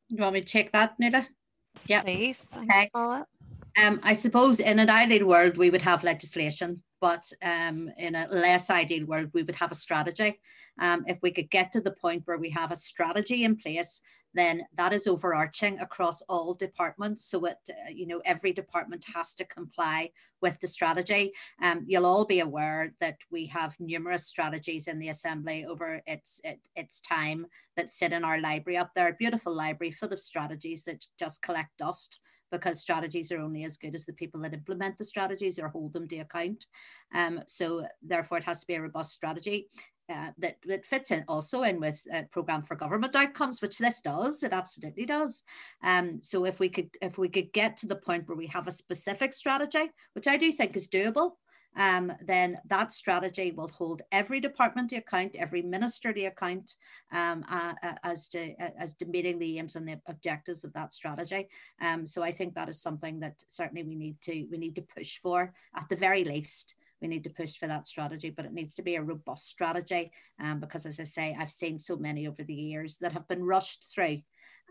Do 0.09 0.17
you 0.17 0.23
want 0.23 0.33
me 0.33 0.41
to 0.41 0.47
take 0.47 0.73
that, 0.73 0.95
Nita? 0.99 1.27
Yeah. 1.87 2.03
Please. 2.03 2.47
Thanks, 2.53 2.91
okay. 2.95 3.23
Um, 3.79 4.01
I 4.03 4.15
suppose 4.15 4.59
in 4.59 4.79
an 4.79 4.89
ideal 4.89 5.27
world, 5.27 5.59
we 5.59 5.71
would 5.71 5.83
have 5.83 6.03
legislation, 6.03 6.83
but 7.01 7.31
um, 7.43 7.91
in 7.99 8.15
a 8.15 8.27
less 8.31 8.71
ideal 8.71 9.07
world, 9.07 9.31
we 9.35 9.43
would 9.43 9.55
have 9.55 9.71
a 9.71 9.75
strategy. 9.75 10.41
Um, 10.81 11.05
if 11.07 11.19
we 11.23 11.31
could 11.31 11.51
get 11.51 11.73
to 11.73 11.81
the 11.81 11.91
point 11.91 12.23
where 12.25 12.39
we 12.39 12.51
have 12.51 12.71
a 12.71 12.77
strategy 12.77 13.45
in 13.45 13.57
place 13.57 14.01
then 14.37 14.63
that 14.77 14.93
is 14.93 15.07
overarching 15.07 15.79
across 15.81 16.23
all 16.23 16.55
departments. 16.55 17.25
So 17.25 17.45
it, 17.47 17.57
uh, 17.71 17.91
you 17.91 18.07
know, 18.07 18.21
every 18.25 18.53
department 18.53 19.05
has 19.15 19.35
to 19.35 19.45
comply 19.45 20.11
with 20.43 20.61
the 20.61 20.67
strategy. 20.67 21.33
Um, 21.63 21.85
you'll 21.87 22.07
all 22.07 22.27
be 22.27 22.41
aware 22.41 22.93
that 23.01 23.17
we 23.31 23.47
have 23.47 23.75
numerous 23.81 24.27
strategies 24.27 24.89
in 24.89 24.99
the 24.99 25.09
Assembly 25.09 25.65
over 25.65 26.03
its, 26.07 26.41
it, 26.45 26.61
its 26.77 27.01
time 27.01 27.47
that 27.77 27.91
sit 27.91 28.13
in 28.13 28.25
our 28.25 28.39
library 28.39 28.77
up 28.77 28.91
there, 28.95 29.17
beautiful 29.19 29.55
library 29.55 29.91
full 29.91 30.13
of 30.13 30.21
strategies 30.21 30.85
that 30.85 31.07
just 31.19 31.43
collect 31.43 31.77
dust 31.79 32.21
because 32.53 32.81
strategies 32.81 33.33
are 33.33 33.41
only 33.41 33.65
as 33.65 33.77
good 33.77 33.95
as 33.95 34.07
the 34.07 34.13
people 34.13 34.41
that 34.41 34.55
implement 34.55 34.97
the 34.99 35.05
strategies 35.05 35.59
or 35.59 35.69
hold 35.69 35.93
them 35.93 36.07
to 36.09 36.19
account. 36.19 36.67
Um, 37.15 37.41
so 37.47 37.87
therefore 38.03 38.39
it 38.39 38.45
has 38.45 38.61
to 38.61 38.67
be 38.67 38.75
a 38.75 38.83
robust 38.83 39.13
strategy 39.13 39.69
uh, 40.09 40.31
that, 40.39 40.57
that 40.67 40.87
fits 40.87 41.11
in 41.11 41.25
also 41.29 41.63
in 41.63 41.81
with 41.81 42.07
a 42.13 42.23
program 42.25 42.63
for 42.63 42.77
government 42.77 43.17
outcomes, 43.17 43.61
which 43.61 43.79
this 43.79 44.01
does. 44.01 44.43
It 44.43 44.53
absolutely 44.53 45.07
does. 45.07 45.43
Um, 45.83 46.21
so 46.23 46.45
if 46.45 46.61
we 46.61 46.69
could 46.69 46.91
if 47.03 47.19
we 47.19 47.29
could 47.29 47.53
get 47.53 47.77
to 47.79 47.87
the 47.87 47.97
point 47.97 48.29
where 48.29 48.37
we 48.37 48.47
have 48.47 48.67
a 48.67 48.73
specific 48.73 49.33
strategy, 49.33 49.91
which 50.15 50.29
I 50.29 50.37
do 50.37 50.53
think 50.53 50.77
is 50.77 50.89
doable, 50.89 51.33
um, 51.77 52.13
then 52.25 52.59
that 52.69 52.91
strategy 52.91 53.53
will 53.53 53.69
hold 53.69 54.03
every 54.11 54.41
department 54.41 54.91
to 54.91 54.97
account, 54.97 55.37
every 55.37 55.63
minister 55.63 56.13
to 56.13 56.25
account 56.25 56.75
um, 57.13 57.45
uh, 57.51 57.75
uh, 57.83 57.95
as 58.03 58.29
to 58.29 58.53
uh, 58.61 58.71
as 58.79 58.95
to 58.95 59.07
meeting 59.07 59.39
the 59.39 59.59
aims 59.59 59.77
and 59.77 59.87
the 59.87 60.01
objectives 60.07 60.65
of 60.65 60.73
that 60.73 60.93
strategy. 60.93 61.49
Um, 61.81 62.07
so 62.07 62.23
I 62.23 62.33
think 62.33 62.55
that 62.55 62.69
is 62.69 62.81
something 62.81 63.21
that 63.21 63.43
certainly 63.47 63.83
we 63.83 63.95
need 63.95 64.21
to 64.23 64.47
we 64.51 64.59
need 64.59 64.77
to 64.77 64.83
push 64.83 65.19
for 65.21 65.53
at 65.75 65.89
the 65.89 65.97
very 65.97 66.25
least 66.25 66.75
we 67.01 67.09
need 67.09 67.25
to 67.25 67.31
push 67.31 67.57
for 67.57 67.67
that 67.67 67.87
strategy, 67.87 68.31
but 68.31 68.45
it 68.45 68.53
needs 68.53 68.75
to 68.75 68.83
be 68.83 68.97
a 68.97 69.03
robust 69.03 69.49
strategy. 69.49 70.11
Um, 70.41 70.61
because 70.61 70.87
as 70.87 71.01
I 71.01 71.05
say, 71.05 71.37
I've 71.39 71.51
seen 71.51 71.79
so 71.79 71.97
many 71.97 72.27
over 72.27 72.43
the 72.43 72.55
years 72.55 72.99
that 72.99 73.13
have 73.13 73.29
been 73.29 73.45
rushed 73.45 73.93
through. 73.95 74.21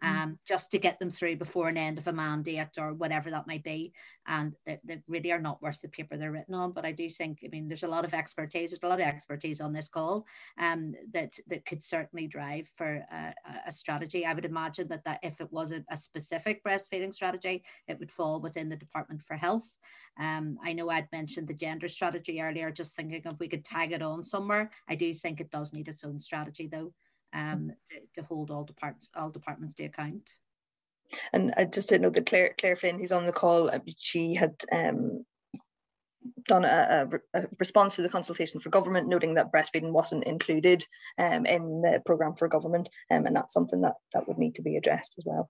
Um, 0.02 0.32
mm. 0.32 0.38
just 0.46 0.72
to 0.72 0.80
get 0.80 1.00
them 1.00 1.10
through 1.10 1.38
before 1.38 1.68
an 1.68 1.78
end 1.78 1.98
of 1.98 2.08
a 2.08 2.14
mandate 2.14 2.78
or 2.78 2.94
whatever 2.94 3.30
that 3.30 3.48
might 3.48 3.64
be. 3.64 3.94
And 4.28 4.56
they, 4.66 4.80
they, 4.84 5.02
really 5.08 5.32
are 5.32 5.40
not 5.40 5.62
worth 5.62 5.82
the 5.82 5.88
paper 5.88 6.18
they're 6.18 6.32
written 6.32 6.56
on. 6.56 6.72
But 6.72 6.86
I 6.86 6.92
do 6.92 7.10
think, 7.10 7.40
I 7.46 7.50
mean, 7.50 7.68
there's 7.68 7.84
a 7.84 7.88
lot 7.88 8.06
of 8.06 8.14
expertise, 8.14 8.72
there's 8.72 8.84
a 8.84 8.88
lot 8.88 9.00
of 9.00 9.08
expertise 9.08 9.62
on 9.62 9.72
this 9.72 9.90
call 9.90 10.26
um, 10.60 10.96
that 11.14 11.38
that 11.48 11.66
could 11.66 11.84
certainly 11.84 12.28
drive 12.28 12.68
for 12.76 13.06
a, 13.12 13.34
a 13.68 13.72
strategy. 13.72 14.26
I 14.26 14.34
would 14.34 14.46
imagine 14.46 14.88
that, 14.90 15.04
that 15.06 15.20
if 15.24 15.40
it 15.42 15.52
was 15.52 15.72
a, 15.72 15.84
a, 15.90 15.98
specific 15.98 16.64
breastfeeding 16.64 17.14
strategy, 17.14 17.64
it 17.88 18.00
would 18.00 18.12
fall 18.12 18.40
within 18.42 18.70
the 18.70 18.76
Department 18.76 19.22
for 19.22 19.36
Health. 19.36 19.78
Um, 20.20 20.58
I 20.64 20.74
know 20.74 20.90
I'd 20.90 21.12
mentioned 21.12 21.48
the 21.48 21.54
gender 21.54 21.88
strategy 21.88 22.42
earlier, 22.42 22.72
just 22.72 22.96
thinking 22.96 23.22
if 23.26 23.40
we 23.40 23.48
could 23.48 23.66
tag 23.66 23.92
it 23.92 24.02
on 24.02 24.24
somewhere. 24.24 24.72
I 24.88 24.96
do 24.96 25.14
think 25.14 25.40
it 25.40 25.52
does 25.52 25.74
need 25.74 25.88
its 25.88 26.04
own 26.04 26.20
strategy 26.20 26.68
though 26.68 26.94
um, 27.36 27.72
to, 27.90 28.22
to, 28.22 28.28
hold 28.28 28.50
all 28.50 28.64
departments 28.64 29.10
all 29.16 29.30
departments 29.30 29.76
to 29.76 29.84
account. 29.84 30.32
And 31.34 31.54
I 31.56 31.66
just 31.66 31.90
didn't 31.90 32.02
know 32.04 32.10
that 32.10 32.26
Claire 32.26 32.56
Claire 32.58 32.76
Flynn, 32.76 32.98
who's 32.98 33.12
on 33.12 33.26
the 33.26 33.32
call, 33.32 33.70
uh, 33.70 33.80
she 33.98 34.34
had 34.34 34.56
um, 34.72 35.26
done 36.48 36.66
a, 36.66 37.08
a, 37.34 37.42
a, 37.42 37.48
response 37.60 37.96
to 37.96 38.02
the 38.02 38.10
consultation 38.10 38.60
for 38.60 38.70
government, 38.70 39.08
noting 39.08 39.36
that 39.36 39.52
breastfeeding 39.52 39.92
wasn't 39.92 40.24
included 40.24 40.86
um, 41.20 41.46
in 41.46 41.82
the 41.82 42.02
program 42.06 42.36
for 42.36 42.48
government, 42.48 42.90
um, 43.12 43.26
and 43.26 43.36
that's 43.36 43.54
something 43.54 43.82
that 43.82 43.96
that 44.14 44.28
would 44.28 44.38
need 44.38 44.56
to 44.56 44.62
be 44.62 44.78
addressed 44.78 45.16
as 45.18 45.26
well. 45.26 45.50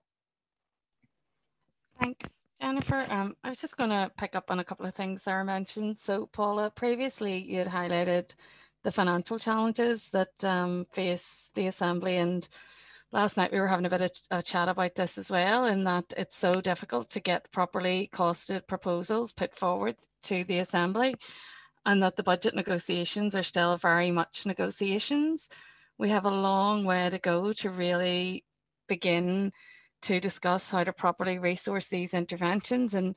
Thanks. 2.00 2.30
Jennifer, 2.62 3.06
um, 3.10 3.36
I 3.44 3.50
was 3.50 3.62
just 3.62 3.78
going 3.78 3.90
to 3.92 4.12
pick 4.18 4.36
up 4.36 4.50
on 4.50 4.60
a 4.60 4.64
couple 4.64 4.86
of 4.86 4.96
things 4.96 5.22
Sarah 5.22 5.46
mentioned. 5.46 6.00
So, 6.00 6.26
Paula, 6.26 6.72
previously 6.72 7.38
you 7.38 7.60
had 7.60 7.68
highlighted 7.68 8.34
the 8.86 8.92
financial 8.92 9.40
challenges 9.40 10.10
that 10.12 10.44
um, 10.44 10.86
face 10.94 11.50
the 11.56 11.66
assembly. 11.66 12.18
And 12.18 12.48
last 13.12 13.36
night 13.36 13.52
we 13.52 13.60
were 13.60 13.68
having 13.68 13.88
a 13.88 13.90
bit 13.90 14.02
of 14.02 14.12
a 14.30 14.44
chat 14.44 14.70
about 14.70 14.94
this 14.94 15.18
as 15.18 15.32
well, 15.32 15.66
in 15.66 15.84
that 15.86 16.14
it's 16.16 16.38
so 16.38 16.62
difficult 16.62 17.10
to 17.10 17.20
get 17.20 17.52
properly 17.52 18.10
costed 18.14 18.68
proposals 18.68 19.34
put 19.34 19.56
forward 19.56 19.96
to 20.24 20.44
the 20.44 20.60
assembly, 20.60 21.16
and 21.84 22.02
that 22.04 22.16
the 22.16 22.24
budget 22.24 22.54
negotiations 22.54 23.36
are 23.36 23.44
still 23.44 23.76
very 23.76 24.12
much 24.12 24.46
negotiations. 24.46 25.50
We 25.98 26.10
have 26.10 26.26
a 26.26 26.30
long 26.30 26.86
way 26.86 27.10
to 27.10 27.18
go 27.18 27.54
to 27.54 27.70
really 27.72 28.46
begin 28.88 29.52
to 30.04 30.20
discuss 30.20 30.70
how 30.70 30.84
to 30.84 30.94
properly 30.94 31.40
resource 31.40 31.88
these 31.88 32.14
interventions 32.14 32.94
and 32.94 33.16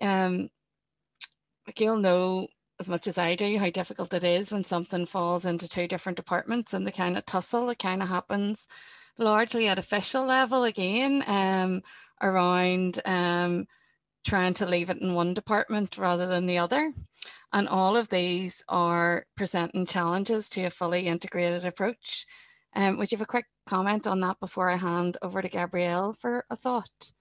um, 0.00 0.50
like 1.66 1.80
you'll 1.80 1.98
know 1.98 2.46
as 2.80 2.88
much 2.88 3.06
as 3.06 3.18
I 3.18 3.34
do 3.34 3.58
how 3.58 3.70
difficult 3.70 4.14
it 4.14 4.24
is 4.24 4.52
when 4.52 4.64
something 4.64 5.06
falls 5.06 5.44
into 5.44 5.68
two 5.68 5.86
different 5.86 6.16
departments 6.16 6.74
and 6.74 6.86
the 6.86 6.92
kind 6.92 7.16
of 7.16 7.24
tussle 7.24 7.66
that 7.66 7.78
kind 7.78 8.02
of 8.02 8.08
happens 8.08 8.66
largely 9.18 9.68
at 9.68 9.78
official 9.78 10.24
level 10.24 10.64
again 10.64 11.22
um, 11.26 11.82
around 12.20 13.00
um, 13.04 13.66
trying 14.24 14.54
to 14.54 14.66
leave 14.66 14.90
it 14.90 14.98
in 14.98 15.14
one 15.14 15.34
department 15.34 15.98
rather 15.98 16.26
than 16.26 16.46
the 16.46 16.58
other. 16.58 16.92
And 17.52 17.68
all 17.68 17.96
of 17.96 18.08
these 18.08 18.62
are 18.68 19.26
presenting 19.36 19.86
challenges 19.86 20.48
to 20.50 20.64
a 20.64 20.70
fully 20.70 21.06
integrated 21.06 21.64
approach. 21.64 22.26
Um, 22.74 22.98
would 22.98 23.12
you 23.12 23.16
have 23.16 23.22
a 23.22 23.26
quick 23.26 23.46
comment 23.66 24.06
on 24.06 24.20
that 24.20 24.40
before 24.40 24.68
I 24.68 24.76
hand 24.76 25.16
over 25.22 25.40
to 25.40 25.48
Gabrielle 25.48 26.14
for 26.14 26.44
a 26.50 26.56
thought? 26.56 27.12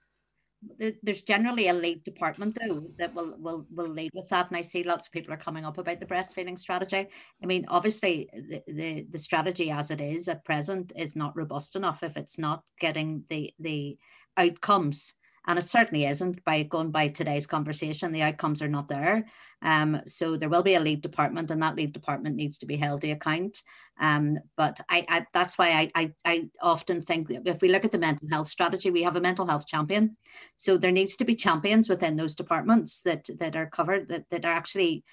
There's 1.01 1.21
generally 1.21 1.67
a 1.67 1.73
lead 1.73 2.03
department 2.03 2.57
though 2.59 2.83
that 2.97 3.13
will 3.13 3.35
will 3.39 3.65
will 3.71 3.87
lead 3.87 4.11
with 4.13 4.27
that 4.29 4.47
and 4.47 4.57
i 4.57 4.61
see 4.61 4.83
lots 4.83 5.07
of 5.07 5.11
people 5.11 5.33
are 5.33 5.37
coming 5.37 5.65
up 5.65 5.77
about 5.77 5.99
the 5.99 6.05
breastfeeding 6.05 6.57
strategy. 6.57 7.07
I 7.41 7.45
mean 7.45 7.65
obviously 7.67 8.29
the, 8.33 8.61
the 8.67 9.05
the 9.09 9.17
strategy 9.17 9.71
as 9.71 9.91
it 9.91 10.01
is 10.01 10.27
at 10.27 10.45
present 10.45 10.93
is 10.95 11.15
not 11.15 11.35
robust 11.35 11.75
enough 11.75 12.03
if 12.03 12.17
it's 12.17 12.37
not 12.37 12.63
getting 12.79 13.23
the 13.29 13.53
the 13.59 13.97
outcomes 14.37 15.13
and 15.47 15.59
it 15.59 15.65
certainly 15.65 16.05
isn't 16.05 16.43
by 16.45 16.63
going 16.63 16.91
by 16.91 17.07
today's 17.09 17.45
conversation. 17.45 18.11
The 18.11 18.21
outcomes 18.21 18.61
are 18.61 18.69
not 18.69 18.87
there. 18.87 19.25
Um, 19.61 20.01
so 20.05 20.37
there 20.37 20.49
will 20.49 20.63
be 20.63 20.75
a 20.75 20.79
lead 20.79 21.01
department 21.01 21.51
and 21.51 21.61
that 21.61 21.75
lead 21.75 21.93
department 21.93 22.35
needs 22.35 22.57
to 22.59 22.65
be 22.65 22.77
held 22.77 23.01
to 23.01 23.11
account. 23.11 23.61
Um, 23.99 24.39
but 24.57 24.79
I, 24.89 25.05
I, 25.09 25.25
that's 25.33 25.57
why 25.57 25.69
I, 25.69 25.91
I, 25.95 26.11
I 26.25 26.49
often 26.61 27.01
think 27.01 27.27
if 27.29 27.61
we 27.61 27.69
look 27.69 27.85
at 27.85 27.91
the 27.91 27.97
mental 27.97 28.27
health 28.29 28.47
strategy 28.47 28.89
we 28.89 29.03
have 29.03 29.15
a 29.15 29.21
mental 29.21 29.47
health 29.47 29.67
champion. 29.67 30.15
So 30.57 30.77
there 30.77 30.91
needs 30.91 31.15
to 31.17 31.25
be 31.25 31.35
champions 31.35 31.89
within 31.89 32.15
those 32.15 32.35
departments 32.35 33.01
that 33.01 33.27
that 33.37 33.55
are 33.55 33.69
covered 33.69 34.09
that, 34.09 34.29
that 34.29 34.45
are 34.45 34.51
actually 34.53 35.03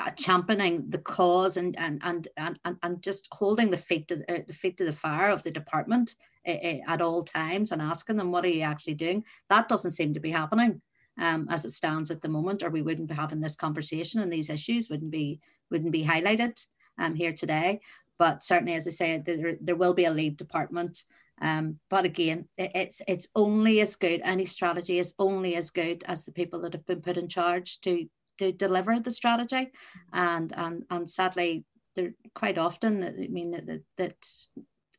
uh, 0.00 0.10
championing 0.10 0.84
the 0.88 0.98
cause 0.98 1.56
and 1.56 1.78
and 1.78 2.00
and 2.02 2.28
and, 2.36 2.58
and 2.82 3.02
just 3.02 3.28
holding 3.32 3.70
the 3.70 3.76
feet 3.76 4.08
to 4.08 4.16
the, 4.16 4.34
uh, 4.34 4.42
the 4.46 4.52
feet 4.52 4.76
to 4.76 4.84
the 4.84 4.92
fire 4.92 5.30
of 5.30 5.42
the 5.42 5.50
department 5.50 6.14
uh, 6.46 6.78
at 6.86 7.00
all 7.00 7.22
times 7.22 7.72
and 7.72 7.80
asking 7.80 8.16
them 8.16 8.32
what 8.32 8.44
are 8.44 8.48
you 8.48 8.62
actually 8.62 8.94
doing? 8.94 9.24
That 9.48 9.68
doesn't 9.68 9.92
seem 9.92 10.14
to 10.14 10.20
be 10.20 10.30
happening 10.30 10.82
um, 11.18 11.46
as 11.50 11.64
it 11.64 11.70
stands 11.70 12.10
at 12.10 12.20
the 12.20 12.28
moment 12.28 12.62
or 12.62 12.70
we 12.70 12.82
wouldn't 12.82 13.08
be 13.08 13.14
having 13.14 13.40
this 13.40 13.56
conversation 13.56 14.20
and 14.20 14.32
these 14.32 14.50
issues 14.50 14.90
wouldn't 14.90 15.10
be 15.10 15.40
wouldn't 15.70 15.92
be 15.92 16.04
highlighted 16.04 16.64
um, 16.98 17.14
here 17.14 17.32
today. 17.32 17.80
But 18.18 18.42
certainly 18.42 18.74
as 18.74 18.86
i 18.86 18.90
say 18.90 19.22
there, 19.24 19.56
there 19.60 19.76
will 19.76 19.94
be 19.94 20.04
a 20.04 20.10
lead 20.10 20.36
department 20.36 21.04
um, 21.40 21.80
but 21.90 22.04
again 22.04 22.46
it's 22.56 23.02
it's 23.08 23.26
only 23.34 23.80
as 23.80 23.96
good 23.96 24.20
any 24.22 24.44
strategy 24.44 25.00
is 25.00 25.14
only 25.18 25.56
as 25.56 25.70
good 25.70 26.04
as 26.06 26.24
the 26.24 26.30
people 26.30 26.60
that 26.60 26.72
have 26.72 26.86
been 26.86 27.02
put 27.02 27.16
in 27.16 27.26
charge 27.26 27.80
to 27.80 28.06
to 28.38 28.52
deliver 28.52 29.00
the 29.00 29.10
strategy. 29.10 29.70
And 30.12 30.52
and 30.56 30.84
and 30.90 31.10
sadly 31.10 31.64
there 31.94 32.14
quite 32.34 32.58
often 32.58 33.02
i 33.04 33.28
mean 33.28 33.52
that, 33.52 33.82
that 33.96 34.16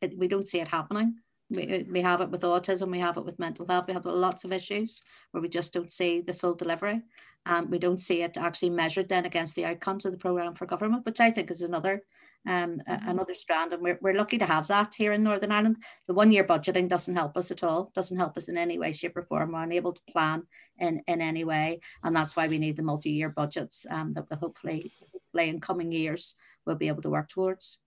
it, 0.02 0.18
we 0.18 0.28
don't 0.28 0.48
see 0.48 0.60
it 0.60 0.68
happening 0.68 1.16
we, 1.50 1.86
we 1.92 2.02
have 2.02 2.22
it 2.22 2.30
with 2.30 2.42
autism 2.42 2.92
we 2.92 3.00
have 3.00 3.18
it 3.18 3.26
with 3.26 3.40
mental 3.40 3.68
health 3.68 3.86
we 3.88 3.94
have 3.94 4.06
lots 4.06 4.44
of 4.44 4.52
issues 4.52 5.02
where 5.32 5.42
we 5.42 5.50
just 5.50 5.74
don't 5.74 5.94
see 5.94 6.22
the 6.22 6.34
full 6.34 6.56
delivery 6.56 7.02
and 7.46 7.70
we 7.70 7.78
don't 7.78 8.02
see 8.02 8.24
it 8.24 8.38
actually 8.38 8.70
measured 8.70 9.08
then 9.10 9.26
against 9.26 9.56
the 9.56 9.66
outcomes 9.66 10.06
of 10.06 10.12
the 10.12 10.18
program 10.18 10.56
for 10.56 10.66
government 10.66 11.06
which 11.06 11.20
i 11.20 11.30
think 11.30 11.52
is 11.52 11.62
another 11.62 12.02
um, 12.48 12.80
mm-hmm. 12.88 13.10
another 13.10 13.34
strand. 13.34 13.74
And 13.74 13.82
we're, 13.82 14.00
we're 14.02 14.14
lucky 14.14 14.38
to 14.38 14.46
have 14.46 14.68
that 14.68 14.94
here 14.96 15.14
in 15.14 15.24
Northern 15.24 15.52
Ireland. 15.52 15.78
The 16.08 16.14
one 16.14 16.32
year 16.32 16.44
budgeting 16.44 16.88
doesn't 16.88 17.16
help 17.16 17.38
us 17.38 17.52
at 17.52 17.64
all, 17.64 17.92
doesn't 17.96 18.18
help 18.18 18.38
us 18.38 18.48
in 18.48 18.58
any 18.58 18.78
way, 18.78 18.92
shape, 18.92 19.18
or 19.18 19.24
form. 19.24 19.52
We're 19.52 19.64
unable 19.64 19.94
to 19.94 20.02
plan 20.12 20.44
in, 20.80 21.02
in 21.08 21.22
any 21.22 21.44
way. 21.44 21.80
And 22.04 22.16
that's 22.16 22.36
why 22.36 22.48
we 22.48 22.58
need 22.58 22.78
the 22.78 22.84
multi 22.84 23.12
year 23.12 23.30
budgets 23.30 23.86
um, 23.90 24.14
that 24.14 24.30
will 24.30 24.38
hopefully, 24.38 24.92
hopefully 25.12 25.50
in 25.50 25.60
coming 25.60 25.92
years, 25.92 26.36
we'll 26.66 26.76
be 26.76 26.88
able 26.88 27.02
to 27.04 27.10
work 27.10 27.30
towards. 27.30 27.80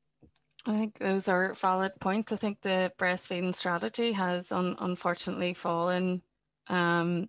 I 0.67 0.77
think 0.77 0.99
those 0.99 1.29
are 1.29 1.55
valid 1.55 1.93
points. 2.01 2.33
I 2.33 2.37
think 2.37 2.61
the 2.61 2.93
breastfeeding 2.99 3.55
strategy 3.55 4.13
has 4.13 4.53
un- 4.53 4.77
unfortunately 4.81 5.55
fallen 5.55 6.23
um, 6.69 7.29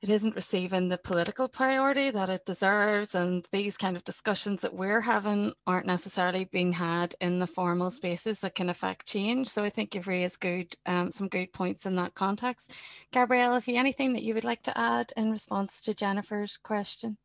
it 0.00 0.10
isn't 0.10 0.36
receiving 0.36 0.88
the 0.88 0.98
political 0.98 1.48
priority 1.48 2.10
that 2.10 2.30
it 2.30 2.46
deserves 2.46 3.16
and 3.16 3.48
these 3.50 3.76
kind 3.76 3.96
of 3.96 4.04
discussions 4.04 4.62
that 4.62 4.74
we're 4.74 5.00
having 5.00 5.52
aren't 5.66 5.86
necessarily 5.86 6.44
being 6.44 6.72
had 6.72 7.16
in 7.20 7.40
the 7.40 7.46
formal 7.48 7.90
spaces 7.90 8.40
that 8.40 8.54
can 8.54 8.68
affect 8.70 9.06
change. 9.06 9.48
So 9.48 9.64
i 9.64 9.70
think 9.70 9.94
you've 9.94 10.06
raised 10.06 10.40
good 10.40 10.76
um, 10.86 11.10
some 11.10 11.28
good 11.28 11.52
points 11.52 11.84
in 11.84 11.96
that 11.96 12.14
context. 12.14 12.70
Gabrielle 13.12 13.56
if 13.56 13.66
you 13.66 13.76
anything 13.76 14.12
that 14.12 14.22
you 14.22 14.34
would 14.34 14.44
like 14.44 14.62
to 14.62 14.78
add 14.78 15.12
in 15.16 15.32
response 15.32 15.80
to 15.82 15.94
jennifer's 15.94 16.56
question 16.56 17.16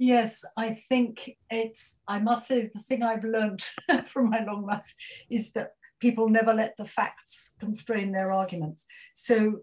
Yes, 0.00 0.46
I 0.56 0.78
think 0.88 1.36
it's, 1.50 2.00
I 2.08 2.20
must 2.20 2.48
say, 2.48 2.70
the 2.72 2.80
thing 2.80 3.02
I've 3.02 3.22
learned 3.22 3.62
from 4.06 4.30
my 4.30 4.42
long 4.42 4.64
life 4.64 4.94
is 5.28 5.52
that 5.52 5.74
people 6.00 6.30
never 6.30 6.54
let 6.54 6.74
the 6.78 6.86
facts 6.86 7.52
constrain 7.60 8.10
their 8.10 8.32
arguments. 8.32 8.86
So 9.12 9.60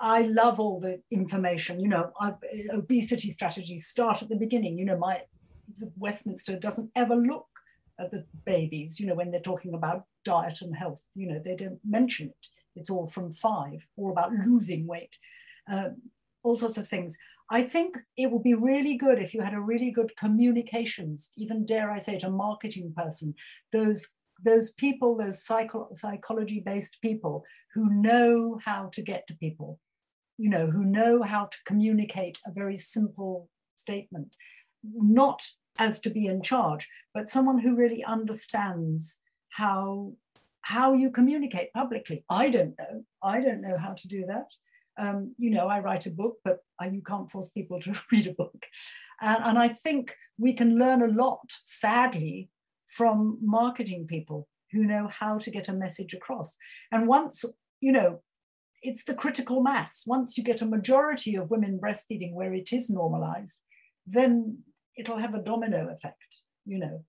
I 0.00 0.22
love 0.22 0.58
all 0.58 0.80
the 0.80 1.02
information. 1.10 1.80
You 1.80 1.88
know, 1.88 2.12
I, 2.18 2.32
obesity 2.72 3.30
strategies 3.30 3.86
start 3.86 4.22
at 4.22 4.30
the 4.30 4.36
beginning. 4.36 4.78
You 4.78 4.86
know, 4.86 4.96
my 4.96 5.20
Westminster 5.98 6.58
doesn't 6.58 6.90
ever 6.96 7.14
look 7.14 7.48
at 8.00 8.10
the 8.10 8.24
babies. 8.46 8.98
You 8.98 9.06
know, 9.06 9.14
when 9.16 9.30
they're 9.30 9.40
talking 9.40 9.74
about 9.74 10.06
diet 10.24 10.62
and 10.62 10.74
health, 10.74 11.02
you 11.14 11.30
know, 11.30 11.42
they 11.44 11.56
don't 11.56 11.80
mention 11.86 12.28
it. 12.28 12.46
It's 12.74 12.88
all 12.88 13.06
from 13.06 13.32
five, 13.32 13.86
all 13.98 14.12
about 14.12 14.32
losing 14.32 14.86
weight, 14.86 15.18
um, 15.70 16.00
all 16.42 16.56
sorts 16.56 16.78
of 16.78 16.86
things. 16.86 17.18
I 17.50 17.62
think 17.62 17.96
it 18.16 18.30
would 18.30 18.42
be 18.42 18.54
really 18.54 18.96
good 18.96 19.18
if 19.18 19.32
you 19.32 19.40
had 19.40 19.54
a 19.54 19.60
really 19.60 19.90
good 19.90 20.16
communications, 20.16 21.30
even 21.36 21.64
dare 21.64 21.90
I 21.90 21.98
say 21.98 22.16
it, 22.16 22.22
a 22.24 22.30
marketing 22.30 22.92
person, 22.96 23.34
those 23.72 24.08
those 24.44 24.72
people, 24.72 25.16
those 25.16 25.44
psycho- 25.44 25.90
psychology 25.94 26.60
based 26.60 26.98
people 27.02 27.44
who 27.74 27.90
know 27.90 28.60
how 28.64 28.88
to 28.92 29.02
get 29.02 29.26
to 29.26 29.34
people, 29.34 29.80
you 30.36 30.48
know, 30.48 30.70
who 30.70 30.84
know 30.84 31.22
how 31.22 31.46
to 31.46 31.58
communicate 31.66 32.38
a 32.46 32.52
very 32.52 32.78
simple 32.78 33.48
statement, 33.74 34.36
not 34.84 35.42
as 35.78 36.00
to 36.00 36.10
be 36.10 36.26
in 36.26 36.40
charge, 36.40 36.88
but 37.12 37.28
someone 37.28 37.58
who 37.58 37.74
really 37.74 38.04
understands 38.04 39.20
how 39.50 40.12
how 40.62 40.92
you 40.92 41.10
communicate 41.10 41.72
publicly. 41.72 42.24
I 42.28 42.50
don't 42.50 42.78
know. 42.78 43.04
I 43.22 43.40
don't 43.40 43.62
know 43.62 43.78
how 43.78 43.94
to 43.94 44.08
do 44.08 44.26
that. 44.26 44.48
Um, 44.98 45.34
you 45.38 45.50
know, 45.50 45.68
I 45.68 45.78
write 45.80 46.06
a 46.06 46.10
book, 46.10 46.36
but 46.44 46.58
I, 46.80 46.88
you 46.88 47.02
can't 47.02 47.30
force 47.30 47.48
people 47.48 47.80
to 47.80 47.94
read 48.12 48.26
a 48.26 48.32
book. 48.32 48.66
And, 49.20 49.44
and 49.44 49.58
I 49.58 49.68
think 49.68 50.16
we 50.38 50.52
can 50.52 50.78
learn 50.78 51.02
a 51.02 51.06
lot, 51.06 51.52
sadly, 51.64 52.50
from 52.86 53.38
marketing 53.40 54.06
people 54.06 54.48
who 54.72 54.84
know 54.84 55.08
how 55.08 55.38
to 55.38 55.50
get 55.50 55.68
a 55.68 55.72
message 55.72 56.14
across. 56.14 56.56
And 56.90 57.06
once, 57.06 57.44
you 57.80 57.92
know, 57.92 58.20
it's 58.82 59.04
the 59.04 59.14
critical 59.14 59.62
mass. 59.62 60.04
Once 60.06 60.38
you 60.38 60.44
get 60.44 60.62
a 60.62 60.66
majority 60.66 61.34
of 61.34 61.50
women 61.50 61.80
breastfeeding 61.82 62.34
where 62.34 62.54
it 62.54 62.72
is 62.72 62.90
normalized, 62.90 63.58
then 64.06 64.58
it'll 64.96 65.18
have 65.18 65.34
a 65.34 65.42
domino 65.42 65.88
effect, 65.92 66.36
you 66.64 66.78
know. 66.78 67.04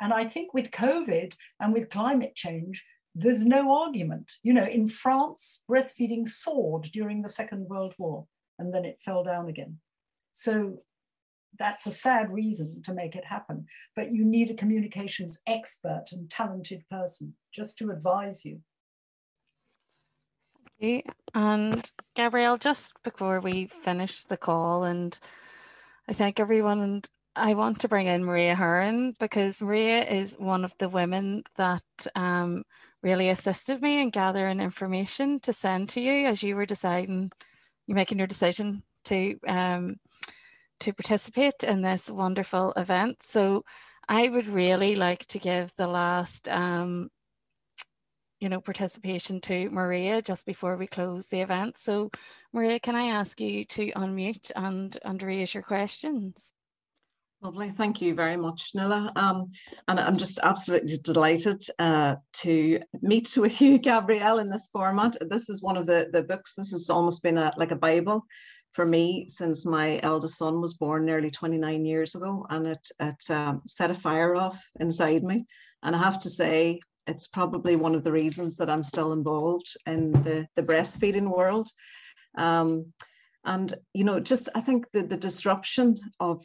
And 0.00 0.12
I 0.12 0.24
think 0.26 0.52
with 0.52 0.70
COVID 0.70 1.32
and 1.58 1.72
with 1.72 1.90
climate 1.90 2.34
change, 2.34 2.84
there's 3.18 3.46
no 3.46 3.74
argument. 3.74 4.30
You 4.42 4.52
know, 4.52 4.66
in 4.66 4.88
France, 4.88 5.62
breastfeeding 5.70 6.28
soared 6.28 6.84
during 6.92 7.22
the 7.22 7.28
Second 7.30 7.68
World 7.68 7.94
War 7.98 8.26
and 8.58 8.74
then 8.74 8.84
it 8.84 9.00
fell 9.00 9.24
down 9.24 9.48
again. 9.48 9.78
So 10.32 10.82
that's 11.58 11.86
a 11.86 11.90
sad 11.90 12.30
reason 12.30 12.82
to 12.82 12.92
make 12.92 13.16
it 13.16 13.24
happen. 13.24 13.66
But 13.94 14.12
you 14.12 14.24
need 14.24 14.50
a 14.50 14.54
communications 14.54 15.40
expert 15.46 16.06
and 16.12 16.28
talented 16.28 16.84
person 16.90 17.34
just 17.54 17.78
to 17.78 17.90
advise 17.90 18.44
you. 18.44 18.60
Okay. 20.78 21.02
And 21.34 21.90
Gabrielle, 22.14 22.58
just 22.58 22.92
before 23.02 23.40
we 23.40 23.70
finish 23.80 24.24
the 24.24 24.36
call, 24.36 24.84
and 24.84 25.18
I 26.06 26.12
thank 26.12 26.38
everyone, 26.38 26.80
and 26.80 27.08
I 27.34 27.54
want 27.54 27.80
to 27.80 27.88
bring 27.88 28.08
in 28.08 28.24
Maria 28.24 28.54
Heron 28.54 29.14
because 29.18 29.62
Maria 29.62 30.04
is 30.04 30.34
one 30.38 30.66
of 30.66 30.74
the 30.76 30.90
women 30.90 31.44
that 31.56 31.82
um, 32.14 32.64
really 33.06 33.30
assisted 33.30 33.80
me 33.80 34.00
in 34.00 34.10
gathering 34.10 34.58
information 34.58 35.38
to 35.38 35.52
send 35.52 35.88
to 35.88 36.00
you 36.00 36.26
as 36.26 36.42
you 36.42 36.56
were 36.56 36.66
deciding, 36.66 37.30
you're 37.86 37.94
making 37.94 38.18
your 38.18 38.26
decision 38.26 38.82
to 39.04 39.38
um, 39.46 39.94
to 40.80 40.92
participate 40.92 41.62
in 41.62 41.82
this 41.82 42.10
wonderful 42.10 42.72
event. 42.76 43.22
So 43.22 43.64
I 44.08 44.28
would 44.28 44.48
really 44.48 44.96
like 44.96 45.24
to 45.26 45.38
give 45.38 45.72
the 45.76 45.86
last, 45.86 46.48
um, 46.48 47.08
you 48.40 48.48
know, 48.48 48.60
participation 48.60 49.40
to 49.42 49.70
Maria 49.70 50.20
just 50.20 50.44
before 50.44 50.76
we 50.76 50.88
close 50.88 51.28
the 51.28 51.42
event. 51.42 51.78
So 51.78 52.10
Maria, 52.52 52.80
can 52.80 52.96
I 52.96 53.06
ask 53.20 53.40
you 53.40 53.64
to 53.66 53.92
unmute 53.92 54.50
and, 54.56 54.98
and 55.04 55.22
raise 55.22 55.54
your 55.54 55.62
questions? 55.62 56.52
Lovely, 57.42 57.70
thank 57.70 58.00
you 58.00 58.14
very 58.14 58.36
much, 58.36 58.70
Nuala. 58.74 59.12
Um, 59.14 59.48
and 59.88 60.00
I'm 60.00 60.16
just 60.16 60.38
absolutely 60.42 60.96
delighted 61.04 61.62
uh, 61.78 62.16
to 62.34 62.80
meet 63.02 63.36
with 63.36 63.60
you, 63.60 63.78
Gabrielle, 63.78 64.38
in 64.38 64.48
this 64.48 64.68
format. 64.72 65.16
This 65.20 65.50
is 65.50 65.62
one 65.62 65.76
of 65.76 65.86
the, 65.86 66.08
the 66.12 66.22
books, 66.22 66.54
this 66.54 66.72
has 66.72 66.88
almost 66.88 67.22
been 67.22 67.36
a, 67.36 67.52
like 67.58 67.72
a 67.72 67.76
Bible 67.76 68.24
for 68.72 68.86
me 68.86 69.26
since 69.28 69.66
my 69.66 70.00
eldest 70.02 70.38
son 70.38 70.60
was 70.60 70.74
born 70.74 71.04
nearly 71.04 71.30
29 71.30 71.84
years 71.84 72.14
ago 72.14 72.46
and 72.50 72.66
it, 72.66 72.88
it 73.00 73.30
um, 73.30 73.62
set 73.66 73.90
a 73.90 73.94
fire 73.94 74.34
off 74.34 74.62
inside 74.80 75.22
me. 75.22 75.46
And 75.82 75.94
I 75.94 75.98
have 75.98 76.18
to 76.20 76.30
say, 76.30 76.80
it's 77.06 77.28
probably 77.28 77.76
one 77.76 77.94
of 77.94 78.02
the 78.02 78.12
reasons 78.12 78.56
that 78.56 78.68
I'm 78.68 78.82
still 78.82 79.12
involved 79.12 79.68
in 79.86 80.12
the, 80.12 80.46
the 80.56 80.62
breastfeeding 80.62 81.34
world. 81.34 81.68
Um, 82.36 82.92
and, 83.44 83.72
you 83.94 84.04
know, 84.04 84.20
just 84.20 84.48
I 84.54 84.60
think 84.60 84.86
the, 84.92 85.02
the 85.02 85.16
disruption 85.16 85.98
of 86.18 86.44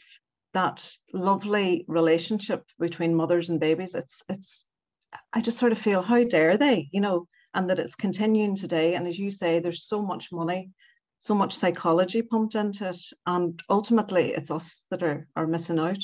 that 0.54 0.92
lovely 1.14 1.86
relationship 1.88 2.66
between 2.80 3.16
mothers 3.16 3.50
and 3.50 3.60
babies, 3.60 3.96
it's, 3.96 4.24
it's, 4.30 4.68
I 5.34 5.42
just 5.42 5.58
sort 5.58 5.72
of 5.72 5.78
feel, 5.78 6.02
how 6.02 6.24
dare 6.24 6.58
they, 6.58 6.90
you 6.92 7.02
know, 7.02 7.28
and 7.54 7.70
that 7.70 7.80
it's 7.80 7.96
continuing 7.96 8.56
today. 8.56 8.96
And 8.96 9.08
as 9.08 9.20
you 9.20 9.32
say, 9.32 9.60
there's 9.60 9.84
so 9.84 10.02
much 10.02 10.32
money 10.32 10.72
so 11.22 11.36
much 11.36 11.56
psychology 11.56 12.24
pumped 12.24 12.56
into 12.56 12.90
it. 12.90 13.02
And 13.28 13.62
ultimately, 13.70 14.34
it's 14.34 14.50
us 14.50 14.86
that 14.90 15.04
are, 15.04 15.28
are 15.36 15.46
missing 15.46 15.78
out. 15.80 16.04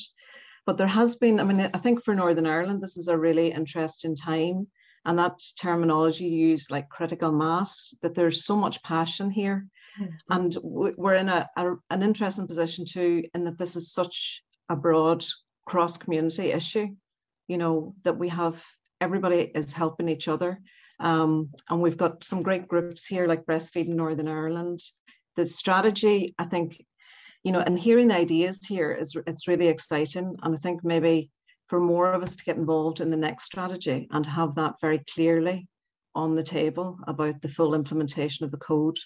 But 0.67 0.77
there 0.77 0.87
has 0.87 1.15
been, 1.15 1.39
I 1.39 1.43
mean, 1.43 1.69
I 1.73 1.77
think 1.79 2.03
for 2.03 2.13
Northern 2.13 2.45
Ireland, 2.45 2.81
this 2.81 2.97
is 2.97 3.07
a 3.07 3.17
really 3.17 3.51
interesting 3.51 4.15
time. 4.15 4.67
And 5.07 5.17
that 5.17 5.41
terminology 5.59 6.25
used 6.25 6.69
like 6.69 6.89
critical 6.89 7.31
mass, 7.31 7.95
that 8.01 8.13
there's 8.13 8.45
so 8.45 8.55
much 8.57 8.83
passion 8.83 9.31
here. 9.31 9.65
Mm-hmm. 9.99 10.13
And 10.29 10.57
we're 10.61 11.15
in 11.15 11.29
a, 11.29 11.49
a, 11.55 11.75
an 11.89 12.03
interesting 12.03 12.45
position 12.45 12.85
too, 12.85 13.23
in 13.33 13.45
that 13.45 13.57
this 13.57 13.75
is 13.75 13.91
such 13.91 14.43
a 14.69 14.75
broad 14.75 15.23
cross 15.65 15.97
community 15.97 16.51
issue, 16.51 16.87
you 17.47 17.57
know, 17.57 17.95
that 18.03 18.17
we 18.17 18.27
have 18.27 18.63
everybody 18.99 19.49
is 19.55 19.71
helping 19.71 20.09
each 20.09 20.27
other. 20.27 20.59
Um, 20.99 21.51
and 21.69 21.81
we've 21.81 21.97
got 21.97 22.23
some 22.23 22.43
great 22.43 22.67
groups 22.67 23.05
here 23.05 23.27
like 23.27 23.45
Breastfeeding 23.45 23.95
Northern 23.95 24.27
Ireland, 24.27 24.81
the 25.37 25.45
strategy, 25.45 26.35
I 26.37 26.45
think, 26.45 26.83
you 27.43 27.53
know, 27.53 27.59
and 27.59 27.79
hearing 27.79 28.09
the 28.09 28.15
ideas 28.15 28.59
here 28.67 28.91
is 28.91 29.15
it's 29.25 29.47
really 29.47 29.67
exciting. 29.67 30.35
And 30.41 30.53
I 30.55 30.57
think 30.57 30.83
maybe 30.83 31.29
for 31.67 31.79
more 31.79 32.11
of 32.11 32.23
us 32.23 32.35
to 32.35 32.43
get 32.43 32.57
involved 32.57 33.01
in 33.01 33.09
the 33.09 33.17
next 33.17 33.45
strategy 33.45 34.07
and 34.11 34.25
have 34.25 34.55
that 34.55 34.75
very 34.81 35.03
clearly 35.13 35.67
on 36.15 36.35
the 36.35 36.43
table 36.43 36.99
about 37.07 37.41
the 37.41 37.49
full 37.49 37.75
implementation 37.75 38.45
of 38.45 38.51
the 38.51 38.57
code. 38.57 38.97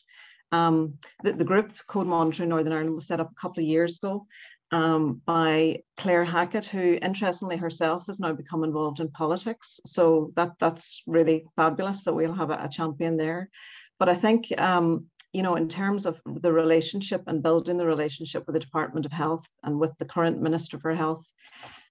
Um, 0.51 0.95
the, 1.23 1.33
the, 1.33 1.45
group 1.45 1.73
Code 1.88 2.07
Monitoring 2.07 2.49
Northern 2.49 2.73
Ireland 2.73 2.95
was 2.95 3.07
set 3.07 3.19
up 3.19 3.31
a 3.31 3.41
couple 3.41 3.63
of 3.63 3.69
years 3.69 3.97
ago 3.97 4.25
um, 4.71 5.21
by 5.25 5.79
Claire 5.97 6.25
Hackett, 6.25 6.65
who 6.65 6.97
interestingly 7.01 7.57
herself 7.57 8.05
has 8.07 8.19
now 8.19 8.33
become 8.33 8.63
involved 8.63 8.99
in 8.99 9.09
politics. 9.09 9.79
So 9.85 10.31
that 10.35 10.51
that's 10.59 11.03
really 11.07 11.45
fabulous 11.55 12.03
that 12.03 12.13
we'll 12.13 12.33
have 12.33 12.49
a, 12.49 12.59
a 12.63 12.69
champion 12.69 13.17
there. 13.17 13.49
But 13.97 14.09
I 14.09 14.15
think 14.15 14.51
um, 14.59 15.05
you 15.33 15.43
know, 15.43 15.55
in 15.55 15.69
terms 15.69 16.05
of 16.05 16.21
the 16.25 16.51
relationship 16.51 17.23
and 17.27 17.43
building 17.43 17.77
the 17.77 17.85
relationship 17.85 18.43
with 18.45 18.53
the 18.53 18.59
Department 18.59 19.05
of 19.05 19.11
Health 19.11 19.45
and 19.63 19.79
with 19.79 19.97
the 19.97 20.05
current 20.05 20.41
Minister 20.41 20.77
for 20.77 20.93
Health, 20.93 21.25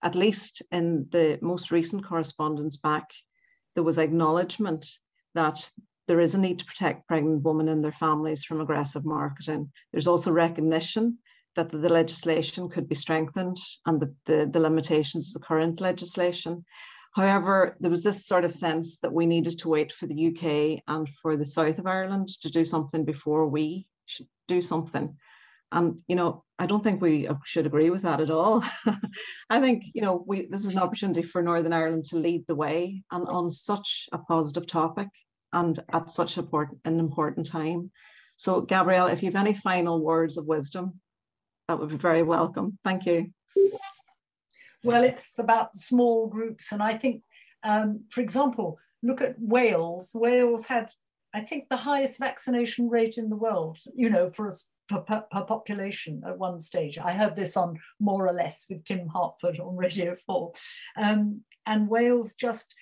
at 0.02 0.14
least 0.14 0.62
in 0.70 1.06
the 1.10 1.38
most 1.42 1.70
recent 1.70 2.04
correspondence 2.04 2.76
back, 2.76 3.10
there 3.74 3.84
was 3.84 3.98
acknowledgement 3.98 4.86
that 5.34 5.70
there 6.08 6.20
is 6.20 6.34
a 6.34 6.40
need 6.40 6.58
to 6.58 6.64
protect 6.64 7.06
pregnant 7.06 7.42
women 7.42 7.68
and 7.68 7.84
their 7.84 7.92
families 7.92 8.44
from 8.44 8.60
aggressive 8.60 9.04
marketing. 9.04 9.70
There's 9.92 10.08
also 10.08 10.32
recognition 10.32 11.18
that 11.56 11.70
the 11.70 11.78
legislation 11.88 12.68
could 12.68 12.88
be 12.88 12.94
strengthened 12.94 13.56
and 13.86 14.00
the, 14.00 14.14
the, 14.26 14.50
the 14.50 14.60
limitations 14.60 15.28
of 15.28 15.34
the 15.34 15.46
current 15.46 15.80
legislation. 15.80 16.64
However, 17.14 17.76
there 17.80 17.90
was 17.90 18.02
this 18.02 18.26
sort 18.26 18.44
of 18.44 18.54
sense 18.54 18.98
that 18.98 19.12
we 19.12 19.26
needed 19.26 19.58
to 19.58 19.68
wait 19.68 19.92
for 19.92 20.06
the 20.06 20.28
UK 20.28 20.82
and 20.86 21.08
for 21.20 21.36
the 21.36 21.44
south 21.44 21.78
of 21.78 21.86
Ireland 21.86 22.28
to 22.42 22.50
do 22.50 22.64
something 22.64 23.04
before 23.04 23.46
we 23.46 23.86
should 24.06 24.28
do 24.46 24.62
something. 24.62 25.16
And 25.72 26.00
you 26.08 26.16
know, 26.16 26.44
I 26.58 26.66
don't 26.66 26.82
think 26.82 27.00
we 27.00 27.28
should 27.44 27.66
agree 27.66 27.90
with 27.90 28.02
that 28.02 28.20
at 28.20 28.30
all. 28.30 28.64
I 29.50 29.60
think 29.60 29.84
you 29.94 30.02
know, 30.02 30.24
we 30.26 30.46
this 30.46 30.64
is 30.64 30.72
an 30.72 30.80
opportunity 30.80 31.22
for 31.22 31.42
Northern 31.42 31.72
Ireland 31.72 32.06
to 32.06 32.16
lead 32.16 32.44
the 32.46 32.54
way 32.54 33.02
and 33.10 33.26
on 33.28 33.50
such 33.50 34.08
a 34.12 34.18
positive 34.18 34.66
topic 34.66 35.08
and 35.52 35.78
at 35.92 36.10
such 36.10 36.38
an 36.38 36.48
important 36.84 37.46
time. 37.46 37.90
So 38.36 38.62
Gabrielle, 38.62 39.08
if 39.08 39.22
you 39.22 39.30
have 39.30 39.40
any 39.40 39.54
final 39.54 40.02
words 40.02 40.38
of 40.38 40.46
wisdom, 40.46 41.00
that 41.68 41.78
would 41.78 41.90
be 41.90 41.96
very 41.96 42.22
welcome. 42.22 42.78
Thank 42.82 43.06
you. 43.06 43.32
Well, 44.82 45.04
it's 45.04 45.38
about 45.38 45.76
small 45.76 46.26
groups. 46.26 46.72
And 46.72 46.82
I 46.82 46.94
think, 46.94 47.22
um, 47.62 48.04
for 48.08 48.20
example, 48.22 48.78
look 49.02 49.20
at 49.20 49.36
Wales. 49.38 50.12
Wales 50.14 50.66
had, 50.66 50.90
I 51.34 51.42
think, 51.42 51.68
the 51.68 51.76
highest 51.76 52.18
vaccination 52.18 52.88
rate 52.88 53.18
in 53.18 53.28
the 53.28 53.36
world, 53.36 53.78
you 53.94 54.08
know, 54.08 54.30
for 54.30 54.48
us 54.48 54.66
per, 54.90 55.00
per, 55.00 55.24
per, 55.30 55.42
population 55.42 56.22
at 56.26 56.38
one 56.38 56.58
stage. 56.60 56.98
I 56.98 57.12
heard 57.12 57.36
this 57.36 57.56
on 57.56 57.78
More 58.00 58.26
or 58.26 58.32
Less 58.32 58.66
with 58.68 58.84
Tim 58.84 59.08
Harford 59.08 59.60
on 59.60 59.76
Radio 59.76 60.14
4. 60.26 60.52
Um, 60.96 61.42
and 61.66 61.88
Wales 61.88 62.34
just 62.34 62.74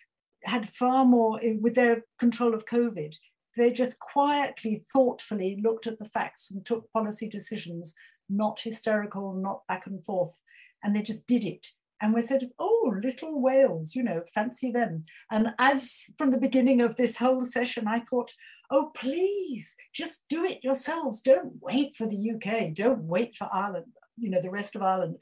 had 0.44 0.68
far 0.68 1.04
more, 1.04 1.40
with 1.60 1.74
their 1.74 2.04
control 2.18 2.54
of 2.54 2.64
COVID, 2.64 3.14
they 3.56 3.70
just 3.70 3.98
quietly, 3.98 4.84
thoughtfully 4.92 5.60
looked 5.62 5.86
at 5.86 5.98
the 5.98 6.04
facts 6.04 6.50
and 6.50 6.64
took 6.64 6.90
policy 6.92 7.28
decisions, 7.28 7.94
not 8.28 8.60
hysterical, 8.62 9.34
not 9.34 9.66
back 9.66 9.86
and 9.86 10.04
forth. 10.04 10.38
And 10.82 10.94
they 10.94 11.02
just 11.02 11.26
did 11.26 11.44
it. 11.44 11.66
And 12.00 12.14
we 12.14 12.22
said, 12.22 12.50
oh, 12.60 12.94
little 13.02 13.40
Wales, 13.40 13.96
you 13.96 14.04
know, 14.04 14.22
fancy 14.32 14.70
them. 14.70 15.04
And 15.30 15.48
as 15.58 16.04
from 16.16 16.30
the 16.30 16.38
beginning 16.38 16.80
of 16.80 16.96
this 16.96 17.16
whole 17.16 17.44
session, 17.44 17.88
I 17.88 17.98
thought, 17.98 18.32
oh, 18.70 18.90
please, 18.94 19.74
just 19.94 20.24
do 20.28 20.44
it 20.44 20.62
yourselves. 20.62 21.22
Don't 21.22 21.54
wait 21.60 21.96
for 21.96 22.06
the 22.06 22.32
UK. 22.32 22.74
Don't 22.74 23.02
wait 23.04 23.36
for 23.36 23.48
Ireland, 23.52 23.92
you 24.18 24.30
know, 24.30 24.40
the 24.40 24.50
rest 24.50 24.76
of 24.76 24.82
Ireland. 24.82 25.16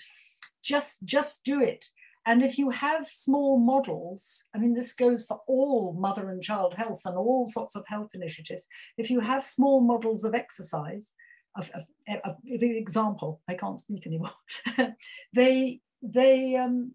Just, 0.62 1.04
just 1.04 1.44
do 1.44 1.62
it. 1.62 1.86
And 2.26 2.42
if 2.42 2.58
you 2.58 2.70
have 2.70 3.06
small 3.08 3.56
models, 3.56 4.44
I 4.52 4.58
mean, 4.58 4.74
this 4.74 4.94
goes 4.94 5.24
for 5.24 5.40
all 5.46 5.92
mother 5.92 6.28
and 6.28 6.42
child 6.42 6.74
health 6.76 7.02
and 7.04 7.16
all 7.16 7.46
sorts 7.46 7.76
of 7.76 7.86
health 7.86 8.10
initiatives. 8.14 8.66
If 8.98 9.10
you 9.10 9.20
have 9.20 9.44
small 9.44 9.80
models 9.80 10.24
of 10.24 10.34
exercise, 10.34 11.12
of, 11.56 11.70
of, 11.72 11.84
of, 12.24 12.36
example, 12.44 13.40
I 13.48 13.54
can't 13.54 13.78
speak 13.78 14.08
anymore, 14.08 14.32
they, 15.32 15.80
they, 16.02 16.56
um, 16.56 16.94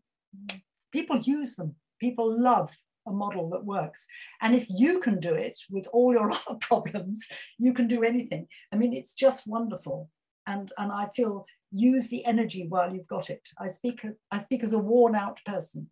people 0.92 1.18
use 1.20 1.56
them. 1.56 1.76
People 2.02 2.38
love 2.38 2.78
a 3.08 3.12
model 3.12 3.50
that 3.50 3.66
works. 3.66 4.08
And 4.42 4.56
if 4.56 4.68
you 4.70 5.00
can 5.00 5.20
do 5.20 5.34
it 5.34 5.60
with 5.70 5.88
all 5.92 6.14
your 6.14 6.32
other 6.48 6.58
problems, 6.60 7.28
you 7.58 7.74
can 7.74 7.88
do 7.88 8.04
anything. 8.04 8.48
I 8.72 8.76
mean, 8.76 8.94
it's 8.94 9.14
just 9.14 9.48
wonderful. 9.48 10.10
And, 10.48 10.72
and 10.78 10.92
I 10.92 11.08
feel 11.16 11.46
use 11.72 12.10
the 12.10 12.26
energy 12.26 12.66
while 12.68 12.94
you've 12.94 13.08
got 13.08 13.30
it. 13.30 13.48
I 13.58 13.68
speak, 13.68 14.06
I 14.32 14.40
speak 14.40 14.64
as 14.64 14.74
a 14.74 14.80
worn 14.80 15.16
out 15.16 15.40
person. 15.46 15.90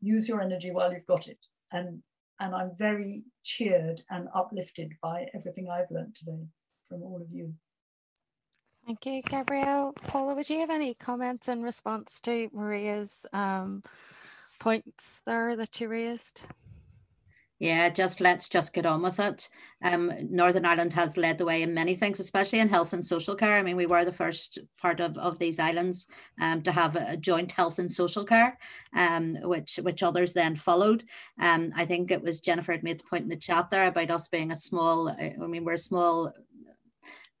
Use 0.00 0.28
your 0.28 0.40
energy 0.40 0.72
while 0.72 0.92
you've 0.92 1.06
got 1.06 1.28
it. 1.28 1.38
And, 1.70 2.02
and 2.40 2.54
I'm 2.54 2.72
very 2.76 3.22
cheered 3.44 4.00
and 4.10 4.28
uplifted 4.34 4.94
by 5.00 5.26
everything 5.34 5.68
I've 5.70 5.90
learned 5.90 6.16
today 6.16 6.46
from 6.88 7.02
all 7.02 7.20
of 7.22 7.30
you. 7.30 7.54
Thank 8.84 9.06
you, 9.06 9.22
Gabrielle. 9.22 9.92
Paula, 9.92 10.34
would 10.34 10.50
you 10.50 10.58
have 10.58 10.70
any 10.70 10.94
comments 10.94 11.46
in 11.46 11.62
response 11.62 12.20
to 12.22 12.50
Maria's 12.52 13.24
um, 13.32 13.84
points 14.62 15.20
there 15.26 15.56
that 15.56 15.80
you 15.80 15.88
raised? 15.88 16.42
Yeah, 17.58 17.88
just 17.90 18.20
let's 18.20 18.48
just 18.48 18.74
get 18.74 18.86
on 18.86 19.02
with 19.02 19.20
it. 19.20 19.48
Um, 19.84 20.12
Northern 20.30 20.64
Ireland 20.64 20.92
has 20.92 21.16
led 21.16 21.38
the 21.38 21.44
way 21.44 21.62
in 21.62 21.74
many 21.74 21.94
things, 21.94 22.20
especially 22.20 22.60
in 22.60 22.68
health 22.68 22.92
and 22.92 23.04
social 23.04 23.34
care. 23.34 23.56
I 23.56 23.62
mean, 23.62 23.76
we 23.76 23.86
were 23.86 24.04
the 24.04 24.12
first 24.12 24.58
part 24.80 25.00
of, 25.00 25.16
of 25.18 25.38
these 25.38 25.58
islands 25.58 26.06
um, 26.40 26.62
to 26.62 26.72
have 26.72 26.96
a 26.96 27.16
joint 27.16 27.52
health 27.52 27.78
and 27.78 27.90
social 27.90 28.24
care, 28.24 28.58
um, 28.96 29.36
which 29.42 29.80
which 29.82 30.02
others 30.02 30.32
then 30.32 30.54
followed. 30.54 31.04
Um, 31.40 31.72
I 31.76 31.84
think 31.84 32.10
it 32.10 32.22
was 32.22 32.40
Jennifer 32.40 32.72
had 32.72 32.84
made 32.84 33.00
the 33.00 33.04
point 33.10 33.24
in 33.24 33.28
the 33.28 33.36
chat 33.36 33.70
there 33.70 33.86
about 33.86 34.10
us 34.10 34.28
being 34.28 34.52
a 34.52 34.56
small. 34.56 35.08
I 35.08 35.34
mean, 35.46 35.64
we're 35.64 35.74
a 35.74 35.78
small 35.78 36.32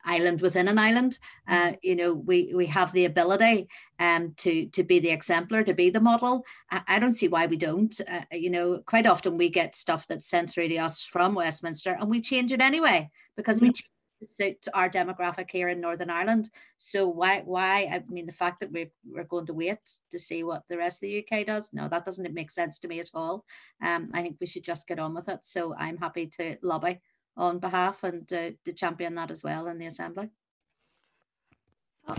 island 0.04 0.40
within 0.40 0.68
an 0.68 0.78
island. 0.78 1.18
Uh, 1.48 1.68
mm-hmm. 1.68 1.74
you 1.82 1.96
know, 1.96 2.14
we 2.14 2.52
we 2.54 2.66
have 2.66 2.92
the 2.92 3.04
ability 3.04 3.68
um, 3.98 4.34
to 4.38 4.66
to 4.66 4.82
be 4.82 5.00
the 5.00 5.10
exemplar, 5.10 5.62
to 5.64 5.74
be 5.74 5.90
the 5.90 6.00
model. 6.00 6.44
I, 6.70 6.82
I 6.88 6.98
don't 6.98 7.12
see 7.12 7.28
why 7.28 7.46
we 7.46 7.56
don't. 7.56 7.98
Uh, 8.08 8.24
you 8.32 8.50
know, 8.50 8.82
quite 8.86 9.06
often 9.06 9.36
we 9.36 9.48
get 9.48 9.76
stuff 9.76 10.06
that's 10.06 10.26
sent 10.28 10.50
through 10.50 10.68
to 10.68 10.76
us 10.78 11.02
from 11.02 11.34
Westminster, 11.34 11.96
and 11.98 12.10
we 12.10 12.20
change 12.20 12.52
it 12.52 12.60
anyway 12.60 13.10
because 13.36 13.58
mm-hmm. 13.58 13.68
we 13.68 14.26
suit 14.26 14.66
our 14.74 14.88
demographic 14.88 15.50
here 15.50 15.68
in 15.68 15.80
Northern 15.80 16.10
Ireland. 16.10 16.50
So 16.78 17.08
why 17.08 17.42
why 17.44 17.88
I 17.92 18.02
mean 18.08 18.26
the 18.26 18.32
fact 18.32 18.60
that 18.60 18.72
we're, 18.72 18.90
we're 19.04 19.24
going 19.24 19.46
to 19.46 19.54
wait 19.54 19.78
to 20.10 20.18
see 20.18 20.42
what 20.42 20.66
the 20.68 20.78
rest 20.78 21.02
of 21.02 21.08
the 21.08 21.26
UK 21.26 21.46
does, 21.46 21.70
no, 21.72 21.88
that 21.88 22.04
doesn't 22.04 22.32
make 22.32 22.50
sense 22.50 22.78
to 22.80 22.88
me 22.88 23.00
at 23.00 23.10
all. 23.14 23.44
Um, 23.82 24.08
I 24.14 24.22
think 24.22 24.36
we 24.40 24.46
should 24.46 24.64
just 24.64 24.86
get 24.86 24.98
on 24.98 25.14
with 25.14 25.28
it. 25.28 25.40
So 25.42 25.74
I'm 25.76 25.96
happy 25.96 26.26
to 26.38 26.56
lobby 26.62 27.00
on 27.36 27.58
behalf 27.58 28.04
and 28.04 28.26
to, 28.28 28.52
to 28.64 28.72
champion 28.72 29.14
that 29.14 29.30
as 29.30 29.42
well 29.42 29.66
in 29.66 29.78
the 29.78 29.86
assembly. 29.86 30.30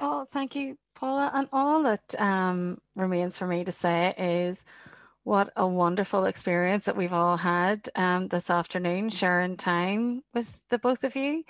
Oh, 0.02 0.26
thank 0.32 0.56
you, 0.56 0.78
Paula. 0.96 1.32
And 1.34 1.48
all 1.52 1.84
that 1.84 2.20
um, 2.20 2.80
remains 2.96 3.38
for 3.38 3.48
me 3.48 3.64
to 3.64 3.72
say 3.72 4.14
is 4.18 4.66
what 5.24 5.52
a 5.56 5.68
wonderful 5.68 6.26
experience 6.26 6.86
that 6.86 6.98
we've 6.98 7.14
all 7.14 7.38
had 7.38 7.90
um, 7.96 8.28
this 8.28 8.50
afternoon, 8.50 9.10
sharing 9.10 9.58
time 9.58 10.24
with 10.34 10.62
the 10.70 10.80
both 10.80 11.04
of 11.04 11.16
you. 11.16 11.44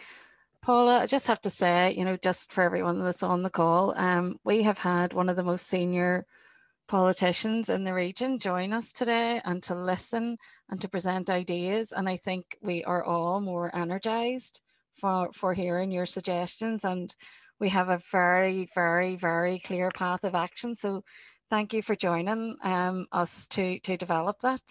Paula, 0.61 1.01
I 1.01 1.07
just 1.07 1.27
have 1.27 1.41
to 1.41 1.49
say, 1.49 1.93
you 1.97 2.05
know, 2.05 2.15
just 2.15 2.53
for 2.53 2.63
everyone 2.63 3.03
that's 3.03 3.23
on 3.23 3.43
the 3.43 3.49
call, 3.49 3.93
um, 3.97 4.39
we 4.43 4.61
have 4.63 4.77
had 4.77 5.13
one 5.13 5.27
of 5.27 5.35
the 5.35 5.43
most 5.43 5.67
senior 5.67 6.25
politicians 6.87 7.69
in 7.69 7.83
the 7.83 7.93
region 7.93 8.39
join 8.39 8.73
us 8.73 8.91
today 8.91 9.41
and 9.45 9.63
to 9.63 9.75
listen 9.75 10.37
and 10.69 10.81
to 10.81 10.89
present 10.89 11.29
ideas. 11.29 11.91
And 11.91 12.07
I 12.09 12.17
think 12.17 12.57
we 12.61 12.83
are 12.83 13.03
all 13.03 13.41
more 13.41 13.73
energized 13.75 14.61
for, 14.99 15.29
for 15.33 15.53
hearing 15.53 15.91
your 15.91 16.05
suggestions. 16.05 16.83
And 16.83 17.13
we 17.59 17.69
have 17.69 17.89
a 17.89 18.01
very, 18.11 18.69
very, 18.75 19.15
very 19.15 19.59
clear 19.59 19.89
path 19.91 20.23
of 20.23 20.35
action. 20.35 20.75
So 20.75 21.03
thank 21.49 21.73
you 21.73 21.81
for 21.81 21.95
joining 21.95 22.57
um, 22.63 23.07
us 23.11 23.47
to, 23.49 23.79
to 23.79 23.97
develop 23.97 24.37
that. 24.41 24.61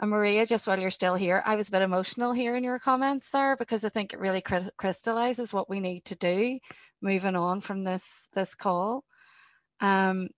And 0.00 0.10
Maria, 0.10 0.46
just 0.46 0.66
while 0.66 0.80
you're 0.80 0.90
still 0.90 1.14
here, 1.14 1.42
I 1.44 1.56
was 1.56 1.68
a 1.68 1.72
bit 1.72 1.82
emotional 1.82 2.32
hearing 2.32 2.64
your 2.64 2.78
comments 2.78 3.28
there 3.30 3.54
because 3.56 3.84
I 3.84 3.90
think 3.90 4.12
it 4.12 4.20
really 4.20 4.42
crystallizes 4.78 5.52
what 5.52 5.68
we 5.68 5.78
need 5.78 6.06
to 6.06 6.14
do 6.14 6.58
moving 7.02 7.36
on 7.36 7.60
from 7.60 7.84
this 7.84 8.28
this 8.32 8.54
call. 8.54 9.04
Um, 9.80 10.28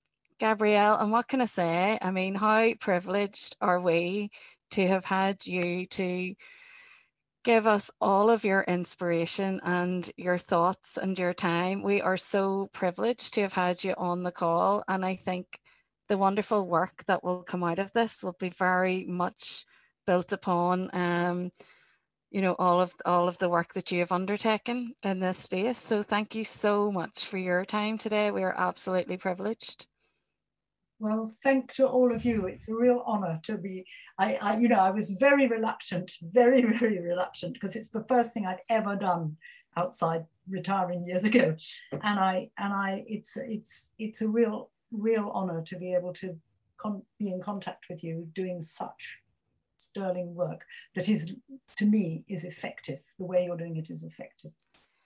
Gabrielle, 0.43 0.99
and 0.99 1.13
what 1.13 1.29
can 1.29 1.41
I 1.41 1.45
say? 1.45 1.97
I 2.03 2.11
mean, 2.11 2.35
how 2.35 2.75
privileged 2.81 3.57
are 3.61 3.81
we 3.81 4.33
to 4.73 4.89
have 4.89 5.05
had 5.05 5.47
you 5.47 5.87
to 5.87 6.35
give 7.45 7.69
us 7.69 7.93
all 8.01 8.29
of 8.29 8.43
your 8.43 8.63
inspiration 8.63 9.61
and 9.63 10.11
your 10.17 10.39
thoughts 10.39 10.97
and 10.97 11.17
your 11.17 11.33
time. 11.33 11.85
We 11.85 12.01
are 12.01 12.17
so 12.17 12.69
privileged 12.73 13.35
to 13.35 13.43
have 13.43 13.53
had 13.53 13.85
you 13.85 13.95
on 13.97 14.25
the 14.25 14.33
call. 14.33 14.83
And 14.89 15.05
I 15.05 15.15
think 15.15 15.47
the 16.09 16.19
wonderful 16.19 16.67
work 16.67 17.05
that 17.07 17.23
will 17.23 17.45
come 17.45 17.63
out 17.63 17.79
of 17.79 17.93
this 17.93 18.21
will 18.21 18.37
be 18.41 18.49
very 18.49 19.05
much 19.05 19.65
built 20.09 20.33
upon 20.33 20.91
um, 20.93 21.53
you 22.33 22.41
know 22.43 22.57
all 22.59 22.81
of 22.81 22.93
all 23.05 23.29
of 23.29 23.39
the 23.39 23.49
work 23.49 23.75
that 23.75 23.93
you 23.93 24.01
have 24.01 24.11
undertaken 24.11 24.93
in 25.05 25.21
this 25.21 25.39
space 25.39 25.79
so 25.79 26.03
thank 26.03 26.35
you 26.35 26.45
so 26.45 26.91
much 26.91 27.27
for 27.27 27.39
your 27.39 27.65
time 27.65 27.97
today 27.97 28.33
we 28.33 28.43
are 28.43 28.55
absolutely 28.57 29.17
privileged 29.17 29.87
well, 31.03 31.35
thank 31.43 31.73
to 31.73 31.89
all 31.89 32.15
of 32.15 32.25
you. 32.25 32.47
It's 32.47 32.69
a 32.69 32.77
real 32.77 33.03
honor 33.05 33.41
to 33.43 33.59
be, 33.59 33.85
I, 34.21 34.35
I, 34.37 34.59
you 34.59 34.69
know, 34.69 34.79
I 34.79 34.91
was 34.91 35.11
very 35.11 35.49
reluctant, 35.49 36.13
very, 36.23 36.63
very 36.79 37.01
reluctant 37.01 37.55
because 37.55 37.75
it's 37.75 37.89
the 37.89 38.05
first 38.05 38.33
thing 38.33 38.47
I'd 38.47 38.61
ever 38.69 38.95
done 38.95 39.37
outside 39.77 40.27
retiring 40.49 41.05
years 41.05 41.25
ago. 41.25 41.57
And 41.91 42.21
I, 42.21 42.51
and 42.57 42.73
I, 42.73 43.05
it's, 43.09 43.37
it's, 43.37 43.91
it's 43.99 44.23
a 44.23 44.29
real, 44.29 44.71
real 44.93 45.29
honor 45.35 45.63
to 45.63 45.77
be 45.77 45.93
able 45.93 46.13
to 46.15 46.39
be 47.19 47.31
in 47.31 47.41
contact 47.43 47.87
with 47.91 48.05
you 48.05 48.29
doing 48.33 48.63
such 48.63 49.19
sterling 49.79 50.37
work 50.37 50.65
that 50.95 51.09
is, 51.09 51.33
to 51.79 51.85
me, 51.85 52.23
is 52.29 52.45
effective. 52.45 53.01
The 53.19 53.25
way 53.25 53.45
you're 53.45 53.57
doing 53.57 53.77
it 53.77 53.91
is 53.91 54.05
effective. 54.05 54.53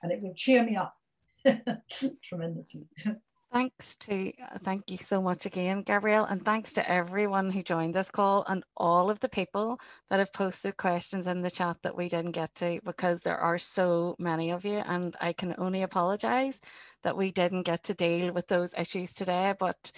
And 0.02 0.12
it 0.12 0.20
will 0.20 0.34
cheer 0.34 0.62
me 0.62 0.76
up 0.76 0.94
tremendously. 2.22 2.84
Thanks 3.52 3.96
to, 3.96 4.32
uh, 4.42 4.58
thank 4.64 4.90
you 4.90 4.98
so 4.98 5.22
much 5.22 5.46
again, 5.46 5.82
Gabrielle, 5.82 6.26
and 6.26 6.44
thanks 6.44 6.72
to 6.74 6.90
everyone 6.90 7.50
who 7.50 7.62
joined 7.62 7.94
this 7.94 8.10
call 8.10 8.44
and 8.48 8.62
all 8.76 9.08
of 9.08 9.20
the 9.20 9.28
people 9.28 9.80
that 10.10 10.18
have 10.18 10.32
posted 10.32 10.76
questions 10.76 11.26
in 11.26 11.40
the 11.40 11.50
chat 11.50 11.78
that 11.82 11.96
we 11.96 12.08
didn't 12.08 12.32
get 12.32 12.54
to 12.56 12.80
because 12.84 13.20
there 13.22 13.38
are 13.38 13.56
so 13.56 14.16
many 14.18 14.50
of 14.50 14.64
you 14.64 14.82
and 14.86 15.16
I 15.20 15.32
can 15.32 15.54
only 15.58 15.82
apologize 15.82 16.60
that 17.04 17.16
we 17.16 17.30
didn't 17.32 17.62
get 17.62 17.84
to 17.84 17.94
deal 17.94 18.32
with 18.32 18.48
those 18.48 18.74
issues 18.74 19.14
today, 19.14 19.54
but 19.58 19.92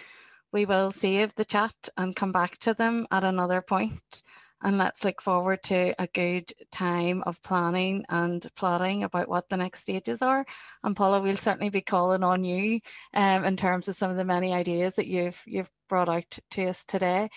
we 0.52 0.64
will 0.64 0.92
save 0.92 1.34
the 1.34 1.44
chat 1.44 1.74
and 1.96 2.14
come 2.14 2.32
back 2.32 2.58
to 2.58 2.74
them 2.74 3.06
at 3.10 3.24
another 3.24 3.62
point 3.62 4.22
and 4.62 4.78
let's 4.78 5.04
look 5.04 5.20
forward 5.20 5.62
to 5.64 5.94
a 6.00 6.06
good 6.08 6.52
time 6.72 7.22
of 7.26 7.42
planning 7.42 8.04
and 8.08 8.46
plotting 8.56 9.04
about 9.04 9.28
what 9.28 9.48
the 9.48 9.56
next 9.56 9.82
stages 9.82 10.22
are. 10.22 10.44
And 10.82 10.96
Paula, 10.96 11.20
we'll 11.20 11.36
certainly 11.36 11.70
be 11.70 11.80
calling 11.80 12.24
on 12.24 12.44
you 12.44 12.80
um, 13.14 13.44
in 13.44 13.56
terms 13.56 13.88
of 13.88 13.96
some 13.96 14.10
of 14.10 14.16
the 14.16 14.24
many 14.24 14.52
ideas 14.52 14.96
that 14.96 15.06
you've 15.06 15.40
you've 15.46 15.70
brought 15.88 16.08
out 16.08 16.38
to 16.52 16.66
us 16.66 16.84
today. 16.84 17.28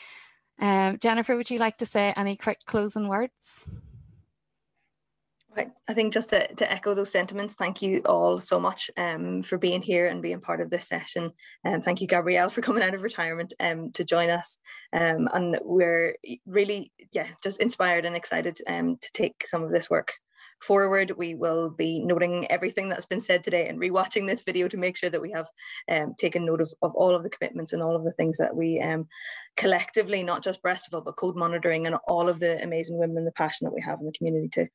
Um, 0.60 0.98
Jennifer, 1.00 1.36
would 1.36 1.50
you 1.50 1.60
like 1.60 1.78
to 1.78 1.86
say 1.86 2.14
any 2.16 2.36
quick 2.36 2.60
closing 2.66 3.08
words? 3.08 3.68
I 5.58 5.94
think 5.94 6.14
just 6.14 6.30
to, 6.30 6.48
to 6.56 6.72
echo 6.72 6.94
those 6.94 7.12
sentiments, 7.12 7.56
thank 7.56 7.82
you 7.82 8.02
all 8.06 8.40
so 8.40 8.60
much 8.60 8.90
um, 8.96 9.44
for 9.44 9.58
being 9.58 9.82
here 9.82 10.08
and 10.08 10.22
being 10.22 10.40
part 10.40 10.62
of 10.62 10.70
this 10.70 10.88
session. 10.88 11.32
And 11.66 11.76
um, 11.76 11.82
thank 11.82 12.00
you, 12.00 12.08
Gabrielle, 12.08 12.50
for 12.50 12.62
coming 12.62 12.84
out 12.84 12.94
of 12.94 13.04
retirement 13.04 13.54
um, 13.60 13.92
to 13.94 14.04
join 14.04 14.30
us. 14.30 14.58
Um, 14.94 15.28
and 15.34 15.60
we're 15.62 16.16
really, 16.46 16.94
yeah, 17.12 17.28
just 17.44 17.60
inspired 17.60 18.06
and 18.06 18.16
excited 18.16 18.60
um, 18.68 18.98
to 19.02 19.12
take 19.14 19.46
some 19.46 19.64
of 19.64 19.72
this 19.72 19.90
work 19.90 20.14
forward, 20.62 21.12
we 21.18 21.36
will 21.36 21.70
be 21.70 22.04
noting 22.04 22.50
everything 22.52 22.90
that's 22.90 23.06
been 23.06 23.22
said 23.22 23.44
today 23.44 23.68
and 23.68 23.80
rewatching 23.80 24.28
this 24.28 24.44
video 24.44 24.68
to 24.68 24.78
make 24.78 24.98
sure 24.98 25.10
that 25.10 25.22
we 25.22 25.32
have 25.32 25.48
um, 25.90 26.14
taken 26.18 26.46
note 26.46 26.62
of, 26.62 26.74
of 26.82 26.94
all 26.96 27.16
of 27.16 27.24
the 27.24 27.30
commitments 27.30 27.74
and 27.74 27.82
all 27.82 27.96
of 27.96 28.04
the 28.04 28.12
things 28.12 28.38
that 28.38 28.56
we 28.56 28.80
um, 28.80 29.08
collectively, 29.58 30.24
not 30.24 30.44
just 30.44 30.62
Breastival, 30.64 31.04
but 31.04 31.16
code 31.16 31.36
monitoring 31.36 31.88
and 31.88 31.96
all 32.08 32.30
of 32.30 32.40
the 32.40 32.62
amazing 32.62 32.98
women 32.98 33.18
and 33.18 33.28
the 33.28 33.32
passion 33.32 33.66
that 33.66 33.74
we 33.74 33.82
have 33.82 34.00
in 34.00 34.06
the 34.06 34.14
community 34.14 34.50
to, 34.50 34.68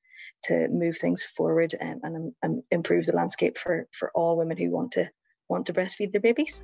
to 0.44 0.68
move 0.68 0.96
things 0.98 1.22
forward 1.22 1.74
um, 1.80 2.00
and, 2.02 2.32
and 2.42 2.62
improve 2.70 3.06
the 3.06 3.16
landscape 3.16 3.58
for, 3.58 3.88
for 3.92 4.10
all 4.14 4.36
women 4.36 4.56
who 4.56 4.70
want 4.70 4.92
to 4.92 5.10
want 5.48 5.66
to 5.66 5.72
breastfeed 5.72 6.10
their 6.12 6.20
babies. 6.20 6.62